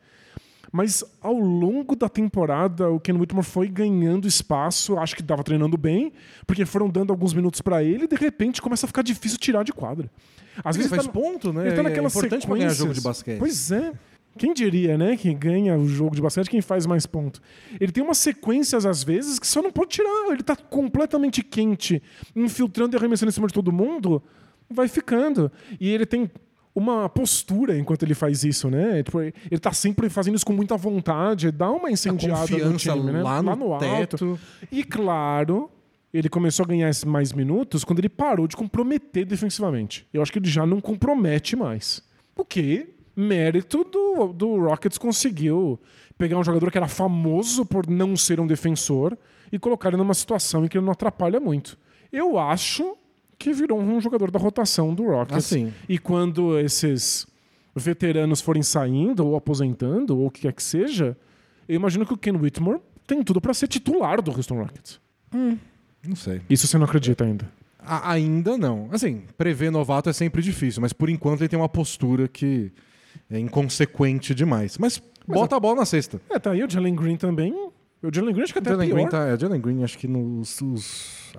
Mas 0.71 1.03
ao 1.21 1.33
longo 1.37 1.95
da 1.95 2.07
temporada, 2.07 2.89
o 2.89 2.99
Ken 2.99 3.13
Whitmore 3.13 3.45
foi 3.45 3.67
ganhando 3.67 4.27
espaço, 4.27 4.97
acho 4.97 5.15
que 5.15 5.21
estava 5.21 5.43
treinando 5.43 5.77
bem, 5.77 6.13
porque 6.47 6.65
foram 6.65 6.89
dando 6.89 7.11
alguns 7.11 7.33
minutos 7.33 7.59
para 7.61 7.83
ele 7.83 8.05
e 8.05 8.07
de 8.07 8.15
repente 8.15 8.61
começa 8.61 8.85
a 8.85 8.87
ficar 8.87 9.01
difícil 9.01 9.37
tirar 9.37 9.63
de 9.63 9.73
quadra. 9.73 10.09
Às 10.63 10.75
Ele 10.75 10.83
vezes 10.83 10.89
faz 10.95 11.05
tá- 11.07 11.11
ponto, 11.11 11.51
né? 11.51 11.67
Ele 11.67 11.75
tá 11.75 11.81
É 11.81 11.83
naquelas 11.83 12.15
importante 12.15 12.47
pra 12.47 12.55
ganhar 12.55 12.69
jogo 12.69 12.93
de 12.93 13.01
basquete. 13.01 13.37
Pois 13.39 13.71
é. 13.71 13.91
Quem 14.37 14.53
diria, 14.53 14.97
né? 14.97 15.17
Que 15.17 15.33
ganha 15.33 15.77
o 15.77 15.85
jogo 15.89 16.15
de 16.15 16.21
basquete 16.21 16.49
quem 16.49 16.61
faz 16.61 16.85
mais 16.85 17.05
ponto. 17.05 17.41
Ele 17.77 17.91
tem 17.91 18.01
umas 18.01 18.17
sequências, 18.17 18.85
às 18.85 19.03
vezes, 19.03 19.39
que 19.39 19.45
só 19.47 19.61
não 19.61 19.71
pode 19.73 19.89
tirar. 19.91 20.31
Ele 20.31 20.41
tá 20.41 20.55
completamente 20.55 21.43
quente, 21.43 22.01
infiltrando 22.33 22.95
e 22.95 22.97
arremessando 22.97 23.29
em 23.29 23.33
cima 23.33 23.47
de 23.47 23.53
todo 23.53 23.73
mundo, 23.73 24.23
vai 24.69 24.87
ficando. 24.87 25.51
E 25.81 25.89
ele 25.89 26.05
tem 26.05 26.31
uma 26.73 27.09
postura 27.09 27.77
enquanto 27.77 28.03
ele 28.03 28.13
faz 28.13 28.43
isso, 28.43 28.69
né? 28.69 29.03
Tipo, 29.03 29.21
ele 29.21 29.59
tá 29.59 29.73
sempre 29.73 30.09
fazendo 30.09 30.35
isso 30.35 30.45
com 30.45 30.53
muita 30.53 30.77
vontade, 30.77 31.51
dá 31.51 31.69
uma 31.69 31.91
incendiada 31.91 32.57
no 32.69 32.77
time, 32.77 33.11
né? 33.11 33.21
lá 33.21 33.41
no, 33.41 33.73
alto. 33.73 33.79
teto. 33.79 34.39
E 34.71 34.83
claro, 34.83 35.69
ele 36.13 36.29
começou 36.29 36.63
a 36.63 36.67
ganhar 36.67 36.91
mais 37.05 37.33
minutos 37.33 37.83
quando 37.83 37.99
ele 37.99 38.09
parou 38.09 38.47
de 38.47 38.55
comprometer 38.55 39.25
defensivamente. 39.25 40.07
Eu 40.13 40.21
acho 40.21 40.31
que 40.31 40.39
ele 40.39 40.49
já 40.49 40.65
não 40.65 40.79
compromete 40.79 41.55
mais. 41.55 42.01
O 42.35 42.45
que, 42.45 42.89
mérito 43.15 43.83
do, 43.83 44.33
do 44.33 44.59
Rockets 44.59 44.97
conseguiu 44.97 45.79
pegar 46.17 46.37
um 46.37 46.43
jogador 46.43 46.71
que 46.71 46.77
era 46.77 46.87
famoso 46.87 47.65
por 47.65 47.87
não 47.87 48.15
ser 48.15 48.39
um 48.39 48.47
defensor 48.47 49.17
e 49.51 49.59
colocar 49.59 49.89
ele 49.89 49.97
numa 49.97 50.13
situação 50.13 50.63
em 50.63 50.67
que 50.67 50.77
ele 50.77 50.85
não 50.85 50.93
atrapalha 50.93 51.39
muito. 51.39 51.77
Eu 52.11 52.37
acho 52.37 52.95
que 53.41 53.53
virou 53.53 53.79
um 53.79 53.99
jogador 53.99 54.29
da 54.31 54.39
rotação 54.39 54.93
do 54.93 55.03
Rockets. 55.03 55.37
Assim. 55.37 55.73
E 55.89 55.97
quando 55.97 56.57
esses 56.59 57.25
veteranos 57.75 58.41
forem 58.41 58.61
saindo 58.63 59.25
ou 59.25 59.35
aposentando 59.35 60.17
ou 60.17 60.27
o 60.27 60.31
que 60.31 60.41
quer 60.41 60.53
que 60.53 60.63
seja, 60.63 61.17
eu 61.67 61.75
imagino 61.75 62.05
que 62.05 62.13
o 62.13 62.17
Ken 62.17 62.33
Whitmore 62.37 62.79
tem 63.07 63.23
tudo 63.23 63.39
para 63.41 63.53
ser 63.53 63.67
titular 63.67 64.21
do 64.21 64.31
Houston 64.31 64.55
Rockets. 64.59 64.99
Não 66.05 66.15
sei. 66.15 66.41
Isso 66.49 66.67
você 66.67 66.77
não 66.77 66.85
acredita 66.85 67.23
ainda. 67.23 67.49
A- 67.79 68.11
ainda 68.11 68.57
não. 68.57 68.89
Assim, 68.91 69.23
prever 69.37 69.71
novato 69.71 70.09
é 70.09 70.13
sempre 70.13 70.41
difícil, 70.41 70.81
mas 70.81 70.93
por 70.93 71.09
enquanto 71.09 71.41
ele 71.41 71.49
tem 71.49 71.57
uma 71.59 71.69
postura 71.69 72.27
que 72.27 72.71
é 73.29 73.39
inconsequente 73.39 74.35
demais. 74.35 74.77
Mas 74.77 75.01
bota 75.27 75.55
a 75.55 75.59
bola 75.59 75.77
na 75.77 75.85
cesta. 75.85 76.21
É, 76.29 76.37
tá 76.39 76.51
aí 76.51 76.63
o 76.63 76.69
Jalen 76.69 76.95
Green 76.95 77.17
também. 77.17 77.53
O 78.03 78.13
Jalen 78.13 78.33
Green 78.33 78.43
acho 78.43 78.53
que 78.53 78.59
até 78.59 78.69
é 78.69 78.73
Jalen 78.73 78.87
pior. 78.89 78.95
Green, 78.97 79.07
tá, 79.09 79.27
é, 79.27 79.37
Jalen 79.39 79.61
Green, 79.61 79.83
acho 79.83 79.97
que 79.97 80.07
nos, 80.07 80.59
os- 80.61 81.31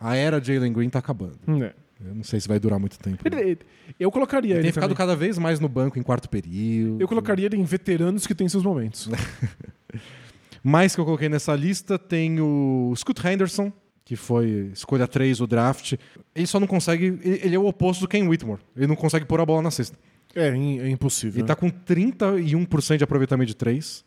a 0.00 0.16
era 0.16 0.42
Jalen 0.42 0.72
Green 0.72 0.88
tá 0.88 0.98
acabando. 0.98 1.38
É. 1.62 1.74
Eu 2.02 2.14
não 2.14 2.24
sei 2.24 2.40
se 2.40 2.48
vai 2.48 2.58
durar 2.58 2.78
muito 2.78 2.98
tempo. 2.98 3.18
Ele- 3.26 3.58
eu 3.98 4.10
colocaria 4.10 4.52
Ele 4.52 4.58
ele 4.60 4.62
tem 4.64 4.72
ficado 4.72 4.84
também. 4.88 4.96
cada 4.96 5.14
vez 5.14 5.36
mais 5.36 5.60
no 5.60 5.68
banco 5.68 5.98
em 5.98 6.02
quarto 6.02 6.30
período. 6.30 6.98
Eu 6.98 7.06
colocaria 7.06 7.44
ele 7.44 7.56
em 7.58 7.64
veteranos 7.64 8.26
que 8.26 8.34
têm 8.34 8.48
seus 8.48 8.62
momentos. 8.64 9.10
Mais 10.62 10.94
que 10.94 11.00
eu 11.00 11.04
coloquei 11.04 11.28
nessa 11.28 11.54
lista 11.54 11.98
tem 11.98 12.38
o 12.40 12.92
Scoot 12.96 13.26
Henderson, 13.26 13.72
que 14.04 14.14
foi 14.16 14.70
escolha 14.72 15.06
3 15.08 15.38
do 15.38 15.46
draft. 15.46 15.94
Ele 16.34 16.46
só 16.46 16.60
não 16.60 16.66
consegue. 16.66 17.18
Ele 17.22 17.40
ele 17.44 17.54
é 17.54 17.58
o 17.58 17.66
oposto 17.66 18.00
do 18.02 18.08
Ken 18.08 18.26
Whitmore. 18.28 18.60
Ele 18.76 18.86
não 18.86 18.96
consegue 18.96 19.24
pôr 19.24 19.40
a 19.40 19.46
bola 19.46 19.62
na 19.62 19.70
cesta. 19.70 19.98
É, 20.34 20.48
é 20.48 20.88
impossível. 20.90 21.40
Ele 21.40 21.46
tá 21.46 21.56
com 21.56 21.70
31% 21.70 22.98
de 22.98 23.04
aproveitamento 23.04 23.48
de 23.48 23.56
3. 23.56 24.04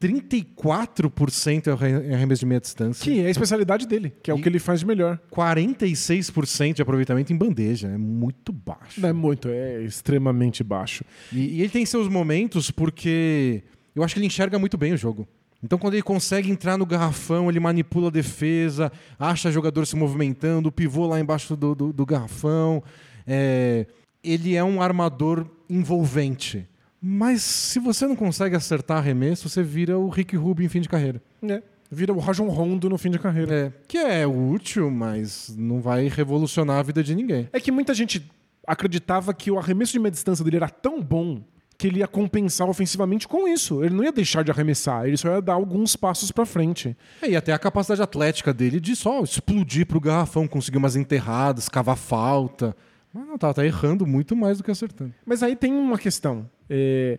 34% 0.00 1.66
é 1.66 1.74
o 1.74 1.84
é 2.10 2.14
arremesso 2.14 2.40
de 2.40 2.46
meia 2.46 2.60
distância. 2.60 3.04
Que 3.04 3.20
é 3.20 3.26
a 3.26 3.30
especialidade 3.30 3.86
dele, 3.86 4.12
que 4.22 4.30
é 4.30 4.34
o 4.34 4.38
E- 4.38 4.42
que 4.42 4.48
ele 4.48 4.58
faz 4.58 4.80
de 4.80 4.86
melhor. 4.86 5.18
46% 5.30 6.74
de 6.76 6.82
aproveitamento 6.82 7.32
em 7.32 7.36
bandeja. 7.36 7.88
É 7.88 7.98
muito 7.98 8.52
baixo. 8.52 9.00
Não 9.00 9.08
é 9.08 9.12
muito, 9.12 9.48
é 9.48 9.82
extremamente 9.82 10.62
baixo. 10.64 11.04
E, 11.32 11.38
e 11.56 11.60
ele 11.60 11.68
tem 11.70 11.84
seus 11.84 12.08
momentos 12.08 12.70
porque 12.70 13.62
eu 13.94 14.02
acho 14.02 14.14
que 14.14 14.20
ele 14.20 14.26
enxerga 14.26 14.58
muito 14.58 14.76
bem 14.78 14.92
o 14.92 14.96
jogo. 14.96 15.26
Então, 15.62 15.78
quando 15.78 15.92
ele 15.92 16.02
consegue 16.02 16.50
entrar 16.50 16.78
no 16.78 16.86
garrafão, 16.86 17.50
ele 17.50 17.60
manipula 17.60 18.08
a 18.08 18.10
defesa, 18.10 18.90
acha 19.18 19.52
jogador 19.52 19.84
se 19.86 19.94
movimentando, 19.94 20.70
o 20.70 20.72
pivô 20.72 21.06
lá 21.06 21.20
embaixo 21.20 21.54
do, 21.54 21.74
do, 21.74 21.92
do 21.92 22.06
garrafão. 22.06 22.82
É, 23.26 23.86
ele 24.24 24.54
é 24.54 24.64
um 24.64 24.80
armador 24.80 25.46
envolvente. 25.68 26.66
Mas 27.00 27.42
se 27.42 27.78
você 27.78 28.06
não 28.06 28.14
consegue 28.14 28.54
acertar 28.54 28.98
arremesso, 28.98 29.48
você 29.48 29.62
vira 29.62 29.98
o 29.98 30.08
Rick 30.08 30.36
Rubio 30.36 30.64
em 30.64 30.68
fim 30.68 30.80
de 30.80 30.88
carreira. 30.88 31.22
É. 31.42 31.62
Vira 31.90 32.12
o 32.12 32.18
Rajon 32.18 32.48
Rondo 32.48 32.88
no 32.88 32.98
fim 32.98 33.10
de 33.10 33.18
carreira. 33.18 33.52
É, 33.52 33.72
que 33.88 33.98
é 33.98 34.26
útil, 34.26 34.90
mas 34.90 35.54
não 35.56 35.80
vai 35.80 36.08
revolucionar 36.08 36.78
a 36.78 36.82
vida 36.82 37.02
de 37.02 37.14
ninguém. 37.14 37.48
É 37.52 37.58
que 37.58 37.72
muita 37.72 37.94
gente 37.94 38.30
acreditava 38.66 39.34
que 39.34 39.50
o 39.50 39.58
arremesso 39.58 39.92
de 39.92 39.98
meia 39.98 40.10
distância 40.10 40.44
dele 40.44 40.58
era 40.58 40.68
tão 40.68 41.02
bom 41.02 41.42
que 41.76 41.86
ele 41.88 42.00
ia 42.00 42.06
compensar 42.06 42.68
ofensivamente 42.68 43.26
com 43.26 43.48
isso. 43.48 43.82
Ele 43.82 43.94
não 43.94 44.04
ia 44.04 44.12
deixar 44.12 44.44
de 44.44 44.50
arremessar, 44.50 45.06
ele 45.06 45.16
só 45.16 45.34
ia 45.34 45.40
dar 45.40 45.54
alguns 45.54 45.96
passos 45.96 46.30
pra 46.30 46.44
frente. 46.44 46.94
É, 47.22 47.30
e 47.30 47.34
até 47.36 47.52
a 47.52 47.58
capacidade 47.58 48.02
atlética 48.02 48.52
dele 48.52 48.78
de 48.78 48.94
só 48.94 49.22
explodir 49.22 49.86
pro 49.86 49.98
garrafão, 49.98 50.46
conseguir 50.46 50.76
umas 50.76 50.94
enterradas, 50.94 51.68
cavar 51.68 51.96
falta. 51.96 52.76
Mas 53.12 53.26
não, 53.26 53.38
tá, 53.38 53.52
tá 53.52 53.64
errando 53.64 54.06
muito 54.06 54.36
mais 54.36 54.58
do 54.58 54.64
que 54.64 54.70
acertando. 54.70 55.14
Mas 55.24 55.42
aí 55.42 55.56
tem 55.56 55.72
uma 55.72 55.98
questão. 55.98 56.48
É, 56.70 57.18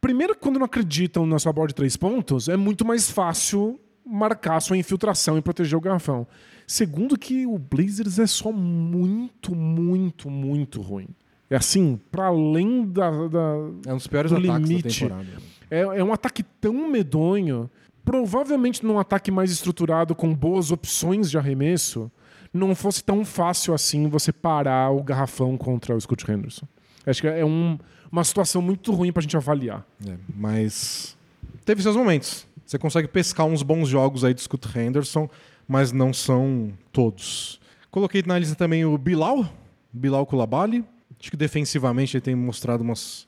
Primeiro, 0.00 0.36
quando 0.36 0.58
não 0.58 0.66
acreditam 0.66 1.24
na 1.24 1.38
sua 1.38 1.50
bola 1.50 1.68
de 1.68 1.74
três 1.74 1.96
pontos, 1.96 2.46
é 2.48 2.56
muito 2.58 2.84
mais 2.84 3.10
fácil 3.10 3.80
marcar 4.06 4.60
sua 4.60 4.76
infiltração 4.76 5.38
e 5.38 5.40
proteger 5.40 5.78
o 5.78 5.80
garrafão. 5.80 6.26
Segundo, 6.66 7.18
que 7.18 7.46
o 7.46 7.58
Blazers 7.58 8.18
é 8.18 8.26
só 8.26 8.52
muito, 8.52 9.54
muito, 9.54 10.28
muito 10.28 10.82
ruim. 10.82 11.08
É 11.48 11.56
assim, 11.56 11.98
pra 12.10 12.26
além 12.26 12.84
da- 12.84 13.28
da, 13.28 13.54
É 13.86 13.92
um 13.94 13.96
dos 13.96 14.06
piores 14.06 14.30
Do 14.30 14.36
ataques 14.36 14.68
limite. 14.68 15.04
da 15.04 15.16
temporada. 15.16 15.38
É, 15.70 15.80
é 15.80 16.04
um 16.04 16.12
ataque 16.12 16.42
tão 16.42 16.86
medonho. 16.90 17.70
Provavelmente 18.04 18.84
num 18.84 18.98
ataque 18.98 19.30
mais 19.30 19.50
estruturado, 19.50 20.14
com 20.14 20.34
boas 20.34 20.70
opções 20.70 21.30
de 21.30 21.38
arremesso, 21.38 22.12
não 22.52 22.74
fosse 22.74 23.02
tão 23.02 23.24
fácil 23.24 23.72
assim 23.72 24.06
você 24.06 24.30
parar 24.32 24.90
o 24.90 25.02
garrafão 25.02 25.56
contra 25.56 25.96
o 25.96 26.00
Scott 26.00 26.30
Henderson. 26.30 26.68
Acho 27.06 27.22
que 27.22 27.26
é 27.28 27.44
um- 27.44 27.78
uma 28.14 28.22
situação 28.22 28.62
muito 28.62 28.92
ruim 28.92 29.12
pra 29.12 29.20
gente 29.20 29.36
avaliar. 29.36 29.84
É, 30.06 30.16
mas 30.36 31.16
teve 31.64 31.82
seus 31.82 31.96
momentos. 31.96 32.46
Você 32.64 32.78
consegue 32.78 33.08
pescar 33.08 33.44
uns 33.44 33.60
bons 33.60 33.88
jogos 33.88 34.22
aí 34.22 34.32
do 34.32 34.40
Scott 34.40 34.68
Henderson, 34.78 35.28
mas 35.66 35.90
não 35.90 36.12
são 36.12 36.72
todos. 36.92 37.60
Coloquei 37.90 38.22
na 38.24 38.38
lista 38.38 38.54
também 38.54 38.84
o 38.84 38.96
Bilal, 38.96 39.44
Bilal 39.92 40.24
Kulabali. 40.26 40.84
Acho 41.18 41.28
que 41.28 41.36
defensivamente 41.36 42.16
ele 42.16 42.20
tem 42.20 42.36
mostrado 42.36 42.84
umas, 42.84 43.26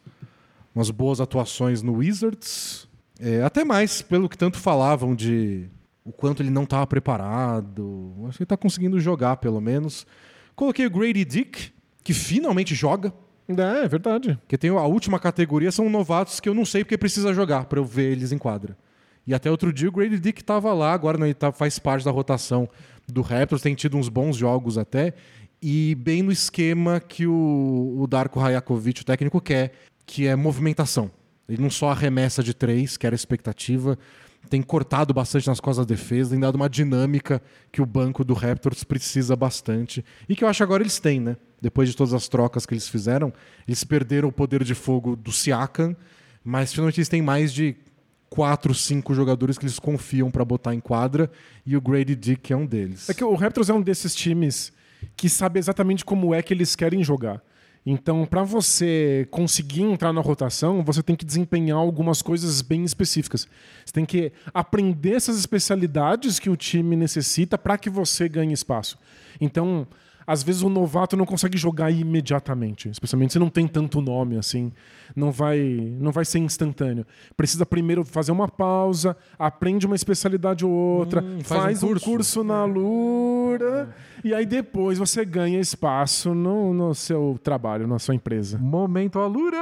umas 0.73 0.89
boas 0.91 1.21
atuações 1.21 1.83
no 1.83 1.95
Wizards. 1.95 2.87
É, 3.19 3.43
até 3.43 3.65
mais 3.65 4.03
pelo 4.03 4.29
que 4.29 4.39
tanto 4.39 4.57
falavam 4.57 5.17
de 5.17 5.69
o 6.05 6.13
quanto 6.13 6.45
ele 6.45 6.51
não 6.51 6.63
estava 6.63 6.87
preparado. 6.87 8.15
Acho 8.29 8.39
que 8.39 8.43
ele 8.43 8.45
está 8.45 8.57
conseguindo 8.57 9.01
jogar, 9.01 9.39
pelo 9.39 9.61
menos. 9.61 10.07
Coloquei 10.55 10.87
o 10.87 10.91
Grady 10.91 11.25
Dick, 11.25 11.73
que 12.05 12.15
finalmente 12.15 12.73
joga. 12.73 13.13
É, 13.49 13.85
é 13.85 13.89
verdade. 13.89 14.39
Porque 14.43 14.59
tem 14.59 14.71
a 14.71 14.83
última 14.83 15.19
categoria 15.19 15.71
são 15.71 15.89
novatos 15.89 16.41
que 16.41 16.49
eu 16.49 16.55
não 16.55 16.65
sei 16.65 16.85
porque 16.85 16.99
precisa 16.99 17.33
jogar 17.33 17.67
para 17.67 17.79
eu 17.79 17.85
ver 17.85 18.13
eles 18.13 18.33
em 18.33 18.39
quadra. 18.39 18.77
E 19.27 19.35
até 19.35 19.51
outro 19.51 19.73
dia 19.73 19.89
o 19.89 19.93
Grady 19.93 20.19
Dick 20.19 20.41
estava 20.41 20.73
lá, 20.73 20.93
agora 20.93 21.19
não, 21.19 21.27
ele 21.27 21.35
tá, 21.35 21.51
faz 21.51 21.79
parte 21.79 22.05
da 22.05 22.11
rotação 22.11 22.69
do 23.09 23.23
Raptors, 23.23 23.63
tem 23.63 23.75
tido 23.75 23.97
uns 23.97 24.09
bons 24.09 24.37
jogos 24.37 24.79
até, 24.79 25.15
e 25.61 25.97
bem 25.97 26.23
no 26.23 26.31
esquema 26.31 27.01
que 27.01 27.27
o, 27.27 27.97
o 27.99 28.07
Darko 28.07 28.39
Rajakovic, 28.39 29.03
o 29.03 29.05
técnico, 29.05 29.41
quer, 29.41 29.73
que 30.05 30.27
é 30.27 30.37
movimentação. 30.37 31.11
Ele 31.49 31.61
não 31.61 31.71
só 31.71 31.91
arremessa 31.91 32.43
de 32.43 32.55
três, 32.55 32.97
que 32.97 33.07
era 33.07 33.15
a 33.15 33.17
expectativa, 33.17 33.99
tem 34.49 34.63
cortado 34.63 35.13
bastante 35.13 35.49
nas 35.49 35.59
costas 35.59 35.85
da 35.85 35.95
defesa, 35.95 36.31
tem 36.31 36.41
dado 36.41 36.55
uma 36.55 36.69
dinâmica 36.69 37.43
que 37.73 37.83
o 37.83 37.87
banco 37.87 38.25
do 38.25 38.35
Raptors 38.35 38.85
precisa 38.85 39.35
bastante. 39.35 40.05
E 40.29 40.37
que 40.37 40.45
eu 40.45 40.49
acho 40.49 40.63
agora 40.63 40.83
eles 40.83 41.01
têm, 41.01 41.19
né? 41.21 41.37
Depois 41.61 41.89
de 41.89 41.97
todas 41.97 42.13
as 42.13 42.29
trocas 42.29 42.67
que 42.67 42.75
eles 42.75 42.89
fizeram, 42.89 43.33
eles 43.67 43.83
perderam 43.83 44.29
o 44.29 44.33
poder 44.33 44.63
de 44.63 44.75
fogo 44.75 45.17
do 45.17 45.33
Siakam, 45.33 45.97
mas 46.45 46.73
finalmente 46.73 46.99
eles 46.99 47.09
têm 47.09 47.23
mais 47.23 47.53
de 47.53 47.77
quatro, 48.29 48.75
cinco 48.75 49.15
jogadores 49.15 49.57
que 49.57 49.65
eles 49.65 49.79
confiam 49.79 50.31
para 50.31 50.45
botar 50.45 50.75
em 50.75 50.81
quadra, 50.81 51.31
e 51.65 51.77
o 51.77 51.81
Grady 51.81 52.15
Dick 52.15 52.53
é 52.53 52.57
um 52.57 52.67
deles. 52.67 53.09
É 53.09 53.15
que 53.15 53.25
o 53.25 53.35
Raptors 53.35 53.71
é 53.71 53.75
um 53.75 53.81
desses 53.81 54.15
times 54.15 54.73
que 55.17 55.29
sabe 55.29 55.59
exatamente 55.59 56.05
como 56.05 56.35
é 56.35 56.43
que 56.43 56.53
eles 56.53 56.77
querem 56.77 57.03
jogar. 57.03 57.43
Então, 57.89 58.27
para 58.27 58.43
você 58.43 59.29
conseguir 59.31 59.83
entrar 59.83 60.13
na 60.13 60.21
rotação, 60.21 60.83
você 60.83 61.05
tem 61.05 61.15
que 61.15 61.25
desempenhar 61.25 61.79
algumas 61.79 62.21
coisas 62.21 62.61
bem 62.61 62.83
específicas. 62.83 63.47
Você 63.85 63.93
tem 63.93 64.05
que 64.05 64.33
aprender 64.53 65.13
essas 65.13 65.39
especialidades 65.39 66.41
que 66.41 66.51
o 66.51 66.57
time 66.57 66.97
necessita 66.97 67.57
para 67.57 67.79
que 67.79 67.89
você 67.89 68.29
ganhe 68.29 68.53
espaço. 68.53 68.99
Então, 69.41 69.87
às 70.27 70.43
vezes 70.43 70.63
o 70.63 70.69
novato 70.69 71.17
não 71.17 71.25
consegue 71.25 71.57
jogar 71.57 71.91
imediatamente, 71.91 72.89
especialmente 72.89 73.33
se 73.33 73.39
não 73.39 73.49
tem 73.49 73.67
tanto 73.69 74.01
nome 74.01 74.37
assim, 74.37 74.73
não 75.15 75.31
vai, 75.31 75.59
não 76.01 76.11
vai 76.11 76.25
ser 76.25 76.39
instantâneo. 76.41 77.07
Precisa 77.37 77.65
primeiro 77.65 78.05
fazer 78.05 78.33
uma 78.33 78.49
pausa, 78.49 79.17
aprende 79.39 79.87
uma 79.87 79.95
especialidade 79.95 80.65
ou 80.65 80.71
outra, 80.71 81.23
Hum, 81.23 81.39
faz 81.43 81.61
um 81.61 81.63
faz, 81.63 81.83
um, 81.83 81.87
curso. 81.89 82.05
curso. 82.05 82.45
na 82.45 82.65
Lura 82.65 83.95
e 84.25 84.35
aí 84.35 84.45
depois 84.45 84.99
você 84.99 85.25
ganha 85.25 85.61
espaço 85.61 86.35
no, 86.35 86.75
no 86.75 86.95
seu 86.95 87.39
trabalho, 87.43 87.87
na 87.87 87.99
sua 87.99 88.15
empresa. 88.15 88.59
Momento 88.59 89.19
alura. 89.19 89.57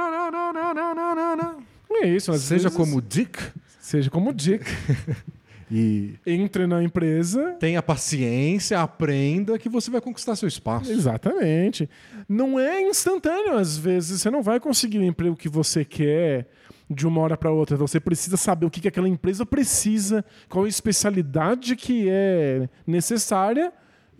É 1.91 2.07
isso, 2.07 2.33
Seja 2.33 2.63
vezes- 2.69 2.77
como 2.77 3.01
Dick 3.01 3.39
seja 3.79 4.09
como 4.09 4.33
Dick, 4.33 4.65
e 5.69 6.15
entre 6.25 6.67
na 6.67 6.83
empresa 6.83 7.55
tenha 7.59 7.81
paciência, 7.81 8.79
aprenda 8.79 9.57
que 9.57 9.67
você 9.67 9.89
vai 9.89 9.99
conquistar 9.99 10.35
seu 10.35 10.47
espaço. 10.47 10.91
Exatamente. 10.91 11.89
Não 12.29 12.59
é 12.59 12.81
instantâneo, 12.87 13.57
às 13.57 13.77
vezes. 13.77 14.21
Você 14.21 14.29
não 14.29 14.43
vai 14.43 14.59
conseguir 14.59 14.99
o 14.99 15.03
emprego 15.03 15.35
que 15.35 15.49
você 15.49 15.83
quer 15.83 16.47
de 16.89 17.07
uma 17.07 17.21
hora 17.21 17.35
para 17.35 17.51
outra. 17.51 17.75
Você 17.77 17.99
precisa 17.99 18.37
saber 18.37 18.65
o 18.65 18.69
que 18.69 18.81
que 18.81 18.87
aquela 18.87 19.09
empresa 19.09 19.45
precisa, 19.45 20.23
qual 20.47 20.65
a 20.65 20.69
especialidade 20.69 21.75
que 21.75 22.07
é 22.09 22.69
necessária, 22.85 23.73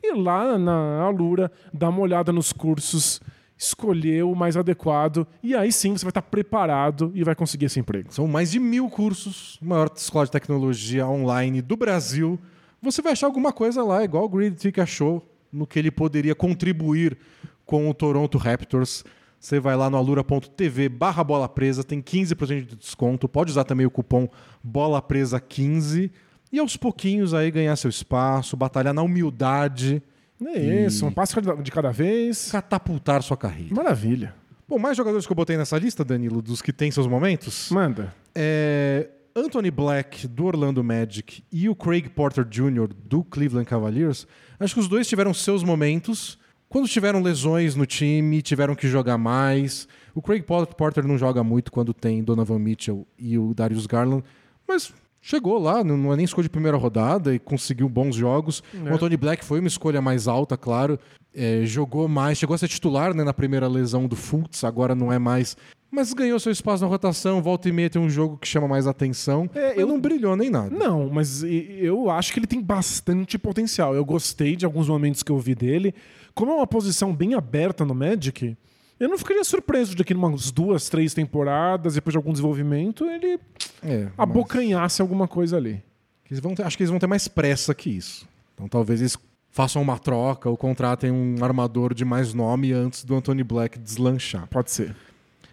e 0.04 0.16
lá 0.16 0.58
na 0.58 1.02
Alura 1.02 1.52
dar 1.74 1.90
uma 1.90 2.02
olhada 2.02 2.32
nos 2.32 2.52
cursos, 2.52 3.22
escolher 3.58 4.24
o 4.24 4.36
mais 4.36 4.58
adequado, 4.58 5.26
e 5.42 5.56
aí 5.56 5.72
sim 5.72 5.94
você 5.94 6.04
vai 6.04 6.10
estar 6.10 6.22
preparado 6.22 7.12
e 7.16 7.24
vai 7.24 7.36
conseguir 7.36 7.66
esse 7.66 7.80
emprego. 7.80 8.14
São 8.14 8.28
mais 8.28 8.52
de 8.52 8.60
mil 8.60 8.90
cursos, 8.90 9.58
maior 9.62 9.90
escola 9.96 10.26
de 10.26 10.32
tecnologia 10.32 11.08
online 11.08 11.62
do 11.62 11.78
Brasil. 11.78 12.40
Você 12.82 13.02
vai 13.02 13.14
achar 13.14 13.28
alguma 13.28 13.54
coisa 13.54 13.84
lá, 13.84 14.04
igual 14.04 14.26
o 14.26 14.30
Grid 14.30 14.56
Tick 14.56 14.80
achou, 14.80 15.26
no 15.52 15.66
que 15.66 15.80
ele 15.80 15.90
poderia 15.90 16.36
contribuir 16.36 17.18
com 17.66 17.90
o 17.90 17.94
Toronto 17.94 18.38
Raptors. 18.38 19.04
Você 19.40 19.60
vai 19.60 19.76
lá 19.76 19.90
no 19.90 19.98
alura.tv 19.98 20.90
barra 20.90 21.24
bola 21.24 21.48
presa, 21.48 21.84
tem 21.84 22.02
15% 22.02 22.66
de 22.66 22.76
desconto. 22.76 23.30
Pode 23.30 23.52
usar 23.52 23.64
também 23.64 23.86
o 23.86 23.92
cupom 23.92 24.28
bola 24.64 25.02
presa 25.02 25.40
15 25.40 26.12
e 26.52 26.60
aos 26.60 26.76
pouquinhos 26.76 27.34
aí 27.34 27.52
ganhar 27.52 27.76
seu 27.76 27.90
espaço, 27.90 28.58
batalhar 28.58 28.94
na 28.94 29.02
humildade, 29.02 30.02
É 30.44 30.86
isso, 30.86 31.06
um 31.06 31.12
passo 31.12 31.40
de 31.62 31.72
cada 31.72 31.92
vez. 31.92 32.52
catapultar 32.52 33.24
sua 33.24 33.38
carreira. 33.38 33.74
Maravilha. 33.74 34.34
Bom, 34.68 34.80
mais 34.80 34.98
jogadores 34.98 35.26
que 35.26 35.32
eu 35.32 35.36
botei 35.36 35.58
nessa 35.58 35.78
lista, 35.78 36.04
Danilo, 36.04 36.42
dos 36.42 36.62
que 36.62 36.74
têm 36.74 36.90
seus 36.90 37.08
momentos. 37.08 37.70
Manda. 37.70 38.14
É, 38.34 39.08
Anthony 39.36 39.70
Black, 39.70 40.28
do 40.28 40.46
Orlando 40.46 40.84
Magic, 40.84 41.44
e 41.52 41.70
o 41.70 41.76
Craig 41.76 42.10
Porter 42.10 42.44
Jr., 42.46 42.88
do 42.88 43.24
Cleveland 43.24 43.68
Cavaliers, 43.70 44.26
acho 44.60 44.74
que 44.74 44.80
os 44.80 44.88
dois 44.88 45.08
tiveram 45.08 45.34
seus 45.34 45.64
momentos. 45.64 46.40
Quando 46.68 46.88
tiveram 46.88 47.22
lesões 47.22 47.76
no 47.76 47.86
time, 47.86 48.42
tiveram 48.42 48.76
que 48.76 48.88
jogar 48.88 49.18
mais. 49.18 49.88
O 50.16 50.22
Craig 50.22 50.44
Porter 50.44 51.06
não 51.08 51.18
joga 51.18 51.44
muito 51.44 51.72
quando 51.72 51.94
tem 51.94 52.24
Donovan 52.24 52.60
Mitchell 52.60 53.08
e 53.20 53.38
o 53.38 53.54
Darius 53.54 53.86
Garland, 53.86 54.24
mas 54.68 54.92
chegou 55.28 55.58
lá, 55.58 55.84
não 55.84 56.14
é 56.14 56.16
nem 56.16 56.24
escolha 56.26 56.44
de 56.44 56.50
primeira 56.50 56.78
rodada 56.78 57.34
e 57.34 57.40
conseguiu 57.40 57.90
bons 57.90 58.16
jogos. 58.16 58.62
É. 58.86 58.92
O 58.92 58.94
Anthony 58.94 59.18
Black 59.18 59.44
foi 59.44 59.58
uma 59.60 59.68
escolha 59.68 60.00
mais 60.00 60.28
alta, 60.28 60.56
claro. 60.56 61.00
É, 61.34 61.66
jogou 61.66 62.08
mais, 62.08 62.38
chegou 62.38 62.54
a 62.54 62.58
ser 62.60 62.68
titular 62.68 63.12
né, 63.14 63.24
na 63.24 63.34
primeira 63.34 63.68
lesão 63.68 64.08
do 64.08 64.16
Fultz, 64.16 64.64
agora 64.64 64.94
não 64.94 65.12
é 65.12 65.18
mais. 65.18 65.58
Mas 65.90 66.14
ganhou 66.14 66.40
seu 66.40 66.52
espaço 66.52 66.84
na 66.84 66.90
rotação, 66.90 67.42
volta 67.42 67.68
e 67.68 67.72
meia 67.72 67.90
tem 67.90 68.02
um 68.02 68.10
jogo 68.10 68.38
que 68.38 68.48
chama 68.48 68.68
mais 68.68 68.86
atenção. 68.86 69.50
É, 69.56 69.82
eu- 69.82 69.88
não 69.88 70.00
brilhou 70.00 70.36
nem 70.36 70.50
nada. 70.52 70.70
Não, 70.76 71.10
mas 71.10 71.42
eu 71.44 72.10
acho 72.10 72.32
que 72.32 72.40
ele 72.40 72.48
tem 72.48 72.62
bastante 72.62 73.38
potencial. 73.40 73.96
Eu 73.96 74.06
gostei 74.06 74.56
de 74.56 74.64
alguns 74.66 74.88
momentos 74.88 75.24
que 75.24 75.32
eu 75.32 75.40
vi 75.40 75.56
dele. 75.56 75.94
Como 76.36 76.52
é 76.52 76.56
uma 76.56 76.68
posição 76.68 77.14
bem 77.16 77.34
aberta 77.34 77.84
no 77.84 77.96
Magic, 77.96 78.56
eu 79.00 79.10
não 79.10 79.18
ficaria 79.18 79.44
surpreso 79.44 79.96
de 79.96 80.04
que 80.04 80.14
em 80.14 80.18
umas 80.18 80.52
duas, 80.52 80.88
três 80.90 81.14
temporadas, 81.14 81.96
depois 81.96 82.14
de 82.14 82.18
algum 82.18 82.32
desenvolvimento, 82.32 83.06
ele 83.06 83.40
É, 83.84 84.08
abocanhasse 84.18 85.02
alguma 85.02 85.28
coisa 85.28 85.58
ali. 85.58 85.84
eles 86.30 86.40
vão 86.40 86.56
ter- 86.56 86.64
acho 86.64 86.76
que 86.78 86.84
eles 86.84 86.90
vão 86.90 87.00
ter 87.00 87.08
mais 87.08 87.28
pressa 87.28 87.74
que 87.76 87.90
isso. 87.90 88.28
Então 88.54 88.68
talvez 88.68 89.00
eles 89.02 89.18
façam 89.52 89.82
uma 89.82 89.98
troca 90.00 90.50
ou 90.50 90.58
contratem 90.58 91.12
um 91.12 91.36
armador 91.44 91.94
de 91.94 92.04
mais 92.04 92.34
nome 92.34 92.72
antes 92.74 93.04
do 93.06 93.16
Anthony 93.16 93.44
Black 93.44 93.78
deslanchar. 93.80 94.48
Pode 94.48 94.72
ser. 94.72 94.96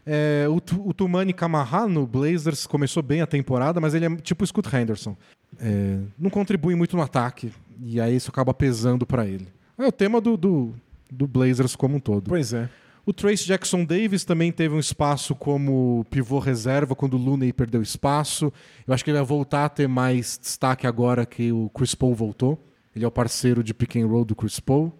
É, 0.04 0.46
o, 0.48 0.56
o 0.88 0.92
Tumani 0.92 1.32
Kamaha 1.32 1.86
no 1.86 2.04
Blazers 2.06 2.66
começou 2.66 3.02
bem 3.02 3.20
a 3.22 3.26
temporada, 3.26 3.80
mas 3.80 3.94
ele 3.94 4.06
é 4.06 4.16
tipo 4.16 4.42
o 4.42 4.46
Scott 4.46 4.74
Henderson. 4.74 5.16
É, 5.60 5.98
não 6.18 6.30
contribui 6.30 6.74
muito 6.74 6.96
no 6.96 7.02
ataque, 7.02 7.52
e 7.80 8.00
aí 8.00 8.16
isso 8.16 8.30
acaba 8.30 8.52
pesando 8.52 9.06
pra 9.06 9.26
ele. 9.26 9.46
É 9.78 9.86
o 9.86 9.92
tema 9.92 10.20
do, 10.20 10.36
do, 10.36 10.74
do 11.10 11.26
Blazers 11.28 11.76
como 11.76 11.96
um 11.96 12.00
todo. 12.00 12.28
Pois 12.28 12.52
é. 12.52 12.68
O 13.04 13.12
Trace 13.12 13.44
Jackson 13.44 13.84
Davis 13.84 14.24
também 14.24 14.52
teve 14.52 14.74
um 14.74 14.78
espaço 14.78 15.34
como 15.34 16.06
pivô 16.08 16.38
reserva 16.38 16.94
quando 16.94 17.14
o 17.14 17.18
Looney 17.18 17.52
perdeu 17.52 17.82
espaço. 17.82 18.52
Eu 18.86 18.94
acho 18.94 19.02
que 19.02 19.10
ele 19.10 19.18
vai 19.18 19.26
voltar 19.26 19.64
a 19.64 19.68
ter 19.68 19.88
mais 19.88 20.38
destaque 20.40 20.86
agora 20.86 21.26
que 21.26 21.50
o 21.50 21.68
Chris 21.70 21.96
Paul 21.96 22.14
voltou. 22.14 22.64
Ele 22.94 23.04
é 23.04 23.08
o 23.08 23.10
parceiro 23.10 23.64
de 23.64 23.74
pick 23.74 23.96
and 23.96 24.06
roll 24.06 24.24
do 24.24 24.36
Chris 24.36 24.60
Paul. 24.60 24.96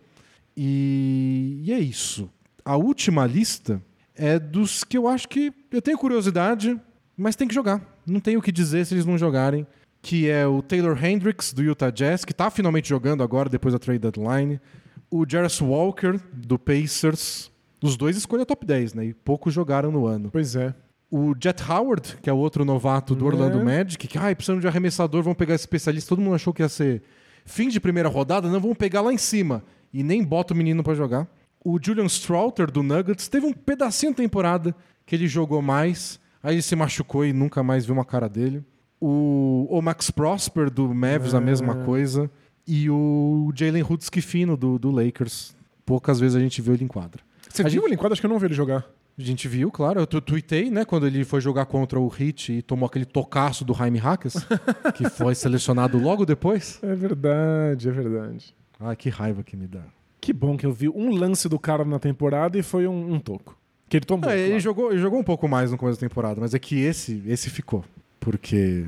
E, 0.56 1.60
e 1.64 1.72
é 1.72 1.78
isso. 1.78 2.28
A 2.64 2.76
última 2.76 3.24
lista 3.24 3.80
é 4.16 4.36
dos 4.36 4.82
que 4.82 4.98
eu 4.98 5.06
acho 5.06 5.28
que 5.28 5.52
eu 5.70 5.80
tenho 5.80 5.96
curiosidade, 5.96 6.78
mas 7.16 7.36
tem 7.36 7.46
que 7.46 7.54
jogar. 7.54 8.00
Não 8.04 8.18
tenho 8.18 8.40
o 8.40 8.42
que 8.42 8.50
dizer 8.50 8.84
se 8.84 8.94
eles 8.94 9.06
não 9.06 9.16
jogarem. 9.16 9.64
Que 10.00 10.28
é 10.28 10.44
o 10.44 10.60
Taylor 10.60 10.98
Hendricks, 11.02 11.52
do 11.52 11.62
Utah 11.62 11.90
Jazz, 11.90 12.24
que 12.24 12.32
está 12.32 12.50
finalmente 12.50 12.88
jogando 12.88 13.22
agora, 13.22 13.48
depois 13.48 13.72
da 13.72 13.78
trade 13.78 14.00
deadline. 14.00 14.60
O 15.08 15.24
Jarvis 15.28 15.60
Walker, 15.60 16.18
do 16.32 16.58
Pacers. 16.58 17.51
Os 17.82 17.96
dois 17.96 18.16
escolha 18.16 18.46
top 18.46 18.64
10, 18.64 18.94
né? 18.94 19.06
E 19.06 19.14
poucos 19.14 19.52
jogaram 19.52 19.90
no 19.90 20.06
ano. 20.06 20.30
Pois 20.30 20.54
é. 20.54 20.74
O 21.10 21.34
Jet 21.38 21.62
Howard, 21.68 22.16
que 22.22 22.30
é 22.30 22.32
o 22.32 22.36
outro 22.36 22.64
novato 22.64 23.14
do 23.14 23.24
É. 23.24 23.28
Orlando 23.28 23.62
Magic, 23.62 24.06
que, 24.08 24.16
ai, 24.16 24.34
precisamos 24.34 24.62
de 24.62 24.68
arremessador, 24.68 25.22
vamos 25.22 25.36
pegar 25.36 25.54
esse 25.54 25.62
especialista. 25.62 26.08
Todo 26.08 26.22
mundo 26.22 26.34
achou 26.34 26.54
que 26.54 26.62
ia 26.62 26.68
ser 26.68 27.02
fim 27.44 27.68
de 27.68 27.80
primeira 27.80 28.08
rodada, 28.08 28.48
não, 28.48 28.60
vamos 28.60 28.76
pegar 28.78 29.00
lá 29.00 29.12
em 29.12 29.18
cima. 29.18 29.62
E 29.92 30.02
nem 30.02 30.24
bota 30.24 30.54
o 30.54 30.56
menino 30.56 30.82
pra 30.82 30.94
jogar. 30.94 31.28
O 31.64 31.78
Julian 31.80 32.06
Strouter, 32.06 32.70
do 32.70 32.82
Nuggets, 32.82 33.28
teve 33.28 33.46
um 33.46 33.52
pedacinho 33.52 34.12
de 34.12 34.16
temporada 34.16 34.74
que 35.04 35.14
ele 35.14 35.26
jogou 35.28 35.60
mais, 35.60 36.18
aí 36.42 36.54
ele 36.54 36.62
se 36.62 36.74
machucou 36.74 37.26
e 37.26 37.32
nunca 37.32 37.62
mais 37.62 37.84
viu 37.84 37.94
uma 37.94 38.04
cara 38.04 38.28
dele. 38.28 38.64
O, 39.00 39.66
o 39.68 39.82
Max 39.82 40.10
Prosper, 40.10 40.70
do 40.70 40.94
Mavs, 40.94 41.34
a 41.34 41.40
mesma 41.40 41.74
coisa. 41.84 42.30
E 42.66 42.88
o 42.88 43.52
Jalen 43.54 43.82
Hudskifino, 43.82 44.56
do, 44.56 44.78
do 44.78 44.90
Lakers. 44.90 45.54
Poucas 45.84 46.20
vezes 46.20 46.36
a 46.36 46.40
gente 46.40 46.62
viu 46.62 46.74
ele 46.74 46.84
em 46.84 46.88
quadra. 46.88 47.22
Você 47.52 47.62
A 47.62 47.64
viu 47.64 47.72
gente- 47.72 47.84
ele 47.84 47.94
em 47.94 47.98
quadra? 47.98 48.12
Acho 48.14 48.20
que 48.22 48.26
eu 48.26 48.30
não 48.30 48.38
vi 48.38 48.46
ele 48.46 48.54
jogar. 48.54 48.84
A 49.18 49.22
gente 49.22 49.46
viu, 49.46 49.70
claro. 49.70 50.00
Eu 50.00 50.06
tu- 50.06 50.20
tuitei, 50.20 50.70
né, 50.70 50.84
quando 50.84 51.06
ele 51.06 51.22
foi 51.24 51.40
jogar 51.40 51.66
contra 51.66 52.00
o 52.00 52.08
Hit 52.08 52.52
e 52.52 52.62
tomou 52.62 52.86
aquele 52.86 53.04
tocaço 53.04 53.64
do 53.64 53.74
Jaime 53.74 53.98
Hackers, 53.98 54.34
que 54.96 55.08
foi 55.10 55.34
selecionado 55.34 55.98
logo 55.98 56.24
depois. 56.24 56.78
É 56.82 56.94
verdade, 56.94 57.88
é 57.88 57.92
verdade. 57.92 58.54
Ai, 58.80 58.96
que 58.96 59.08
raiva 59.10 59.42
que 59.42 59.56
me 59.56 59.66
dá. 59.66 59.82
Que 60.20 60.32
bom 60.32 60.56
que 60.56 60.64
eu 60.64 60.72
vi 60.72 60.88
um 60.88 61.10
lance 61.10 61.48
do 61.48 61.58
cara 61.58 61.84
na 61.84 61.98
temporada 61.98 62.56
e 62.58 62.62
foi 62.62 62.86
um, 62.86 63.12
um 63.14 63.18
toco. 63.20 63.58
Que 63.88 63.98
ele 63.98 64.06
tomou. 64.06 64.30
É, 64.30 64.38
ele, 64.38 64.46
claro. 64.48 64.60
jogou, 64.60 64.90
ele 64.92 65.00
jogou 65.00 65.20
um 65.20 65.24
pouco 65.24 65.46
mais 65.46 65.70
no 65.70 65.76
começo 65.76 66.00
da 66.00 66.08
temporada, 66.08 66.40
mas 66.40 66.54
é 66.54 66.58
que 66.58 66.80
esse, 66.80 67.22
esse 67.26 67.50
ficou. 67.50 67.84
Porque 68.18 68.86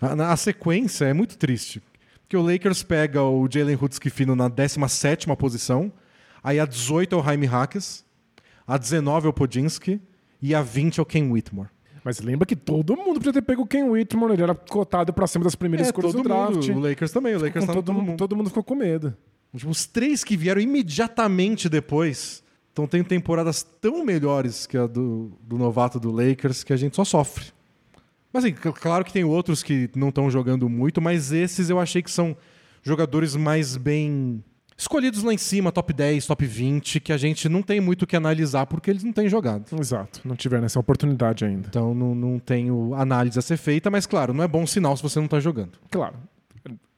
a, 0.00 0.32
a 0.32 0.36
sequência 0.36 1.06
é 1.06 1.12
muito 1.12 1.36
triste. 1.36 1.82
Porque 2.22 2.36
o 2.36 2.42
Lakers 2.42 2.82
pega 2.82 3.22
o 3.22 3.48
Jalen 3.50 3.78
Hudskifino 3.80 4.36
na 4.36 4.48
17ª 4.50 5.34
posição, 5.36 5.90
aí 6.46 6.60
a 6.60 6.64
18 6.66 7.14
é 7.14 7.18
o 7.18 7.22
Jaime 7.22 7.46
Hackers, 7.46 8.04
a 8.66 8.78
19 8.78 9.26
é 9.26 9.30
o 9.30 9.32
Podinski 9.32 10.00
e 10.40 10.54
a 10.54 10.62
20 10.62 10.98
é 10.98 11.02
o 11.02 11.06
Ken 11.06 11.30
Whitmore. 11.30 11.68
Mas 12.04 12.20
lembra 12.20 12.46
que 12.46 12.54
todo 12.54 12.96
mundo 12.96 13.14
podia 13.18 13.32
ter 13.32 13.42
pego 13.42 13.62
o 13.62 13.66
Ken 13.66 13.82
Whitmore, 13.84 14.32
ele 14.34 14.42
era 14.42 14.54
cotado 14.54 15.12
pra 15.12 15.26
cima 15.26 15.44
das 15.44 15.54
primeiras 15.56 15.88
É, 15.88 15.90
escolhas 15.90 16.12
do 16.12 16.22
draft. 16.22 16.54
mundo. 16.68 16.78
O 16.78 16.80
Lakers 16.80 17.10
também, 17.10 17.34
o 17.34 17.40
Lakers 17.40 17.66
tá 17.66 17.72
todo, 17.72 17.84
todo 17.86 17.94
mundo, 18.02 18.16
todo 18.16 18.36
mundo 18.36 18.48
ficou 18.48 18.62
com 18.62 18.74
medo. 18.76 19.16
Tipo, 19.56 19.70
os 19.70 19.86
três 19.86 20.22
que 20.22 20.36
vieram 20.36 20.60
imediatamente 20.60 21.68
depois 21.68 22.42
estão 22.68 22.86
tendo 22.86 23.06
temporadas 23.06 23.62
tão 23.80 24.04
melhores 24.04 24.66
que 24.66 24.76
a 24.76 24.86
do, 24.86 25.32
do 25.42 25.56
novato 25.58 25.98
do 25.98 26.10
Lakers 26.12 26.62
que 26.62 26.72
a 26.72 26.76
gente 26.76 26.94
só 26.94 27.04
sofre. 27.04 27.46
Mas 28.32 28.44
assim, 28.44 28.54
cl- 28.54 28.72
claro 28.74 29.04
que 29.04 29.12
tem 29.12 29.24
outros 29.24 29.62
que 29.62 29.90
não 29.96 30.10
estão 30.10 30.30
jogando 30.30 30.68
muito, 30.68 31.00
mas 31.00 31.32
esses 31.32 31.70
eu 31.70 31.80
achei 31.80 32.02
que 32.02 32.10
são 32.10 32.36
jogadores 32.82 33.34
mais 33.34 33.76
bem 33.76 34.44
escolhidos 34.76 35.22
lá 35.22 35.32
em 35.32 35.38
cima, 35.38 35.72
top 35.72 35.92
10, 35.92 36.26
top 36.26 36.44
20, 36.44 37.00
que 37.00 37.12
a 37.12 37.16
gente 37.16 37.48
não 37.48 37.62
tem 37.62 37.80
muito 37.80 38.02
o 38.02 38.06
que 38.06 38.16
analisar 38.16 38.66
porque 38.66 38.90
eles 38.90 39.02
não 39.02 39.12
têm 39.12 39.28
jogado. 39.28 39.64
Exato, 39.80 40.20
não 40.24 40.36
tiveram 40.36 40.66
essa 40.66 40.78
oportunidade 40.78 41.44
ainda. 41.44 41.68
Então 41.68 41.94
não, 41.94 42.14
não 42.14 42.38
tenho 42.38 42.94
análise 42.94 43.38
a 43.38 43.42
ser 43.42 43.56
feita, 43.56 43.90
mas 43.90 44.06
claro, 44.06 44.34
não 44.34 44.44
é 44.44 44.48
bom 44.48 44.66
sinal 44.66 44.96
se 44.96 45.02
você 45.02 45.18
não 45.18 45.26
está 45.26 45.40
jogando. 45.40 45.78
Claro. 45.90 46.16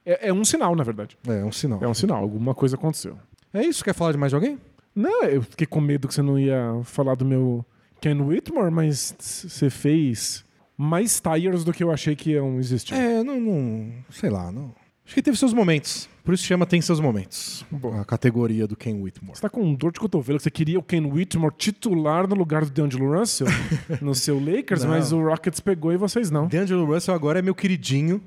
É, 0.05 0.29
é 0.29 0.33
um 0.33 0.45
sinal, 0.45 0.75
na 0.75 0.83
verdade. 0.83 1.17
É, 1.27 1.41
é 1.41 1.45
um 1.45 1.53
sinal. 1.53 1.79
É 1.83 1.87
um 1.87 1.95
sinal, 1.95 2.23
alguma 2.23 2.55
coisa 2.55 2.77
aconteceu. 2.77 3.19
É 3.53 3.63
isso? 3.63 3.85
Quer 3.85 3.95
falar 3.95 4.13
de 4.13 4.19
mais 4.19 4.31
de 4.31 4.37
alguém? 4.37 4.59
Não, 4.95 5.23
eu 5.25 5.43
fiquei 5.43 5.67
com 5.67 5.81
medo 5.81 6.09
que 6.09 6.15
você 6.15 6.23
não 6.23 6.39
ia 6.39 6.81
falar 6.83 7.15
do 7.15 7.25
meu 7.25 7.65
Ken 8.01 8.21
Whitmore, 8.21 8.71
mas 8.71 9.15
você 9.19 9.71
fez 9.71 10.45
mais 10.77 11.21
tires 11.21 11.65
do 11.65 11.73
que 11.73 11.85
eu 11.85 11.91
achei 11.91 12.17
que 12.17 12.31
iam 12.31 12.59
existir. 12.59 12.95
É, 12.95 13.23
não, 13.23 13.39
não. 13.39 13.93
Sei 14.11 14.31
lá, 14.31 14.51
não. 14.51 14.75
Acho 15.05 15.15
que 15.15 15.23
teve 15.23 15.37
seus 15.37 15.53
momentos. 15.53 16.09
Por 16.29 16.35
isso 16.35 16.45
chama 16.45 16.67
Tem 16.67 16.79
Seus 16.83 17.01
Momentos. 17.01 17.65
Bom. 17.71 17.99
A 17.99 18.05
categoria 18.05 18.67
do 18.67 18.77
Ken 18.77 18.93
Whitmore. 19.01 19.35
Você 19.35 19.41
tá 19.41 19.49
com 19.49 19.73
dor 19.73 19.93
de 19.93 19.99
cotovelo, 19.99 20.37
que 20.39 20.43
você 20.43 20.51
queria 20.51 20.79
o 20.79 20.83
Ken 20.83 21.01
Whitmore 21.07 21.55
titular 21.57 22.29
no 22.29 22.35
lugar 22.35 22.67
do 22.67 22.71
D'Angelo 22.71 23.19
Russell 23.19 23.47
no 24.03 24.15
seu 24.15 24.39
Lakers, 24.39 24.83
Não. 24.85 24.91
mas 24.91 25.11
o 25.11 25.23
Rockets 25.23 25.59
pegou 25.59 25.91
e 25.91 25.97
vocês 25.97 26.31
não. 26.31 26.47
D'Angelo 26.47 26.85
Russell 26.85 27.15
agora 27.15 27.39
é 27.39 27.43
meu 27.43 27.55
queridinho. 27.55 28.21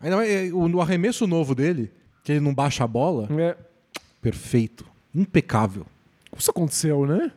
Ainda 0.00 0.14
mais 0.18 0.30
é, 0.30 0.52
o, 0.54 0.68
no 0.68 0.80
arremesso 0.80 1.26
novo 1.26 1.52
dele, 1.52 1.90
que 2.22 2.30
ele 2.30 2.40
não 2.40 2.54
baixa 2.54 2.84
a 2.84 2.86
bola, 2.86 3.26
É, 3.36 3.56
perfeito. 4.22 4.86
Impecável. 5.12 5.84
isso 6.38 6.52
aconteceu, 6.52 7.06
né? 7.06 7.32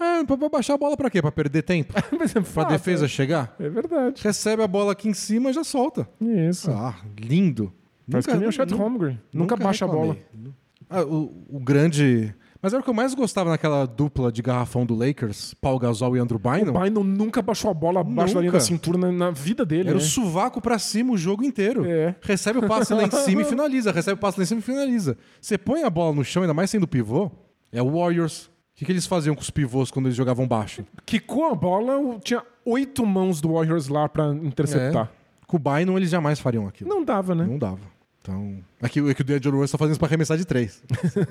É, 0.00 0.24
pra, 0.24 0.48
baixar 0.48 0.72
a 0.72 0.78
bola 0.78 0.96
pra 0.96 1.10
quê? 1.10 1.20
Pra 1.20 1.30
perder 1.30 1.60
tempo? 1.60 1.92
Mas 2.18 2.34
é 2.34 2.40
Pra 2.40 2.64
defesa 2.64 3.06
chegar? 3.06 3.54
É 3.60 3.68
verdade. 3.68 4.22
Recebe 4.24 4.62
a 4.62 4.66
bola 4.66 4.92
aqui 4.92 5.06
em 5.06 5.12
cima 5.12 5.50
e 5.50 5.52
já 5.52 5.62
solta. 5.62 6.08
Isso. 6.18 6.70
Ah, 6.70 6.98
lindo. 7.20 7.70
Faz 8.10 8.26
que 8.26 8.34
nem 8.36 8.48
o 8.48 8.52
Chet 8.52 8.70
nu- 8.70 8.76
Holmgren. 8.76 9.18
Nunca, 9.32 9.56
baixa 9.56 9.84
a 9.84 9.88
bola. 9.88 10.14
reclamei. 10.14 10.52
Ah, 10.88 11.02
o, 11.02 11.44
o 11.48 11.58
grande. 11.60 12.32
Mas 12.62 12.72
era 12.72 12.80
o 12.80 12.84
que 12.84 12.88
eu 12.90 12.94
mais 12.94 13.14
gostava 13.14 13.50
naquela 13.50 13.84
dupla 13.86 14.30
de 14.32 14.40
garrafão 14.42 14.86
do 14.86 14.94
Lakers, 14.94 15.54
Paul 15.54 15.78
Gasol 15.78 16.16
e 16.16 16.20
Andrew 16.20 16.38
Bynum. 16.38 16.70
O 16.74 16.80
Bynum 16.80 17.04
nunca 17.04 17.42
baixou 17.42 17.70
a 17.70 17.74
bola 17.74 18.00
abaixo 18.00 18.34
da 18.34 18.40
linha 18.40 18.50
Nunca. 18.52 18.58
da 18.58 18.64
cintura 18.64 18.96
na, 18.98 19.12
na 19.12 19.30
vida 19.30 19.64
dele. 19.64 19.88
Era 19.90 19.98
né? 19.98 20.04
o 20.04 20.06
sovaco 20.06 20.60
pra 20.60 20.78
cima 20.78 21.12
o 21.12 21.18
jogo 21.18 21.44
inteiro. 21.44 21.84
É. 21.84 22.14
Recebe 22.22 22.58
o 22.60 22.66
passe 22.68 22.94
lá 22.94 23.02
em 23.04 23.10
cima 23.24 23.42
e 23.42 23.44
finaliza. 23.44 23.92
Recebe 23.92 24.14
o 24.14 24.20
passe 24.20 24.38
lá 24.38 24.44
em 24.44 24.46
cima 24.46 24.60
e 24.60 24.62
finaliza. 24.62 25.16
Você 25.40 25.58
põe 25.58 25.82
a 25.82 25.90
bola 25.90 26.14
no 26.14 26.24
chão, 26.24 26.42
ainda 26.42 26.54
mais 26.54 26.70
sendo 26.70 26.86
pivô, 26.88 27.30
é 27.72 27.82
o 27.82 27.90
Warriors. 27.98 28.46
O 28.46 28.50
que, 28.78 28.84
que 28.84 28.92
eles 28.92 29.06
faziam 29.06 29.34
com 29.34 29.40
os 29.42 29.50
pivôs 29.50 29.90
quando 29.90 30.06
eles 30.06 30.16
jogavam 30.16 30.46
baixo? 30.46 30.84
Quicou 31.04 31.46
a 31.46 31.54
bola, 31.54 32.18
tinha 32.22 32.42
oito 32.64 33.04
mãos 33.06 33.40
do 33.40 33.52
Warriors 33.54 33.88
lá 33.88 34.08
pra 34.08 34.28
interceptar. 34.34 35.10
Com 35.46 35.56
o 35.56 35.60
Bynum, 35.60 35.96
eles 35.96 36.10
jamais 36.10 36.38
fariam 36.40 36.66
aquilo. 36.66 36.90
Não 36.90 37.04
dava, 37.04 37.34
né? 37.34 37.44
Não 37.46 37.58
dava. 37.58 37.80
Então. 38.28 38.58
É 38.82 38.88
que, 38.88 38.98
é 38.98 39.14
que 39.14 39.20
o 39.20 39.24
D'Angelo 39.24 39.58
Russell 39.60 39.72
tá 39.72 39.78
fazendo 39.78 39.92
isso 39.92 40.00
pra 40.00 40.08
arremessar 40.08 40.36
de 40.36 40.44
três. 40.44 40.82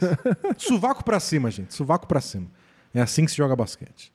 Sovaco 0.58 1.04
pra 1.04 1.20
cima, 1.20 1.52
gente. 1.52 1.74
Sovaco 1.74 2.08
pra 2.08 2.22
cima. 2.22 2.48
É 2.94 3.02
assim 3.02 3.26
que 3.26 3.32
se 3.32 3.38
joga 3.38 3.56
basquete. 3.56 4.14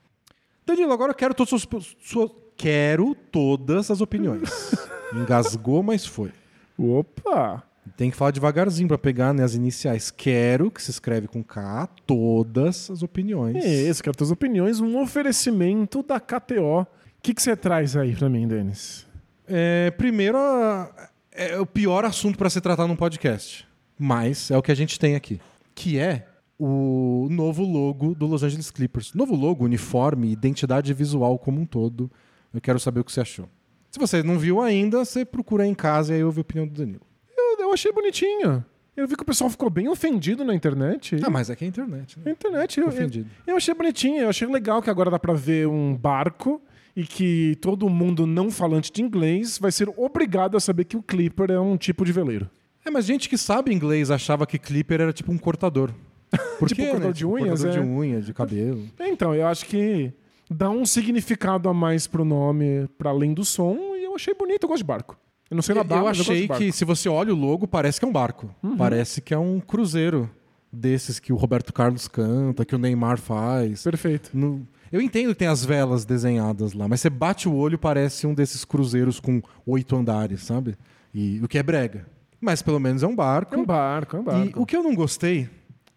Danilo, 0.66 0.92
agora 0.92 1.10
eu 1.12 1.14
quero 1.16 1.34
todas 1.34 1.52
as 1.52 1.62
suas, 1.62 1.96
suas- 2.00 2.30
Quero 2.56 3.14
todas 3.14 3.90
as 3.90 4.00
opiniões. 4.02 4.74
Engasgou, 5.14 5.82
mas 5.82 6.04
foi. 6.06 6.30
Opa! 6.78 7.62
Tem 7.96 8.10
que 8.10 8.16
falar 8.16 8.30
devagarzinho 8.30 8.86
pra 8.86 8.98
pegar 8.98 9.32
né, 9.32 9.42
as 9.42 9.54
iniciais. 9.54 10.10
Quero, 10.10 10.70
que 10.70 10.82
se 10.82 10.90
escreve 10.90 11.26
com 11.26 11.42
K, 11.42 11.88
todas 12.06 12.90
as 12.90 13.02
opiniões. 13.02 13.56
É 13.56 13.68
esse, 13.82 14.02
cara, 14.02 14.14
tuas 14.14 14.30
opiniões, 14.30 14.78
um 14.80 15.00
oferecimento 15.00 16.02
da 16.02 16.20
KTO. 16.20 16.82
O 16.82 16.86
que 17.22 17.34
você 17.36 17.56
traz 17.56 17.96
aí 17.96 18.14
pra 18.14 18.28
mim, 18.28 18.46
Denis? 18.46 19.06
É, 19.48 19.90
primeiro, 19.92 20.36
a- 20.38 21.09
é 21.32 21.58
o 21.58 21.66
pior 21.66 22.04
assunto 22.04 22.36
pra 22.38 22.50
se 22.50 22.60
tratar 22.60 22.86
num 22.86 22.96
podcast. 22.96 23.66
Mas 23.98 24.50
é 24.50 24.56
o 24.56 24.62
que 24.62 24.72
a 24.72 24.74
gente 24.74 24.98
tem 24.98 25.14
aqui. 25.14 25.40
Que 25.74 25.98
é 25.98 26.26
o 26.58 27.28
novo 27.30 27.64
logo 27.64 28.14
do 28.14 28.26
Los 28.26 28.42
Angeles 28.42 28.70
Clippers. 28.70 29.14
Novo 29.14 29.34
logo, 29.34 29.64
uniforme, 29.64 30.30
identidade 30.30 30.92
visual 30.92 31.38
como 31.38 31.60
um 31.60 31.66
todo. 31.66 32.10
Eu 32.52 32.60
quero 32.60 32.78
saber 32.80 33.00
o 33.00 33.04
que 33.04 33.12
você 33.12 33.20
achou. 33.20 33.48
Se 33.90 33.98
você 33.98 34.22
não 34.22 34.38
viu 34.38 34.60
ainda, 34.60 35.04
você 35.04 35.24
procura 35.24 35.64
aí 35.64 35.70
em 35.70 35.74
casa 35.74 36.12
e 36.12 36.16
aí 36.16 36.24
ouve 36.24 36.38
a 36.38 36.42
opinião 36.42 36.66
do 36.66 36.74
Danilo. 36.74 37.02
Eu, 37.36 37.60
eu 37.60 37.72
achei 37.72 37.92
bonitinho. 37.92 38.64
Eu 38.96 39.08
vi 39.08 39.16
que 39.16 39.22
o 39.22 39.26
pessoal 39.26 39.48
ficou 39.48 39.70
bem 39.70 39.88
ofendido 39.88 40.44
na 40.44 40.54
internet. 40.54 41.16
Ah, 41.22 41.30
mas 41.30 41.48
é 41.48 41.56
que 41.56 41.64
é 41.64 41.66
a 41.66 41.68
internet, 41.68 42.18
né? 42.18 42.30
Internet, 42.30 42.78
eu, 42.78 42.84
eu, 42.84 42.88
Ofendido. 42.90 43.30
eu 43.46 43.56
achei 43.56 43.72
bonitinho. 43.74 44.18
Eu 44.22 44.28
achei 44.28 44.46
legal 44.46 44.82
que 44.82 44.90
agora 44.90 45.10
dá 45.10 45.18
pra 45.18 45.32
ver 45.32 45.66
um 45.66 45.96
barco 45.96 46.60
e 46.96 47.04
que 47.04 47.56
todo 47.60 47.88
mundo 47.88 48.26
não 48.26 48.50
falante 48.50 48.90
de 48.92 49.02
inglês 49.02 49.58
vai 49.58 49.70
ser 49.72 49.88
obrigado 49.96 50.56
a 50.56 50.60
saber 50.60 50.84
que 50.84 50.96
o 50.96 51.02
Clipper 51.02 51.50
é 51.50 51.60
um 51.60 51.76
tipo 51.76 52.04
de 52.04 52.12
veleiro. 52.12 52.48
É, 52.84 52.90
mas 52.90 53.04
gente 53.04 53.28
que 53.28 53.36
sabe 53.38 53.72
inglês 53.74 54.10
achava 54.10 54.46
que 54.46 54.58
Clipper 54.58 55.00
era 55.00 55.12
tipo 55.12 55.30
um 55.32 55.38
cortador. 55.38 55.90
Por 56.58 56.68
Tipo 56.68 56.82
quê, 56.82 56.86
cortador 56.88 57.06
né? 57.08 57.12
de 57.12 57.26
unhas, 57.26 57.60
cortador 57.62 57.68
é. 57.68 57.72
de 57.82 57.86
unha, 57.88 58.20
de 58.20 58.32
cabelo. 58.34 58.88
Então, 59.00 59.34
eu 59.34 59.46
acho 59.46 59.66
que 59.66 60.12
dá 60.50 60.70
um 60.70 60.84
significado 60.86 61.68
a 61.68 61.74
mais 61.74 62.06
pro 62.06 62.24
nome, 62.24 62.88
pra 62.98 63.10
além 63.10 63.34
do 63.34 63.44
som, 63.44 63.76
e 63.96 64.04
eu 64.04 64.14
achei 64.14 64.34
bonito, 64.34 64.64
eu 64.64 64.68
gosto 64.68 64.78
de 64.78 64.84
barco. 64.86 65.18
Eu 65.50 65.56
não 65.56 65.62
sei 65.62 65.74
nadar, 65.74 65.98
eu 65.98 66.02
eu 66.04 66.08
achei. 66.08 66.46
Uhum. 66.48 66.56
que 66.56 66.70
se 66.72 66.84
você 66.84 67.08
olha 67.08 67.32
o 67.34 67.36
logo, 67.36 67.66
parece 67.66 67.98
que 67.98 68.04
é 68.04 68.08
um 68.08 68.12
barco. 68.12 68.54
Parece 68.78 69.20
que 69.20 69.34
é 69.34 69.38
um 69.38 69.58
cruzeiro 69.58 70.30
desses 70.72 71.18
que 71.18 71.32
o 71.32 71.36
Roberto 71.36 71.72
Carlos 71.72 72.06
canta, 72.06 72.64
que 72.64 72.74
o 72.74 72.78
Neymar 72.78 73.18
faz. 73.18 73.82
Perfeito. 73.82 74.30
No- 74.32 74.64
Eu 74.92 75.00
entendo 75.00 75.28
que 75.28 75.38
tem 75.38 75.48
as 75.48 75.64
velas 75.64 76.04
desenhadas 76.04 76.72
lá, 76.72 76.88
mas 76.88 77.00
você 77.00 77.08
bate 77.10 77.48
o 77.48 77.54
olho 77.54 77.78
parece 77.78 78.26
um 78.26 78.34
desses 78.34 78.64
cruzeiros 78.64 79.20
com 79.20 79.40
oito 79.66 79.94
andares, 79.96 80.42
sabe? 80.42 80.76
E 81.14 81.40
o 81.42 81.48
que 81.48 81.58
é 81.58 81.62
brega. 81.62 82.06
Mas 82.40 82.60
pelo 82.62 82.80
menos 82.80 83.02
é 83.02 83.06
um 83.06 83.14
barco. 83.14 83.54
É 83.54 83.58
um 83.58 83.64
barco, 83.64 84.16
é 84.16 84.18
um 84.20 84.22
E 84.22 84.24
barco. 84.24 84.62
o 84.62 84.66
que 84.66 84.76
eu 84.76 84.82
não 84.82 84.94
gostei 84.94 85.48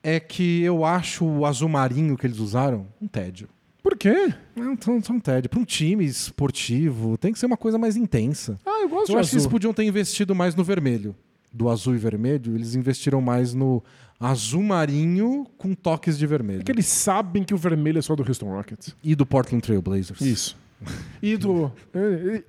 é 0.03 0.19
que 0.19 0.61
eu 0.61 0.83
acho 0.85 1.25
o 1.25 1.45
azul 1.45 1.69
marinho 1.69 2.17
que 2.17 2.27
eles 2.27 2.37
usaram 2.39 2.85
um 3.01 3.07
tédio. 3.07 3.47
Por 3.81 3.97
quê? 3.97 4.33
Não, 4.55 4.77
só 4.79 4.99
só 5.01 5.13
um 5.13 5.19
tédio. 5.19 5.49
Para 5.49 5.59
um 5.59 5.65
time 5.65 6.05
esportivo, 6.05 7.17
tem 7.17 7.33
que 7.33 7.39
ser 7.39 7.45
uma 7.47 7.57
coisa 7.57 7.77
mais 7.77 7.95
intensa. 7.95 8.57
Ah, 8.65 8.81
eu 8.81 8.89
gosto 8.89 9.09
Eu 9.11 9.15
de 9.15 9.21
acho 9.21 9.29
que 9.29 9.35
eles 9.35 9.43
azul. 9.43 9.51
podiam 9.51 9.73
ter 9.73 9.83
investido 9.83 10.35
mais 10.35 10.55
no 10.55 10.63
vermelho. 10.63 11.15
Do 11.51 11.69
azul 11.69 11.93
e 11.93 11.97
vermelho, 11.97 12.55
eles 12.55 12.75
investiram 12.75 13.21
mais 13.21 13.53
no 13.53 13.83
azul 14.23 14.63
marinho 14.63 15.45
com 15.57 15.73
toques 15.73 16.17
de 16.17 16.25
vermelho. 16.25 16.61
É 16.61 16.63
que 16.63 16.71
eles 16.71 16.85
sabem 16.87 17.43
que 17.43 17.53
o 17.53 17.57
vermelho 17.57 17.99
é 17.99 18.01
só 18.01 18.15
do 18.15 18.23
Houston 18.27 18.47
Rockets. 18.49 18.95
E 19.03 19.15
do 19.15 19.25
Portland 19.25 19.61
Trail 19.61 19.81
Blazers. 19.81 20.21
Isso. 20.21 20.57
E 21.21 21.37
do. 21.37 21.71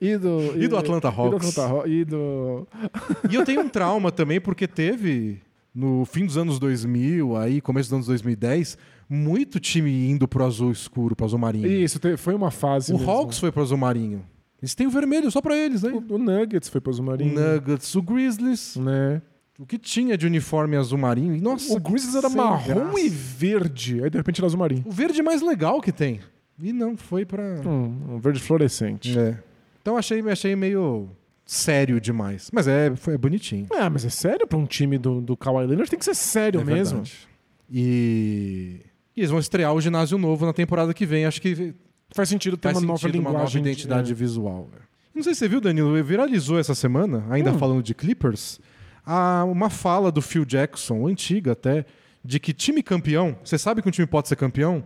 E, 0.00 0.12
e 0.12 0.16
do. 0.18 0.56
E 0.60 0.66
do 0.68 0.76
Atlanta 0.76 1.08
E 1.08 1.10
do 1.12 1.20
Hawks. 1.20 1.48
Atlanta 1.50 1.72
Hawks. 1.72 1.90
E 1.92 2.04
do. 2.04 2.66
E 3.30 3.34
eu 3.34 3.44
tenho 3.44 3.60
um 3.60 3.68
trauma 3.68 4.10
também, 4.10 4.40
porque 4.40 4.66
teve, 4.66 5.40
no 5.74 6.04
fim 6.04 6.26
dos 6.26 6.36
anos 6.36 6.58
2000, 6.58 7.36
aí, 7.36 7.60
começo 7.60 7.88
dos 7.90 7.94
anos 7.94 8.06
2010, 8.06 8.76
muito 9.08 9.60
time 9.60 10.08
indo 10.10 10.26
pro 10.26 10.44
azul 10.44 10.72
escuro, 10.72 11.14
pro 11.14 11.26
azul 11.26 11.38
marinho. 11.38 11.66
Isso, 11.66 12.00
foi 12.18 12.34
uma 12.34 12.50
fase. 12.50 12.92
o 12.92 12.98
mesmo. 12.98 13.10
Hawks 13.10 13.38
foi 13.38 13.52
pro 13.52 13.62
azul 13.62 13.76
marinho. 13.78 14.24
Eles 14.60 14.74
têm 14.74 14.86
o 14.86 14.90
vermelho 14.90 15.30
só 15.30 15.42
pra 15.42 15.54
eles, 15.54 15.82
né? 15.82 15.90
O, 15.90 16.14
o 16.14 16.18
Nuggets 16.18 16.70
foi 16.70 16.80
pro 16.80 16.90
O 16.90 16.94
Zumarinho. 16.94 17.34
Nuggets, 17.34 17.94
o 17.94 18.00
Grizzlies, 18.00 18.76
Né? 18.76 19.20
O 19.58 19.64
que 19.66 19.78
tinha 19.78 20.16
de 20.18 20.26
uniforme 20.26 20.76
azul 20.76 20.98
marinho. 20.98 21.40
Nossa, 21.40 21.72
O 21.72 21.80
Grizzlies 21.80 22.14
era 22.16 22.28
marrom 22.28 22.74
graça. 22.90 23.00
e 23.00 23.08
verde. 23.08 24.02
Aí 24.02 24.10
de 24.10 24.16
repente 24.18 24.40
era 24.40 24.46
azul 24.46 24.58
marinho. 24.58 24.82
O 24.86 24.90
verde 24.90 25.22
mais 25.22 25.42
legal 25.42 25.80
que 25.80 25.92
tem. 25.92 26.20
E 26.60 26.72
não, 26.72 26.96
foi 26.96 27.24
pra. 27.24 27.42
Um, 27.66 28.14
um 28.14 28.18
verde 28.18 28.40
fluorescente. 28.40 29.18
É. 29.18 29.38
Então 29.80 29.96
achei, 29.96 30.20
achei 30.30 30.56
meio 30.56 31.08
sério 31.46 32.00
demais. 32.00 32.50
Mas 32.52 32.66
é, 32.66 32.94
foi 32.96 33.18
bonitinho. 33.18 33.66
Ah, 33.76 33.90
mas 33.90 34.04
é 34.04 34.08
sério 34.08 34.46
pra 34.46 34.56
um 34.58 34.64
time 34.66 34.96
do, 34.98 35.20
do 35.20 35.36
Kawhi 35.36 35.66
Leonard? 35.66 35.90
Tem 35.90 35.98
que 35.98 36.04
ser 36.04 36.14
sério 36.14 36.60
É 36.60 36.64
mesmo. 36.64 36.98
verdade. 37.02 37.28
E... 37.70 38.80
e 39.16 39.20
eles 39.20 39.30
vão 39.30 39.38
estrear 39.40 39.72
o 39.74 39.80
ginásio 39.80 40.16
novo 40.18 40.46
na 40.46 40.52
temporada 40.52 40.92
que 40.94 41.04
vem. 41.06 41.26
Acho 41.26 41.40
que 41.40 41.74
Faz 42.14 42.28
sentido 42.28 42.56
ter 42.56 42.68
faz 42.68 42.78
uma 42.78 42.86
nova 42.86 42.98
sentido 43.00 43.16
uma 43.20 43.30
linguagem. 43.30 43.38
nova 43.44 43.50
de- 43.50 43.58
identidade 43.58 44.12
é. 44.12 44.14
visual. 44.14 44.68
Não 45.12 45.22
sei 45.22 45.34
se 45.34 45.40
você 45.40 45.48
viu, 45.48 45.60
Danilo, 45.60 46.00
viralizou 46.04 46.58
essa 46.58 46.74
semana, 46.74 47.24
ainda 47.28 47.50
Hum. 47.52 47.58
falando 47.58 47.82
de 47.82 47.92
Clippers, 47.94 48.60
a- 49.04 49.44
uma 49.44 49.70
fala 49.70 50.10
do 50.12 50.20
Phil 50.22 50.44
Jackson, 50.44 51.06
antiga 51.06 51.52
até, 51.52 51.84
de 52.24 52.38
que 52.40 52.52
time 52.52 52.82
campeão, 52.82 53.36
você 53.44 53.58
sabe 53.58 53.82
que 53.82 53.88
um 53.88 53.92
time 53.92 54.06
pode 54.06 54.28
ser 54.28 54.36
campeão 54.36 54.84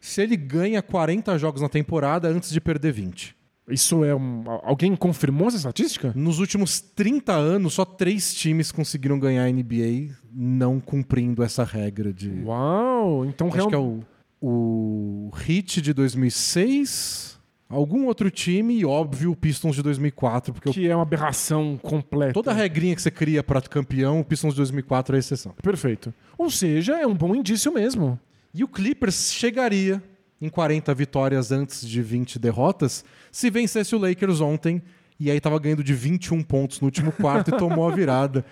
se 0.00 0.22
ele 0.22 0.36
ganha 0.36 0.80
40 0.82 1.38
jogos 1.38 1.60
na 1.62 1.68
temporada 1.68 2.28
antes 2.28 2.50
de 2.50 2.60
perder 2.60 2.92
20. 2.92 3.36
Isso 3.68 4.02
é 4.04 4.12
um. 4.16 4.42
Alguém 4.64 4.96
confirmou 4.96 5.46
essa 5.46 5.56
estatística? 5.58 6.12
Nos 6.16 6.40
últimos 6.40 6.80
30 6.80 7.32
anos, 7.34 7.74
só 7.74 7.84
três 7.84 8.34
times 8.34 8.72
conseguiram 8.72 9.16
ganhar 9.20 9.44
a 9.44 9.48
NBA 9.52 10.12
não 10.32 10.80
cumprindo 10.80 11.42
essa 11.44 11.62
regra 11.62 12.12
de. 12.12 12.30
Uau! 12.44 13.24
Então 13.24 13.46
Acho 13.46 13.56
real- 13.56 13.68
que 13.68 13.74
é 13.76 13.78
o, 13.78 14.00
o 14.40 15.30
Heat 15.48 15.80
de 15.82 15.92
2006, 15.92 17.29
algum 17.70 18.06
outro 18.06 18.30
time 18.30 18.74
e, 18.78 18.84
óbvio, 18.84 19.30
o 19.30 19.36
Pistons 19.36 19.76
de 19.76 19.82
2004, 19.82 20.52
porque 20.52 20.70
que 20.70 20.88
é 20.88 20.94
uma 20.94 21.02
aberração 21.02 21.78
completa. 21.80 22.34
toda 22.34 22.50
a 22.50 22.54
regrinha 22.54 22.94
que 22.96 23.00
você 23.00 23.10
cria 23.10 23.42
para 23.42 23.62
campeão, 23.62 24.20
o 24.20 24.24
Pistons 24.24 24.54
de 24.54 24.56
2004 24.58 25.14
é 25.14 25.16
a 25.16 25.20
exceção. 25.20 25.54
Perfeito. 25.62 26.12
Ou 26.36 26.50
seja, 26.50 26.98
é 27.00 27.06
um 27.06 27.14
bom 27.14 27.34
indício 27.34 27.72
mesmo. 27.72 28.18
E 28.52 28.64
o 28.64 28.68
Clippers 28.68 29.32
chegaria 29.32 30.02
em 30.42 30.48
40 30.48 30.92
vitórias 30.94 31.52
antes 31.52 31.86
de 31.86 32.02
20 32.02 32.38
derrotas 32.38 33.04
se 33.30 33.50
vencesse 33.50 33.94
o 33.94 33.98
Lakers 33.98 34.40
ontem 34.40 34.82
e 35.18 35.30
aí 35.30 35.38
tava 35.38 35.58
ganhando 35.58 35.84
de 35.84 35.94
21 35.94 36.42
pontos 36.42 36.80
no 36.80 36.86
último 36.86 37.12
quarto 37.12 37.54
e 37.54 37.58
tomou 37.58 37.86
a 37.86 37.94
virada. 37.94 38.44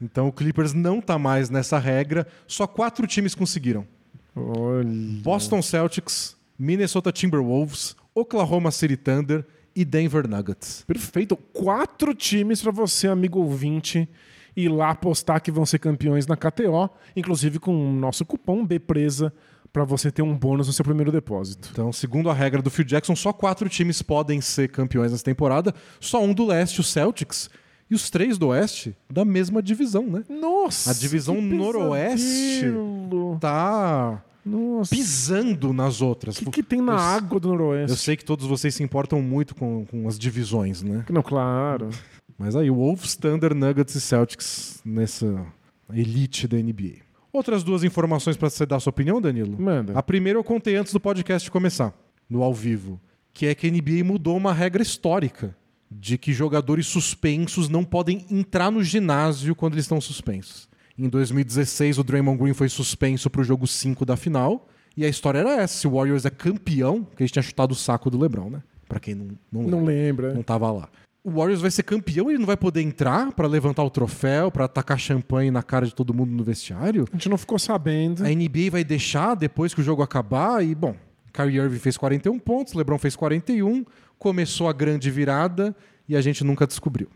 Então 0.00 0.28
o 0.28 0.32
Clippers 0.32 0.72
não 0.72 1.00
tá 1.00 1.18
mais 1.18 1.50
nessa 1.50 1.78
regra, 1.78 2.26
só 2.46 2.66
quatro 2.66 3.06
times 3.06 3.34
conseguiram. 3.34 3.86
Olha. 4.34 4.88
Boston 5.22 5.62
Celtics, 5.62 6.36
Minnesota 6.58 7.12
Timberwolves, 7.12 7.94
Oklahoma 8.14 8.70
City 8.70 8.96
Thunder 8.96 9.44
e 9.74 9.84
Denver 9.84 10.28
Nuggets. 10.28 10.84
Perfeito. 10.86 11.36
Quatro 11.36 12.14
times 12.14 12.62
para 12.62 12.70
você, 12.70 13.08
amigo 13.08 13.40
ouvinte, 13.40 14.08
ir 14.56 14.68
lá 14.68 14.90
apostar 14.90 15.42
que 15.42 15.50
vão 15.50 15.66
ser 15.66 15.78
campeões 15.78 16.26
na 16.26 16.36
KTO, 16.36 16.88
inclusive 17.16 17.58
com 17.58 17.74
o 17.74 17.92
nosso 17.92 18.24
cupom 18.24 18.64
BPRESA, 18.64 19.32
para 19.72 19.82
você 19.84 20.10
ter 20.12 20.22
um 20.22 20.38
bônus 20.38 20.68
no 20.68 20.72
seu 20.72 20.84
primeiro 20.84 21.10
depósito. 21.10 21.70
Então, 21.72 21.92
segundo 21.92 22.30
a 22.30 22.32
regra 22.32 22.62
do 22.62 22.70
Phil 22.70 22.84
Jackson, 22.84 23.16
só 23.16 23.32
quatro 23.32 23.68
times 23.68 24.00
podem 24.02 24.40
ser 24.40 24.68
campeões 24.68 25.10
nessa 25.10 25.24
temporada, 25.24 25.74
só 25.98 26.22
um 26.22 26.32
do 26.32 26.46
leste, 26.46 26.80
o 26.80 26.84
Celtics, 26.84 27.50
e 27.90 27.94
os 27.94 28.08
três 28.08 28.38
do 28.38 28.48
oeste 28.48 28.96
da 29.10 29.24
mesma 29.24 29.60
divisão, 29.60 30.06
né? 30.06 30.22
Nossa! 30.28 30.92
A 30.92 30.94
divisão 30.94 31.40
noroeste. 31.40 32.72
Tá 33.40 34.22
Nossa. 34.44 34.94
pisando 34.94 35.72
nas 35.72 36.00
outras. 36.02 36.36
O 36.38 36.44
que, 36.46 36.50
que 36.50 36.62
tem 36.62 36.80
na 36.80 36.92
Eu- 36.92 36.98
água 36.98 37.40
do 37.40 37.48
Eu 37.48 37.52
noroeste? 37.52 37.96
sei 37.96 38.16
que 38.16 38.24
todos 38.24 38.46
vocês 38.46 38.74
se 38.74 38.82
importam 38.82 39.22
muito 39.22 39.54
com, 39.54 39.84
com 39.86 40.06
as 40.08 40.18
divisões, 40.18 40.82
né? 40.82 41.04
Não, 41.10 41.22
claro. 41.22 41.88
Mas 42.36 42.54
aí, 42.56 42.68
Wolves, 42.70 43.14
Thunder, 43.16 43.54
Nuggets 43.54 43.94
e 43.94 44.00
Celtics 44.00 44.80
nessa 44.84 45.46
elite 45.92 46.46
da 46.48 46.56
NBA. 46.56 46.96
Outras 47.32 47.62
duas 47.62 47.82
informações 47.84 48.36
para 48.36 48.48
você 48.50 48.64
dar 48.66 48.80
sua 48.80 48.90
opinião, 48.90 49.20
Danilo? 49.20 49.60
Manda. 49.60 49.92
A 49.98 50.02
primeira 50.02 50.38
eu 50.38 50.44
contei 50.44 50.76
antes 50.76 50.92
do 50.92 51.00
podcast 51.00 51.50
começar, 51.50 51.92
no 52.28 52.42
ao 52.42 52.54
vivo, 52.54 53.00
que 53.32 53.46
é 53.46 53.54
que 53.54 53.66
a 53.66 53.70
NBA 53.70 54.04
mudou 54.04 54.36
uma 54.36 54.52
regra 54.52 54.82
histórica 54.82 55.56
de 55.90 56.16
que 56.18 56.32
jogadores 56.32 56.86
suspensos 56.86 57.68
não 57.68 57.84
podem 57.84 58.24
entrar 58.30 58.70
no 58.70 58.82
ginásio 58.82 59.54
quando 59.54 59.74
eles 59.74 59.84
estão 59.84 60.00
suspensos. 60.00 60.68
Em 60.98 61.08
2016, 61.08 61.98
o 61.98 62.04
Draymond 62.04 62.38
Green 62.38 62.54
foi 62.54 62.68
suspenso 62.68 63.28
para 63.28 63.40
o 63.40 63.44
jogo 63.44 63.66
5 63.66 64.04
da 64.04 64.16
final, 64.16 64.68
e 64.96 65.04
a 65.04 65.08
história 65.08 65.40
era 65.40 65.56
essa: 65.56 65.78
se 65.78 65.88
o 65.88 65.92
Warriors 65.92 66.24
é 66.24 66.30
campeão, 66.30 67.02
que 67.16 67.22
a 67.22 67.26
gente 67.26 67.32
tinha 67.32 67.42
chutado 67.42 67.72
o 67.72 67.74
saco 67.74 68.10
do 68.10 68.18
LeBron, 68.18 68.50
né? 68.50 68.62
Para 68.88 69.00
quem 69.00 69.14
não, 69.14 69.28
não 69.50 69.60
lembra 69.62 69.76
Não 69.78 69.84
lembra. 69.84 70.34
não 70.34 70.42
tava 70.42 70.70
lá. 70.70 70.88
O 71.24 71.30
Warriors 71.30 71.62
vai 71.62 71.70
ser 71.70 71.82
campeão 71.84 72.30
e 72.30 72.34
ele 72.34 72.38
não 72.38 72.46
vai 72.46 72.56
poder 72.56 72.82
entrar 72.82 73.32
pra 73.32 73.48
levantar 73.48 73.82
o 73.82 73.88
troféu, 73.88 74.50
pra 74.50 74.68
tacar 74.68 74.98
champanhe 74.98 75.50
na 75.50 75.62
cara 75.62 75.86
de 75.86 75.94
todo 75.94 76.12
mundo 76.12 76.30
no 76.30 76.44
vestiário. 76.44 77.06
A 77.10 77.16
gente 77.16 77.30
não 77.30 77.38
ficou 77.38 77.58
sabendo. 77.58 78.22
A 78.22 78.28
NBA 78.28 78.70
vai 78.70 78.84
deixar 78.84 79.34
depois 79.34 79.72
que 79.72 79.80
o 79.80 79.84
jogo 79.84 80.02
acabar 80.02 80.62
e, 80.62 80.74
bom, 80.74 80.94
Kyrie 81.32 81.56
Irving 81.58 81.78
fez 81.78 81.96
41 81.96 82.38
pontos, 82.38 82.74
LeBron 82.74 82.98
fez 82.98 83.16
41, 83.16 83.86
começou 84.18 84.68
a 84.68 84.72
grande 84.74 85.10
virada 85.10 85.74
e 86.06 86.14
a 86.14 86.20
gente 86.20 86.44
nunca 86.44 86.66
descobriu. 86.66 87.08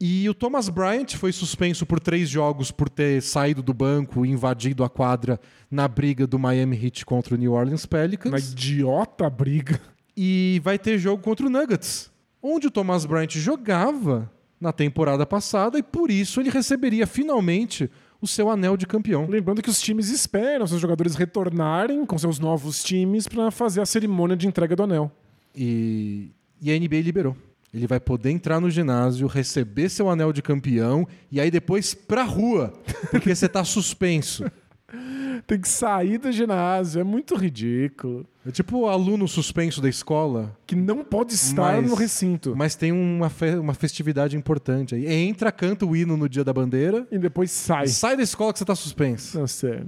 E 0.00 0.28
o 0.28 0.34
Thomas 0.34 0.68
Bryant 0.68 1.16
foi 1.16 1.32
suspenso 1.32 1.84
por 1.84 1.98
três 1.98 2.28
jogos 2.28 2.70
por 2.70 2.88
ter 2.88 3.20
saído 3.20 3.62
do 3.62 3.74
banco 3.74 4.24
e 4.24 4.30
invadido 4.30 4.84
a 4.84 4.88
quadra 4.88 5.40
na 5.68 5.88
briga 5.88 6.24
do 6.24 6.38
Miami 6.38 6.76
Heat 6.76 7.04
contra 7.04 7.34
o 7.34 7.38
New 7.38 7.52
Orleans 7.52 7.84
Pelicans. 7.84 8.30
Na 8.30 8.38
idiota 8.38 9.28
briga. 9.28 9.80
E 10.16 10.60
vai 10.62 10.78
ter 10.78 10.98
jogo 10.98 11.22
contra 11.22 11.46
o 11.46 11.50
Nuggets, 11.50 12.12
onde 12.40 12.68
o 12.68 12.70
Thomas 12.70 13.04
Bryant 13.04 13.32
jogava 13.32 14.30
na 14.60 14.72
temporada 14.72 15.26
passada 15.26 15.78
e 15.78 15.82
por 15.82 16.10
isso 16.10 16.40
ele 16.40 16.50
receberia 16.50 17.06
finalmente 17.06 17.90
o 18.20 18.26
seu 18.26 18.50
anel 18.50 18.76
de 18.76 18.86
campeão. 18.86 19.26
Lembrando 19.28 19.62
que 19.62 19.70
os 19.70 19.80
times 19.80 20.10
esperam 20.10 20.66
seus 20.66 20.80
jogadores 20.80 21.14
retornarem 21.14 22.04
com 22.06 22.18
seus 22.18 22.38
novos 22.38 22.82
times 22.82 23.26
para 23.26 23.50
fazer 23.50 23.80
a 23.80 23.86
cerimônia 23.86 24.36
de 24.36 24.46
entrega 24.46 24.74
do 24.74 24.82
anel. 24.84 25.10
E, 25.54 26.30
e 26.60 26.70
a 26.70 26.78
NBA 26.78 27.00
liberou. 27.00 27.36
Ele 27.72 27.86
vai 27.86 28.00
poder 28.00 28.30
entrar 28.30 28.60
no 28.60 28.70
ginásio, 28.70 29.26
receber 29.26 29.88
seu 29.90 30.08
anel 30.08 30.32
de 30.32 30.40
campeão 30.42 31.06
e 31.30 31.40
aí 31.40 31.50
depois 31.50 31.92
pra 31.94 32.22
rua, 32.24 32.72
porque 33.10 33.34
você 33.34 33.48
tá 33.48 33.62
suspenso. 33.64 34.44
Tem 35.46 35.60
que 35.60 35.68
sair 35.68 36.18
do 36.18 36.32
ginásio, 36.32 37.00
é 37.00 37.04
muito 37.04 37.34
ridículo. 37.36 38.26
É 38.46 38.50
tipo 38.50 38.78
o 38.78 38.86
aluno 38.88 39.28
suspenso 39.28 39.80
da 39.82 39.88
escola, 39.88 40.56
Que 40.66 40.74
não 40.74 41.04
pode 41.04 41.34
estar 41.34 41.76
Mas- 41.80 41.88
no 41.90 41.94
recinto. 41.94 42.54
mas 42.56 42.74
tem 42.74 42.90
uma, 42.90 43.28
fe- 43.28 43.56
uma 43.56 43.74
festividade 43.74 44.36
importante 44.36 44.94
aí. 44.94 45.06
Entra, 45.06 45.52
canta 45.52 45.84
o 45.84 45.94
hino 45.94 46.16
no 46.16 46.28
dia 46.28 46.42
da 46.42 46.52
bandeira, 46.52 47.06
E 47.12 47.18
depois 47.18 47.50
sai. 47.50 47.86
sai 47.86 48.16
da 48.16 48.22
escola 48.22 48.52
que 48.52 48.58
você 48.58 48.64
tá 48.64 48.74
suspenso. 48.74 49.38
Não, 49.38 49.46
sério. 49.46 49.86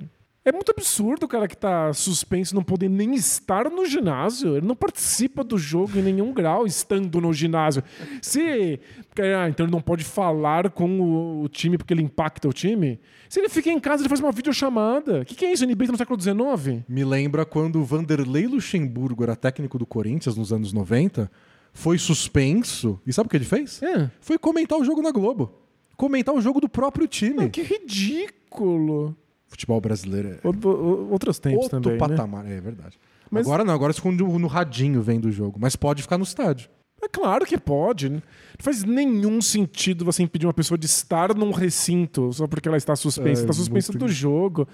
É 0.50 0.52
muito 0.52 0.72
absurdo 0.72 1.26
o 1.26 1.28
cara 1.28 1.46
que 1.46 1.56
tá 1.56 1.92
suspenso 1.92 2.56
não 2.56 2.62
poder 2.64 2.88
nem 2.88 3.14
estar 3.14 3.70
no 3.70 3.86
ginásio. 3.86 4.56
Ele 4.56 4.66
não 4.66 4.74
participa 4.74 5.44
do 5.44 5.56
jogo 5.56 5.96
em 5.96 6.02
nenhum 6.02 6.32
grau 6.32 6.66
estando 6.66 7.20
no 7.20 7.32
ginásio. 7.32 7.84
Se. 8.20 8.80
Ah, 9.16 9.48
então 9.48 9.64
ele 9.64 9.70
não 9.70 9.80
pode 9.80 10.02
falar 10.02 10.68
com 10.70 11.40
o, 11.40 11.48
time 11.48 11.78
porque 11.78 11.94
ele 11.94 12.02
impacta 12.02 12.48
o 12.48 12.52
time. 12.52 12.98
Se 13.28 13.38
ele 13.38 13.48
fica 13.48 13.70
em 13.70 13.78
casa, 13.78 14.02
ele 14.02 14.08
faz 14.08 14.20
uma 14.20 14.32
videochamada. 14.32 15.20
O 15.20 15.24
que, 15.24 15.36
que 15.36 15.44
é 15.44 15.52
isso? 15.52 15.64
NBA 15.64 15.86
tá 15.86 15.92
no 15.92 15.98
século 15.98 16.20
XIX? 16.20 16.82
Me 16.88 17.04
lembra 17.04 17.46
quando 17.46 17.76
o 17.76 17.84
Vanderlei 17.84 18.48
Luxemburgo 18.48 19.22
era 19.22 19.36
técnico 19.36 19.78
do 19.78 19.86
Corinthians 19.86 20.34
nos 20.34 20.52
anos 20.52 20.72
90, 20.72 21.30
foi 21.72 21.96
suspenso. 21.96 23.00
E 23.06 23.12
sabe 23.12 23.28
o 23.28 23.30
que 23.30 23.36
ele 23.36 23.44
fez? 23.44 23.80
É. 23.84 24.10
Foi 24.20 24.36
comentar 24.36 24.76
o 24.76 24.84
jogo 24.84 25.00
na 25.00 25.12
Globo. 25.12 25.52
Comentar 25.96 26.34
o 26.34 26.40
jogo 26.40 26.60
do 26.60 26.68
próprio 26.68 27.06
time. 27.06 27.44
Ah, 27.44 27.48
que 27.48 27.62
ridículo. 27.62 29.16
Futebol 29.50 29.80
brasileiro 29.80 30.28
é 30.28 30.38
O- 30.48 30.50
o- 30.68 31.10
outros 31.10 31.38
tempos 31.38 31.64
outro 31.64 31.80
também. 31.80 31.92
Né? 31.92 31.98
patamar, 31.98 32.46
é 32.50 32.60
verdade. 32.60 32.98
Mas- 33.30 33.46
Agora 33.46 33.64
não, 33.64 33.74
agora 33.74 33.90
esconde 33.90 34.22
no 34.22 34.46
radinho 34.46 35.02
vendo 35.02 35.26
o 35.26 35.32
jogo, 35.32 35.58
mas 35.60 35.76
pode 35.76 36.02
ficar 36.02 36.16
no 36.16 36.24
estádio. 36.24 36.68
É 37.02 37.08
claro 37.08 37.44
que 37.44 37.58
pode. 37.58 38.08
né? 38.08 38.16
Não 38.16 38.22
faz 38.62 38.84
nenhum 38.84 39.40
sentido 39.42 40.04
você 40.04 40.22
impedir 40.22 40.46
uma 40.46 40.52
pessoa 40.54 40.78
de 40.78 40.86
estar 40.86 41.34
num 41.34 41.50
recinto 41.50 42.32
só 42.32 42.46
porque 42.46 42.68
ela 42.68 42.76
está 42.76 42.94
suspensa. 42.96 43.40
É, 43.40 43.42
está 43.42 43.52
suspensa 43.52 43.92
muito- 43.92 44.06
do 44.06 44.12
jogo. 44.12 44.66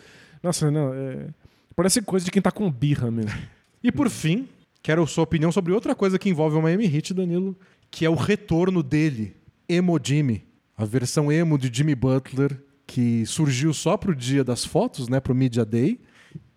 Nossa, 0.43 0.70
não. 0.70 0.93
é- 0.93 1.28
Parece 1.74 2.01
coisa 2.03 2.24
de 2.24 2.31
quem 2.31 2.40
tá 2.43 2.51
com 2.51 2.70
birra 2.70 3.11
mesmo. 3.11 3.31
E 3.85 3.93
por 3.93 4.09
fim, 4.11 4.48
quero 4.82 5.03
a 5.03 5.07
sua 5.07 5.23
opinião 5.24 5.53
sobre 5.53 5.73
outra 5.73 5.94
coisa 5.94 6.19
que 6.19 6.28
envolve 6.28 6.57
o 6.57 6.62
Miami 6.62 6.86
Heat, 6.93 7.15
Danilo, 7.15 7.57
que 7.90 8.05
é 8.05 8.11
o 8.11 8.15
retorno 8.15 8.82
dele, 8.82 9.36
Emo 9.69 9.97
Jimmy, 10.03 10.43
a 10.77 10.85
versão 10.85 11.31
emo 11.31 11.57
de 11.57 11.70
Jimmy 11.73 11.94
Butler, 11.94 12.59
que 12.87 13.27
surgiu 13.27 13.75
só 13.75 13.97
pro 13.97 14.15
dia 14.15 14.45
das 14.45 14.65
fotos, 14.65 15.09
né, 15.09 15.21
pro 15.21 15.35
Media 15.35 15.65
Day, 15.65 16.01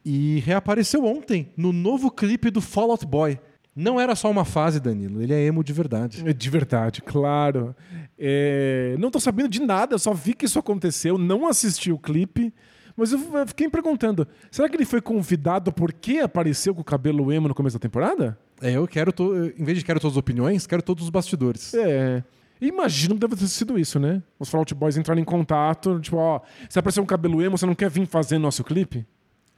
e 0.06 0.40
reapareceu 0.46 1.04
ontem 1.06 1.52
no 1.58 1.74
novo 1.74 2.12
clipe 2.12 2.50
do 2.50 2.62
Fall 2.62 2.92
Out 2.92 3.06
Boy. 3.06 3.40
Não 3.76 4.00
era 4.00 4.16
só 4.16 4.30
uma 4.30 4.44
fase, 4.44 4.80
Danilo, 4.80 5.22
ele 5.22 5.34
é 5.34 5.46
emo 5.46 5.64
de 5.64 5.72
verdade. 5.72 6.28
É 6.28 6.34
De 6.34 6.50
verdade, 6.50 7.02
claro. 7.02 7.76
É, 8.18 8.96
Não 9.00 9.10
tô 9.10 9.20
sabendo 9.20 9.50
de 9.50 9.62
nada, 9.62 9.96
eu 9.96 10.00
só 10.00 10.14
vi 10.14 10.34
que 10.34 10.46
isso 10.46 10.60
aconteceu, 10.60 11.18
não 11.18 11.48
assisti 11.48 11.92
o 11.92 11.98
clipe. 11.98 12.54
Mas 12.96 13.14
eu 13.14 13.20
eu 13.38 13.48
fiquei 13.48 13.68
me 13.68 13.72
perguntando: 13.72 14.28
será 14.52 14.68
que 14.68 14.76
ele 14.76 14.84
foi 14.84 15.00
convidado 15.00 15.72
porque 15.72 16.18
apareceu 16.18 16.76
com 16.76 16.82
o 16.82 16.84
cabelo 16.84 17.32
emo 17.32 17.48
no 17.48 17.56
começo 17.56 17.78
da 17.78 17.82
temporada? 17.82 18.38
É, 18.62 18.76
eu 18.76 18.86
quero, 18.86 19.14
to... 19.14 19.54
em 19.58 19.64
vez 19.64 19.78
de 19.78 19.86
quero 19.86 20.02
todas 20.02 20.16
as 20.16 20.20
opiniões, 20.20 20.68
quero 20.68 20.82
todos 20.82 21.06
os 21.06 21.10
bastidores. 21.10 21.74
É. 21.74 22.22
Imagino 22.62 23.16
que 23.16 23.22
deve 23.22 23.36
ter 23.36 23.48
sido 23.48 23.80
isso, 23.80 24.00
né? 24.00 24.22
Os 24.38 24.50
Fallout 24.50 24.74
Boys 24.76 24.98
entraram 24.98 25.22
em 25.22 25.26
contato, 25.26 26.00
tipo, 26.00 26.18
ó, 26.18 26.42
se 26.70 26.78
aparecer 26.78 27.00
um 27.00 27.06
cabelo 27.06 27.42
emo, 27.42 27.58
você 27.58 27.66
não 27.66 27.76
quer 27.76 27.90
vir 27.90 28.06
fazer 28.06 28.38
nosso 28.38 28.64
clipe? 28.64 29.06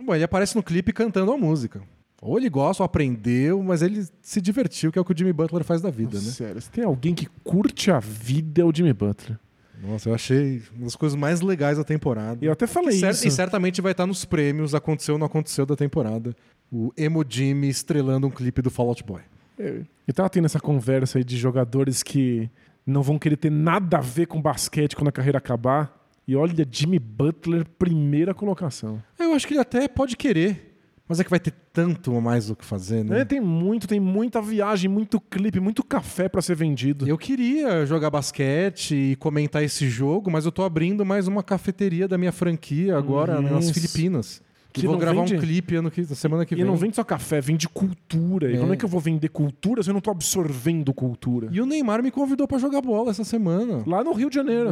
Bom, 0.04 0.14
ele 0.14 0.24
aparece 0.24 0.56
no 0.56 0.64
clipe 0.64 0.94
cantando 0.94 1.32
a 1.32 1.38
música. 1.38 1.82
Ou 2.22 2.38
ele 2.38 2.50
gosta, 2.50 2.84
ou 2.84 2.86
aprendeu, 2.86 3.64
mas 3.64 3.82
ele 3.82 4.06
se 4.22 4.40
divertiu, 4.40 4.92
que 4.92 5.00
é 5.00 5.02
o 5.02 5.06
que 5.06 5.12
o 5.12 5.18
Jimmy 5.18 5.34
Butler 5.34 5.64
faz 5.64 5.82
da 5.82 5.90
vida, 5.90 6.18
né? 6.20 6.24
Sério, 6.30 6.62
se 6.62 6.70
tem 6.70 6.84
alguém 6.84 7.16
que 7.16 7.26
curte 7.44 7.90
a 7.90 8.00
vida, 8.00 8.62
é 8.62 8.66
o 8.66 8.72
Jimmy 8.74 8.94
Butler. 8.94 9.40
Nossa, 9.82 10.10
eu 10.10 10.14
achei 10.14 10.62
uma 10.76 10.84
das 10.86 10.96
coisas 10.96 11.18
mais 11.18 11.42
legais 11.42 11.80
da 11.80 11.84
temporada. 11.84 12.38
E 12.40 12.46
eu 12.46 12.52
até 12.52 12.68
falei 12.68 13.02
E, 13.02 13.10
isso. 13.10 13.28
e 13.28 13.32
certamente 13.32 13.82
vai 13.82 13.94
estar 13.94 14.06
nos 14.06 14.24
prêmios, 14.24 14.76
aconteceu 14.76 15.16
ou 15.16 15.20
não 15.20 15.26
aconteceu 15.26 15.66
da 15.66 15.76
temporada. 15.76 16.36
O 16.72 16.94
Emo 16.96 17.26
Jimmy 17.28 17.68
estrelando 17.68 18.28
um 18.28 18.30
clipe 18.30 18.62
do 18.62 18.70
Fallout 18.70 19.04
Boy. 19.04 19.22
Eu 19.58 19.84
eu 20.08 20.14
tava 20.14 20.30
tendo 20.30 20.46
essa 20.46 20.60
conversa 20.60 21.18
aí 21.18 21.24
de 21.24 21.38
jogadores 21.38 22.04
que 22.04 22.50
não 22.86 23.02
vão 23.02 23.20
querer 23.20 23.38
ter 23.38 23.52
nada 23.52 23.98
a 23.98 24.02
ver 24.02 24.28
com 24.28 24.42
basquete 24.42 24.96
quando 24.96 25.10
a 25.10 25.12
carreira 25.12 25.38
acabar. 25.38 26.00
E 26.28 26.36
olha, 26.36 26.68
Jimmy 26.70 27.00
Butler, 27.00 27.66
primeira 27.78 28.34
colocação. 28.34 29.02
Eu 29.20 29.34
acho 29.34 29.48
que 29.48 29.54
ele 29.54 29.62
até 29.62 29.88
pode 29.88 30.16
querer, 30.16 30.78
mas 31.08 31.20
é 31.20 31.24
que 31.24 31.30
vai 31.30 31.40
ter 31.40 31.54
tanto 31.74 32.12
mais 32.22 32.50
o 32.50 32.56
que 32.56 32.64
fazer, 32.64 33.04
né? 33.04 33.22
É, 33.22 33.26
tem 33.26 33.40
muito, 33.40 33.88
tem 33.88 34.00
muita 34.00 34.42
viagem, 34.42 34.90
muito 34.90 35.20
clipe, 35.20 35.60
muito 35.60 35.84
café 35.84 36.30
pra 36.30 36.42
ser 36.42 36.56
vendido. 36.56 37.08
Eu 37.08 37.18
queria 37.18 37.86
jogar 37.86 38.10
basquete 38.10 38.96
e 38.96 39.16
comentar 39.18 39.64
esse 39.64 39.90
jogo, 39.90 40.30
mas 40.32 40.46
eu 40.46 40.52
tô 40.52 40.64
abrindo 40.64 41.06
mais 41.06 41.28
uma 41.28 41.44
cafeteria 41.44 42.08
da 42.08 42.18
minha 42.18 42.32
franquia 42.32 42.98
agora 42.98 43.42
nas 43.42 43.66
Isso. 43.66 43.74
Filipinas. 43.74 44.42
Que 44.74 44.82
vou 44.84 44.94
não 44.94 45.00
gravar 45.00 45.22
vende- 45.22 45.36
um 45.36 45.40
clipe 45.40 45.76
ano 45.76 45.92
que, 45.92 46.04
semana 46.16 46.46
que 46.46 46.54
E 46.54 46.58
vem. 46.58 46.66
não 46.66 46.76
vende 46.76 46.96
só 46.96 47.04
café, 47.04 47.42
vende 47.42 47.68
cultura. 47.68 48.52
E 48.52 48.56
É. 48.56 48.60
como 48.60 48.74
é 48.74 48.78
que 48.78 48.86
eu 48.86 48.90
vou 48.90 49.02
vender 49.02 49.30
cultura 49.30 49.84
se 49.84 49.90
eu 49.90 49.94
não 49.94 50.02
tô 50.02 50.12
absorvendo 50.12 50.94
cultura? 50.94 51.50
E 51.52 51.60
o 51.60 51.66
Neymar 51.66 52.02
me 52.02 52.10
convidou 52.12 52.48
pra 52.48 52.58
jogar 52.58 52.82
bola 52.82 53.12
essa 53.12 53.24
semana. 53.24 53.84
Lá 53.86 54.04
no 54.04 54.14
Rio 54.14 54.30
de 54.30 54.36
Janeiro. 54.36 54.70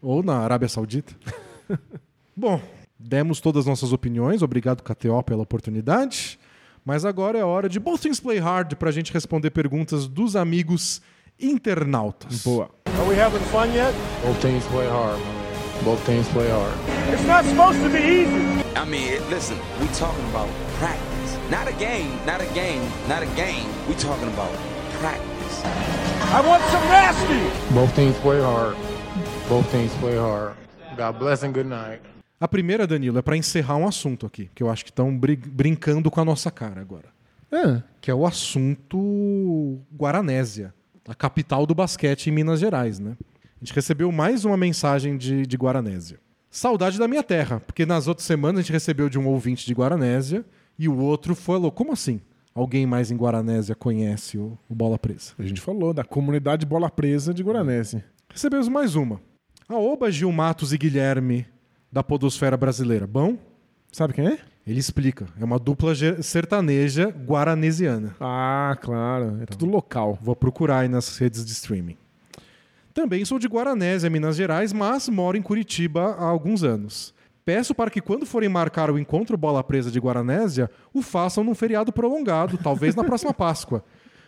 Ou 0.00 0.22
na 0.22 0.38
Arábia 0.38 0.68
Saudita. 0.68 1.12
Bom, 2.36 2.60
demos 2.98 3.40
todas 3.40 3.60
as 3.60 3.66
nossas 3.66 3.92
opiniões. 3.92 4.42
Obrigado, 4.42 4.82
KTO, 4.82 5.22
pela 5.22 5.42
oportunidade. 5.42 6.38
Mas 6.84 7.04
agora 7.04 7.38
é 7.38 7.44
hora 7.44 7.68
de 7.68 7.80
Both 7.80 8.02
Things 8.02 8.20
Play 8.20 8.38
Hard 8.38 8.74
pra 8.76 8.90
gente 8.90 9.12
responder 9.12 9.50
perguntas 9.50 10.06
dos 10.06 10.36
amigos 10.36 11.00
internautas. 11.40 12.42
Boa. 12.42 12.68
Are 12.86 13.08
we 13.08 13.20
having 13.20 13.40
fun 13.50 13.66
yet? 13.74 13.94
Both 14.24 14.40
teams 14.40 14.64
play 14.66 14.86
hard. 14.88 15.43
Both 15.84 16.04
teams 16.06 16.26
play 16.28 16.48
hard. 16.50 16.72
It's 17.12 17.26
not 17.26 17.44
supposed 17.44 17.80
to 17.82 17.90
be 17.90 17.98
easy. 17.98 18.64
I 18.74 18.84
mean, 18.86 19.12
it- 19.12 19.28
listen, 19.30 19.56
we 19.80 19.86
talking 19.88 20.24
about 20.30 20.48
practice. 20.78 21.36
Not 21.50 21.68
a 21.68 21.72
game, 21.72 22.10
not 22.26 22.40
a 22.40 22.46
game, 22.54 22.82
not 23.08 23.22
a 23.22 23.26
game. 23.36 23.68
We 23.88 23.94
talking 23.94 24.28
about 24.28 24.50
practice. 25.00 25.62
I 26.32 26.40
want 26.40 26.62
some 26.72 26.84
nasty. 26.88 27.74
Both 27.74 27.94
teams 27.94 28.16
play 28.22 28.40
hard. 28.40 28.76
Both 29.48 29.70
teams 29.70 29.92
play 30.00 30.16
hard. 30.16 30.54
God 30.96 31.18
bless 31.18 31.42
and 31.44 31.52
good 31.52 31.66
night. 31.68 32.00
A 32.40 32.48
primeira, 32.48 32.86
Danilo, 32.86 33.18
é 33.18 33.22
pra 33.22 33.36
encerrar 33.36 33.76
um 33.76 33.86
assunto 33.86 34.26
aqui, 34.26 34.50
que 34.54 34.62
eu 34.62 34.70
acho 34.70 34.84
que 34.84 34.90
estão 34.90 35.14
brincando 35.16 36.10
com 36.10 36.20
a 36.20 36.24
nossa 36.24 36.50
cara 36.50 36.80
agora. 36.80 37.08
É. 37.52 37.82
Que 38.00 38.10
é 38.10 38.14
o 38.14 38.26
assunto 38.26 39.78
Guaranésia, 39.96 40.74
a 41.08 41.14
capital 41.14 41.66
do 41.66 41.74
basquete 41.74 42.28
em 42.28 42.32
Minas 42.32 42.58
Gerais, 42.60 42.98
né? 42.98 43.16
A 43.64 43.66
gente 43.66 43.76
recebeu 43.76 44.12
mais 44.12 44.44
uma 44.44 44.58
mensagem 44.58 45.16
de, 45.16 45.46
de 45.46 45.56
Guaranésia. 45.56 46.20
Saudade 46.50 46.98
da 46.98 47.08
minha 47.08 47.22
terra, 47.22 47.60
porque 47.60 47.86
nas 47.86 48.06
outras 48.06 48.26
semanas 48.26 48.58
a 48.58 48.60
gente 48.60 48.72
recebeu 48.74 49.08
de 49.08 49.18
um 49.18 49.26
ouvinte 49.26 49.64
de 49.64 49.72
Guaranésia 49.72 50.44
e 50.78 50.86
o 50.86 50.98
outro 50.98 51.34
falou: 51.34 51.72
como 51.72 51.90
assim? 51.90 52.20
Alguém 52.54 52.84
mais 52.84 53.10
em 53.10 53.16
Guaranésia 53.16 53.74
conhece 53.74 54.36
o, 54.36 54.58
o 54.68 54.74
Bola 54.74 54.98
Presa? 54.98 55.32
A 55.38 55.42
gente 55.44 55.62
falou 55.62 55.94
da 55.94 56.04
comunidade 56.04 56.66
bola 56.66 56.90
presa 56.90 57.32
de 57.32 57.42
Guaranese. 57.42 58.04
Recebemos 58.28 58.68
mais 58.68 58.96
uma. 58.96 59.18
A 59.66 59.76
Oba 59.76 60.10
Gil 60.10 60.30
Matos 60.30 60.74
e 60.74 60.76
Guilherme 60.76 61.46
da 61.90 62.04
Podosfera 62.04 62.58
Brasileira. 62.58 63.06
Bom? 63.06 63.38
Sabe 63.90 64.12
quem 64.12 64.26
é? 64.26 64.38
Ele 64.66 64.78
explica. 64.78 65.26
É 65.40 65.44
uma 65.44 65.58
dupla 65.58 65.94
sertaneja 66.22 67.08
guaranesiana. 67.08 68.14
Ah, 68.20 68.76
claro. 68.78 69.38
É 69.40 69.46
tudo 69.46 69.64
local. 69.64 70.18
Vou 70.20 70.36
procurar 70.36 70.80
aí 70.80 70.88
nas 70.88 71.16
redes 71.16 71.46
de 71.46 71.52
streaming. 71.52 71.96
Também 72.94 73.24
sou 73.24 73.40
de 73.40 73.48
Guaranésia, 73.48 74.08
Minas 74.08 74.36
Gerais, 74.36 74.72
mas 74.72 75.08
moro 75.08 75.36
em 75.36 75.42
Curitiba 75.42 76.14
há 76.16 76.24
alguns 76.24 76.62
anos. 76.62 77.12
Peço 77.44 77.74
para 77.74 77.90
que 77.90 78.00
quando 78.00 78.24
forem 78.24 78.48
marcar 78.48 78.88
o 78.88 78.98
encontro 78.98 79.36
Bola 79.36 79.64
Presa 79.64 79.90
de 79.90 79.98
Guaranésia, 79.98 80.70
o 80.92 81.02
façam 81.02 81.42
num 81.42 81.56
feriado 81.56 81.92
prolongado, 81.92 82.56
talvez 82.56 82.94
na 82.94 83.02
próxima 83.02 83.34
Páscoa, 83.34 83.84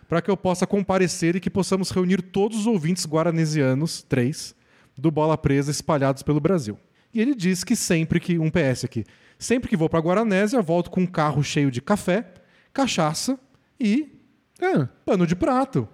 para 0.09 0.20
que 0.20 0.28
eu 0.28 0.36
possa 0.36 0.66
comparecer 0.66 1.36
e 1.36 1.40
que 1.40 1.48
possamos 1.48 1.90
reunir 1.90 2.20
todos 2.20 2.59
os 2.59 2.66
ouvintes 2.66 3.06
guaranesianos, 3.06 4.02
três, 4.02 4.55
do 4.98 5.12
Bola 5.12 5.38
Presa 5.38 5.70
espalhados 5.70 6.24
pelo 6.24 6.40
Brasil. 6.40 6.76
E 7.14 7.20
ele 7.20 7.34
diz 7.34 7.62
que 7.62 7.76
sempre 7.76 8.18
que, 8.18 8.36
um 8.36 8.51
PS 8.51 8.84
aqui, 8.84 9.05
sempre 9.38 9.70
que 9.70 9.76
vou 9.76 9.88
para 9.88 10.01
Guaranésia, 10.01 10.60
volto 10.60 10.90
com 10.90 11.02
um 11.02 11.06
carro 11.06 11.43
cheio 11.43 11.70
de 11.70 11.80
café, 11.80 12.34
cachaça 12.72 13.38
e 13.80 14.12
É. 14.60 14.86
pano 15.05 15.26
de 15.26 15.36
prato. 15.36 15.88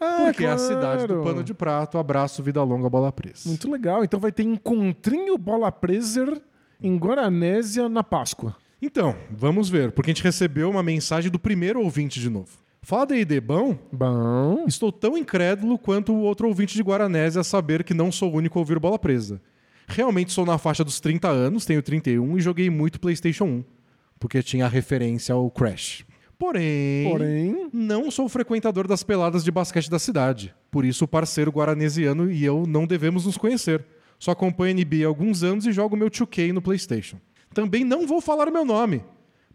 Ah, 0.00 0.24
Porque 0.26 0.44
é 0.44 0.50
a 0.50 0.58
cidade 0.58 1.02
do 1.06 1.14
claro. 1.14 1.22
pano 1.22 1.44
de 1.44 1.54
prato. 1.54 1.98
Abraço, 1.98 2.42
vida 2.42 2.62
longa, 2.62 2.88
bola 2.88 3.10
presa. 3.10 3.48
Muito 3.48 3.70
legal. 3.70 4.04
Então 4.04 4.20
vai 4.20 4.30
ter 4.30 4.42
encontrinho 4.42 5.38
bola 5.38 5.72
presa 5.72 6.40
em 6.82 6.96
Guaranésia 6.96 7.88
na 7.88 8.04
Páscoa. 8.04 8.54
Então, 8.80 9.16
vamos 9.30 9.70
ver, 9.70 9.92
porque 9.92 10.10
a 10.10 10.14
gente 10.14 10.22
recebeu 10.22 10.68
uma 10.68 10.82
mensagem 10.82 11.30
do 11.30 11.38
primeiro 11.38 11.80
ouvinte 11.80 12.20
de 12.20 12.28
novo. 12.28 12.50
Fala 12.82 13.06
D&D, 13.06 13.40
bom? 13.40 13.76
Bom. 13.90 14.64
Estou 14.68 14.92
tão 14.92 15.16
incrédulo 15.18 15.76
quanto 15.78 16.12
o 16.12 16.20
outro 16.20 16.46
ouvinte 16.46 16.74
de 16.76 16.82
Guaranésia 16.82 17.40
a 17.40 17.44
saber 17.44 17.82
que 17.82 17.94
não 17.94 18.12
sou 18.12 18.32
o 18.32 18.36
único 18.36 18.58
a 18.58 18.60
ouvir 18.60 18.78
Bola 18.78 18.98
Presa. 18.98 19.40
Realmente 19.88 20.30
sou 20.30 20.44
na 20.46 20.58
faixa 20.58 20.84
dos 20.84 21.00
30 21.00 21.26
anos, 21.28 21.64
tenho 21.64 21.82
31 21.82 22.36
e 22.36 22.40
joguei 22.40 22.68
muito 22.70 23.00
PlayStation 23.00 23.44
1, 23.44 23.64
porque 24.20 24.42
tinha 24.42 24.66
a 24.66 24.68
referência 24.68 25.34
ao 25.34 25.50
Crash. 25.50 26.04
Porém, 26.38 27.08
Porém. 27.10 27.70
não 27.72 28.10
sou 28.10 28.28
frequentador 28.28 28.86
das 28.86 29.02
peladas 29.02 29.42
de 29.42 29.50
basquete 29.50 29.88
da 29.90 29.98
cidade. 29.98 30.54
Por 30.70 30.84
isso 30.84 31.04
o 31.04 31.08
parceiro 31.08 31.50
guaranesiano 31.50 32.30
e 32.30 32.44
eu 32.44 32.64
não 32.66 32.86
devemos 32.86 33.24
nos 33.24 33.36
conhecer. 33.38 33.84
Só 34.18 34.32
acompanho 34.32 34.72
a 34.76 34.80
NBA 34.84 35.04
há 35.04 35.08
alguns 35.08 35.42
anos 35.42 35.66
e 35.66 35.72
jogo 35.72 35.96
meu 35.96 36.10
2K 36.10 36.52
no 36.52 36.60
PlayStation. 36.62 37.16
Também 37.54 37.84
não 37.84 38.06
vou 38.06 38.20
falar 38.20 38.50
meu 38.50 38.64
nome. 38.64 39.02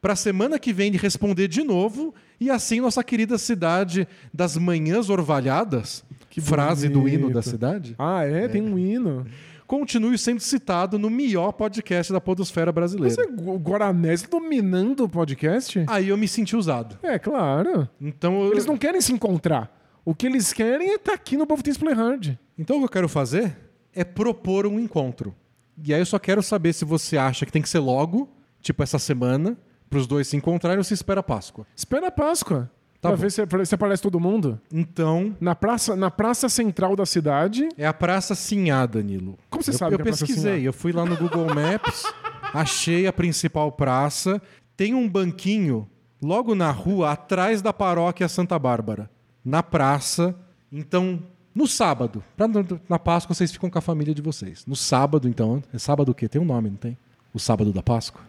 Para 0.02 0.16
semana 0.16 0.58
que 0.58 0.74
vem 0.74 0.92
responder 0.94 1.48
de 1.48 1.64
novo 1.64 2.14
e 2.40 2.50
assim 2.50 2.80
nossa 2.82 3.04
querida 3.04 3.38
cidade 3.38 4.08
das 4.34 4.58
manhãs 4.58 5.10
orvalhadas, 5.12 6.04
frase 6.42 6.90
do 6.90 7.08
hino 7.08 7.28
da 7.28 7.34
bonito. 7.34 7.42
cidade, 7.50 7.96
Ah, 8.00 8.24
é? 8.24 8.48
Tem 8.48 8.62
um 8.64 8.80
hino. 8.80 9.28
Continue 9.72 10.18
sendo 10.18 10.42
citado 10.42 11.00
no 11.00 11.10
melhor 11.10 11.54
podcast 11.54 12.12
da 12.12 12.20
podosfera 12.20 12.74
brasileira. 12.74 13.16
Você 13.16 13.22
é 13.22 13.26
Gu- 13.28 13.56
Guaranés 13.58 14.22
dominando 14.24 15.06
o 15.06 15.10
podcast? 15.10 15.86
Aí 15.88 16.10
eu 16.10 16.18
me 16.18 16.28
senti 16.28 16.58
usado. 16.58 16.98
É, 17.02 17.18
claro. 17.18 17.88
Então 18.02 18.44
eu... 18.44 18.52
Eles 18.52 18.66
não 18.66 18.76
querem 18.76 19.00
se 19.00 19.14
encontrar. 19.14 19.74
O 20.04 20.14
que 20.14 20.28
eles 20.28 20.52
querem 20.52 20.90
é 20.90 20.96
estar 20.96 21.14
aqui 21.14 21.38
no 21.38 21.46
Both 21.46 21.62
Things 21.64 21.78
Play 21.78 21.94
Hard. 21.94 22.36
Então 22.60 22.76
o 22.76 22.80
que 22.80 22.86
eu 22.86 22.90
quero 22.90 23.08
fazer 23.08 23.58
é 23.96 24.04
propor 24.04 24.68
um 24.68 24.78
encontro. 24.78 25.34
E 25.82 25.94
aí 25.94 26.02
eu 26.02 26.06
só 26.06 26.20
quero 26.20 26.44
saber 26.44 26.74
se 26.74 26.84
você 26.84 27.18
acha 27.18 27.46
que 27.46 27.52
tem 27.54 27.62
que 27.62 27.70
ser 27.70 27.80
logo, 27.80 28.28
tipo 28.62 28.84
essa 28.84 29.00
semana, 29.00 29.58
para 29.90 30.00
os 30.00 30.06
dois 30.06 30.28
se 30.28 30.36
encontrarem 30.36 30.80
ou 30.80 30.84
se 30.84 30.94
espera 30.94 31.22
a 31.22 31.24
Páscoa. 31.24 31.66
Espera 31.74 32.08
a 32.08 32.12
Páscoa. 32.12 32.70
Tá 33.02 33.10
pra 33.10 33.18
bom. 33.18 33.22
ver 33.24 33.32
se, 33.32 33.42
se 33.66 33.74
aparece 33.76 34.04
todo 34.04 34.20
mundo. 34.20 34.62
Então, 34.72 35.36
Na 35.42 35.56
praça, 35.56 35.96
na 35.96 36.12
praça 36.12 36.48
central 36.48 36.96
da 36.96 37.06
cidade. 37.06 37.68
é 37.76 37.88
a 37.88 37.94
Praça 37.94 38.36
Sinhá, 38.36 38.86
Danilo. 38.86 39.38
Como 39.50 39.64
você 39.64 39.72
eu, 39.72 39.74
sabe 39.74 39.96
Eu 39.96 39.98
que 39.98 40.02
é 40.02 40.04
a 40.04 40.06
Praça 40.06 40.26
pesquisei, 40.26 40.54
Sinhá? 40.58 40.66
eu 40.66 40.72
fui 40.74 40.92
lá 40.92 41.04
no 41.04 41.18
Google 41.18 41.48
Maps, 41.48 42.04
achei 42.54 43.08
a 43.08 43.14
principal 43.14 43.72
praça, 43.72 44.40
tem 44.78 44.94
um 44.94 45.10
banquinho 45.10 45.88
logo 46.22 46.54
na 46.54 46.70
rua, 46.70 47.12
atrás 47.12 47.62
da 47.62 47.74
paróquia 47.74 48.28
Santa 48.30 48.60
Bárbara, 48.60 49.10
na 49.44 49.64
praça. 49.64 50.36
Então, 50.72 51.20
no 51.56 51.66
sábado, 51.68 52.24
pra- 52.38 52.48
na 52.88 53.00
Páscoa 53.00 53.34
vocês 53.34 53.52
ficam 53.52 53.70
com 53.70 53.78
a 53.80 53.82
família 53.82 54.14
de 54.14 54.22
vocês. 54.22 54.64
No 54.68 54.76
sábado, 54.76 55.28
então, 55.28 55.64
é 55.74 55.78
sábado 55.80 56.10
o 56.12 56.14
quê? 56.16 56.30
Tem 56.30 56.40
um 56.40 56.46
nome, 56.46 56.70
não 56.70 56.78
tem? 56.78 56.96
O 57.34 57.40
sábado 57.40 57.74
da 57.74 57.82
Páscoa? 57.82 58.22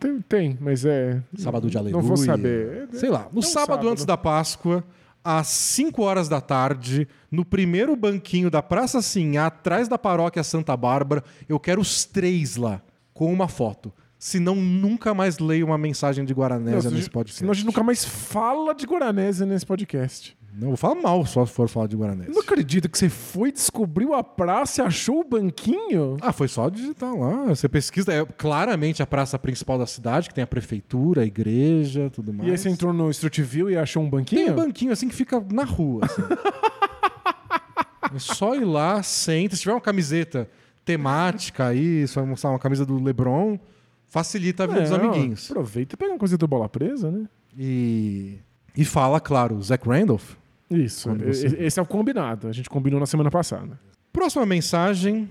Tem, 0.00 0.20
tem- 0.22 0.58
mas 0.60 0.84
é. 0.84 1.22
Sábado 1.36 1.70
de 1.70 1.76
aleluia. 1.78 2.00
Não 2.00 2.06
vou 2.06 2.16
saber. 2.16 2.88
Sei 2.92 3.08
lá. 3.08 3.28
No 3.32 3.36
É 3.36 3.38
um 3.38 3.42
sábado, 3.42 3.66
sábado. 3.70 3.88
antes 3.88 4.04
da 4.04 4.16
Páscoa, 4.16 4.84
às 5.22 5.46
5 5.48 6.02
horas 6.02 6.28
da 6.28 6.40
tarde, 6.40 7.06
no 7.30 7.44
primeiro 7.44 7.94
banquinho 7.94 8.50
da 8.50 8.62
Praça 8.62 9.00
Sinhá, 9.02 9.46
atrás 9.46 9.88
da 9.88 9.98
paróquia 9.98 10.42
Santa 10.42 10.76
Bárbara, 10.76 11.22
eu 11.48 11.58
quero 11.60 11.80
os 11.80 12.04
três 12.04 12.56
lá, 12.56 12.80
com 13.12 13.32
uma 13.32 13.46
foto. 13.48 13.92
Senão, 14.18 14.56
nunca 14.56 15.14
mais 15.14 15.38
leio 15.38 15.66
uma 15.66 15.78
mensagem 15.78 16.24
de 16.24 16.32
Guaranésia 16.34 16.90
nesse 16.90 17.08
podcast. 17.10 17.38
Senão 17.38 17.52
a 17.52 17.54
gente 17.54 17.66
nunca 17.66 17.84
mais 17.84 18.04
fala 18.04 18.74
de 18.74 18.84
Guaranésia 18.84 19.46
nesse 19.46 19.64
podcast. 19.64 20.36
Não, 20.52 20.68
vou 20.68 20.76
falar 20.76 20.96
mal 20.96 21.24
só 21.24 21.46
se 21.46 21.52
for 21.52 21.68
falar 21.68 21.86
de 21.86 21.94
Eu 21.94 22.00
Guaranésia. 22.00 22.32
não 22.32 22.40
acredito 22.40 22.88
que 22.88 22.98
você 22.98 23.08
foi, 23.08 23.52
descobriu 23.52 24.12
a 24.14 24.24
praça 24.24 24.82
e 24.82 24.84
achou 24.84 25.20
o 25.20 25.24
banquinho. 25.24 26.16
Ah, 26.20 26.32
foi 26.32 26.48
só 26.48 26.68
digitar 26.68 27.14
lá. 27.14 27.44
Você 27.46 27.68
pesquisa. 27.68 28.12
É 28.12 28.24
claramente 28.24 29.02
a 29.02 29.06
praça 29.06 29.38
principal 29.38 29.78
da 29.78 29.86
cidade, 29.86 30.28
que 30.28 30.34
tem 30.34 30.42
a 30.42 30.46
prefeitura, 30.48 31.22
a 31.22 31.24
igreja, 31.24 32.10
tudo 32.10 32.32
mais. 32.32 32.48
E 32.48 32.52
aí 32.52 32.58
você 32.58 32.68
entrou 32.70 32.92
no 32.92 33.08
Street 33.10 33.40
View 33.40 33.70
e 33.70 33.76
achou 33.76 34.02
um 34.02 34.06
Tem 34.10 34.18
banquinho? 34.18 34.52
um 34.52 34.56
banquinho 34.56 34.92
assim 34.92 35.08
que 35.08 35.14
fica 35.14 35.38
na 35.52 35.64
rua. 35.64 36.04
assim. 36.06 36.22
é 38.14 38.18
só 38.18 38.54
ir 38.54 38.64
lá, 38.64 39.02
senta. 39.02 39.54
Se 39.54 39.62
tiver 39.62 39.74
uma 39.74 39.80
camiseta 39.80 40.48
temática 40.84 41.66
aí, 41.66 42.06
só 42.08 42.24
mostrar 42.24 42.50
uma 42.50 42.58
camisa 42.58 42.84
do 42.86 43.00
LeBron, 43.02 43.58
facilita 44.06 44.64
a 44.64 44.66
vida 44.66 44.80
dos 44.80 44.90
Não, 44.90 44.96
amiguinhos. 44.98 45.50
Aproveita 45.50 45.94
e 45.94 45.98
pega 45.98 46.12
uma 46.12 46.18
coisa 46.18 46.36
do 46.38 46.48
bola 46.48 46.68
presa, 46.68 47.10
né? 47.10 47.28
E, 47.56 48.38
e 48.80 48.84
fala, 48.84 49.20
claro, 49.20 49.60
Zach 49.62 49.86
Randolph. 49.86 50.34
Isso. 50.70 51.10
Você- 51.14 51.46
Esse 51.58 51.78
é 51.80 51.82
o 51.82 51.86
combinado. 51.86 52.46
A 52.48 52.52
gente 52.52 52.68
combinou 52.70 53.00
na 53.00 53.06
semana 53.06 53.30
passada. 53.30 53.78
Próxima 54.12 54.46
mensagem 54.46 55.28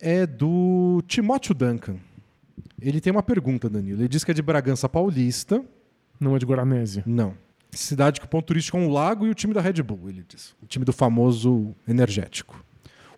é 0.00 0.26
do 0.26 1.02
Timóteo 1.06 1.54
Duncan. 1.54 1.96
Ele 2.80 3.00
tem 3.00 3.10
uma 3.12 3.22
pergunta, 3.22 3.68
Danilo. 3.68 4.00
Ele 4.00 4.08
diz 4.08 4.24
que 4.24 4.30
é 4.30 4.34
de 4.34 4.42
Bragança 4.42 4.88
Paulista. 4.88 5.62
Não 6.18 6.34
é 6.34 6.38
de 6.38 6.46
Guaranésia. 6.46 7.02
Não. 7.06 7.34
Cidade 7.70 8.20
que 8.20 8.26
o 8.26 8.28
ponto 8.28 8.46
turístico 8.46 8.76
é 8.76 8.80
um 8.80 8.90
lago 8.90 9.26
e 9.26 9.30
o 9.30 9.34
time 9.34 9.54
da 9.54 9.60
Red 9.60 9.82
Bull, 9.82 10.08
ele 10.08 10.24
diz. 10.28 10.54
O 10.62 10.66
time 10.66 10.84
do 10.84 10.92
famoso 10.92 11.74
energético. 11.88 12.64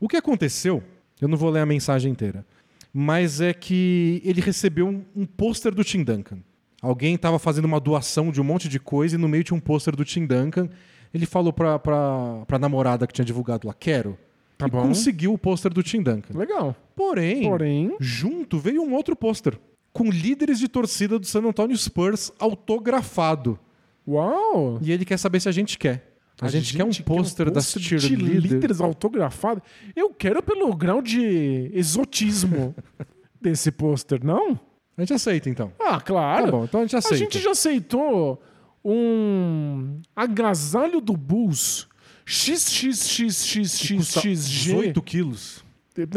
O 0.01 0.09
que 0.09 0.17
aconteceu, 0.17 0.83
eu 1.21 1.29
não 1.29 1.37
vou 1.37 1.51
ler 1.51 1.61
a 1.61 1.67
mensagem 1.67 2.13
inteira, 2.13 2.45
mas 2.93 3.41
é 3.41 3.53
que 3.53 4.21
ele 4.25 4.41
recebeu 4.41 4.87
um, 4.87 5.05
um 5.17 5.27
pôster 5.27 5.75
do 5.75 5.83
Tim 5.83 6.05
Duncan. 6.05 6.39
Alguém 6.85 7.15
estava 7.15 7.39
fazendo 7.39 7.65
uma 7.65 7.81
doação 7.81 8.31
de 8.31 8.41
um 8.41 8.45
monte 8.45 8.69
de 8.69 8.79
coisa 8.79 9.15
e 9.15 9.19
no 9.19 9.27
meio 9.29 9.43
tinha 9.43 9.57
um 9.57 9.61
pôster 9.61 9.97
do 9.97 10.05
Tim 10.05 10.27
Duncan. 10.27 10.69
Ele 11.13 11.25
falou 11.25 11.53
pra, 11.53 11.79
pra, 11.79 12.45
pra 12.47 12.59
namorada 12.59 13.07
que 13.07 13.13
tinha 13.13 13.25
divulgado 13.25 13.67
lá, 13.67 13.73
quero. 13.73 14.19
Tá 14.59 14.67
e 14.67 14.71
bom. 14.71 14.83
conseguiu 14.89 15.33
o 15.33 15.39
pôster 15.39 15.73
do 15.73 15.83
Tim 15.83 16.03
Duncan. 16.03 16.37
Legal. 16.39 16.77
Porém, 16.95 17.43
Porém, 17.49 17.97
junto 17.99 18.59
veio 18.59 18.83
um 18.83 18.93
outro 18.95 19.17
pôster 19.17 19.59
com 19.93 20.11
líderes 20.11 20.59
de 20.59 20.69
torcida 20.69 21.19
do 21.19 21.27
San 21.27 21.41
Antonio 21.45 21.77
Spurs 21.77 22.33
autografado. 22.39 23.59
uau! 24.07 24.79
E 24.83 24.93
ele 24.93 25.05
quer 25.05 25.17
saber 25.17 25.41
se 25.41 25.49
a 25.49 25.53
gente 25.53 25.79
quer. 25.79 26.11
A, 26.41 26.49
gente, 26.49 26.77
quer 26.77 26.85
um 26.85 26.91
pôster 26.91 27.49
das 27.51 27.73
de 27.73 28.01
cheerleaders. 28.01 28.45
líderes 28.45 28.81
autografado. 28.81 29.63
Eu 29.95 30.11
quero 30.11 30.43
pelo 30.43 30.75
grau 30.75 31.01
de 31.01 31.71
exotismo 31.73 32.75
desse 33.41 33.71
pôster, 33.71 34.25
não? 34.25 34.59
A 34.97 35.01
gente 35.03 35.13
aceita, 35.15 35.51
então. 35.51 35.73
Ah, 35.81 36.01
claro. 36.01 36.45
Tá 36.47 36.51
bom, 36.53 36.65
então 36.65 36.81
a 36.81 36.85
gente 36.85 36.95
A 36.97 37.01
aceita. 37.01 37.17
gente 37.17 37.41
já 37.41 37.51
aceitou 37.51 38.41
um 38.85 40.01
agasalho 40.15 41.01
do 41.01 41.17
Bulls 41.17 41.89
XXXXXXG. 42.27 44.35
18 44.37 45.03
quilos. 45.03 45.65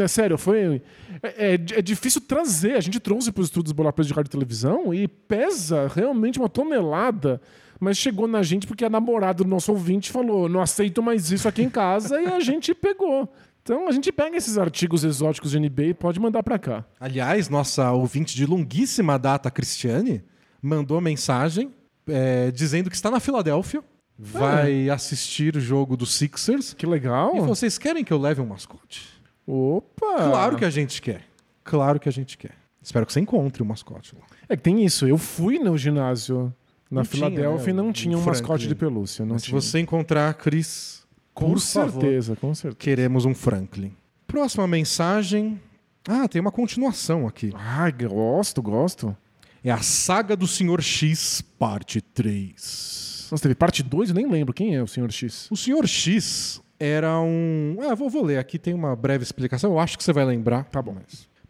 É 0.00 0.08
sério, 0.08 0.36
foi. 0.36 0.82
É, 1.22 1.54
é- 1.54 1.54
é 1.54 1.82
difícil 1.82 2.20
trazer. 2.20 2.74
A 2.74 2.80
gente 2.80 2.98
trouxe 2.98 3.30
para 3.30 3.40
os 3.40 3.46
estudos 3.46 3.70
Bola 3.72 3.92
Presa 3.92 4.08
de 4.08 4.14
rádio 4.14 4.28
e 4.28 4.32
televisão 4.32 4.92
e 4.92 5.06
pesa 5.06 5.90
realmente 5.94 6.38
uma 6.38 6.48
tonelada. 6.48 7.40
Mas 7.80 7.96
chegou 7.96 8.26
na 8.26 8.42
gente 8.42 8.66
porque 8.66 8.84
a 8.84 8.90
namorada 8.90 9.44
do 9.44 9.48
nosso 9.48 9.70
ouvinte 9.70 10.10
falou: 10.10 10.48
não 10.48 10.60
aceito 10.60 11.00
mais 11.00 11.30
isso 11.30 11.46
aqui 11.46 11.62
em 11.62 11.70
casa 11.70 12.20
e 12.20 12.26
a 12.26 12.38
gente 12.40 12.74
pegou. 12.74 13.32
Então 13.68 13.86
a 13.86 13.92
gente 13.92 14.10
pega 14.10 14.34
esses 14.34 14.56
artigos 14.56 15.04
exóticos 15.04 15.50
de 15.50 15.60
NBA 15.60 15.82
e 15.82 15.94
pode 15.94 16.18
mandar 16.18 16.42
para 16.42 16.58
cá. 16.58 16.86
Aliás, 16.98 17.50
nossa 17.50 17.92
ouvinte 17.92 18.34
de 18.34 18.46
longuíssima 18.46 19.18
data, 19.18 19.50
Cristiane, 19.50 20.24
mandou 20.62 20.98
mensagem 21.02 21.70
é, 22.06 22.50
dizendo 22.50 22.88
que 22.88 22.96
está 22.96 23.10
na 23.10 23.20
Filadélfia, 23.20 23.84
vai 24.18 24.88
assistir 24.88 25.54
o 25.54 25.60
jogo 25.60 25.98
do 25.98 26.06
Sixers. 26.06 26.72
Que 26.72 26.86
legal. 26.86 27.36
E 27.36 27.40
vocês 27.40 27.76
querem 27.76 28.02
que 28.02 28.10
eu 28.10 28.18
leve 28.18 28.40
um 28.40 28.46
mascote? 28.46 29.06
Opa! 29.46 30.14
Claro 30.16 30.56
que 30.56 30.64
a 30.64 30.70
gente 30.70 31.02
quer. 31.02 31.26
Claro 31.62 32.00
que 32.00 32.08
a 32.08 32.12
gente 32.12 32.38
quer. 32.38 32.54
Espero 32.82 33.04
que 33.04 33.12
você 33.12 33.20
encontre 33.20 33.62
o 33.62 33.66
mascote 33.66 34.14
lá. 34.14 34.24
É 34.48 34.56
que 34.56 34.62
tem 34.62 34.82
isso. 34.82 35.06
Eu 35.06 35.18
fui 35.18 35.58
no 35.58 35.76
ginásio 35.76 36.54
na 36.90 37.02
Não 37.02 37.02
tinha, 37.02 37.28
Filadélfia 37.28 37.74
né, 37.74 37.82
e 37.82 37.84
não 37.84 37.92
tinha 37.92 38.16
um 38.16 38.22
Franklin. 38.22 38.40
mascote 38.40 38.66
de 38.66 38.74
pelúcia. 38.74 39.26
Se 39.38 39.44
tinha. 39.44 39.60
você 39.60 39.78
encontrar, 39.78 40.32
Cris, 40.32 40.97
Com 41.38 41.52
por 41.52 41.60
favor, 41.60 42.00
certeza, 42.00 42.36
com 42.36 42.54
certeza. 42.54 42.76
queremos 42.76 43.24
um 43.24 43.34
Franklin. 43.34 43.92
Próxima 44.26 44.66
mensagem. 44.66 45.60
Ah, 46.06 46.26
tem 46.26 46.40
uma 46.40 46.50
continuação 46.50 47.26
aqui. 47.26 47.52
Ai, 47.54 47.92
gosto, 47.92 48.60
gosto. 48.60 49.16
É 49.62 49.70
a 49.70 49.78
Saga 49.78 50.36
do 50.36 50.46
Senhor 50.46 50.82
X, 50.82 51.42
parte 51.58 52.00
3. 52.00 53.28
Nossa, 53.30 53.42
teve 53.42 53.54
parte 53.54 53.82
2, 53.82 54.10
eu 54.10 54.14
nem 54.14 54.26
lembro. 54.28 54.54
Quem 54.54 54.74
é 54.74 54.82
o 54.82 54.86
Sr. 54.86 55.10
X? 55.10 55.48
O 55.50 55.56
Senhor 55.56 55.86
X 55.86 56.60
era 56.78 57.20
um. 57.20 57.76
Ah, 57.82 57.94
vou, 57.94 58.08
vou 58.08 58.24
ler. 58.24 58.38
Aqui 58.38 58.58
tem 58.58 58.72
uma 58.72 58.96
breve 58.96 59.22
explicação. 59.22 59.72
Eu 59.72 59.78
acho 59.78 59.98
que 59.98 60.04
você 60.04 60.12
vai 60.12 60.24
lembrar. 60.24 60.64
Tá 60.64 60.80
bom. 60.80 60.96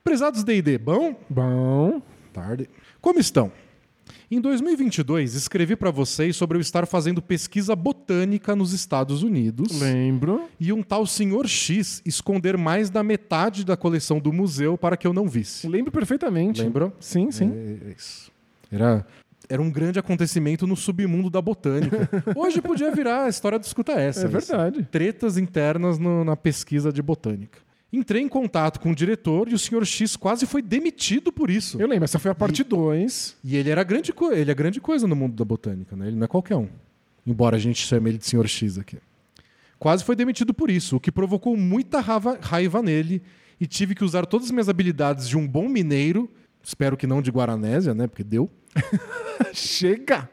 Prezados 0.02 0.42
DD, 0.42 0.78
bom? 0.78 1.14
Bom. 1.28 2.02
Tarde. 2.32 2.68
Como 3.00 3.18
estão? 3.20 3.52
Em 4.30 4.40
2022, 4.40 5.34
escrevi 5.34 5.74
para 5.74 5.90
vocês 5.90 6.36
sobre 6.36 6.56
eu 6.58 6.60
estar 6.60 6.86
fazendo 6.86 7.22
pesquisa 7.22 7.74
botânica 7.74 8.54
nos 8.54 8.72
Estados 8.72 9.22
Unidos 9.22 9.80
Lembro. 9.80 10.42
e 10.60 10.72
um 10.72 10.82
tal 10.82 11.06
Senhor 11.06 11.46
X 11.48 12.02
esconder 12.04 12.56
mais 12.58 12.90
da 12.90 13.02
metade 13.02 13.64
da 13.64 13.76
coleção 13.76 14.18
do 14.18 14.32
museu 14.32 14.76
para 14.76 14.96
que 14.96 15.06
eu 15.06 15.12
não 15.12 15.26
visse. 15.28 15.66
Lembro 15.66 15.90
perfeitamente. 15.90 16.62
Lembram? 16.62 16.92
Sim, 17.00 17.30
sim. 17.30 17.50
É 17.86 17.94
isso. 17.96 18.30
Era, 18.70 19.06
era 19.48 19.62
um 19.62 19.70
grande 19.70 19.98
acontecimento 19.98 20.66
no 20.66 20.76
submundo 20.76 21.30
da 21.30 21.40
botânica. 21.40 22.08
Hoje 22.36 22.60
podia 22.60 22.90
virar 22.94 23.24
a 23.24 23.28
história 23.28 23.58
do 23.58 23.64
Escuta 23.64 23.92
Essa. 23.92 24.26
É 24.26 24.28
verdade. 24.28 24.86
Tretas 24.90 25.38
internas 25.38 25.98
no- 25.98 26.22
na 26.24 26.36
pesquisa 26.36 26.92
de 26.92 27.00
botânica. 27.00 27.58
Entrei 27.92 28.22
em 28.22 28.28
contato 28.28 28.80
com 28.80 28.90
o 28.90 28.94
diretor 28.94 29.48
e 29.48 29.54
o 29.54 29.58
Sr. 29.58 29.84
X 29.84 30.14
quase 30.14 30.44
foi 30.44 30.60
demitido 30.60 31.32
por 31.32 31.48
isso. 31.48 31.80
Eu 31.80 31.88
lembro, 31.88 32.04
essa 32.04 32.18
foi 32.18 32.30
a 32.30 32.34
parte 32.34 32.62
2. 32.62 33.36
E 33.42 33.56
ele 33.56 33.70
era 33.70 33.82
grande, 33.82 34.12
ele 34.32 34.50
é 34.50 34.54
grande 34.54 34.80
coisa 34.80 35.06
no 35.06 35.16
mundo 35.16 35.34
da 35.34 35.44
botânica, 35.44 35.96
né? 35.96 36.08
Ele 36.08 36.16
não 36.16 36.24
é 36.24 36.28
qualquer 36.28 36.56
um. 36.56 36.68
embora 37.26 37.56
a 37.56 37.58
gente 37.58 37.86
chame 37.86 38.10
ele 38.10 38.18
de 38.18 38.26
Sr. 38.26 38.46
X 38.46 38.78
aqui. 38.78 38.98
Quase 39.78 40.04
foi 40.04 40.16
demitido 40.16 40.52
por 40.52 40.70
isso, 40.70 40.96
o 40.96 41.00
que 41.00 41.10
provocou 41.10 41.56
muita 41.56 42.00
raiva, 42.00 42.38
raiva 42.42 42.82
nele 42.82 43.22
e 43.60 43.66
tive 43.66 43.94
que 43.94 44.04
usar 44.04 44.26
todas 44.26 44.48
as 44.48 44.50
minhas 44.50 44.68
habilidades 44.68 45.28
de 45.28 45.38
um 45.38 45.46
bom 45.46 45.68
mineiro, 45.68 46.28
espero 46.62 46.96
que 46.96 47.06
não 47.06 47.22
de 47.22 47.30
Guaranésia, 47.30 47.94
né, 47.94 48.06
porque 48.06 48.24
deu, 48.24 48.50
Chega! 49.54 50.28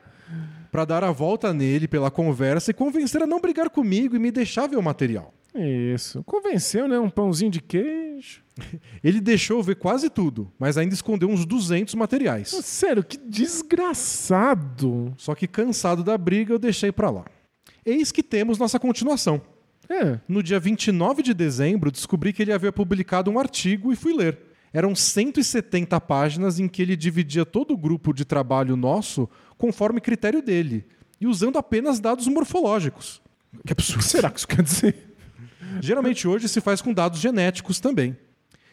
para 0.72 0.84
dar 0.84 1.06
a 1.06 1.12
volta 1.12 1.54
nele 1.54 1.88
pela 1.88 2.12
conversa 2.12 2.72
e 2.72 2.74
convencer 2.74 3.24
a 3.24 3.28
não 3.28 3.40
brigar 3.40 3.70
comigo 3.70 4.14
e 4.14 4.20
me 4.20 4.30
deixar 4.30 4.68
ver 4.68 4.76
o 4.76 4.84
material. 4.84 5.34
Isso. 5.56 6.24
Convenceu, 6.24 6.88
né? 6.88 7.00
Um 7.00 7.10
pãozinho 7.10 7.50
de 7.52 7.62
queijo. 7.62 8.42
Ele 9.04 9.20
deixou 9.22 9.62
ver 9.64 9.76
quase 9.76 10.10
tudo, 10.10 10.52
mas 10.60 10.78
ainda 10.78 10.94
escondeu 10.94 11.30
uns 11.30 11.46
200 11.46 11.96
materiais. 11.96 12.50
Sério, 12.50 13.04
que 13.04 13.18
desgraçado. 13.18 15.14
Só 15.18 15.34
que 15.36 15.48
cansado 15.48 16.04
da 16.04 16.18
briga, 16.18 16.54
eu 16.54 16.60
deixei 16.60 16.92
pra 16.92 17.10
lá. 17.10 17.26
Eis 17.86 18.12
que 18.12 18.24
temos 18.24 18.58
nossa 18.58 18.80
continuação. 18.80 19.42
É. 19.90 20.20
No 20.28 20.42
dia 20.42 20.60
29 20.60 21.22
de 21.22 21.34
dezembro, 21.34 21.92
descobri 21.92 22.34
que 22.34 22.42
ele 22.42 22.52
havia 22.52 22.72
publicado 22.72 23.30
um 23.30 23.38
artigo 23.40 23.94
e 23.94 23.96
fui 23.96 24.14
ler. 24.14 24.40
Eram 24.74 24.94
170 24.96 26.02
páginas 26.02 26.60
em 26.60 26.68
que 26.68 26.82
ele 26.82 26.96
dividia 26.98 27.46
todo 27.46 27.74
o 27.74 27.78
grupo 27.78 28.12
de 28.14 28.26
trabalho 28.26 28.76
nosso 28.76 29.30
conforme 29.58 30.02
critério 30.02 30.42
dele 30.42 30.86
e 31.22 31.28
usando 31.28 31.58
apenas 31.58 32.00
dados 32.00 32.28
morfológicos. 32.28 33.22
Que 33.52 33.60
O 33.60 33.64
que 33.68 33.72
absurdo. 33.74 34.04
será 34.04 34.30
que 34.30 34.40
isso 34.40 34.48
quer 34.48 34.62
dizer? 34.62 35.15
Geralmente 35.82 36.28
hoje 36.28 36.48
se 36.48 36.62
faz 36.62 36.82
com 36.82 36.94
dados 36.94 37.20
genéticos 37.20 37.80
também. 37.80 38.18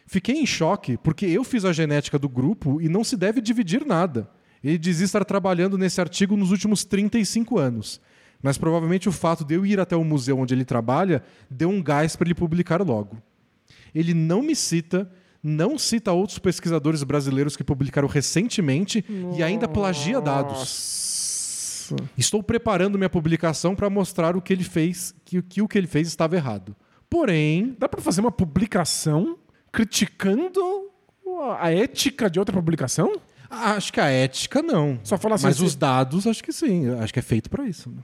Fiquei 0.07 0.37
em 0.37 0.47
choque 0.47 0.97
porque 0.97 1.27
eu 1.27 1.45
fiz 1.45 1.65
a 1.65 1.73
genética 1.73 2.19
do 2.19 2.29
grupo 2.29 2.81
e 2.81 2.89
não 2.89 3.05
se 3.05 3.17
deve 3.17 3.41
dividir 3.41 3.87
nada. 3.87 4.29
Ele 4.63 4.79
dizia 4.79 5.05
estar 5.05 5.25
trabalhando 5.25 5.77
nesse 5.77 6.01
artigo 6.01 6.37
nos 6.37 6.51
últimos 6.51 6.85
35 6.85 7.59
anos. 7.59 8.01
Mas 8.43 8.59
provavelmente 8.59 9.09
o 9.09 9.13
fato 9.13 9.45
de 9.45 9.55
eu 9.55 9.65
ir 9.65 9.79
até 9.79 9.97
o 9.97 10.05
museu 10.05 10.39
onde 10.39 10.53
ele 10.53 10.65
trabalha 10.65 11.23
deu 11.51 11.69
um 11.69 11.83
gás 11.83 12.17
para 12.17 12.27
ele 12.27 12.35
publicar 12.35 12.83
logo. 12.83 13.17
Ele 13.95 14.15
não 14.15 14.43
me 14.43 14.57
cita, 14.57 15.11
não 15.43 15.79
cita 15.79 16.13
outros 16.13 16.39
pesquisadores 16.39 17.03
brasileiros 17.03 17.57
que 17.57 17.65
publicaram 17.65 18.09
recentemente 18.09 19.05
e 19.37 19.43
ainda 19.43 19.69
plagia 19.69 20.21
dados. 20.21 20.59
Nossa. 20.59 21.97
Estou 22.17 22.43
preparando 22.43 22.99
minha 22.99 23.11
publicação 23.11 23.75
para 23.75 23.91
mostrar 23.91 24.37
o 24.37 24.43
que 24.43 24.53
ele 24.53 24.65
fez, 24.65 25.15
que, 25.25 25.43
que 25.43 25.63
o 25.63 25.69
que 25.69 25.79
ele 25.79 25.87
fez 25.87 26.09
estava 26.09 26.37
errado. 26.37 26.75
Porém, 27.13 27.77
Dá 27.79 27.87
pra 27.91 28.01
fazer 28.01 28.23
uma 28.23 28.33
publicação 28.33 29.37
criticando 29.71 30.61
a 31.61 31.71
ética 31.71 32.31
de 32.31 32.39
outra 32.39 32.57
publicação? 32.57 33.21
Acho 33.51 33.93
que 33.93 34.01
a 34.01 34.07
ética 34.09 34.63
não. 34.63 34.99
Só 35.05 35.19
falar 35.19 35.35
assim, 35.35 35.45
Mas 35.45 35.57
se- 35.57 35.63
os 35.65 35.77
dados, 35.77 36.27
acho 36.27 36.43
que 36.43 36.53
sim. 36.53 36.89
Acho 36.95 37.13
que 37.13 37.19
é 37.19 37.23
feito 37.23 37.51
pra 37.51 37.65
isso. 37.67 37.91
né? 37.91 37.99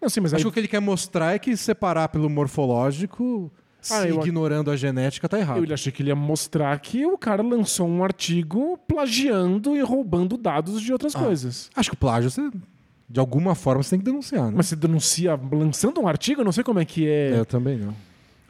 Não, 0.00 0.08
sim, 0.08 0.20
mas 0.20 0.32
Acho 0.32 0.38
aí... 0.40 0.42
que 0.44 0.48
o 0.48 0.52
que 0.52 0.60
ele 0.60 0.68
quer 0.68 0.80
mostrar 0.80 1.34
é 1.34 1.38
que 1.38 1.54
separar 1.56 2.08
pelo 2.08 2.30
morfológico, 2.30 3.52
Ah, 3.90 4.08
ignorando 4.08 4.70
a 4.70 4.76
genética, 4.76 5.28
tá 5.28 5.38
errado. 5.38 5.62
eu 5.64 5.74
achei 5.74 5.92
que 5.92 6.02
ele 6.02 6.08
ia 6.10 6.16
mostrar 6.16 6.78
que 6.80 7.04
o 7.04 7.16
cara 7.18 7.42
lançou 7.42 7.86
um 7.86 8.02
artigo 8.02 8.78
plagiando 8.88 9.76
e 9.76 9.80
roubando 9.82 10.36
dados 10.38 10.80
de 10.80 10.90
Ah. 10.90 10.94
outras 10.94 11.14
coisas. 11.14 11.70
Acho 11.76 11.90
que 11.90 11.94
o 11.94 11.98
plágio, 11.98 12.30
você, 12.30 12.50
de 13.08 13.20
alguma 13.20 13.54
forma, 13.54 13.82
você 13.82 13.90
tem 13.90 13.98
que 13.98 14.04
denunciar, 14.04 14.46
né? 14.46 14.52
Mas 14.56 14.66
você 14.66 14.76
denuncia 14.76 15.38
lançando 15.52 16.00
um 16.00 16.08
artigo? 16.08 16.40
Eu 16.40 16.44
não 16.44 16.52
sei 16.52 16.64
como 16.64 16.78
é 16.80 16.84
que 16.86 17.06
é, 17.06 17.32
É, 17.32 17.38
eu 17.38 17.46
também 17.46 17.76
não. 17.78 17.94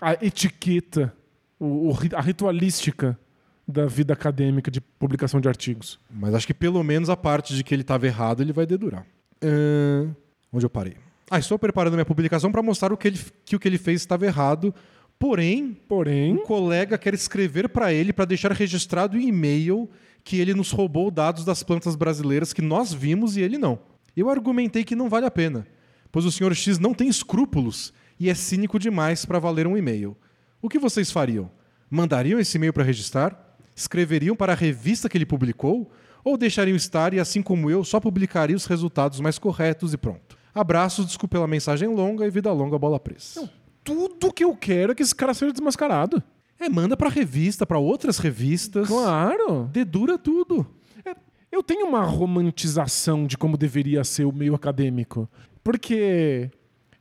A 0.01 0.12
etiqueta, 0.14 1.14
o- 1.59 1.90
o 1.90 1.98
a 2.14 2.20
ritualística 2.20 3.18
da 3.66 3.86
vida 3.86 4.12
acadêmica 4.12 4.70
de 4.70 4.81
publicação 4.81 5.40
de 5.40 5.48
artigos. 5.48 5.98
Mas 6.10 6.35
acho 6.35 6.47
que 6.47 6.55
pelo 6.55 6.82
menos 6.85 7.10
a 7.10 7.16
parte 7.16 7.55
de 7.55 7.64
que 7.64 7.74
ele 7.74 7.82
estava 7.82 8.06
errado, 8.06 8.40
ele 8.43 8.52
vai 8.52 8.64
dedurar. 8.66 9.05
Ahn, 9.43 10.10
onde 10.52 10.64
eu 10.64 10.70
parei? 10.70 10.94
Ah, 11.31 11.39
estou 11.39 11.59
preparando 11.59 11.94
minha 11.94 12.05
publicação 12.05 12.52
para 12.52 12.62
mostrar 12.62 12.93
o 12.93 12.97
que, 12.97 13.09
ele, 13.09 13.18
que 13.44 13.56
o 13.56 13.59
que 13.59 13.66
ele 13.66 13.78
fez 13.78 14.01
estava 14.02 14.24
errado. 14.24 14.73
Porém, 15.18 15.77
Porém, 15.89 16.35
Um 16.35 16.43
colega 16.44 16.97
quer 16.98 17.14
escrever 17.14 17.68
para 17.70 17.93
ele 17.93 18.12
para 18.12 18.24
deixar 18.27 18.52
registrado 18.52 19.16
em 19.18 19.28
e-mail 19.28 19.89
que 20.23 20.39
ele 20.39 20.52
nos 20.55 20.70
roubou 20.70 21.10
dados 21.10 21.44
das 21.44 21.62
plantas 21.62 21.97
brasileiras 21.97 22.52
que 22.52 22.60
nós 22.62 22.93
vimos 22.93 23.36
e 23.36 23.40
ele 23.40 23.56
não. 23.59 23.78
Eu 24.16 24.28
argumentei 24.31 24.85
que 24.85 24.94
não 24.94 25.09
vale 25.09 25.27
a 25.27 25.31
pena, 25.31 25.66
pois 26.12 26.24
o 26.24 26.31
Sr. 26.31 26.55
X 26.55 26.78
não 26.78 26.93
tem 26.94 27.09
escrúpulos 27.09 27.93
e 28.19 28.31
é 28.31 28.35
cínico 28.35 28.79
demais 28.79 29.25
para 29.25 29.39
valer 29.39 29.67
um 29.67 29.77
e-mail. 29.77 30.17
O 30.61 30.69
que 30.69 30.79
vocês 30.79 31.11
fariam? 31.11 31.51
Mandariam 31.91 32.41
esse 32.41 32.57
e-mail 32.57 32.73
para 32.73 32.83
registrar? 32.83 33.57
Escreveriam 33.75 34.35
para 34.35 34.53
a 34.53 34.57
revista 34.57 35.09
que 35.09 35.17
ele 35.19 35.27
publicou? 35.27 35.91
Ou 36.25 36.37
deixariam 36.37 36.77
estar 36.77 37.15
e, 37.15 37.21
assim 37.21 37.41
como 37.41 37.71
eu, 37.71 37.85
só 37.85 38.01
publicaria 38.01 38.57
os 38.57 38.67
resultados 38.67 39.21
mais 39.21 39.39
corretos 39.39 39.93
e 39.93 39.97
pronto? 39.97 40.37
Abraços, 40.55 41.07
desculpe 41.07 41.35
pela 41.35 41.47
mensagem 41.47 41.89
longa 41.89 42.27
e 42.27 42.31
vida 42.31 42.51
longa, 42.53 42.79
bola 42.79 42.99
presa. 42.99 43.49
tudo 43.85 44.33
que 44.33 44.43
eu 44.43 44.57
quero 44.57 44.93
é 44.93 44.95
que 44.95 45.03
esse 45.03 45.15
cara 45.15 45.35
seja 45.35 45.53
desmascarado. 45.53 46.23
É, 46.59 46.69
manda 46.69 46.97
pra 46.97 47.11
revista, 47.11 47.67
pra 47.67 47.79
outras 47.79 48.19
revistas. 48.19 48.89
Claro. 48.89 49.69
Dedura 49.73 50.19
tudo. 50.19 50.67
Eu 51.53 51.63
tenho 51.63 51.87
uma 51.87 52.03
romantização 52.03 53.27
de 53.27 53.39
como 53.39 53.57
deveria 53.57 54.03
ser 54.03 54.25
o 54.25 54.33
meio 54.33 54.55
acadêmico. 54.55 55.29
Porque 55.63 56.51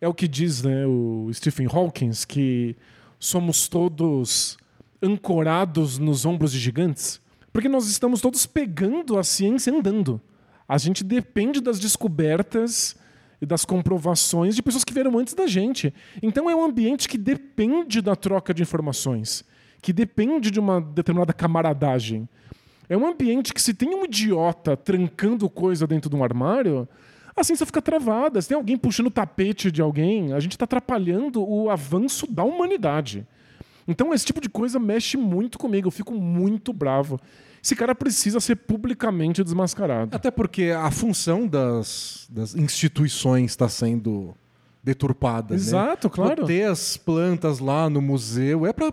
é 0.05 0.07
o 0.07 0.13
que 0.13 0.27
diz 0.27 0.61
né, 0.61 0.85
o 0.85 1.31
Stephen 1.33 1.67
Hawking, 1.67 2.11
que 2.27 2.75
somos 3.19 3.67
todos 3.67 4.55
ancorados 5.01 5.97
nos 5.97 6.25
ombros 6.27 6.51
de 6.51 6.59
gigantes. 6.59 7.19
Porque 7.51 7.67
nós 7.67 7.87
estamos 7.89 8.21
todos 8.21 8.45
pegando 8.45 9.17
a 9.17 9.23
ciência 9.23 9.73
andando. 9.73 10.21
A 10.67 10.77
gente 10.77 11.03
depende 11.03 11.59
das 11.59 11.79
descobertas 11.79 12.95
e 13.41 13.47
das 13.47 13.65
comprovações 13.65 14.55
de 14.55 14.61
pessoas 14.61 14.83
que 14.83 14.93
vieram 14.93 15.17
antes 15.17 15.33
da 15.33 15.47
gente. 15.47 15.91
Então 16.21 16.47
é 16.47 16.55
um 16.55 16.63
ambiente 16.63 17.09
que 17.09 17.17
depende 17.17 17.99
da 17.99 18.15
troca 18.15 18.53
de 18.53 18.61
informações, 18.61 19.43
que 19.81 19.91
depende 19.91 20.51
de 20.51 20.59
uma 20.59 20.79
determinada 20.81 21.33
camaradagem. 21.33 22.29
É 22.87 22.95
um 22.95 23.07
ambiente 23.07 23.51
que 23.51 23.61
se 23.61 23.73
tem 23.73 23.95
um 23.95 24.05
idiota 24.05 24.77
trancando 24.77 25.49
coisa 25.49 25.87
dentro 25.87 26.11
de 26.11 26.15
um 26.15 26.23
armário, 26.23 26.87
a 27.35 27.43
ciência 27.43 27.65
fica 27.65 27.81
travada. 27.81 28.41
Se 28.41 28.47
tem 28.47 28.55
alguém 28.55 28.77
puxando 28.77 29.07
o 29.07 29.11
tapete 29.11 29.69
de 29.71 29.81
alguém, 29.81 30.33
a 30.33 30.39
gente 30.39 30.53
está 30.53 30.65
atrapalhando 30.65 31.43
o 31.43 31.69
avanço 31.69 32.25
da 32.31 32.43
humanidade. 32.43 33.27
Então 33.87 34.13
esse 34.13 34.25
tipo 34.25 34.41
de 34.41 34.49
coisa 34.49 34.79
mexe 34.79 35.17
muito 35.17 35.57
comigo, 35.57 35.87
eu 35.87 35.91
fico 35.91 36.13
muito 36.13 36.73
bravo. 36.73 37.19
Esse 37.61 37.75
cara 37.75 37.95
precisa 37.95 38.39
ser 38.39 38.55
publicamente 38.55 39.43
desmascarado. 39.43 40.15
Até 40.15 40.29
porque 40.29 40.65
a 40.75 40.89
função 40.91 41.47
das, 41.47 42.27
das 42.29 42.55
instituições 42.55 43.51
está 43.51 43.67
sendo 43.67 44.35
deturpada. 44.83 45.55
Exato, 45.55 46.07
né? 46.07 46.13
claro. 46.13 46.45
Ter 46.45 46.69
as 46.69 46.95
plantas 46.95 47.57
lá 47.59 47.89
no 47.89 48.01
museu 48.01 48.67
é 48.67 48.71
para 48.71 48.91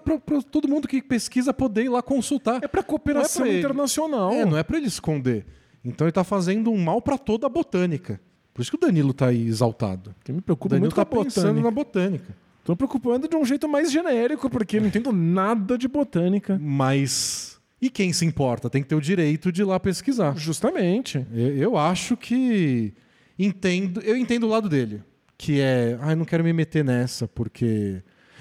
todo 0.51 0.67
mundo 0.67 0.89
que 0.89 1.03
pesquisa 1.03 1.53
poder 1.53 1.85
ir 1.85 1.91
lá 1.91 2.03
consultar. 2.03 2.65
É 2.65 2.69
para 2.69 2.83
cooperação 2.83 3.45
é 3.45 3.51
pra 3.51 3.59
internacional. 3.59 4.33
É, 4.33 4.45
não 4.47 4.57
é 4.57 4.63
para 4.63 4.79
ele 4.79 4.87
esconder. 4.87 5.45
Então 5.85 6.07
ele 6.07 6.13
tá 6.13 6.25
fazendo 6.25 6.71
um 6.71 6.83
mal 6.83 7.03
para 7.03 7.19
toda 7.19 7.47
a 7.47 7.51
botânica. 7.51 8.19
Por 8.55 8.63
isso 8.63 8.71
que 8.71 8.77
o 8.77 8.81
Danilo 8.81 9.13
tá 9.15 9.29
aí 9.29 9.47
exaltado. 9.47 10.15
Que 10.23 10.33
me 10.33 10.41
preocupa 10.41 10.75
Danilo 10.75 10.87
muito 10.87 10.95
com 10.95 11.05
tá 11.05 11.21
a 11.21 11.25
pensando 11.25 11.47
botânica. 11.47 11.65
na 11.65 11.71
botânica. 11.71 12.37
Tô 12.65 12.73
me 12.73 12.77
preocupando 12.77 13.27
de 13.29 13.35
um 13.37 13.45
jeito 13.45 13.69
mais 13.69 13.91
genérico, 13.91 14.49
porque 14.49 14.79
não 14.79 14.87
entendo 14.87 15.13
nada 15.13 15.77
de 15.77 15.89
botânica. 15.89 16.59
Mas. 16.63 17.61
E 17.81 17.91
quem 17.91 18.13
se 18.13 18.25
importa? 18.25 18.71
Tem 18.71 18.83
que 18.83 18.89
ter 18.89 18.95
o 18.95 19.01
direito 19.01 19.51
de 19.51 19.63
ir 19.63 19.65
lá 19.65 19.81
pesquisar. 19.81 20.37
Justamente. 20.37 21.27
Eu, 21.35 21.57
eu 21.57 21.77
acho 21.77 22.17
que 22.17 22.93
entendo, 23.37 24.01
eu 24.03 24.17
entendo 24.17 24.45
o 24.47 24.49
lado 24.49 24.69
dele, 24.69 25.03
que 25.37 25.61
é, 25.61 25.99
ai, 26.01 26.15
não 26.15 26.25
quero 26.25 26.45
me 26.45 26.53
meter 26.53 26.85
nessa 26.85 27.27
porque 27.27 28.01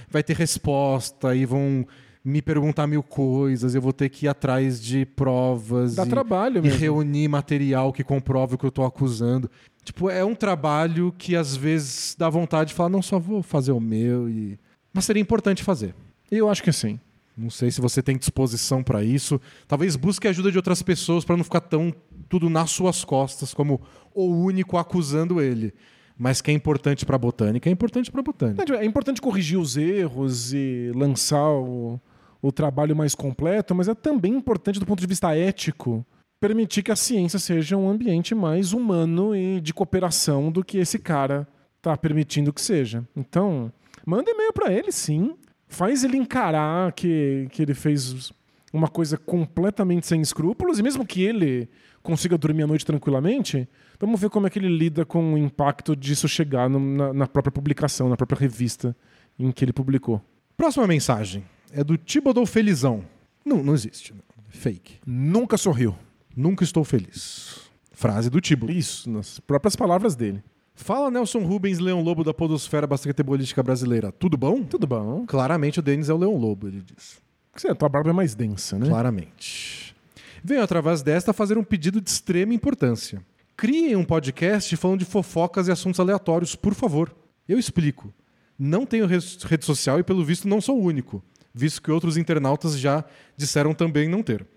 vai 0.09 0.21
ter 0.21 0.35
resposta 0.35 1.35
e 1.35 1.45
vão 1.45 1.88
me 2.23 2.39
perguntar 2.39 2.85
mil 2.85 3.01
coisas, 3.01 3.73
eu 3.73 3.81
vou 3.81 3.91
ter 3.91 4.07
que 4.09 4.27
ir 4.27 4.29
atrás 4.29 4.79
de 4.79 5.05
provas 5.07 5.95
Dá 5.95 6.05
e, 6.05 6.09
trabalho 6.09 6.59
e 6.59 6.61
mesmo. 6.61 6.77
reunir 6.79 7.27
material 7.27 7.91
que 7.91 8.03
comprove 8.03 8.53
o 8.53 8.57
que 8.59 8.65
eu 8.65 8.71
tô 8.71 8.85
acusando. 8.85 9.49
Tipo, 9.84 10.10
é 10.10 10.24
um 10.24 10.36
trabalho 10.36 11.14
que 11.18 11.36
às 11.36 11.56
vezes 11.56 12.16
dá 12.18 12.30
vontade 12.30 12.70
de 12.70 12.76
falar, 12.76 12.90
não, 12.90 13.02
só 13.02 13.18
vou 13.20 13.41
fazer 13.41 13.72
o 13.72 13.80
meu 13.80 14.30
e 14.30 14.60
mas 14.94 15.06
seria 15.06 15.22
importante 15.22 15.64
fazer. 15.64 15.95
Eu 16.30 16.49
acho 16.49 16.64
que 16.64 16.72
sim. 16.72 16.99
Não 17.36 17.49
sei 17.49 17.72
se 17.72 17.80
você 17.80 18.02
tem 18.02 18.18
disposição 18.18 18.84
para 18.84 19.03
isso. 19.03 19.40
Talvez 19.68 19.95
busque 19.95 20.28
a 20.28 20.32
ajuda 20.32 20.52
de 20.52 20.58
outras 20.58 20.82
pessoas 20.82 21.24
para 21.24 21.38
não 21.38 21.44
ficar 21.44 21.62
tão 21.62 21.94
tudo 22.28 22.49
nas 22.49 22.72
suas 22.72 23.03
costas 23.03 23.53
como 23.53 23.82
o 24.14 24.26
único 24.26 24.78
acusando 24.78 25.41
ele. 25.41 25.74
Mas 26.18 26.41
que 26.41 26.52
é 26.52 26.53
importante 26.53 27.06
para 27.06 27.18
botânica, 27.18 27.70
é 27.70 27.72
importante 27.72 28.12
para 28.12 28.22
botânica. 28.22 28.76
É 28.76 28.86
importante 28.86 29.22
corrigir 29.22 29.58
os 29.58 29.76
erros 29.76 30.53
e 30.53 30.91
lançar 30.94 31.49
o, 31.49 31.99
o 32.41 32.52
trabalho 32.52 32.95
mais 32.95 33.16
completo, 33.16 33.74
mas 33.74 33.88
é 33.88 33.95
também 33.95 34.34
importante, 34.36 34.80
do 34.80 34.86
ponto 34.86 34.99
de 34.99 35.08
vista 35.08 35.36
ético, 35.36 36.06
permitir 36.41 36.81
que 36.81 36.91
a 36.91 36.95
ciência 36.95 37.38
seja 37.39 37.77
um 37.77 37.88
ambiente 37.88 38.34
mais 38.35 38.73
humano 38.73 39.35
e 39.35 39.61
de 39.61 39.73
cooperação 39.73 40.51
do 40.51 40.65
que 40.65 40.80
esse 40.80 40.97
cara 40.97 41.47
tá 41.81 41.95
permitindo 41.95 42.51
que 42.51 42.59
seja. 42.59 43.07
Então, 43.15 43.72
manda 44.05 44.30
e-mail 44.31 44.51
para 44.51 44.73
ele, 44.73 44.91
sim. 44.91 45.35
Faz 45.68 46.03
ele 46.03 46.18
encarar 46.18 46.91
que, 46.93 47.47
que 47.51 47.61
ele 47.61 47.76
fez 47.76 48.34
uma 48.73 48.88
coisa 48.88 49.18
completamente 49.18 50.07
sem 50.07 50.19
escrúpulos, 50.19 50.80
e 50.80 50.84
mesmo 50.84 51.05
que 51.05 51.22
ele 51.22 51.69
consiga 52.01 52.38
dormir 52.38 52.63
à 52.63 52.68
noite 52.68 52.85
tranquilamente, 52.85 53.69
vamos 53.99 54.19
ver 54.19 54.30
como 54.31 54.47
é 54.47 54.49
que 54.49 54.57
ele 54.57 54.68
lida 54.76 55.05
com 55.05 55.34
o 55.34 55.38
impacto 55.38 55.95
disso 55.95 56.27
chegar 56.27 56.68
no- 56.69 56.80
na, 56.80 57.13
na 57.13 57.27
própria 57.27 57.51
publicação, 57.51 58.09
na 58.09 58.18
própria 58.18 58.39
revista 58.39 58.95
em 59.38 59.51
que 59.51 59.63
ele 59.63 59.73
publicou. 59.73 60.22
Próxima 60.57 60.88
mensagem 60.88 61.43
é 61.72 61.84
do 61.84 61.97
Tibodou 61.97 62.45
Felizão. 62.45 63.03
Não, 63.45 63.61
não 63.63 63.73
existe. 63.73 64.13
Fake. 64.49 64.95
Nunca 65.05 65.55
sorriu. 65.57 65.95
Nunca 66.36 66.64
estou 66.64 66.84
feliz. 66.84 67.60
Frase 67.91 68.30
do 68.30 68.41
Tibo. 68.41 68.72
Isso, 68.72 69.10
nas 69.10 69.40
próprias 69.40 69.76
palavras 69.76 70.16
dele. 70.16 70.44
Fala 70.74 71.12
Nelson 71.12 71.40
Rubens, 71.40 71.80
Leão 71.80 72.02
Lobo 72.02 72.24
da 72.24 72.34
Podosfera 72.34 72.88
Basquetebolística 72.88 73.62
Brasileira. 73.62 74.12
Tudo 74.12 74.38
bom? 74.38 74.64
Tudo 74.64 74.88
bom. 74.88 75.26
Claramente 75.28 75.80
o 75.80 75.82
Denis 75.82 76.10
é 76.10 76.14
o 76.14 76.18
Leão 76.18 76.38
Lobo, 76.38 76.68
ele 76.68 76.82
diz. 76.82 77.22
Você, 77.56 77.68
a 77.68 77.76
tua 77.76 77.90
barba 77.90 78.10
é 78.10 78.14
mais 78.14 78.34
densa, 78.34 78.80
né? 78.80 78.88
Claramente. 78.88 79.95
Venho 80.44 80.64
através 80.64 81.03
desta 81.03 81.34
fazer 81.34 81.58
um 81.58 81.64
pedido 81.64 82.02
de 82.02 82.10
extrema 82.10 82.53
importância. 82.53 83.22
Criem 83.56 83.95
um 83.95 84.03
podcast 84.03 84.76
falando 84.78 84.99
de 84.99 85.06
fofocas 85.06 85.68
e 85.68 85.72
assuntos 85.72 85.99
aleatórios, 85.99 86.56
por 86.56 86.74
favor. 86.74 87.16
Eu 87.48 87.60
explico. 87.60 88.12
Não 88.58 88.86
tenho 88.86 89.06
rede 89.06 89.66
social 89.66 89.99
e, 89.99 90.03
pelo 90.03 90.24
visto, 90.24 90.48
não 90.48 90.62
sou 90.62 90.80
o 90.80 90.84
único, 90.84 91.24
visto 91.53 91.82
que 91.82 91.91
outros 91.91 92.18
internautas 92.18 92.80
já 92.80 93.03
disseram 93.38 93.74
também 93.74 94.08
não 94.08 94.24
ter. 94.24 94.48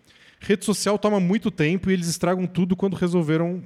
Rede 0.44 0.64
social 0.64 0.98
toma 0.98 1.18
muito 1.18 1.50
tempo 1.50 1.90
e 1.90 1.94
eles 1.94 2.06
estragam 2.06 2.46
tudo 2.46 2.76
quando 2.76 2.94
resolveram 2.94 3.62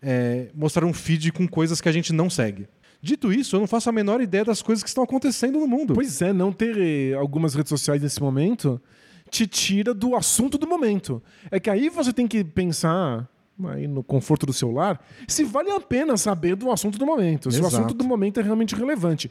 é, 0.00 0.48
mostrar 0.54 0.86
um 0.86 0.92
feed 0.92 1.32
com 1.32 1.46
coisas 1.48 1.80
que 1.80 1.88
a 1.88 1.92
gente 1.92 2.12
não 2.12 2.30
segue. 2.30 2.68
Dito 3.02 3.32
isso, 3.32 3.56
eu 3.56 3.60
não 3.60 3.66
faço 3.66 3.88
a 3.88 3.92
menor 3.92 4.20
ideia 4.20 4.44
das 4.44 4.62
coisas 4.62 4.82
que 4.82 4.88
estão 4.88 5.02
acontecendo 5.02 5.58
no 5.58 5.66
mundo. 5.66 5.94
Pois 5.94 6.22
é, 6.22 6.32
não 6.32 6.52
ter 6.52 6.76
eh, 6.78 7.14
algumas 7.14 7.54
redes 7.54 7.70
sociais 7.70 8.00
nesse 8.00 8.20
momento 8.20 8.80
te 9.28 9.46
tira 9.46 9.92
do 9.92 10.14
assunto 10.14 10.56
do 10.56 10.68
momento. 10.68 11.20
É 11.50 11.58
que 11.58 11.68
aí 11.68 11.88
você 11.88 12.12
tem 12.12 12.28
que 12.28 12.44
pensar, 12.44 13.28
aí 13.68 13.86
no 13.86 14.02
conforto 14.02 14.46
do 14.46 14.52
seu 14.52 14.70
lar, 14.70 15.00
se 15.28 15.44
vale 15.44 15.70
a 15.70 15.80
pena 15.80 16.16
saber 16.16 16.56
do 16.56 16.70
assunto 16.70 16.98
do 16.98 17.06
momento. 17.06 17.50
Se 17.50 17.58
o 17.58 17.66
Exato. 17.66 17.76
assunto 17.76 17.94
do 17.94 18.04
momento 18.04 18.40
é 18.40 18.42
realmente 18.42 18.74
relevante. 18.74 19.30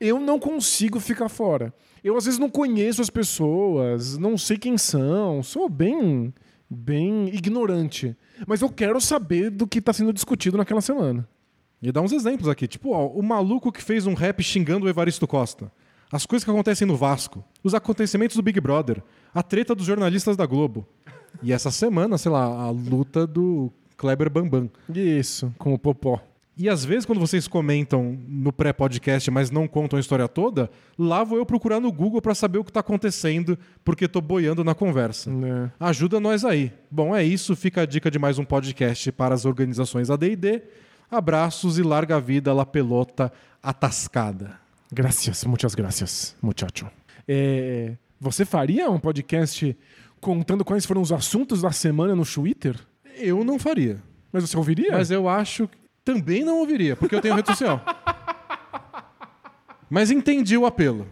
Eu 0.00 0.18
não 0.20 0.38
consigo 0.38 1.00
ficar 1.00 1.28
fora. 1.28 1.72
Eu 2.02 2.16
às 2.16 2.24
vezes 2.24 2.38
não 2.38 2.48
conheço 2.48 3.02
as 3.02 3.10
pessoas, 3.10 4.16
não 4.18 4.38
sei 4.38 4.56
quem 4.56 4.78
são, 4.78 5.42
sou 5.42 5.68
bem, 5.68 6.32
bem 6.68 7.28
ignorante. 7.28 8.16
Mas 8.46 8.60
eu 8.60 8.68
quero 8.68 9.00
saber 9.00 9.50
do 9.50 9.66
que 9.66 9.78
está 9.78 9.92
sendo 9.92 10.12
discutido 10.12 10.56
naquela 10.56 10.80
semana. 10.80 11.28
E 11.80 11.92
dar 11.92 12.02
uns 12.02 12.12
exemplos 12.12 12.48
aqui. 12.48 12.66
Tipo, 12.66 12.90
ó, 12.90 13.06
o 13.06 13.22
maluco 13.22 13.70
que 13.70 13.82
fez 13.82 14.06
um 14.06 14.14
rap 14.14 14.42
xingando 14.42 14.86
o 14.86 14.88
Evaristo 14.88 15.26
Costa. 15.26 15.70
As 16.10 16.24
coisas 16.24 16.44
que 16.44 16.50
acontecem 16.50 16.86
no 16.86 16.96
Vasco. 16.96 17.44
Os 17.62 17.74
acontecimentos 17.74 18.34
do 18.36 18.42
Big 18.42 18.60
Brother. 18.60 19.02
A 19.32 19.42
treta 19.42 19.74
dos 19.74 19.86
jornalistas 19.86 20.36
da 20.36 20.46
Globo. 20.46 20.86
E 21.42 21.52
essa 21.52 21.70
semana, 21.70 22.18
sei 22.18 22.30
lá, 22.32 22.44
a 22.44 22.70
luta 22.70 23.26
do 23.26 23.72
Kleber 23.96 24.30
Bambam. 24.30 24.70
Isso, 24.88 25.52
com 25.58 25.74
o 25.74 25.78
Popó. 25.78 26.20
E 26.56 26.68
às 26.68 26.84
vezes, 26.84 27.06
quando 27.06 27.20
vocês 27.20 27.46
comentam 27.46 28.18
no 28.26 28.52
pré-podcast, 28.52 29.30
mas 29.30 29.48
não 29.48 29.68
contam 29.68 29.96
a 29.96 30.00
história 30.00 30.26
toda, 30.26 30.68
lá 30.98 31.22
vou 31.22 31.38
eu 31.38 31.46
procurar 31.46 31.78
no 31.78 31.92
Google 31.92 32.20
pra 32.20 32.34
saber 32.34 32.58
o 32.58 32.64
que 32.64 32.72
tá 32.72 32.80
acontecendo, 32.80 33.56
porque 33.84 34.08
tô 34.08 34.20
boiando 34.20 34.64
na 34.64 34.74
conversa. 34.74 35.30
Né? 35.30 35.70
Ajuda 35.78 36.18
nós 36.18 36.44
aí. 36.44 36.72
Bom, 36.90 37.14
é 37.14 37.22
isso. 37.22 37.54
Fica 37.54 37.82
a 37.82 37.86
dica 37.86 38.10
de 38.10 38.18
mais 38.18 38.40
um 38.40 38.44
podcast 38.44 39.12
para 39.12 39.36
as 39.36 39.44
organizações 39.44 40.10
AD&D. 40.10 40.62
Abraços 41.08 41.78
e 41.78 41.82
larga 41.82 42.16
a 42.16 42.20
vida, 42.20 42.52
la 42.52 42.66
pelota 42.66 43.32
atascada. 43.62 44.58
Gracias, 44.92 45.44
muitas 45.44 45.76
gracias, 45.76 46.34
muchacho. 46.42 46.90
É, 47.26 47.92
você 48.20 48.44
faria 48.44 48.90
um 48.90 48.98
podcast 48.98 49.76
contando 50.20 50.64
quais 50.64 50.84
foram 50.86 51.00
os 51.02 51.12
assuntos 51.12 51.62
da 51.62 51.70
semana 51.72 52.14
no 52.14 52.24
Twitter? 52.24 52.76
Eu 53.16 53.44
não 53.44 53.58
faria. 53.58 54.02
Mas 54.32 54.42
você 54.48 54.56
ouviria? 54.56 54.92
Mas 54.92 55.10
eu 55.10 55.28
acho 55.28 55.66
que 55.68 55.76
também 56.04 56.44
não 56.44 56.58
ouviria, 56.58 56.96
porque 56.96 57.14
eu 57.14 57.20
tenho 57.20 57.34
rede 57.34 57.48
social. 57.48 57.82
Mas 59.90 60.10
entendi 60.10 60.56
o 60.56 60.66
apelo. 60.66 61.06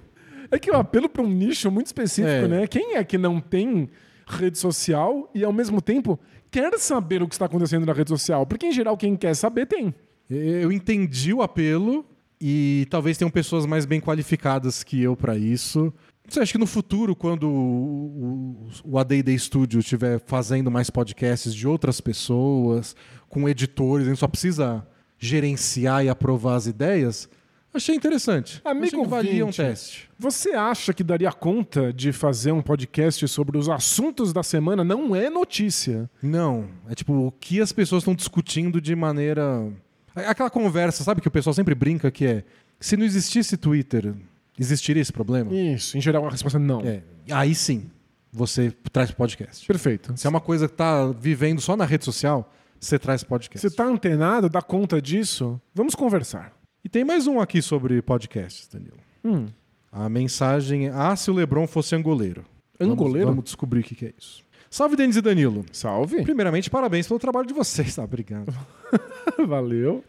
É 0.50 0.58
que 0.58 0.70
o 0.70 0.76
apelo 0.76 1.08
para 1.08 1.22
um 1.22 1.28
nicho 1.28 1.70
muito 1.70 1.86
específico, 1.86 2.30
É. 2.30 2.48
né? 2.48 2.66
Quem 2.66 2.94
é 2.96 3.04
que 3.04 3.18
não 3.18 3.40
tem 3.40 3.88
rede 4.28 4.58
social 4.58 5.30
e 5.34 5.42
ao 5.44 5.52
mesmo 5.52 5.80
tempo 5.80 6.18
quer 6.50 6.78
saber 6.78 7.22
o 7.22 7.28
que 7.28 7.34
está 7.34 7.46
acontecendo 7.46 7.86
na 7.86 7.92
rede 7.92 8.10
social? 8.10 8.46
Porque 8.46 8.66
em 8.66 8.72
geral 8.72 8.96
quem 8.96 9.16
quer 9.16 9.34
saber 9.34 9.66
tem. 9.66 9.94
Eu 10.28 10.70
entendi 10.70 11.32
o 11.32 11.42
apelo 11.42 12.04
e 12.40 12.86
talvez 12.90 13.16
tenham 13.16 13.30
pessoas 13.30 13.64
mais 13.66 13.86
bem 13.86 14.00
qualificadas 14.00 14.84
que 14.84 15.02
eu 15.02 15.16
para 15.16 15.36
isso. 15.36 15.92
Você 16.28 16.40
acha 16.40 16.52
que 16.52 16.58
no 16.58 16.66
futuro, 16.66 17.14
quando 17.14 17.48
o, 17.48 18.68
o, 18.84 18.92
o 18.92 18.98
AD&D 18.98 19.38
Studio 19.38 19.80
estiver 19.80 20.18
fazendo 20.18 20.70
mais 20.70 20.90
podcasts 20.90 21.54
de 21.54 21.68
outras 21.68 22.00
pessoas, 22.00 22.96
com 23.28 23.48
editores, 23.48 24.06
a 24.06 24.10
gente 24.10 24.18
só 24.18 24.28
precisa 24.28 24.86
gerenciar 25.18 26.04
e 26.04 26.08
aprovar 26.08 26.56
as 26.56 26.66
ideias, 26.66 27.28
achei 27.72 27.94
interessante. 27.94 28.60
Amigo 28.64 28.86
achei 28.86 29.06
valia 29.06 29.46
um 29.46 29.50
teste. 29.50 30.08
Você 30.18 30.50
acha 30.50 30.92
que 30.92 31.04
daria 31.04 31.32
conta 31.32 31.92
de 31.92 32.12
fazer 32.12 32.52
um 32.52 32.62
podcast 32.62 33.26
sobre 33.28 33.56
os 33.56 33.68
assuntos 33.68 34.32
da 34.32 34.42
semana? 34.42 34.82
Não 34.82 35.14
é 35.14 35.30
notícia. 35.30 36.10
Não, 36.22 36.68
é 36.88 36.94
tipo 36.94 37.12
o 37.12 37.32
que 37.32 37.60
as 37.60 37.72
pessoas 37.72 38.02
estão 38.02 38.14
discutindo 38.14 38.80
de 38.80 38.94
maneira. 38.96 39.72
Aquela 40.14 40.50
conversa, 40.50 41.04
sabe, 41.04 41.20
que 41.20 41.28
o 41.28 41.30
pessoal 41.30 41.54
sempre 41.54 41.74
brinca 41.74 42.10
que 42.10 42.26
é: 42.26 42.44
se 42.80 42.96
não 42.96 43.04
existisse 43.04 43.56
Twitter, 43.56 44.14
existiria 44.58 45.00
esse 45.02 45.12
problema? 45.12 45.52
Isso, 45.54 45.96
em 45.96 46.00
geral 46.00 46.26
a 46.26 46.30
resposta 46.30 46.58
é 46.58 46.60
não. 46.60 46.80
É, 46.80 47.02
aí 47.30 47.54
sim, 47.54 47.90
você 48.32 48.72
traz 48.92 49.10
podcast. 49.10 49.66
Perfeito. 49.66 50.12
Se 50.16 50.26
é 50.26 50.30
uma 50.30 50.40
coisa 50.40 50.68
que 50.68 50.74
tá 50.74 51.06
vivendo 51.12 51.60
só 51.60 51.76
na 51.76 51.84
rede 51.84 52.04
social, 52.04 52.52
você 52.78 52.98
traz 52.98 53.24
podcast. 53.24 53.68
Você 53.68 53.74
tá 53.74 53.84
antenado, 53.84 54.48
dá 54.48 54.62
conta 54.62 55.00
disso? 55.00 55.60
Vamos 55.74 55.94
conversar. 55.94 56.52
E 56.84 56.88
tem 56.88 57.04
mais 57.04 57.26
um 57.26 57.40
aqui 57.40 57.60
sobre 57.60 58.00
podcasts, 58.02 58.68
Danilo. 58.68 58.98
Hum. 59.24 59.46
A 59.90 60.08
mensagem 60.08 60.86
é: 60.88 60.92
Ah, 60.92 61.16
se 61.16 61.30
o 61.30 61.34
Lebron 61.34 61.66
fosse 61.66 61.96
angoleiro. 61.96 62.44
Vamos- 62.78 62.92
Angoleiro? 62.92 63.28
Vamos, 63.28 63.44
descobrir 63.44 63.80
o 63.80 63.82
que, 63.82 63.94
que 63.94 64.06
é 64.06 64.12
isso. 64.18 64.44
Salve, 64.68 64.94
Denis 64.96 65.16
e 65.16 65.22
Danilo. 65.22 65.64
Salve. 65.72 66.22
Primeiramente, 66.22 66.68
parabéns 66.68 67.08
pelo 67.08 67.18
trabalho 67.18 67.46
de 67.46 67.54
vocês, 67.54 67.94
tá? 67.94 68.04
Obrigado. 68.04 68.52
Valeu. 69.48 70.04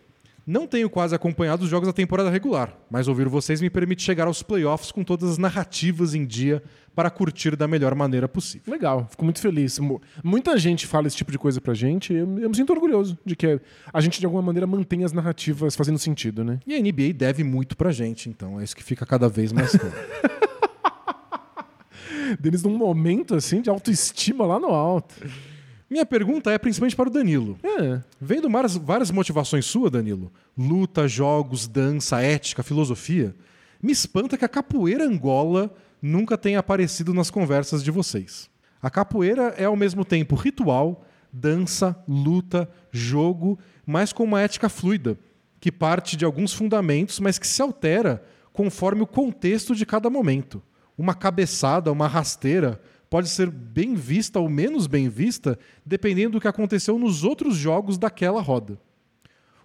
Não 0.50 0.66
tenho 0.66 0.90
quase 0.90 1.14
acompanhado 1.14 1.66
os 1.66 1.70
jogos 1.70 1.88
da 1.90 1.94
temporada 1.94 2.30
regular, 2.30 2.74
mas 2.90 3.10
ouvir 3.10 3.28
vocês 3.28 3.60
me 3.60 3.70
permite 3.70 4.02
chegar 4.02 4.28
aos 4.28 4.42
playoffs 4.42 4.94
com 4.94 5.04
todas 5.04 5.32
as 5.32 5.38
narrativas 5.38 6.16
em 6.16 6.26
dia 6.26 6.64
para 6.96 7.10
curtir 7.10 7.58
da 7.58 7.68
melhor 7.68 7.94
maneira 7.94 8.30
possível. 8.30 8.72
Legal, 8.72 9.06
fico 9.10 9.26
muito 9.26 9.42
feliz. 9.42 9.78
Mu- 9.78 10.02
Muita 10.24 10.58
gente 10.58 10.88
fala 10.88 11.06
esse 11.06 11.18
tipo 11.18 11.34
de 11.34 11.38
coisa 11.38 11.60
pra 11.60 11.74
gente 11.74 12.14
e 12.14 12.16
eu, 12.16 12.40
eu 12.40 12.50
me 12.50 12.56
sinto 12.56 12.72
orgulhoso 12.72 13.18
de 13.26 13.36
que 13.36 13.60
a 13.92 14.00
gente, 14.00 14.22
de 14.22 14.26
alguma 14.26 14.42
maneira, 14.42 14.66
mantém 14.66 15.04
as 15.04 15.12
narrativas 15.12 15.76
fazendo 15.76 16.00
sentido, 16.00 16.46
né? 16.46 16.60
E 16.66 16.76
a 16.76 16.80
NBA 16.80 17.12
deve 17.14 17.44
muito 17.44 17.76
pra 17.76 17.92
gente, 17.92 18.30
então 18.30 18.58
é 18.58 18.64
isso 18.64 18.74
que 18.76 18.84
fica 18.84 19.06
cada 19.06 19.28
vez 19.28 19.52
mais 19.52 19.76
claro. 19.76 19.96
Deles 22.40 22.64
num 22.64 22.78
momento, 22.78 23.36
assim, 23.36 23.62
de 23.62 23.70
autoestima 23.70 24.46
lá 24.46 24.60
no 24.60 24.68
alto. 24.68 25.16
Minha 25.90 26.06
pergunta 26.06 26.52
é 26.52 26.58
principalmente 26.58 26.96
para 26.96 27.08
o 27.08 27.12
Danilo. 27.12 27.58
É, 27.64 28.02
Vendo 28.20 28.50
várias, 28.50 28.76
várias 28.76 29.10
motivações 29.10 29.66
suas, 29.66 29.92
Danilo, 29.92 30.32
luta, 30.58 31.08
jogos, 31.08 31.68
dança, 31.68 32.22
ética, 32.22 32.62
filosofia, 32.62 33.34
me 33.82 33.92
espanta 33.92 34.38
que 34.38 34.44
a 34.44 34.50
capoeira 34.50 35.06
angola 35.06 35.74
nunca 36.02 36.38
tenha 36.38 36.60
aparecido 36.60 37.14
nas 37.14 37.32
conversas 37.32 37.84
de 37.84 37.92
vocês. 37.92 38.50
A 38.82 38.90
capoeira 38.90 39.54
é 39.58 39.66
ao 39.66 39.76
mesmo 39.76 40.04
tempo 40.04 40.36
ritual, 40.36 41.06
dança, 41.32 41.96
luta, 42.08 42.70
jogo, 42.92 43.58
mas 43.86 44.12
com 44.12 44.24
uma 44.24 44.42
ética 44.42 44.70
fluida, 44.70 45.18
que 45.60 45.72
parte 45.72 46.18
de 46.18 46.26
alguns 46.26 46.54
fundamentos, 46.54 47.20
mas 47.20 47.40
que 47.40 47.48
se 47.48 47.62
altera 47.62 48.24
conforme 48.52 49.02
o 49.02 49.08
contexto 49.08 49.76
de 49.76 49.86
cada 49.86 50.10
momento. 50.10 50.62
Uma 50.98 51.14
cabeçada, 51.14 51.92
uma 51.92 52.08
rasteira 52.08 52.82
pode 53.10 53.30
ser 53.30 53.50
bem 53.50 53.96
vista 53.96 54.40
ou 54.40 54.50
menos 54.50 54.88
bem 54.88 55.10
vista, 55.10 55.58
dependendo 55.86 56.32
do 56.32 56.42
que 56.42 56.48
aconteceu 56.48 56.98
nos 56.98 57.24
outros 57.24 57.56
jogos 57.56 57.98
daquela 57.98 58.42
roda. 58.42 58.80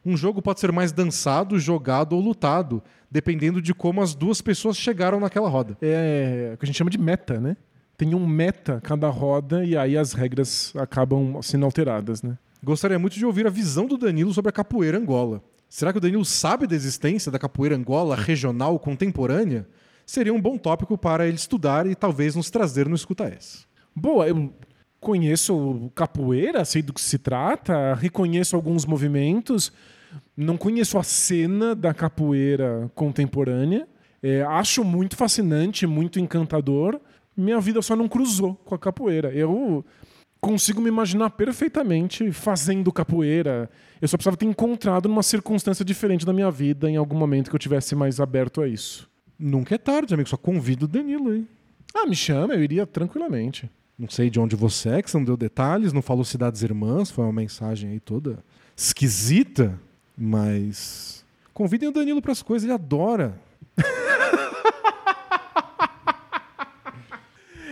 Um 0.05 0.17
jogo 0.17 0.43
pode 0.43 0.59
ser 0.59 0.73
mais 0.73 0.91
dançado, 0.91 1.59
jogado 1.59 2.15
ou 2.15 2.21
lutado, 2.21 2.83
dependendo 3.11 3.63
de 3.63 3.73
como 3.73 4.03
as 4.03 4.15
duas 4.15 4.41
pessoas 4.41 4.77
chegaram 4.77 5.21
naquela 5.21 5.49
roda. 5.49 5.77
é 5.81 6.53
o 6.55 6.59
que 6.59 6.65
a 6.65 6.67
gente 6.67 6.77
chama 6.77 6.91
de 6.91 6.99
meta, 6.99 7.41
né? 7.41 7.57
Tem 7.97 8.15
um 8.15 8.27
meta 8.27 8.81
cada 8.83 9.09
roda 9.09 9.65
e 9.65 9.77
aí 9.77 9.97
as 9.97 10.13
regras 10.13 10.73
acabam 10.77 11.41
sendo 11.41 11.65
alteradas, 11.65 12.23
né? 12.23 12.37
Gostaria 12.65 12.99
muito 12.99 13.15
de 13.15 13.25
ouvir 13.25 13.47
a 13.47 13.51
visão 13.51 13.87
do 13.87 13.97
Danilo 13.97 14.33
sobre 14.33 14.49
a 14.49 14.53
capoeira 14.53 14.99
Angola. 14.99 15.43
Será 15.69 15.93
que 15.93 15.99
o 15.99 16.01
Danilo 16.01 16.25
sabe 16.25 16.67
da 16.67 16.75
existência 16.75 17.31
da 17.31 17.39
capoeira 17.39 17.77
Angola 17.77 18.17
regional 18.17 18.79
contemporânea? 18.79 19.67
Seria 20.07 20.35
um 20.35 20.41
bom 20.41 20.59
tópico 20.59 20.97
para 20.99 21.27
ele 21.27 21.37
estudar 21.37 21.87
e 21.87 21.95
talvez 21.95 22.35
nos 22.35 22.51
trazer 22.51 22.89
no 22.89 22.95
Escuta 22.95 23.25
S. 23.25 23.65
Boa, 23.95 24.27
eu 24.29 24.53
conheço 25.01 25.91
capoeira, 25.95 26.65
sei 26.65 26.81
do 26.81 26.93
que 26.93 27.01
se 27.01 27.19
trata, 27.19 27.95
reconheço 27.95 28.55
alguns 28.55 28.85
movimentos, 28.87 29.73
não 30.37 30.57
conheço 30.57 30.99
a 30.99 31.03
cena 31.03 31.75
da 31.75 31.93
capoeira 31.93 32.91
contemporânea. 32.95 33.87
É, 34.23 34.43
acho 34.43 34.85
muito 34.85 35.17
fascinante, 35.17 35.87
muito 35.87 36.21
encantador. 36.21 37.01
Minha 37.37 37.61
vida 37.61 37.83
só 37.83 37.97
não 37.97 38.09
cruzou 38.09 38.55
com 38.65 38.75
a 38.75 38.79
capoeira. 38.79 39.33
Eu 39.33 39.85
consigo 40.41 40.81
me 40.81 40.89
imaginar 40.89 41.31
perfeitamente 41.31 42.31
fazendo 42.31 42.93
capoeira. 42.93 43.69
Eu 44.01 44.09
só 44.09 44.17
precisava 44.17 44.37
ter 44.37 44.47
encontrado 44.47 45.09
numa 45.09 45.23
circunstância 45.23 45.85
diferente 45.85 46.27
da 46.27 46.33
minha 46.33 46.51
vida 46.51 46.91
em 46.91 46.97
algum 46.97 47.17
momento 47.17 47.51
que 47.51 47.57
eu 47.57 47.61
tivesse 47.61 47.95
mais 47.95 48.21
aberto 48.21 48.61
a 48.61 48.69
isso. 48.69 49.11
Nunca 49.43 49.75
é 49.75 49.79
tarde, 49.79 50.15
amigo. 50.15 50.29
Só 50.29 50.37
convido 50.37 50.85
o 50.85 50.89
Danilo 50.89 51.31
aí. 51.31 51.45
Ah, 51.93 52.07
me 52.07 52.15
chama, 52.15 52.55
eu 52.55 52.63
iria 52.63 52.87
tranquilamente. 52.87 53.69
Não 53.99 54.09
sei 54.09 54.31
de 54.31 54.39
onde 54.39 54.55
você 54.55 54.91
é, 54.91 55.03
que 55.03 55.11
você 55.11 55.17
não 55.19 55.25
deu 55.25 55.37
detalhes, 55.37 55.93
não 55.93 56.01
falou 56.01 56.25
Cidades 56.25 56.63
Irmãs, 56.63 57.11
foi 57.11 57.25
uma 57.25 57.33
mensagem 57.33 57.91
aí 57.91 58.01
toda 58.01 58.39
esquisita, 58.77 59.79
mas. 60.17 61.25
Convidem 61.53 61.89
o 61.89 61.93
Danilo 61.93 62.23
para 62.23 62.31
as 62.31 62.41
coisas, 62.41 62.65
ele 62.65 62.73
adora. 62.73 63.37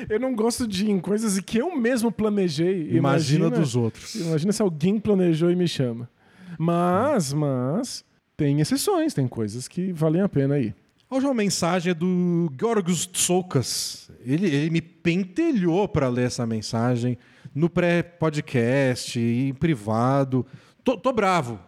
Eu 0.09 0.19
não 0.19 0.35
gosto 0.35 0.67
de 0.67 0.87
ir 0.87 0.91
em 0.91 0.99
coisas 0.99 1.39
que 1.39 1.59
eu 1.59 1.77
mesmo 1.77 2.11
planejei. 2.11 2.91
Imagina, 2.91 3.49
dos 3.49 3.77
outros. 3.77 4.17
Imagina 4.17 4.53
se 4.53 4.61
alguém 4.61 4.99
planejou 4.99 5.53
e 5.53 5.55
me 5.55 5.69
chama. 5.69 6.11
Mas, 6.59 7.33
mas, 7.33 8.05
tem 8.37 8.61
exceções, 8.61 9.15
tem 9.15 9.29
coisas 9.29 9.69
que 9.69 9.93
valem 9.93 10.21
a 10.23 10.29
pena 10.29 10.59
ir. 10.59 10.75
Hoje 11.12 11.27
uma 11.27 11.35
mensagem 11.35 11.91
é 11.91 11.95
do 11.95 12.49
Georgios 12.57 13.05
Tsoukas. 13.05 14.09
Ele, 14.24 14.47
ele 14.47 14.70
me 14.70 14.81
pentelhou 14.81 15.89
para 15.89 16.09
ler 16.09 16.27
essa 16.27 16.47
mensagem 16.47 17.19
no 17.53 17.69
pré-podcast, 17.69 19.19
em 19.19 19.53
privado. 19.53 20.47
Tô, 20.85 20.97
tô 20.97 21.12
bravo, 21.12 21.59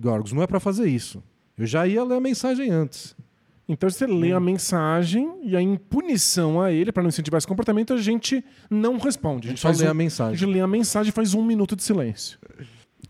Georgios, 0.00 0.32
não 0.32 0.40
é 0.40 0.46
para 0.46 0.60
fazer 0.60 0.88
isso. 0.88 1.20
Eu 1.58 1.66
já 1.66 1.84
ia 1.84 2.04
ler 2.04 2.14
a 2.14 2.20
mensagem 2.20 2.70
antes. 2.70 3.16
Então 3.68 3.90
você 3.90 4.06
lê 4.06 4.30
a 4.30 4.38
mensagem 4.38 5.34
e 5.42 5.56
aí, 5.56 5.64
em 5.64 5.76
punição 5.76 6.60
a 6.60 6.70
ele, 6.70 6.92
para 6.92 7.02
não 7.02 7.08
incentivar 7.08 7.38
esse 7.38 7.46
comportamento, 7.46 7.92
a 7.92 8.00
gente 8.00 8.44
não 8.70 8.98
responde. 8.98 9.48
A 9.48 9.50
gente 9.50 9.60
só 9.60 9.70
lê 9.70 9.88
a 9.88 9.94
mensagem. 9.94 10.34
A 10.34 10.36
gente 10.36 10.48
lê 10.48 10.60
a 10.60 10.66
mensagem 10.68 11.08
e 11.10 11.12
faz 11.12 11.34
um 11.34 11.44
minuto 11.44 11.74
de 11.74 11.82
silêncio. 11.82 12.38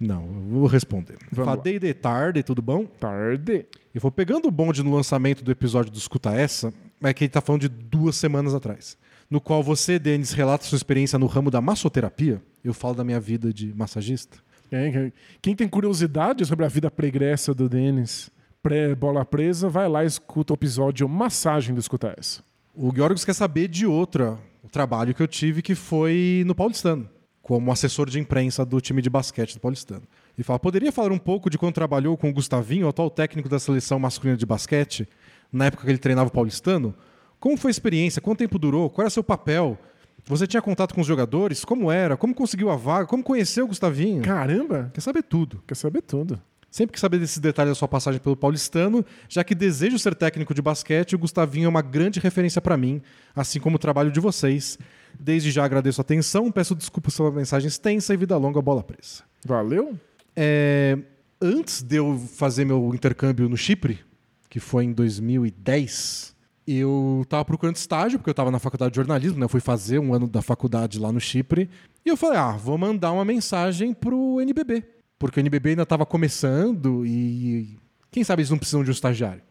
Não, 0.00 0.24
eu 0.24 0.58
vou 0.58 0.66
responder. 0.66 1.18
Vamos 1.30 1.50
lá. 1.50 1.56
Fadei 1.56 1.78
de 1.78 1.92
tarde, 1.92 2.42
tudo 2.42 2.62
bom? 2.62 2.86
Tarde. 2.86 3.66
E 3.94 3.98
vou 3.98 4.10
pegando 4.10 4.48
o 4.48 4.50
bonde 4.50 4.82
no 4.82 4.94
lançamento 4.94 5.44
do 5.44 5.50
episódio 5.50 5.92
do 5.92 5.98
Escuta 5.98 6.32
Essa, 6.32 6.72
é 7.02 7.12
que 7.12 7.24
ele 7.24 7.30
tá 7.30 7.42
falando 7.42 7.62
de 7.62 7.68
duas 7.68 8.16
semanas 8.16 8.54
atrás. 8.54 8.96
No 9.28 9.40
qual 9.40 9.62
você, 9.62 9.98
Denis, 9.98 10.32
relata 10.32 10.64
sua 10.64 10.76
experiência 10.76 11.18
no 11.18 11.26
ramo 11.26 11.50
da 11.50 11.60
massoterapia. 11.60 12.42
Eu 12.64 12.72
falo 12.72 12.94
da 12.94 13.04
minha 13.04 13.20
vida 13.20 13.52
de 13.52 13.74
massagista. 13.74 14.38
Quem, 14.70 15.12
quem 15.42 15.54
tem 15.54 15.68
curiosidade 15.68 16.44
sobre 16.46 16.64
a 16.64 16.68
vida 16.68 16.90
pregressa 16.90 17.52
do 17.52 17.68
Denis, 17.68 18.30
pré-bola 18.62 19.24
presa, 19.24 19.68
vai 19.68 19.86
lá 19.88 20.04
e 20.04 20.06
escuta 20.06 20.54
o 20.54 20.56
episódio 20.56 21.06
Massagem 21.06 21.74
do 21.74 21.80
Escuta 21.80 22.14
Essa. 22.16 22.42
O 22.74 22.90
Georgios 22.94 23.24
quer 23.24 23.34
saber 23.34 23.68
de 23.68 23.84
outra, 23.84 24.38
o 24.62 24.68
trabalho 24.68 25.14
que 25.14 25.22
eu 25.22 25.28
tive 25.28 25.60
que 25.60 25.74
foi 25.74 26.42
no 26.46 26.54
Paulistano, 26.54 27.06
como 27.42 27.70
assessor 27.70 28.08
de 28.08 28.18
imprensa 28.18 28.64
do 28.64 28.80
time 28.80 29.02
de 29.02 29.10
basquete 29.10 29.54
do 29.54 29.60
Paulistano. 29.60 30.04
E 30.36 30.42
fala: 30.42 30.58
poderia 30.58 30.92
falar 30.92 31.12
um 31.12 31.18
pouco 31.18 31.50
de 31.50 31.58
quando 31.58 31.74
trabalhou 31.74 32.16
com 32.16 32.30
o 32.30 32.32
Gustavinho, 32.32 32.86
o 32.86 32.88
atual 32.88 33.10
técnico 33.10 33.48
da 33.48 33.58
seleção 33.58 33.98
masculina 33.98 34.36
de 34.36 34.46
basquete, 34.46 35.08
na 35.52 35.66
época 35.66 35.84
que 35.84 35.90
ele 35.90 35.98
treinava 35.98 36.28
o 36.28 36.32
Paulistano? 36.32 36.94
Como 37.38 37.56
foi 37.56 37.70
a 37.70 37.72
experiência? 37.72 38.22
Quanto 38.22 38.38
tempo 38.38 38.58
durou? 38.58 38.88
Qual 38.88 39.02
era 39.02 39.10
seu 39.10 39.24
papel? 39.24 39.78
Você 40.24 40.46
tinha 40.46 40.62
contato 40.62 40.94
com 40.94 41.00
os 41.00 41.06
jogadores? 41.06 41.64
Como 41.64 41.90
era? 41.90 42.16
Como 42.16 42.34
conseguiu 42.34 42.70
a 42.70 42.76
vaga? 42.76 43.06
Como 43.06 43.22
conheceu 43.22 43.64
o 43.64 43.68
Gustavinho? 43.68 44.22
Caramba! 44.22 44.90
Quer 44.94 45.00
saber 45.00 45.24
tudo. 45.24 45.62
Quer 45.66 45.74
saber 45.74 46.02
tudo. 46.02 46.40
Sempre 46.70 46.94
que 46.94 47.00
saber 47.00 47.18
desses 47.18 47.38
detalhes 47.38 47.72
da 47.72 47.74
sua 47.74 47.88
passagem 47.88 48.18
pelo 48.18 48.34
Paulistano, 48.34 49.04
já 49.28 49.44
que 49.44 49.54
desejo 49.54 49.98
ser 49.98 50.14
técnico 50.14 50.54
de 50.54 50.62
basquete, 50.62 51.14
o 51.14 51.18
Gustavinho 51.18 51.66
é 51.66 51.68
uma 51.68 51.82
grande 51.82 52.18
referência 52.18 52.62
para 52.62 52.78
mim, 52.78 53.02
assim 53.36 53.60
como 53.60 53.76
o 53.76 53.78
trabalho 53.78 54.10
de 54.10 54.20
vocês. 54.20 54.78
Desde 55.20 55.50
já 55.50 55.64
agradeço 55.64 56.00
a 56.00 56.02
atenção, 56.02 56.50
peço 56.50 56.74
desculpas 56.74 57.14
pela 57.14 57.30
mensagem 57.30 57.68
extensa 57.68 58.14
e 58.14 58.16
vida 58.16 58.36
longa 58.38 58.62
bola 58.62 58.82
presa. 58.82 59.22
Valeu? 59.44 59.98
É, 60.36 60.98
antes 61.40 61.82
de 61.82 61.96
eu 61.96 62.18
fazer 62.18 62.64
meu 62.64 62.94
intercâmbio 62.94 63.48
no 63.48 63.56
Chipre, 63.56 64.00
que 64.48 64.60
foi 64.60 64.84
em 64.84 64.92
2010, 64.92 66.34
eu 66.66 67.20
estava 67.24 67.44
procurando 67.44 67.76
estágio, 67.76 68.18
porque 68.18 68.30
eu 68.30 68.32
estava 68.32 68.50
na 68.50 68.58
faculdade 68.58 68.92
de 68.92 68.96
jornalismo, 68.96 69.38
né? 69.38 69.44
Eu 69.44 69.48
fui 69.48 69.60
fazer 69.60 69.98
um 69.98 70.14
ano 70.14 70.28
da 70.28 70.42
faculdade 70.42 70.98
lá 70.98 71.10
no 71.10 71.20
Chipre. 71.20 71.68
E 72.04 72.08
eu 72.08 72.16
falei, 72.16 72.38
ah, 72.38 72.52
vou 72.52 72.78
mandar 72.78 73.12
uma 73.12 73.24
mensagem 73.24 73.92
pro 73.92 74.40
NBB. 74.40 74.84
Porque 75.18 75.38
o 75.38 75.42
NBB 75.42 75.70
ainda 75.70 75.82
estava 75.82 76.04
começando 76.04 77.06
e 77.06 77.76
quem 78.10 78.24
sabe 78.24 78.42
eles 78.42 78.50
não 78.50 78.58
precisam 78.58 78.82
de 78.82 78.90
um 78.90 78.92
estagiário. 78.92 79.42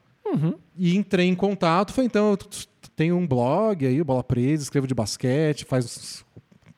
E 0.78 0.96
entrei 0.96 1.28
em 1.28 1.36
contato, 1.36 1.94
falei, 1.94 2.08
então, 2.08 2.32
eu 2.32 2.38
tenho 2.96 3.18
um 3.18 3.28
blog 3.28 3.86
aí, 3.86 4.04
Bola 4.04 4.24
Presa, 4.24 4.64
escrevo 4.64 4.88
de 4.88 4.94
basquete, 4.94 5.66
faz 5.66 5.86
uns 5.86 6.26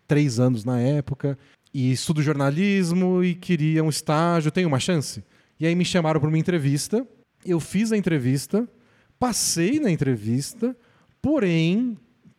três 0.08 0.40
anos 0.40 0.64
na 0.64 0.80
época, 0.80 1.38
e 1.74 1.92
estudo 1.92 2.22
jornalismo 2.22 3.24
e 3.24 3.34
queria 3.34 3.84
um 3.84 3.90
estágio, 3.90 4.52
tem 4.52 4.66
uma 4.66 4.80
chance? 4.80 5.24
E 5.60 5.66
aí 5.66 5.76
me 5.76 5.86
chamaram 5.86 6.20
para 6.20 6.30
uma 6.30 6.38
entrevista, 6.38 7.06
eu 7.46 7.60
fiz 7.60 7.92
a 7.92 7.98
entrevista, 7.98 8.68
passei 9.20 9.80
na 9.80 9.90
entrevista, 9.90 10.76
porém, 11.22 11.98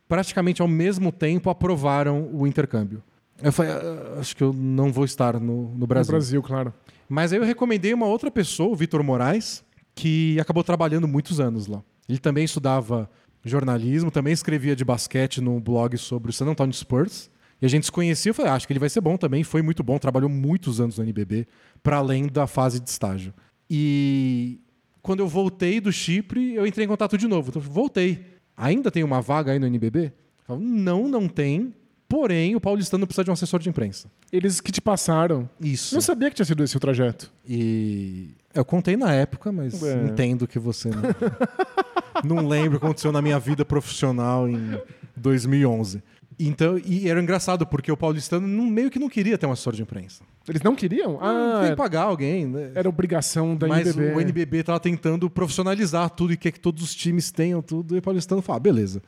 praticamente 0.09 0.63
ao 0.63 0.69
mesmo 0.69 1.11
tempo 1.11 1.51
aprovaram 1.51 2.31
o 2.33 2.47
intercâmbio. 2.47 3.03
Eu 3.43 3.53
falei, 3.53 3.73
"Ah, 3.73 4.19
acho 4.21 4.37
que 4.37 4.43
eu 4.43 4.53
não 4.53 4.93
vou 4.93 5.05
estar 5.05 5.41
no, 5.41 5.75
no 5.75 5.87
Brasil. 5.87 6.13
No 6.13 6.19
Brasil, 6.19 6.43
claro. 6.43 6.73
Mas 7.09 7.33
aí 7.33 7.39
eu 7.39 7.45
recomendei 7.45 7.93
uma 7.93 8.07
outra 8.07 8.31
pessoa, 8.31 8.71
o 8.71 8.77
Vitor 8.77 9.03
Moraes, 9.03 9.65
que 9.95 10.39
acabou 10.41 10.63
trabalhando 10.63 11.09
muitos 11.09 11.41
anos 11.41 11.67
lá. 11.67 11.83
Ele 12.09 12.19
também 12.19 12.45
estudava 12.45 13.11
jornalismo, 13.45 14.11
também 14.11 14.33
escrevia 14.33 14.75
de 14.75 14.85
basquete 14.85 15.41
num 15.41 15.61
blog 15.61 15.97
sobre 15.99 16.31
o 16.31 16.33
San 16.33 16.47
Antonio 16.47 16.75
Spurs. 16.75 17.31
E 17.63 17.67
a 17.67 17.69
gente 17.69 17.87
se 17.87 17.93
conhecia, 17.93 18.31
eu 18.31 18.35
falei, 18.35 18.51
ah, 18.51 18.55
acho 18.55 18.67
que 18.67 18.73
ele 18.73 18.81
vai 18.81 18.89
ser 18.91 19.01
bom 19.01 19.17
também. 19.17 19.43
Foi 19.45 19.63
muito 19.63 19.83
bom, 19.83 19.99
trabalhou 19.99 20.29
muitos 20.29 20.81
anos 20.81 20.99
no 20.99 21.05
NBB, 21.05 21.47
para 21.83 21.97
além 21.97 22.27
da 22.27 22.47
fase 22.47 22.81
de 22.81 22.91
estágio. 22.91 23.33
E 23.71 24.61
quando 25.03 25.21
eu 25.21 25.29
voltei 25.29 25.81
do 25.81 25.93
Chipre, 25.93 26.55
eu 26.55 26.67
entrei 26.67 26.85
em 26.85 26.89
contato 26.89 27.17
de 27.17 27.27
novo. 27.27 27.51
Então, 27.51 27.63
eu 27.63 27.69
voltei. 27.71 28.25
Ainda 28.57 28.91
tem 28.91 29.03
uma 29.03 29.21
vaga 29.21 29.53
aí 29.53 29.59
no 29.59 29.67
NBB? 29.67 30.07
Eu 30.07 30.13
falo, 30.47 30.61
não, 30.61 31.09
não 31.09 31.29
tem. 31.29 31.73
Porém, 32.09 32.55
o 32.55 32.61
Paulistano 32.61 33.07
precisa 33.07 33.25
de 33.25 33.31
um 33.31 33.33
assessor 33.33 33.59
de 33.61 33.69
imprensa. 33.69 34.09
Eles 34.31 34.61
que 34.61 34.71
te 34.71 34.81
passaram. 34.81 35.49
Isso. 35.61 35.95
Não 35.95 36.03
sabia 36.03 36.29
que 36.29 36.37
tinha 36.37 36.45
sido 36.47 36.63
esse 36.63 36.77
o 36.77 36.81
trajeto. 36.81 37.33
E 37.49 38.31
eu 38.55 38.65
contei 38.65 38.97
na 38.97 39.13
época, 39.13 39.51
mas 39.51 39.83
É. 39.83 40.05
entendo 40.05 40.47
que 40.47 40.59
você 40.59 40.91
não, 40.91 41.03
não 42.37 42.47
lembra 42.47 42.77
o 42.77 42.81
que 42.81 42.85
aconteceu 42.87 43.11
na 43.11 43.23
minha 43.23 43.39
vida 43.39 43.65
profissional 43.65 44.49
em 44.49 44.79
2011. 45.17 46.03
Então, 46.39 46.79
e 46.85 47.09
era 47.09 47.21
engraçado 47.23 47.67
porque 47.67 47.91
o 47.93 47.97
paulistano 47.97 48.47
não- 48.47 48.67
meio 48.67 48.91
que 48.91 48.99
não 48.99 49.09
queria 49.09 49.39
ter 49.39 49.47
um 49.47 49.53
assessor 49.53 49.73
de 49.75 49.83
imprensa. 49.83 50.25
Eles 50.49 50.63
não 50.63 50.75
queriam? 50.75 51.19
Ah, 51.21 51.61
tem 51.63 51.71
que 51.71 51.77
pagar 51.77 52.03
alguém, 52.03 52.47
né? 52.47 52.73
era 52.75 52.89
obrigação 52.89 53.57
da 53.57 53.67
Mas 53.69 53.87
NBB. 53.87 54.15
o 54.17 54.21
NBB 54.21 54.59
estava 54.59 54.81
tentando 54.81 55.31
profissionalizar 55.31 56.11
tudo 56.11 56.33
e 56.33 56.37
quer 56.37 56.51
que 56.53 56.61
todos 56.61 56.83
os 56.83 56.95
times 56.95 57.31
tenham 57.31 57.63
tudo. 57.63 57.95
E 57.95 57.99
o 57.99 58.03
paulistano 58.03 58.43
falou, 58.43 58.57
ah, 58.57 58.61
beleza. 58.61 59.03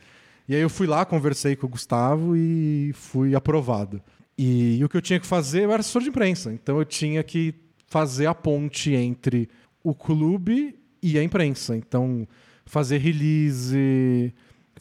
E 0.48 0.54
aí 0.54 0.60
eu 0.60 0.70
fui 0.70 0.86
lá, 0.86 1.04
conversei 1.04 1.56
com 1.56 1.66
o 1.66 1.70
Gustavo 1.70 2.36
e 2.36 2.92
fui 2.94 3.34
aprovado. 3.34 4.00
E, 4.38 4.80
o 4.84 4.88
que 4.88 4.96
eu 4.96 5.02
tinha 5.02 5.18
que 5.18 5.26
fazer, 5.26 5.64
eu 5.64 5.72
era 5.72 5.80
assessor 5.80 6.02
de 6.02 6.08
imprensa. 6.10 6.52
Então 6.52 6.78
eu 6.78 6.84
tinha 6.84 7.22
que 7.24 7.54
fazer 7.88 8.26
a 8.26 8.34
ponte 8.34 8.92
entre 8.92 9.48
o 9.82 9.94
clube 9.94 10.76
e 11.02 11.18
a 11.18 11.22
imprensa. 11.22 11.76
Então, 11.76 12.26
fazer 12.64 12.98
release, 12.98 14.32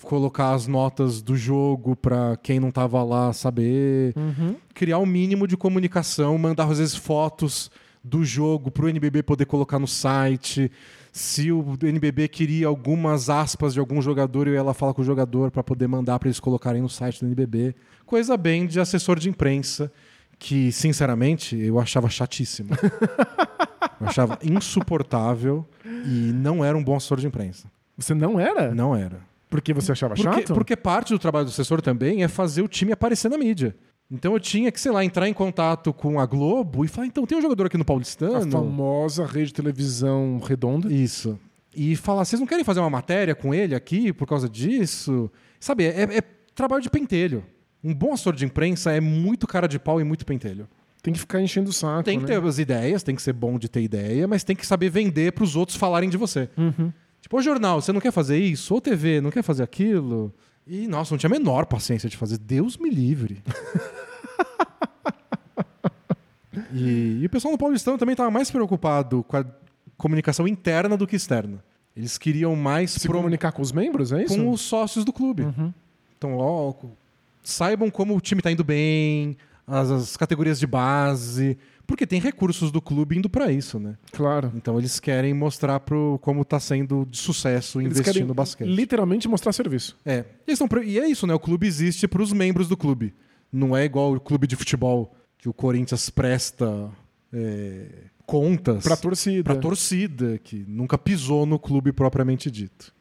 colocar 0.03 0.53
as 0.53 0.67
notas 0.67 1.21
do 1.21 1.35
jogo 1.35 1.95
para 1.95 2.37
quem 2.37 2.59
não 2.59 2.69
estava 2.69 3.01
lá 3.03 3.31
saber, 3.33 4.13
criar 4.73 4.99
um 4.99 5.05
mínimo 5.05 5.47
de 5.47 5.55
comunicação, 5.55 6.37
mandar 6.37 6.69
às 6.69 6.79
vezes 6.79 6.95
fotos 6.95 7.71
do 8.03 8.23
jogo 8.23 8.69
para 8.69 8.85
o 8.85 8.89
NBB 8.89 9.23
poder 9.23 9.45
colocar 9.45 9.79
no 9.79 9.87
site. 9.87 10.71
Se 11.11 11.51
o 11.51 11.77
NBB 11.81 12.27
queria 12.27 12.67
algumas 12.67 13.29
aspas 13.29 13.73
de 13.73 13.79
algum 13.79 14.01
jogador, 14.01 14.47
eu 14.47 14.53
ia 14.53 14.61
lá 14.61 14.73
falar 14.73 14.93
com 14.93 15.01
o 15.01 15.05
jogador 15.05 15.49
para 15.49 15.63
poder 15.63 15.87
mandar 15.87 16.19
para 16.19 16.27
eles 16.27 16.39
colocarem 16.39 16.81
no 16.81 16.89
site 16.89 17.21
do 17.21 17.25
NBB. 17.25 17.73
Coisa 18.05 18.37
bem 18.37 18.67
de 18.67 18.79
assessor 18.79 19.17
de 19.17 19.29
imprensa, 19.29 19.91
que, 20.37 20.71
sinceramente, 20.71 21.57
eu 21.57 21.79
achava 21.79 22.09
chatíssimo. 22.09 22.69
eu 23.99 24.07
achava 24.07 24.37
insuportável 24.43 25.65
e 25.83 26.31
não 26.33 26.63
era 26.63 26.77
um 26.77 26.83
bom 26.83 26.95
assessor 26.95 27.19
de 27.19 27.25
imprensa. 27.25 27.67
Você 27.97 28.13
não 28.13 28.39
era? 28.39 28.75
Não 28.75 28.95
era. 28.95 29.19
Porque 29.55 29.73
você 29.73 29.91
achava 29.91 30.15
Porque, 30.15 30.31
chato? 30.31 30.53
porque 30.53 30.75
parte 30.75 31.13
do 31.13 31.19
trabalho 31.19 31.45
do 31.45 31.49
assessor 31.49 31.81
também 31.81 32.23
é 32.23 32.27
fazer 32.27 32.61
o 32.61 32.67
time 32.67 32.91
aparecer 32.91 33.29
na 33.29 33.37
mídia. 33.37 33.75
Então 34.09 34.33
eu 34.33 34.39
tinha 34.39 34.71
que, 34.71 34.79
sei 34.79 34.91
lá, 34.91 35.03
entrar 35.03 35.27
em 35.27 35.33
contato 35.33 35.91
com 35.91 36.19
a 36.19 36.25
Globo 36.25 36.85
e 36.85 36.87
falar, 36.87 37.07
então 37.07 37.25
tem 37.25 37.37
um 37.37 37.41
jogador 37.41 37.65
aqui 37.67 37.77
no 37.77 37.81
A 37.81 37.85
Paulistano. 37.85 38.51
famosa 38.51 39.25
rede 39.25 39.47
de 39.47 39.53
televisão 39.53 40.39
redonda. 40.39 40.91
Isso. 40.93 41.39
E 41.75 41.95
falar, 41.95 42.23
vocês 42.23 42.39
não 42.39 42.47
querem 42.47 42.63
fazer 42.63 42.79
uma 42.79 42.89
matéria 42.89 43.35
com 43.35 43.53
ele 43.53 43.73
aqui 43.73 44.13
por 44.13 44.27
causa 44.27 44.47
disso? 44.47 45.29
Sabe, 45.59 45.85
é, 45.85 46.03
é 46.03 46.21
trabalho 46.53 46.81
de 46.81 46.89
pentelho. 46.89 47.43
Um 47.83 47.93
bom 47.93 48.13
assessor 48.13 48.33
de 48.33 48.45
imprensa 48.45 48.91
é 48.91 48.99
muito 49.01 49.45
cara 49.45 49.67
de 49.67 49.77
pau 49.77 49.99
e 49.99 50.03
muito 50.03 50.25
pentelho. 50.25 50.67
Tem 51.01 51.13
que 51.13 51.19
ficar 51.19 51.39
enchendo 51.41 51.69
o 51.69 51.73
saco. 51.73 52.03
Tem 52.03 52.17
que 52.19 52.25
né? 52.25 52.39
ter 52.39 52.47
as 52.47 52.57
ideias, 52.57 53.03
tem 53.03 53.15
que 53.15 53.21
ser 53.21 53.33
bom 53.33 53.59
de 53.59 53.69
ter 53.69 53.81
ideia, 53.81 54.27
mas 54.27 54.43
tem 54.43 54.55
que 54.55 54.65
saber 54.65 54.89
vender 54.89 55.33
para 55.33 55.43
os 55.43 55.55
outros 55.55 55.77
falarem 55.77 56.09
de 56.09 56.17
você. 56.17 56.49
Tipo, 57.25 57.37
ô 57.37 57.41
jornal, 57.41 57.81
você 57.81 57.91
não 57.91 57.99
quer 57.99 58.11
fazer 58.11 58.37
isso? 58.37 58.71
Ou 58.71 58.79
TV, 58.79 59.19
não 59.19 59.31
quer 59.31 59.41
fazer 59.41 59.63
aquilo? 59.63 60.31
E, 60.67 60.87
nossa, 60.87 61.11
não 61.11 61.17
tinha 61.17 61.27
a 61.27 61.31
menor 61.31 61.65
paciência 61.65 62.07
de 62.07 62.15
fazer. 62.15 62.37
Deus 62.37 62.77
me 62.77 62.87
livre. 62.87 63.41
E, 66.71 67.19
e 67.21 67.25
o 67.25 67.29
pessoal 67.29 67.51
no 67.53 67.57
Paulistano 67.57 67.97
também 67.97 68.13
estava 68.13 68.29
mais 68.31 68.49
preocupado 68.51 69.23
com 69.27 69.37
a 69.37 69.45
comunicação 69.97 70.47
interna 70.47 70.95
do 70.97 71.05
que 71.07 71.15
externa. 71.15 71.63
Eles 71.95 72.17
queriam 72.17 72.55
mais 72.55 72.91
Se 72.91 73.07
pro- 73.07 73.17
comunicar 73.17 73.51
com 73.51 73.61
os 73.61 73.71
membros, 73.71 74.11
é 74.11 74.23
isso? 74.23 74.35
com 74.35 74.49
os 74.51 74.61
sócios 74.61 75.03
do 75.05 75.11
clube. 75.13 75.43
Uhum. 75.43 75.73
Então, 76.17 76.37
ó, 76.37 76.73
saibam 77.43 77.89
como 77.89 78.15
o 78.15 78.21
time 78.21 78.39
está 78.39 78.51
indo 78.51 78.63
bem, 78.63 79.37
as, 79.67 79.89
as 79.91 80.17
categorias 80.17 80.59
de 80.59 80.67
base, 80.67 81.57
porque 81.85 82.05
tem 82.07 82.19
recursos 82.19 82.71
do 82.71 82.81
clube 82.81 83.17
indo 83.17 83.29
para 83.29 83.51
isso, 83.51 83.79
né? 83.79 83.95
Claro. 84.11 84.51
Então 84.55 84.77
eles 84.79 84.99
querem 84.99 85.33
mostrar 85.33 85.79
pro, 85.79 86.19
como 86.21 86.41
está 86.41 86.59
sendo 86.59 87.05
de 87.09 87.17
sucesso 87.17 87.79
Eles 87.79 87.97
investir 87.99 88.25
no 88.25 88.33
basquete. 88.33 88.67
literalmente 88.67 89.27
mostrar 89.27 89.53
serviço. 89.53 89.95
É. 90.05 90.25
Pro- 90.69 90.83
e 90.83 90.99
é 90.99 91.07
isso, 91.07 91.25
né? 91.27 91.33
O 91.33 91.39
clube 91.39 91.67
existe 91.67 92.07
para 92.07 92.21
os 92.21 92.31
membros 92.33 92.67
do 92.67 92.75
clube. 92.77 93.13
Não 93.51 93.75
é 93.75 93.85
igual 93.85 94.13
o 94.13 94.19
clube 94.19 94.47
de 94.47 94.55
futebol 94.55 95.15
que 95.37 95.47
o 95.47 95.53
Corinthians 95.53 96.09
presta 96.09 96.89
é, 97.31 97.85
contas 98.25 98.83
Pra 98.83 98.97
torcida. 98.97 99.43
para 99.43 99.55
torcida, 99.55 100.39
que 100.43 100.65
nunca 100.67 100.97
pisou 100.97 101.45
no 101.45 101.59
clube 101.59 101.91
propriamente 101.91 102.49
dito. 102.49 102.93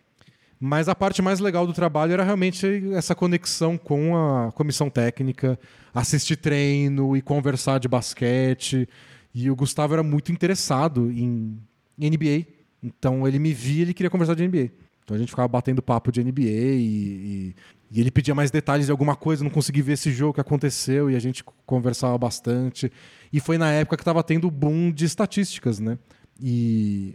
Mas 0.60 0.88
a 0.88 0.94
parte 0.94 1.20
mais 1.20 1.40
legal 1.40 1.66
do 1.66 1.72
trabalho 1.72 2.12
era 2.12 2.24
realmente 2.24 2.66
essa 2.94 3.14
conexão 3.14 3.76
com 3.76 4.16
a 4.16 4.52
comissão 4.52 4.88
técnica, 4.88 5.58
assistir 5.92 6.36
treino 6.36 7.16
e 7.16 7.20
conversar 7.22 7.78
de 7.78 7.88
basquete. 7.88 8.88
E 9.34 9.50
o 9.50 9.56
Gustavo 9.56 9.92
era 9.94 10.02
muito 10.02 10.32
interessado 10.32 11.10
em 11.10 11.58
NBA. 11.98 12.46
Então 12.82 13.26
ele 13.26 13.38
me 13.38 13.52
via 13.52 13.78
e 13.78 13.82
ele 13.82 13.94
queria 13.94 14.10
conversar 14.10 14.34
de 14.34 14.46
NBA. 14.46 14.70
Então 15.04 15.14
a 15.14 15.18
gente 15.18 15.28
ficava 15.30 15.48
batendo 15.48 15.82
papo 15.82 16.10
de 16.10 16.22
NBA 16.24 16.40
e, 16.40 16.46
e- 16.78 17.54
e 17.90 18.00
ele 18.00 18.10
pedia 18.10 18.34
mais 18.34 18.50
detalhes 18.50 18.86
de 18.86 18.92
alguma 18.92 19.14
coisa, 19.14 19.44
não 19.44 19.50
consegui 19.50 19.80
ver 19.82 19.92
esse 19.92 20.10
jogo 20.10 20.34
que 20.34 20.40
aconteceu 20.40 21.10
e 21.10 21.14
a 21.14 21.18
gente 21.20 21.44
conversava 21.66 22.16
bastante. 22.18 22.90
E 23.32 23.38
foi 23.38 23.56
na 23.58 23.70
época 23.70 23.96
que 23.96 24.02
estava 24.02 24.22
tendo 24.22 24.48
o 24.48 24.50
boom 24.50 24.90
de 24.90 25.04
estatísticas, 25.04 25.78
né? 25.78 25.98
E 26.40 27.14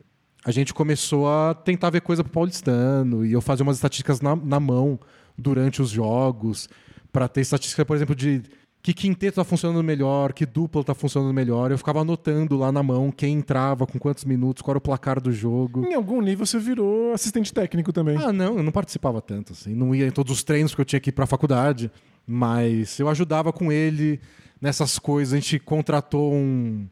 a 0.50 0.52
gente 0.52 0.74
começou 0.74 1.30
a 1.30 1.54
tentar 1.54 1.92
ver 1.92 2.02
coisa 2.02 2.24
pro 2.24 2.34
paulistano 2.34 3.24
e 3.24 3.32
eu 3.32 3.40
fazia 3.40 3.64
umas 3.64 3.78
estatísticas 3.78 4.20
na, 4.20 4.36
na 4.36 4.60
mão 4.60 5.00
durante 5.38 5.80
os 5.80 5.92
jogos 5.92 6.68
para 7.14 7.28
ter 7.28 7.42
estatística, 7.42 7.86
por 7.86 7.96
exemplo, 7.96 8.16
de 8.16 8.42
que 8.82 8.92
quinteto 8.92 9.36
tá 9.36 9.44
funcionando 9.44 9.84
melhor, 9.84 10.34
que 10.34 10.48
dupla 10.48 10.84
tá 10.84 10.96
funcionando 10.96 11.32
melhor. 11.32 11.70
Eu 11.70 11.78
ficava 11.78 12.02
anotando 12.02 12.58
lá 12.58 12.72
na 12.72 12.82
mão 12.82 13.12
quem 13.12 13.36
entrava, 13.36 13.86
com 13.86 14.00
quantos 14.00 14.26
minutos, 14.26 14.64
qual 14.64 14.72
era 14.72 14.78
o 14.80 14.82
placar 14.82 15.22
do 15.22 15.32
jogo. 15.32 15.86
Em 15.86 15.94
algum 15.94 16.20
nível 16.20 16.48
você 16.48 16.58
virou 16.58 17.14
assistente 17.14 17.54
técnico 17.54 17.94
também. 17.94 18.18
Ah, 18.18 18.34
não, 18.34 18.58
eu 18.58 18.64
não 18.64 18.72
participava 18.72 19.22
tanto, 19.22 19.54
assim. 19.54 19.76
Não 19.76 19.94
ia 19.94 20.08
em 20.08 20.12
todos 20.12 20.34
os 20.34 20.44
treinos 20.44 20.72
porque 20.72 20.82
eu 20.82 20.86
tinha 20.86 21.00
que 21.00 21.12
ir 21.12 21.14
pra 21.14 21.28
faculdade. 21.28 21.92
Mas 22.26 23.00
eu 23.00 23.08
ajudava 23.08 23.54
com 23.54 23.72
ele 23.72 24.20
nessas 24.60 24.98
coisas. 24.98 25.34
A 25.36 25.38
gente 25.38 25.60
contratou 25.60 26.34
um, 26.34 26.88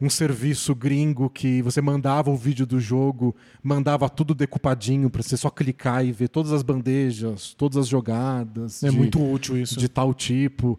um 0.00 0.08
serviço 0.08 0.74
gringo 0.74 1.28
que 1.28 1.60
você 1.62 1.80
mandava 1.80 2.30
o 2.30 2.36
vídeo 2.36 2.64
do 2.64 2.78
jogo, 2.80 3.34
mandava 3.62 4.08
tudo 4.08 4.34
decupadinho 4.34 5.10
pra 5.10 5.22
você 5.22 5.36
só 5.36 5.50
clicar 5.50 6.04
e 6.06 6.12
ver 6.12 6.28
todas 6.28 6.52
as 6.52 6.62
bandejas, 6.62 7.54
todas 7.54 7.76
as 7.78 7.88
jogadas. 7.88 8.82
é 8.82 8.90
de- 8.90 8.96
muito 8.96 9.20
útil 9.22 9.56
isso. 9.56 9.78
de 9.78 9.88
tal 9.88 10.14
tipo. 10.14 10.78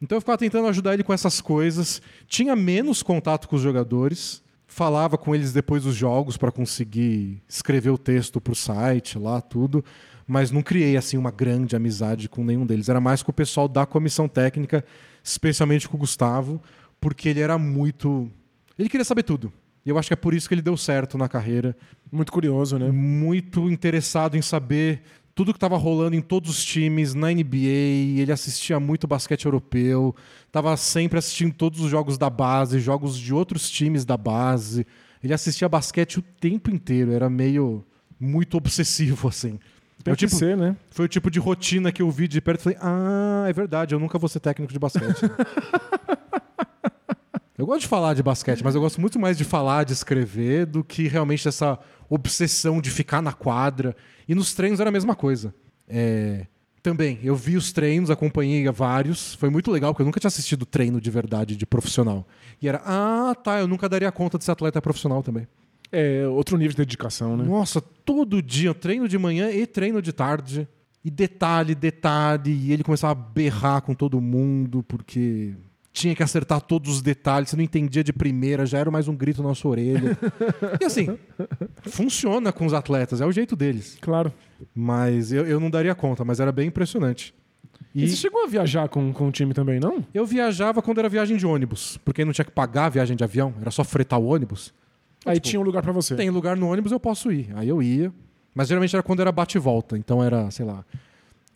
Então 0.00 0.16
eu 0.16 0.20
ficava 0.20 0.38
tentando 0.38 0.66
ajudar 0.68 0.94
ele 0.94 1.02
com 1.02 1.12
essas 1.12 1.40
coisas. 1.40 2.00
Tinha 2.26 2.54
menos 2.56 3.02
contato 3.02 3.48
com 3.48 3.56
os 3.56 3.62
jogadores. 3.62 4.42
Falava 4.66 5.18
com 5.18 5.34
eles 5.34 5.52
depois 5.52 5.82
dos 5.82 5.96
jogos 5.96 6.36
para 6.36 6.52
conseguir 6.52 7.42
escrever 7.48 7.90
o 7.90 7.98
texto 7.98 8.40
pro 8.40 8.54
site 8.54 9.18
lá, 9.18 9.40
tudo. 9.40 9.84
Mas 10.28 10.52
não 10.52 10.62
criei 10.62 10.96
assim 10.96 11.16
uma 11.18 11.32
grande 11.32 11.74
amizade 11.74 12.28
com 12.28 12.44
nenhum 12.44 12.64
deles. 12.64 12.88
Era 12.88 13.00
mais 13.00 13.20
com 13.20 13.32
o 13.32 13.34
pessoal 13.34 13.66
da 13.66 13.84
comissão 13.84 14.28
técnica, 14.28 14.84
especialmente 15.24 15.88
com 15.88 15.96
o 15.96 16.00
Gustavo, 16.00 16.62
porque 17.00 17.28
ele 17.28 17.40
era 17.40 17.58
muito. 17.58 18.30
Ele 18.80 18.88
queria 18.88 19.04
saber 19.04 19.22
tudo. 19.22 19.52
E 19.84 19.90
eu 19.90 19.98
acho 19.98 20.08
que 20.08 20.14
é 20.14 20.16
por 20.16 20.34
isso 20.34 20.48
que 20.48 20.54
ele 20.54 20.62
deu 20.62 20.76
certo 20.76 21.16
na 21.16 21.28
carreira 21.28 21.76
Muito 22.10 22.32
curioso, 22.32 22.78
né? 22.78 22.90
muito 22.90 23.70
interessado 23.70 24.36
em 24.36 24.42
saber 24.42 25.02
tudo 25.34 25.52
que 25.52 25.56
estava 25.58 25.76
rolando 25.78 26.14
em 26.16 26.20
todos 26.20 26.50
os 26.50 26.64
times, 26.64 27.14
na 27.14 27.28
NBA, 27.32 28.18
ele 28.20 28.30
assistia 28.32 28.78
muito 28.80 29.06
basquete 29.06 29.46
europeu, 29.46 30.14
estava 30.46 30.76
sempre 30.76 31.18
assistindo 31.18 31.54
todos 31.54 31.80
os 31.80 31.90
jogos 31.90 32.18
da 32.18 32.28
base, 32.28 32.78
jogos 32.80 33.16
de 33.18 33.32
outros 33.32 33.70
times 33.70 34.04
da 34.04 34.16
base. 34.18 34.86
Ele 35.22 35.32
assistia 35.32 35.66
basquete 35.68 36.18
o 36.18 36.22
tempo 36.22 36.70
inteiro, 36.70 37.12
era 37.12 37.30
meio 37.30 37.82
muito 38.18 38.56
obsessivo 38.58 39.28
assim. 39.28 39.58
Tem 40.04 40.12
É 40.12 40.16
tipo- 40.16 40.34
ser, 40.34 40.56
né? 40.58 40.76
Foi 40.90 41.04
o 41.06 41.08
tipo 41.08 41.30
de 41.30 41.38
rotina 41.38 41.90
que 41.92 42.02
eu 42.02 42.10
vi 42.10 42.26
de 42.28 42.40
perto 42.40 42.60
e 42.60 42.62
falei: 42.64 42.78
"Ah, 42.82 43.44
é 43.48 43.52
verdade, 43.52 43.94
eu 43.94 44.00
nunca 44.00 44.18
vou 44.18 44.28
ser 44.28 44.40
técnico 44.40 44.72
de 44.72 44.78
basquete". 44.78 45.20
Eu 47.60 47.66
gosto 47.66 47.82
de 47.82 47.88
falar 47.88 48.14
de 48.14 48.22
basquete, 48.22 48.64
mas 48.64 48.74
eu 48.74 48.80
gosto 48.80 48.98
muito 49.02 49.18
mais 49.18 49.36
de 49.36 49.44
falar, 49.44 49.84
de 49.84 49.92
escrever, 49.92 50.64
do 50.64 50.82
que 50.82 51.06
realmente 51.06 51.46
essa 51.46 51.78
obsessão 52.08 52.80
de 52.80 52.90
ficar 52.90 53.20
na 53.20 53.34
quadra. 53.34 53.94
E 54.26 54.34
nos 54.34 54.54
treinos 54.54 54.80
era 54.80 54.88
a 54.88 54.92
mesma 54.92 55.14
coisa. 55.14 55.54
É, 55.86 56.46
Também, 56.82 57.18
eu 57.22 57.36
vi 57.36 57.58
os 57.58 57.70
treinos, 57.70 58.10
acompanhei 58.10 58.66
vários. 58.70 59.34
Foi 59.34 59.50
muito 59.50 59.70
legal, 59.70 59.92
porque 59.92 60.00
eu 60.00 60.06
nunca 60.06 60.18
tinha 60.18 60.28
assistido 60.28 60.64
treino 60.64 60.98
de 61.02 61.10
verdade, 61.10 61.54
de 61.54 61.66
profissional. 61.66 62.26
E 62.62 62.66
era, 62.66 62.80
ah, 62.82 63.34
tá, 63.34 63.60
eu 63.60 63.68
nunca 63.68 63.90
daria 63.90 64.10
conta 64.10 64.38
de 64.38 64.44
ser 64.44 64.52
atleta 64.52 64.80
profissional 64.80 65.22
também. 65.22 65.46
É 65.92 66.26
outro 66.26 66.56
nível 66.56 66.70
de 66.70 66.78
dedicação, 66.78 67.36
né? 67.36 67.44
Nossa, 67.44 67.80
todo 67.82 68.40
dia, 68.40 68.72
treino 68.72 69.06
de 69.06 69.18
manhã 69.18 69.50
e 69.50 69.66
treino 69.66 70.00
de 70.00 70.14
tarde. 70.14 70.66
E 71.04 71.10
detalhe, 71.10 71.74
detalhe. 71.74 72.52
E 72.52 72.72
ele 72.72 72.82
começava 72.82 73.12
a 73.12 73.22
berrar 73.22 73.82
com 73.82 73.94
todo 73.94 74.18
mundo, 74.18 74.82
porque 74.82 75.54
tinha 75.92 76.14
que 76.14 76.22
acertar 76.22 76.60
todos 76.60 76.96
os 76.96 77.02
detalhes. 77.02 77.50
Você 77.50 77.56
não 77.56 77.64
entendia 77.64 78.02
de 78.04 78.12
primeira, 78.12 78.64
já 78.66 78.78
era 78.78 78.90
mais 78.90 79.08
um 79.08 79.14
grito 79.14 79.42
na 79.42 79.54
sua 79.54 79.72
orelha. 79.72 80.16
e 80.80 80.84
assim, 80.84 81.18
funciona 81.82 82.52
com 82.52 82.66
os 82.66 82.72
atletas, 82.72 83.20
é 83.20 83.26
o 83.26 83.32
jeito 83.32 83.56
deles. 83.56 83.98
Claro. 84.00 84.32
Mas 84.74 85.32
eu, 85.32 85.46
eu 85.46 85.58
não 85.58 85.70
daria 85.70 85.94
conta, 85.94 86.24
mas 86.24 86.40
era 86.40 86.52
bem 86.52 86.68
impressionante. 86.68 87.34
E, 87.94 88.04
E 88.04 88.08
você 88.08 88.16
chegou 88.16 88.44
a 88.44 88.46
viajar 88.46 88.88
com, 88.88 89.12
com 89.12 89.28
o 89.28 89.32
time 89.32 89.52
também, 89.52 89.80
não? 89.80 90.04
eu 90.14 90.24
viajava 90.24 90.80
quando 90.80 90.98
era 90.98 91.08
viagem 91.08 91.36
de 91.36 91.46
ônibus, 91.46 91.98
porque 92.04 92.24
não 92.24 92.32
tinha 92.32 92.44
que 92.44 92.52
pagar 92.52 92.86
a 92.86 92.88
viagem 92.90 93.16
de 93.16 93.24
avião, 93.24 93.52
era 93.60 93.70
só 93.70 93.82
fretar 93.82 94.18
o 94.20 94.26
ônibus. 94.26 94.72
Aí 95.26 95.34
tipo, 95.34 95.48
tinha 95.48 95.60
um 95.60 95.64
lugar 95.64 95.82
pra 95.82 95.92
você. 95.92 96.14
Tem 96.14 96.30
lugar 96.30 96.56
no 96.56 96.70
ônibus, 96.70 96.92
eu 96.92 97.00
posso 97.00 97.30
ir. 97.32 97.50
Aí 97.54 97.68
eu 97.68 97.82
ia. 97.82 98.12
Mas 98.54 98.68
geralmente 98.68 98.94
era 98.94 99.02
quando 99.02 99.20
era 99.20 99.30
bate 99.30 99.58
e 99.58 99.60
volta. 99.60 99.98
Então 99.98 100.22
era, 100.24 100.50
sei 100.50 100.64
lá, 100.64 100.84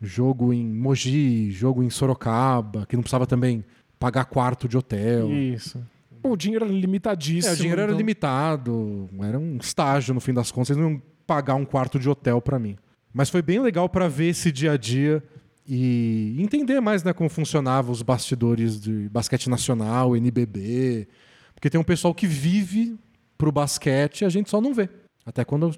jogo 0.02 0.52
em 0.52 0.66
Mogi, 0.66 1.50
jogo 1.50 1.82
em 1.82 1.88
Sorocaba, 1.88 2.84
que 2.86 2.94
não 2.94 3.02
precisava 3.02 3.26
também 3.26 3.64
pagar 4.04 4.26
quarto 4.26 4.68
de 4.68 4.76
hotel. 4.76 5.30
Isso. 5.32 5.82
O 6.22 6.36
dinheiro 6.36 6.66
era 6.66 6.74
limitadíssimo. 6.74 7.52
É, 7.52 7.54
o 7.54 7.56
dinheiro 7.56 7.80
era 7.80 7.90
então- 7.90 7.98
limitado, 7.98 9.08
era 9.22 9.38
um 9.38 9.56
estágio 9.56 10.12
no 10.12 10.20
fim 10.20 10.34
das 10.34 10.50
contas, 10.52 10.70
eles 10.70 10.82
não 10.82 10.92
iam 10.92 11.02
pagar 11.26 11.54
um 11.54 11.64
quarto 11.64 11.98
de 11.98 12.06
hotel 12.06 12.38
pra 12.42 12.58
mim. 12.58 12.76
Mas 13.14 13.30
foi 13.30 13.40
bem 13.40 13.60
legal 13.60 13.88
pra 13.88 14.06
ver 14.06 14.26
esse 14.26 14.52
dia 14.52 14.72
a 14.72 14.76
dia 14.76 15.22
e 15.66 16.36
entender 16.38 16.80
mais 16.80 17.02
né, 17.02 17.14
como 17.14 17.30
funcionava 17.30 17.90
os 17.90 18.02
bastidores 18.02 18.78
de 18.78 19.08
basquete 19.08 19.48
nacional, 19.48 20.14
NBB, 20.14 21.08
porque 21.54 21.70
tem 21.70 21.80
um 21.80 21.84
pessoal 21.84 22.14
que 22.14 22.26
vive 22.26 22.98
pro 23.38 23.50
basquete 23.50 24.20
e 24.20 24.24
a 24.26 24.28
gente 24.28 24.50
só 24.50 24.60
não 24.60 24.74
vê. 24.74 24.90
Até 25.24 25.46
quando 25.46 25.74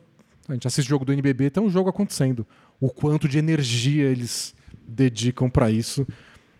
a 0.48 0.53
gente 0.53 0.66
assiste 0.66 0.89
jogo 0.89 1.05
do 1.05 1.12
NBB, 1.12 1.51
tem 1.51 1.62
um 1.62 1.70
jogo 1.70 1.90
acontecendo. 1.90 2.44
O 2.81 2.90
quanto 2.90 3.28
de 3.28 3.39
energia 3.39 4.07
eles 4.07 4.53
dedicam 4.85 5.48
pra 5.48 5.70
isso. 5.70 6.05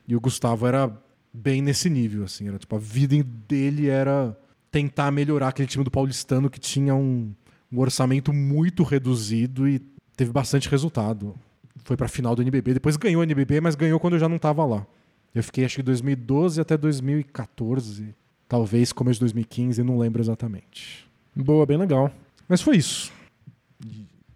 E 0.07 0.15
o 0.15 0.21
Gustavo 0.21 0.65
era 0.67 0.97
bem 1.37 1.61
nesse 1.61 1.91
nível, 1.91 2.25
assim. 2.25 2.49
Era, 2.49 2.59
tipo, 2.59 2.75
a 2.75 2.79
vida 2.79 3.23
dele 3.23 3.89
era 3.89 4.37
tentar 4.71 5.11
melhorar 5.11 5.49
aquele 5.49 5.69
time 5.69 5.85
do 5.85 5.91
Paulistano 5.91 6.51
que 6.51 6.59
tinha 6.59 6.95
um, 6.95 7.33
um 7.71 7.79
orçamento 7.79 8.33
muito 8.33 8.83
reduzido 8.83 9.69
e 9.69 9.79
teve 10.17 10.33
bastante 10.33 10.69
resultado. 10.69 11.35
Foi 11.85 11.97
pra 11.97 12.09
final 12.09 12.35
do 12.35 12.43
NBB. 12.43 12.75
Depois 12.75 12.97
ganhou 12.97 13.21
o 13.21 13.25
NBB, 13.25 13.61
mas 13.61 13.75
ganhou 13.75 14.01
quando 14.01 14.15
eu 14.15 14.21
já 14.21 14.29
não 14.29 14.39
tava 14.39 14.65
lá. 14.65 14.87
Eu 15.35 15.43
fiquei, 15.43 15.65
acho 15.65 15.77
que 15.77 15.83
2012 15.83 16.61
até 16.61 16.77
2014. 16.77 18.15
Talvez 18.49 18.93
começo 18.93 19.19
de 19.19 19.21
2015, 19.21 19.83
não 19.83 19.99
lembro 19.99 20.23
exatamente. 20.23 21.07
Boa, 21.35 21.67
bem 21.67 21.77
legal. 21.77 22.11
Mas 22.49 22.63
foi 22.63 22.77
isso. 22.77 23.13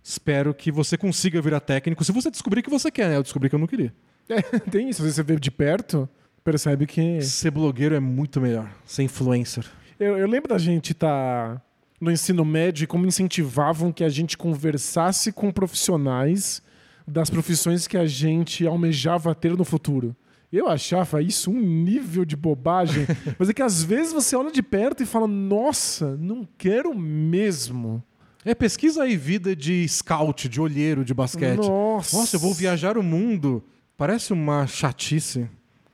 Espero 0.02 0.52
que 0.52 0.70
você 0.70 0.98
consiga 0.98 1.40
virar 1.40 1.60
técnico. 1.60 2.05
Se 2.05 2.12
você 2.12 2.31
descobrir 2.31 2.62
que 2.62 2.70
você 2.70 2.90
quer, 2.90 3.09
né? 3.09 3.16
Eu 3.16 3.22
descobri 3.22 3.48
que 3.48 3.55
eu 3.55 3.59
não 3.59 3.66
queria. 3.66 3.93
É, 4.31 4.43
tem 4.60 4.89
isso. 4.89 5.02
Você 5.02 5.24
vê 5.24 5.35
de 5.35 5.51
perto, 5.51 6.09
percebe 6.44 6.86
que. 6.86 7.20
Ser 7.22 7.50
blogueiro 7.50 7.94
é 7.94 8.00
muito 8.00 8.40
melhor. 8.40 8.70
Ser 8.84 9.02
influencer. 9.02 9.64
Eu, 9.98 10.16
eu 10.16 10.26
lembro 10.26 10.48
da 10.48 10.58
gente 10.58 10.92
estar 10.92 11.62
no 12.00 12.10
ensino 12.10 12.44
médio 12.44 12.84
e 12.84 12.86
como 12.86 13.06
incentivavam 13.06 13.92
que 13.92 14.02
a 14.02 14.08
gente 14.08 14.36
conversasse 14.36 15.30
com 15.30 15.50
profissionais 15.50 16.62
das 17.06 17.28
profissões 17.28 17.86
que 17.86 17.96
a 17.96 18.06
gente 18.06 18.66
almejava 18.66 19.34
ter 19.34 19.56
no 19.56 19.64
futuro. 19.64 20.16
Eu 20.52 20.68
achava 20.68 21.22
isso 21.22 21.50
um 21.50 21.60
nível 21.60 22.24
de 22.24 22.34
bobagem, 22.34 23.06
mas 23.38 23.48
é 23.48 23.52
que 23.52 23.62
às 23.62 23.82
vezes 23.82 24.12
você 24.12 24.34
olha 24.34 24.50
de 24.50 24.62
perto 24.62 25.02
e 25.02 25.06
fala: 25.06 25.26
Nossa, 25.26 26.16
não 26.16 26.48
quero 26.56 26.94
mesmo. 26.94 28.02
É, 28.44 28.54
pesquisa 28.54 29.02
aí 29.02 29.16
vida 29.16 29.54
de 29.54 29.86
scout, 29.86 30.48
de 30.48 30.60
olheiro 30.60 31.04
de 31.04 31.12
basquete. 31.12 31.58
Nossa. 31.58 32.16
Nossa, 32.16 32.36
eu 32.36 32.40
vou 32.40 32.54
viajar 32.54 32.96
o 32.96 33.02
mundo. 33.02 33.62
Parece 33.98 34.32
uma 34.32 34.66
chatice 34.66 35.46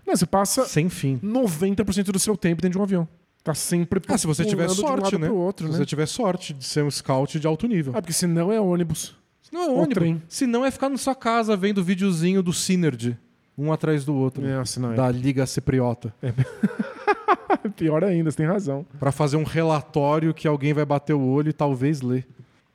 Não, 0.06 0.14
você 0.16 0.26
passa 0.26 0.64
sem 0.66 0.88
fim. 0.88 1.18
90% 1.22 2.04
do 2.12 2.18
seu 2.18 2.36
tempo 2.36 2.62
dentro 2.62 2.76
de 2.76 2.78
um 2.78 2.82
avião. 2.84 3.08
Tá 3.42 3.54
sempre 3.54 4.00
Ah, 4.08 4.18
se 4.18 4.26
você 4.26 4.44
tiver 4.44 4.66
um 4.66 4.70
sorte, 4.74 5.02
lado 5.14 5.18
né? 5.18 5.30
outro, 5.30 5.66
se 5.66 5.72
né? 5.72 5.78
você 5.78 5.86
tiver 5.86 6.06
sorte 6.06 6.52
de 6.52 6.64
ser 6.64 6.82
um 6.82 6.90
scout 6.90 7.38
de 7.38 7.46
alto 7.46 7.66
nível. 7.68 7.92
Ah, 7.96 8.00
porque 8.02 8.12
senão 8.12 8.52
é 8.52 8.60
ônibus. 8.60 9.14
Se 9.42 9.52
não 9.52 9.62
é 9.62 9.68
ônibus. 9.68 9.94
trem. 9.94 10.22
Se 10.28 10.46
não 10.46 10.64
é 10.64 10.70
ficar 10.70 10.88
na 10.88 10.96
sua 10.98 11.14
casa 11.14 11.56
vendo 11.56 11.82
videozinho 11.82 12.42
do 12.42 12.52
Synergy, 12.52 13.16
um 13.56 13.72
atrás 13.72 14.04
do 14.04 14.14
outro. 14.14 14.44
É, 14.44 14.56
assim 14.58 14.80
não 14.80 14.92
é. 14.92 14.94
Da 14.96 15.08
Liga 15.10 15.46
Cipriota. 15.46 16.12
Pior 17.76 18.02
ainda, 18.04 18.30
você 18.30 18.36
tem 18.38 18.46
razão. 18.46 18.84
Pra 18.98 19.12
fazer 19.12 19.36
um 19.36 19.44
relatório 19.44 20.34
que 20.34 20.46
alguém 20.48 20.72
vai 20.72 20.84
bater 20.84 21.14
o 21.14 21.20
olho 21.24 21.50
e 21.50 21.52
talvez 21.52 22.00
ler. 22.00 22.26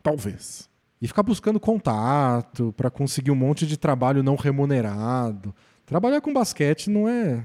Talvez. 0.01 0.69
E 1.01 1.07
ficar 1.07 1.23
buscando 1.23 1.59
contato 1.59 2.73
pra 2.77 2.89
conseguir 2.89 3.31
um 3.31 3.35
monte 3.35 3.65
de 3.65 3.77
trabalho 3.77 4.23
não 4.23 4.35
remunerado. 4.35 5.53
Trabalhar 5.91 6.21
com 6.21 6.31
basquete 6.33 6.89
não 6.89 7.07
é, 7.07 7.43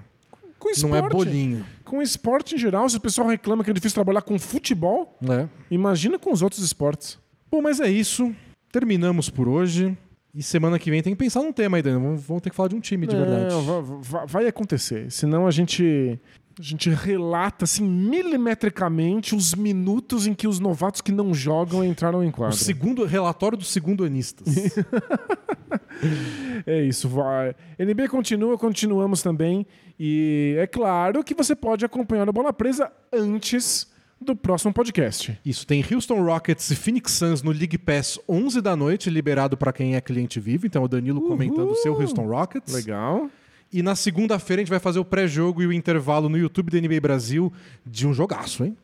Com 0.59 0.71
esporte. 0.71 0.83
não 0.93 0.97
é 0.97 1.03
bolinho. 1.09 1.67
Com 1.85 2.01
esporte 2.01 2.55
em 2.55 2.59
geral, 2.59 2.89
se 2.89 2.97
o 2.97 3.01
pessoal 3.01 3.27
reclama 3.29 3.63
que 3.65 3.71
é 3.71 3.75
difícil 3.75 3.95
trabalhar 3.95 4.23
com 4.23 4.39
futebol, 4.39 5.17
né? 5.21 5.49
imagina 5.71 6.19
com 6.19 6.33
os 6.33 6.43
outros 6.43 6.63
esportes. 6.63 7.19
Bom, 7.51 7.61
mas 7.61 7.81
é 7.81 7.91
isso. 7.91 8.35
Terminamos 8.73 9.29
por 9.29 9.49
hoje. 9.49 9.97
E 10.35 10.43
semana 10.43 10.79
que 10.79 10.91
vem 10.91 11.03
tem 11.03 11.13
que 11.15 11.19
pensar 11.19 11.43
num 11.43 11.53
tema 11.53 11.77
aí, 11.79 11.83
Dan. 11.83 11.99
Vamos, 11.99 12.23
vamos 12.25 12.43
ter 12.43 12.51
que 12.51 12.57
falar 12.57 12.69
de 12.69 12.77
um 12.77 12.81
time 12.81 13.07
de 13.07 13.17
verdade. 13.17 13.53
Não, 13.55 13.63
va- 13.63 13.81
va- 13.81 14.25
vai, 14.27 14.47
acontecer. 14.47 15.11
Senão 15.11 15.47
a 15.47 15.51
gente. 15.51 16.21
A 16.59 16.63
gente 16.63 16.89
relata 16.89 17.65
assim 17.65 17.85
milimetricamente 17.85 19.35
os 19.35 19.55
minutos 19.55 20.27
em 20.27 20.33
que 20.33 20.49
os 20.49 20.59
novatos 20.59 21.03
que 21.03 21.13
não 21.13 21.35
jogam 21.35 21.85
entraram 21.85 22.25
em 22.25 22.29
O 22.29 22.33
quadra. 22.33 22.57
segundo 22.57 23.05
relatório 23.05 23.59
dos 23.59 23.69
segundo 23.69 24.05
anistas. 24.05 24.47
É 26.67 26.83
isso, 26.83 27.09
vai. 27.09 27.55
NBA 27.79 28.09
continua, 28.09 28.59
continuamos 28.59 29.23
também. 29.23 29.67
E 29.99 30.55
é 30.59 30.67
claro 30.67 31.25
que 31.25 31.35
você 31.35 31.55
pode 31.55 31.85
acompanhar 31.85 32.29
o 32.29 32.33
Bola 32.33 32.53
Presa 32.53 32.93
antes 33.13 33.87
do 34.21 34.35
próximo 34.37 34.73
podcast. 34.73 35.39
Isso, 35.45 35.67
tem 35.67 35.85
Houston 35.91 36.23
Rockets 36.23 36.71
e 36.71 36.77
Phoenix 36.77 37.13
Suns 37.13 37.43
no 37.43 37.51
League 37.51 37.79
Pass 37.79 38.19
11 38.29 38.61
da 38.61 38.77
noite, 38.77 39.09
liberado 39.09 39.57
pra 39.57 39.73
quem 39.73 39.97
é 39.97 40.01
cliente 40.01 40.39
vivo. 40.41 40.67
Então 40.67 40.83
o 40.83 40.89
Danilo 40.89 41.23
comentando 41.23 41.71
o 41.71 41.77
seu 41.77 41.95
Houston 41.95 42.27
Rockets. 42.27 42.73
Legal. 42.75 43.31
E 43.77 43.83
na 43.83 43.95
segunda-feira 43.95 44.63
a 44.63 44.65
gente 44.65 44.71
vai 44.71 44.79
fazer 44.79 44.99
o 44.99 45.05
pré-jogo 45.05 45.63
e 45.63 45.67
o 45.67 45.73
intervalo 45.73 46.31
no 46.31 46.39
YouTube 46.39 46.71
da 46.71 46.81
NBA 46.81 46.99
Brasil 46.99 47.53
de 47.85 48.07
um 48.07 48.15
jogaço, 48.15 48.65
hein? 48.65 48.75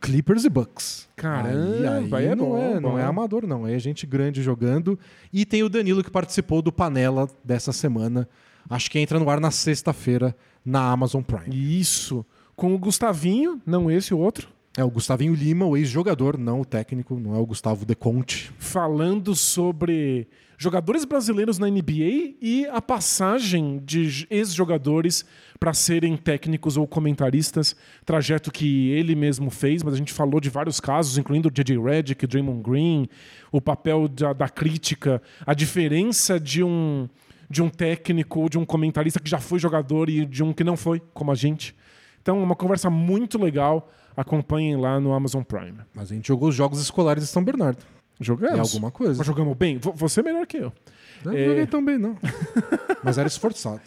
Clippers 0.00 0.44
e 0.44 0.48
Bucks. 0.48 1.08
Caramba, 1.14 2.18
aí, 2.18 2.24
aí 2.24 2.32
é 2.32 2.34
não, 2.34 2.44
bom, 2.46 2.58
é, 2.58 2.80
não 2.80 2.90
bom. 2.90 2.98
é 2.98 3.04
amador, 3.04 3.46
não. 3.46 3.68
É 3.68 3.78
gente 3.78 4.04
grande 4.04 4.42
jogando. 4.42 4.98
E 5.32 5.44
tem 5.44 5.62
o 5.62 5.68
Danilo 5.68 6.02
que 6.02 6.10
participou 6.10 6.60
do 6.60 6.72
Panela 6.72 7.28
dessa 7.44 7.72
semana. 7.72 8.28
Acho 8.68 8.90
que 8.90 8.98
entra 8.98 9.20
no 9.20 9.30
ar 9.30 9.38
na 9.38 9.52
sexta-feira 9.52 10.34
na 10.64 10.90
Amazon 10.90 11.22
Prime. 11.22 11.78
Isso. 11.80 12.26
Com 12.56 12.74
o 12.74 12.78
Gustavinho, 12.78 13.60
não 13.64 13.88
esse, 13.88 14.12
o 14.12 14.18
outro, 14.18 14.48
É 14.76 14.82
o 14.82 14.90
Gustavinho 14.90 15.34
Lima, 15.34 15.66
o 15.66 15.76
ex-jogador, 15.76 16.36
não 16.36 16.62
o 16.62 16.64
técnico, 16.64 17.14
não 17.14 17.36
é 17.36 17.38
o 17.38 17.46
Gustavo 17.46 17.86
De 17.86 17.94
Conte. 17.94 18.50
falando 18.58 19.36
sobre 19.36 20.26
jogadores 20.58 21.04
brasileiros 21.04 21.58
na 21.58 21.68
NBA 21.68 22.36
e 22.40 22.66
a 22.70 22.80
passagem 22.80 23.82
de 23.84 24.26
ex-jogadores 24.30 25.24
para 25.58 25.72
serem 25.72 26.16
técnicos 26.16 26.76
ou 26.76 26.86
comentaristas, 26.86 27.76
trajeto 28.04 28.50
que 28.50 28.90
ele 28.90 29.14
mesmo 29.14 29.50
fez, 29.50 29.82
mas 29.82 29.94
a 29.94 29.96
gente 29.96 30.12
falou 30.12 30.40
de 30.40 30.50
vários 30.50 30.80
casos, 30.80 31.18
incluindo 31.18 31.48
o 31.48 31.50
J.J. 31.50 31.78
Redick, 31.78 32.26
Draymond 32.26 32.62
Green, 32.62 33.08
o 33.50 33.60
papel 33.60 34.08
da, 34.08 34.32
da 34.32 34.48
crítica, 34.48 35.22
a 35.46 35.54
diferença 35.54 36.38
de 36.38 36.62
um 36.62 37.08
de 37.48 37.62
um 37.62 37.68
técnico 37.68 38.40
ou 38.40 38.48
de 38.48 38.58
um 38.58 38.64
comentarista 38.64 39.20
que 39.20 39.30
já 39.30 39.38
foi 39.38 39.60
jogador 39.60 40.10
e 40.10 40.26
de 40.26 40.42
um 40.42 40.52
que 40.52 40.64
não 40.64 40.76
foi, 40.76 41.00
como 41.14 41.30
a 41.30 41.34
gente. 41.36 41.76
Então, 42.20 42.42
uma 42.42 42.56
conversa 42.56 42.90
muito 42.90 43.38
legal. 43.38 43.88
Acompanhem 44.16 44.76
lá 44.76 44.98
no 44.98 45.12
Amazon 45.12 45.44
Prime. 45.44 45.78
Mas 45.94 46.10
a 46.10 46.14
gente 46.14 46.26
jogou 46.26 46.48
os 46.48 46.54
jogos 46.56 46.80
escolares 46.80 47.22
de 47.22 47.30
São 47.30 47.44
Bernardo. 47.44 47.84
Jogamos. 48.20 48.56
É 48.58 48.60
alguma 48.60 48.90
coisa. 48.90 49.18
Mas 49.18 49.26
jogamos 49.26 49.56
bem? 49.56 49.78
Vo- 49.78 49.92
Você 49.92 50.20
é 50.20 50.22
melhor 50.22 50.46
que 50.46 50.56
eu. 50.58 50.72
Não 51.24 51.32
É. 51.34 51.44
joguei 51.44 51.66
tão 51.66 51.84
bem, 51.84 51.98
não. 51.98 52.16
Mas 53.04 53.18
era 53.18 53.26
esforçado. 53.28 53.80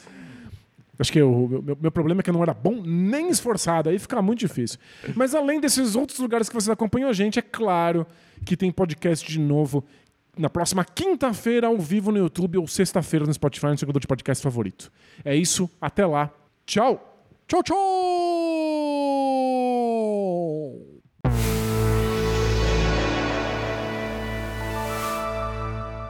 Acho 1.00 1.12
que 1.14 1.22
o 1.22 1.48
meu, 1.48 1.78
meu 1.82 1.92
problema 1.92 2.20
é 2.20 2.24
que 2.24 2.30
eu 2.30 2.34
não 2.34 2.44
era 2.44 2.54
bom 2.54 2.82
nem 2.84 3.30
esforçado, 3.30 3.90
aí 3.90 3.98
fica 3.98 4.22
muito 4.22 4.40
difícil. 4.40 4.78
Mas 5.16 5.34
além 5.34 5.60
desses 5.62 5.96
outros 5.96 6.20
lugares 6.20 6.50
que 6.50 6.54
vocês 6.56 6.70
acompanham 6.70 7.10
a 7.10 7.14
gente, 7.14 7.40
é 7.40 7.42
claro 7.42 8.06
que 8.46 8.58
tem 8.58 8.70
podcast 8.72 9.26
de 9.26 9.40
novo 9.40 9.84
na 10.38 10.50
próxima 10.50 10.84
quinta-feira 10.84 11.68
ao 11.68 11.78
vivo 11.78 12.12
no 12.12 12.18
YouTube 12.18 12.58
ou 12.58 12.68
sexta-feira 12.68 13.26
no 13.26 13.34
Spotify, 13.34 13.68
no 13.68 13.78
segundo 13.78 14.00
de 14.00 14.08
podcast 14.08 14.44
favorito. 14.44 14.92
É 15.24 15.34
isso, 15.36 15.70
até 15.80 16.06
lá. 16.06 16.30
Tchau! 16.66 17.06
Tchau, 17.48 17.64
tchau! 17.64 17.76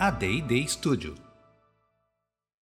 A 0.02 0.12
D&D 0.14 0.66
Studio. 0.68 1.29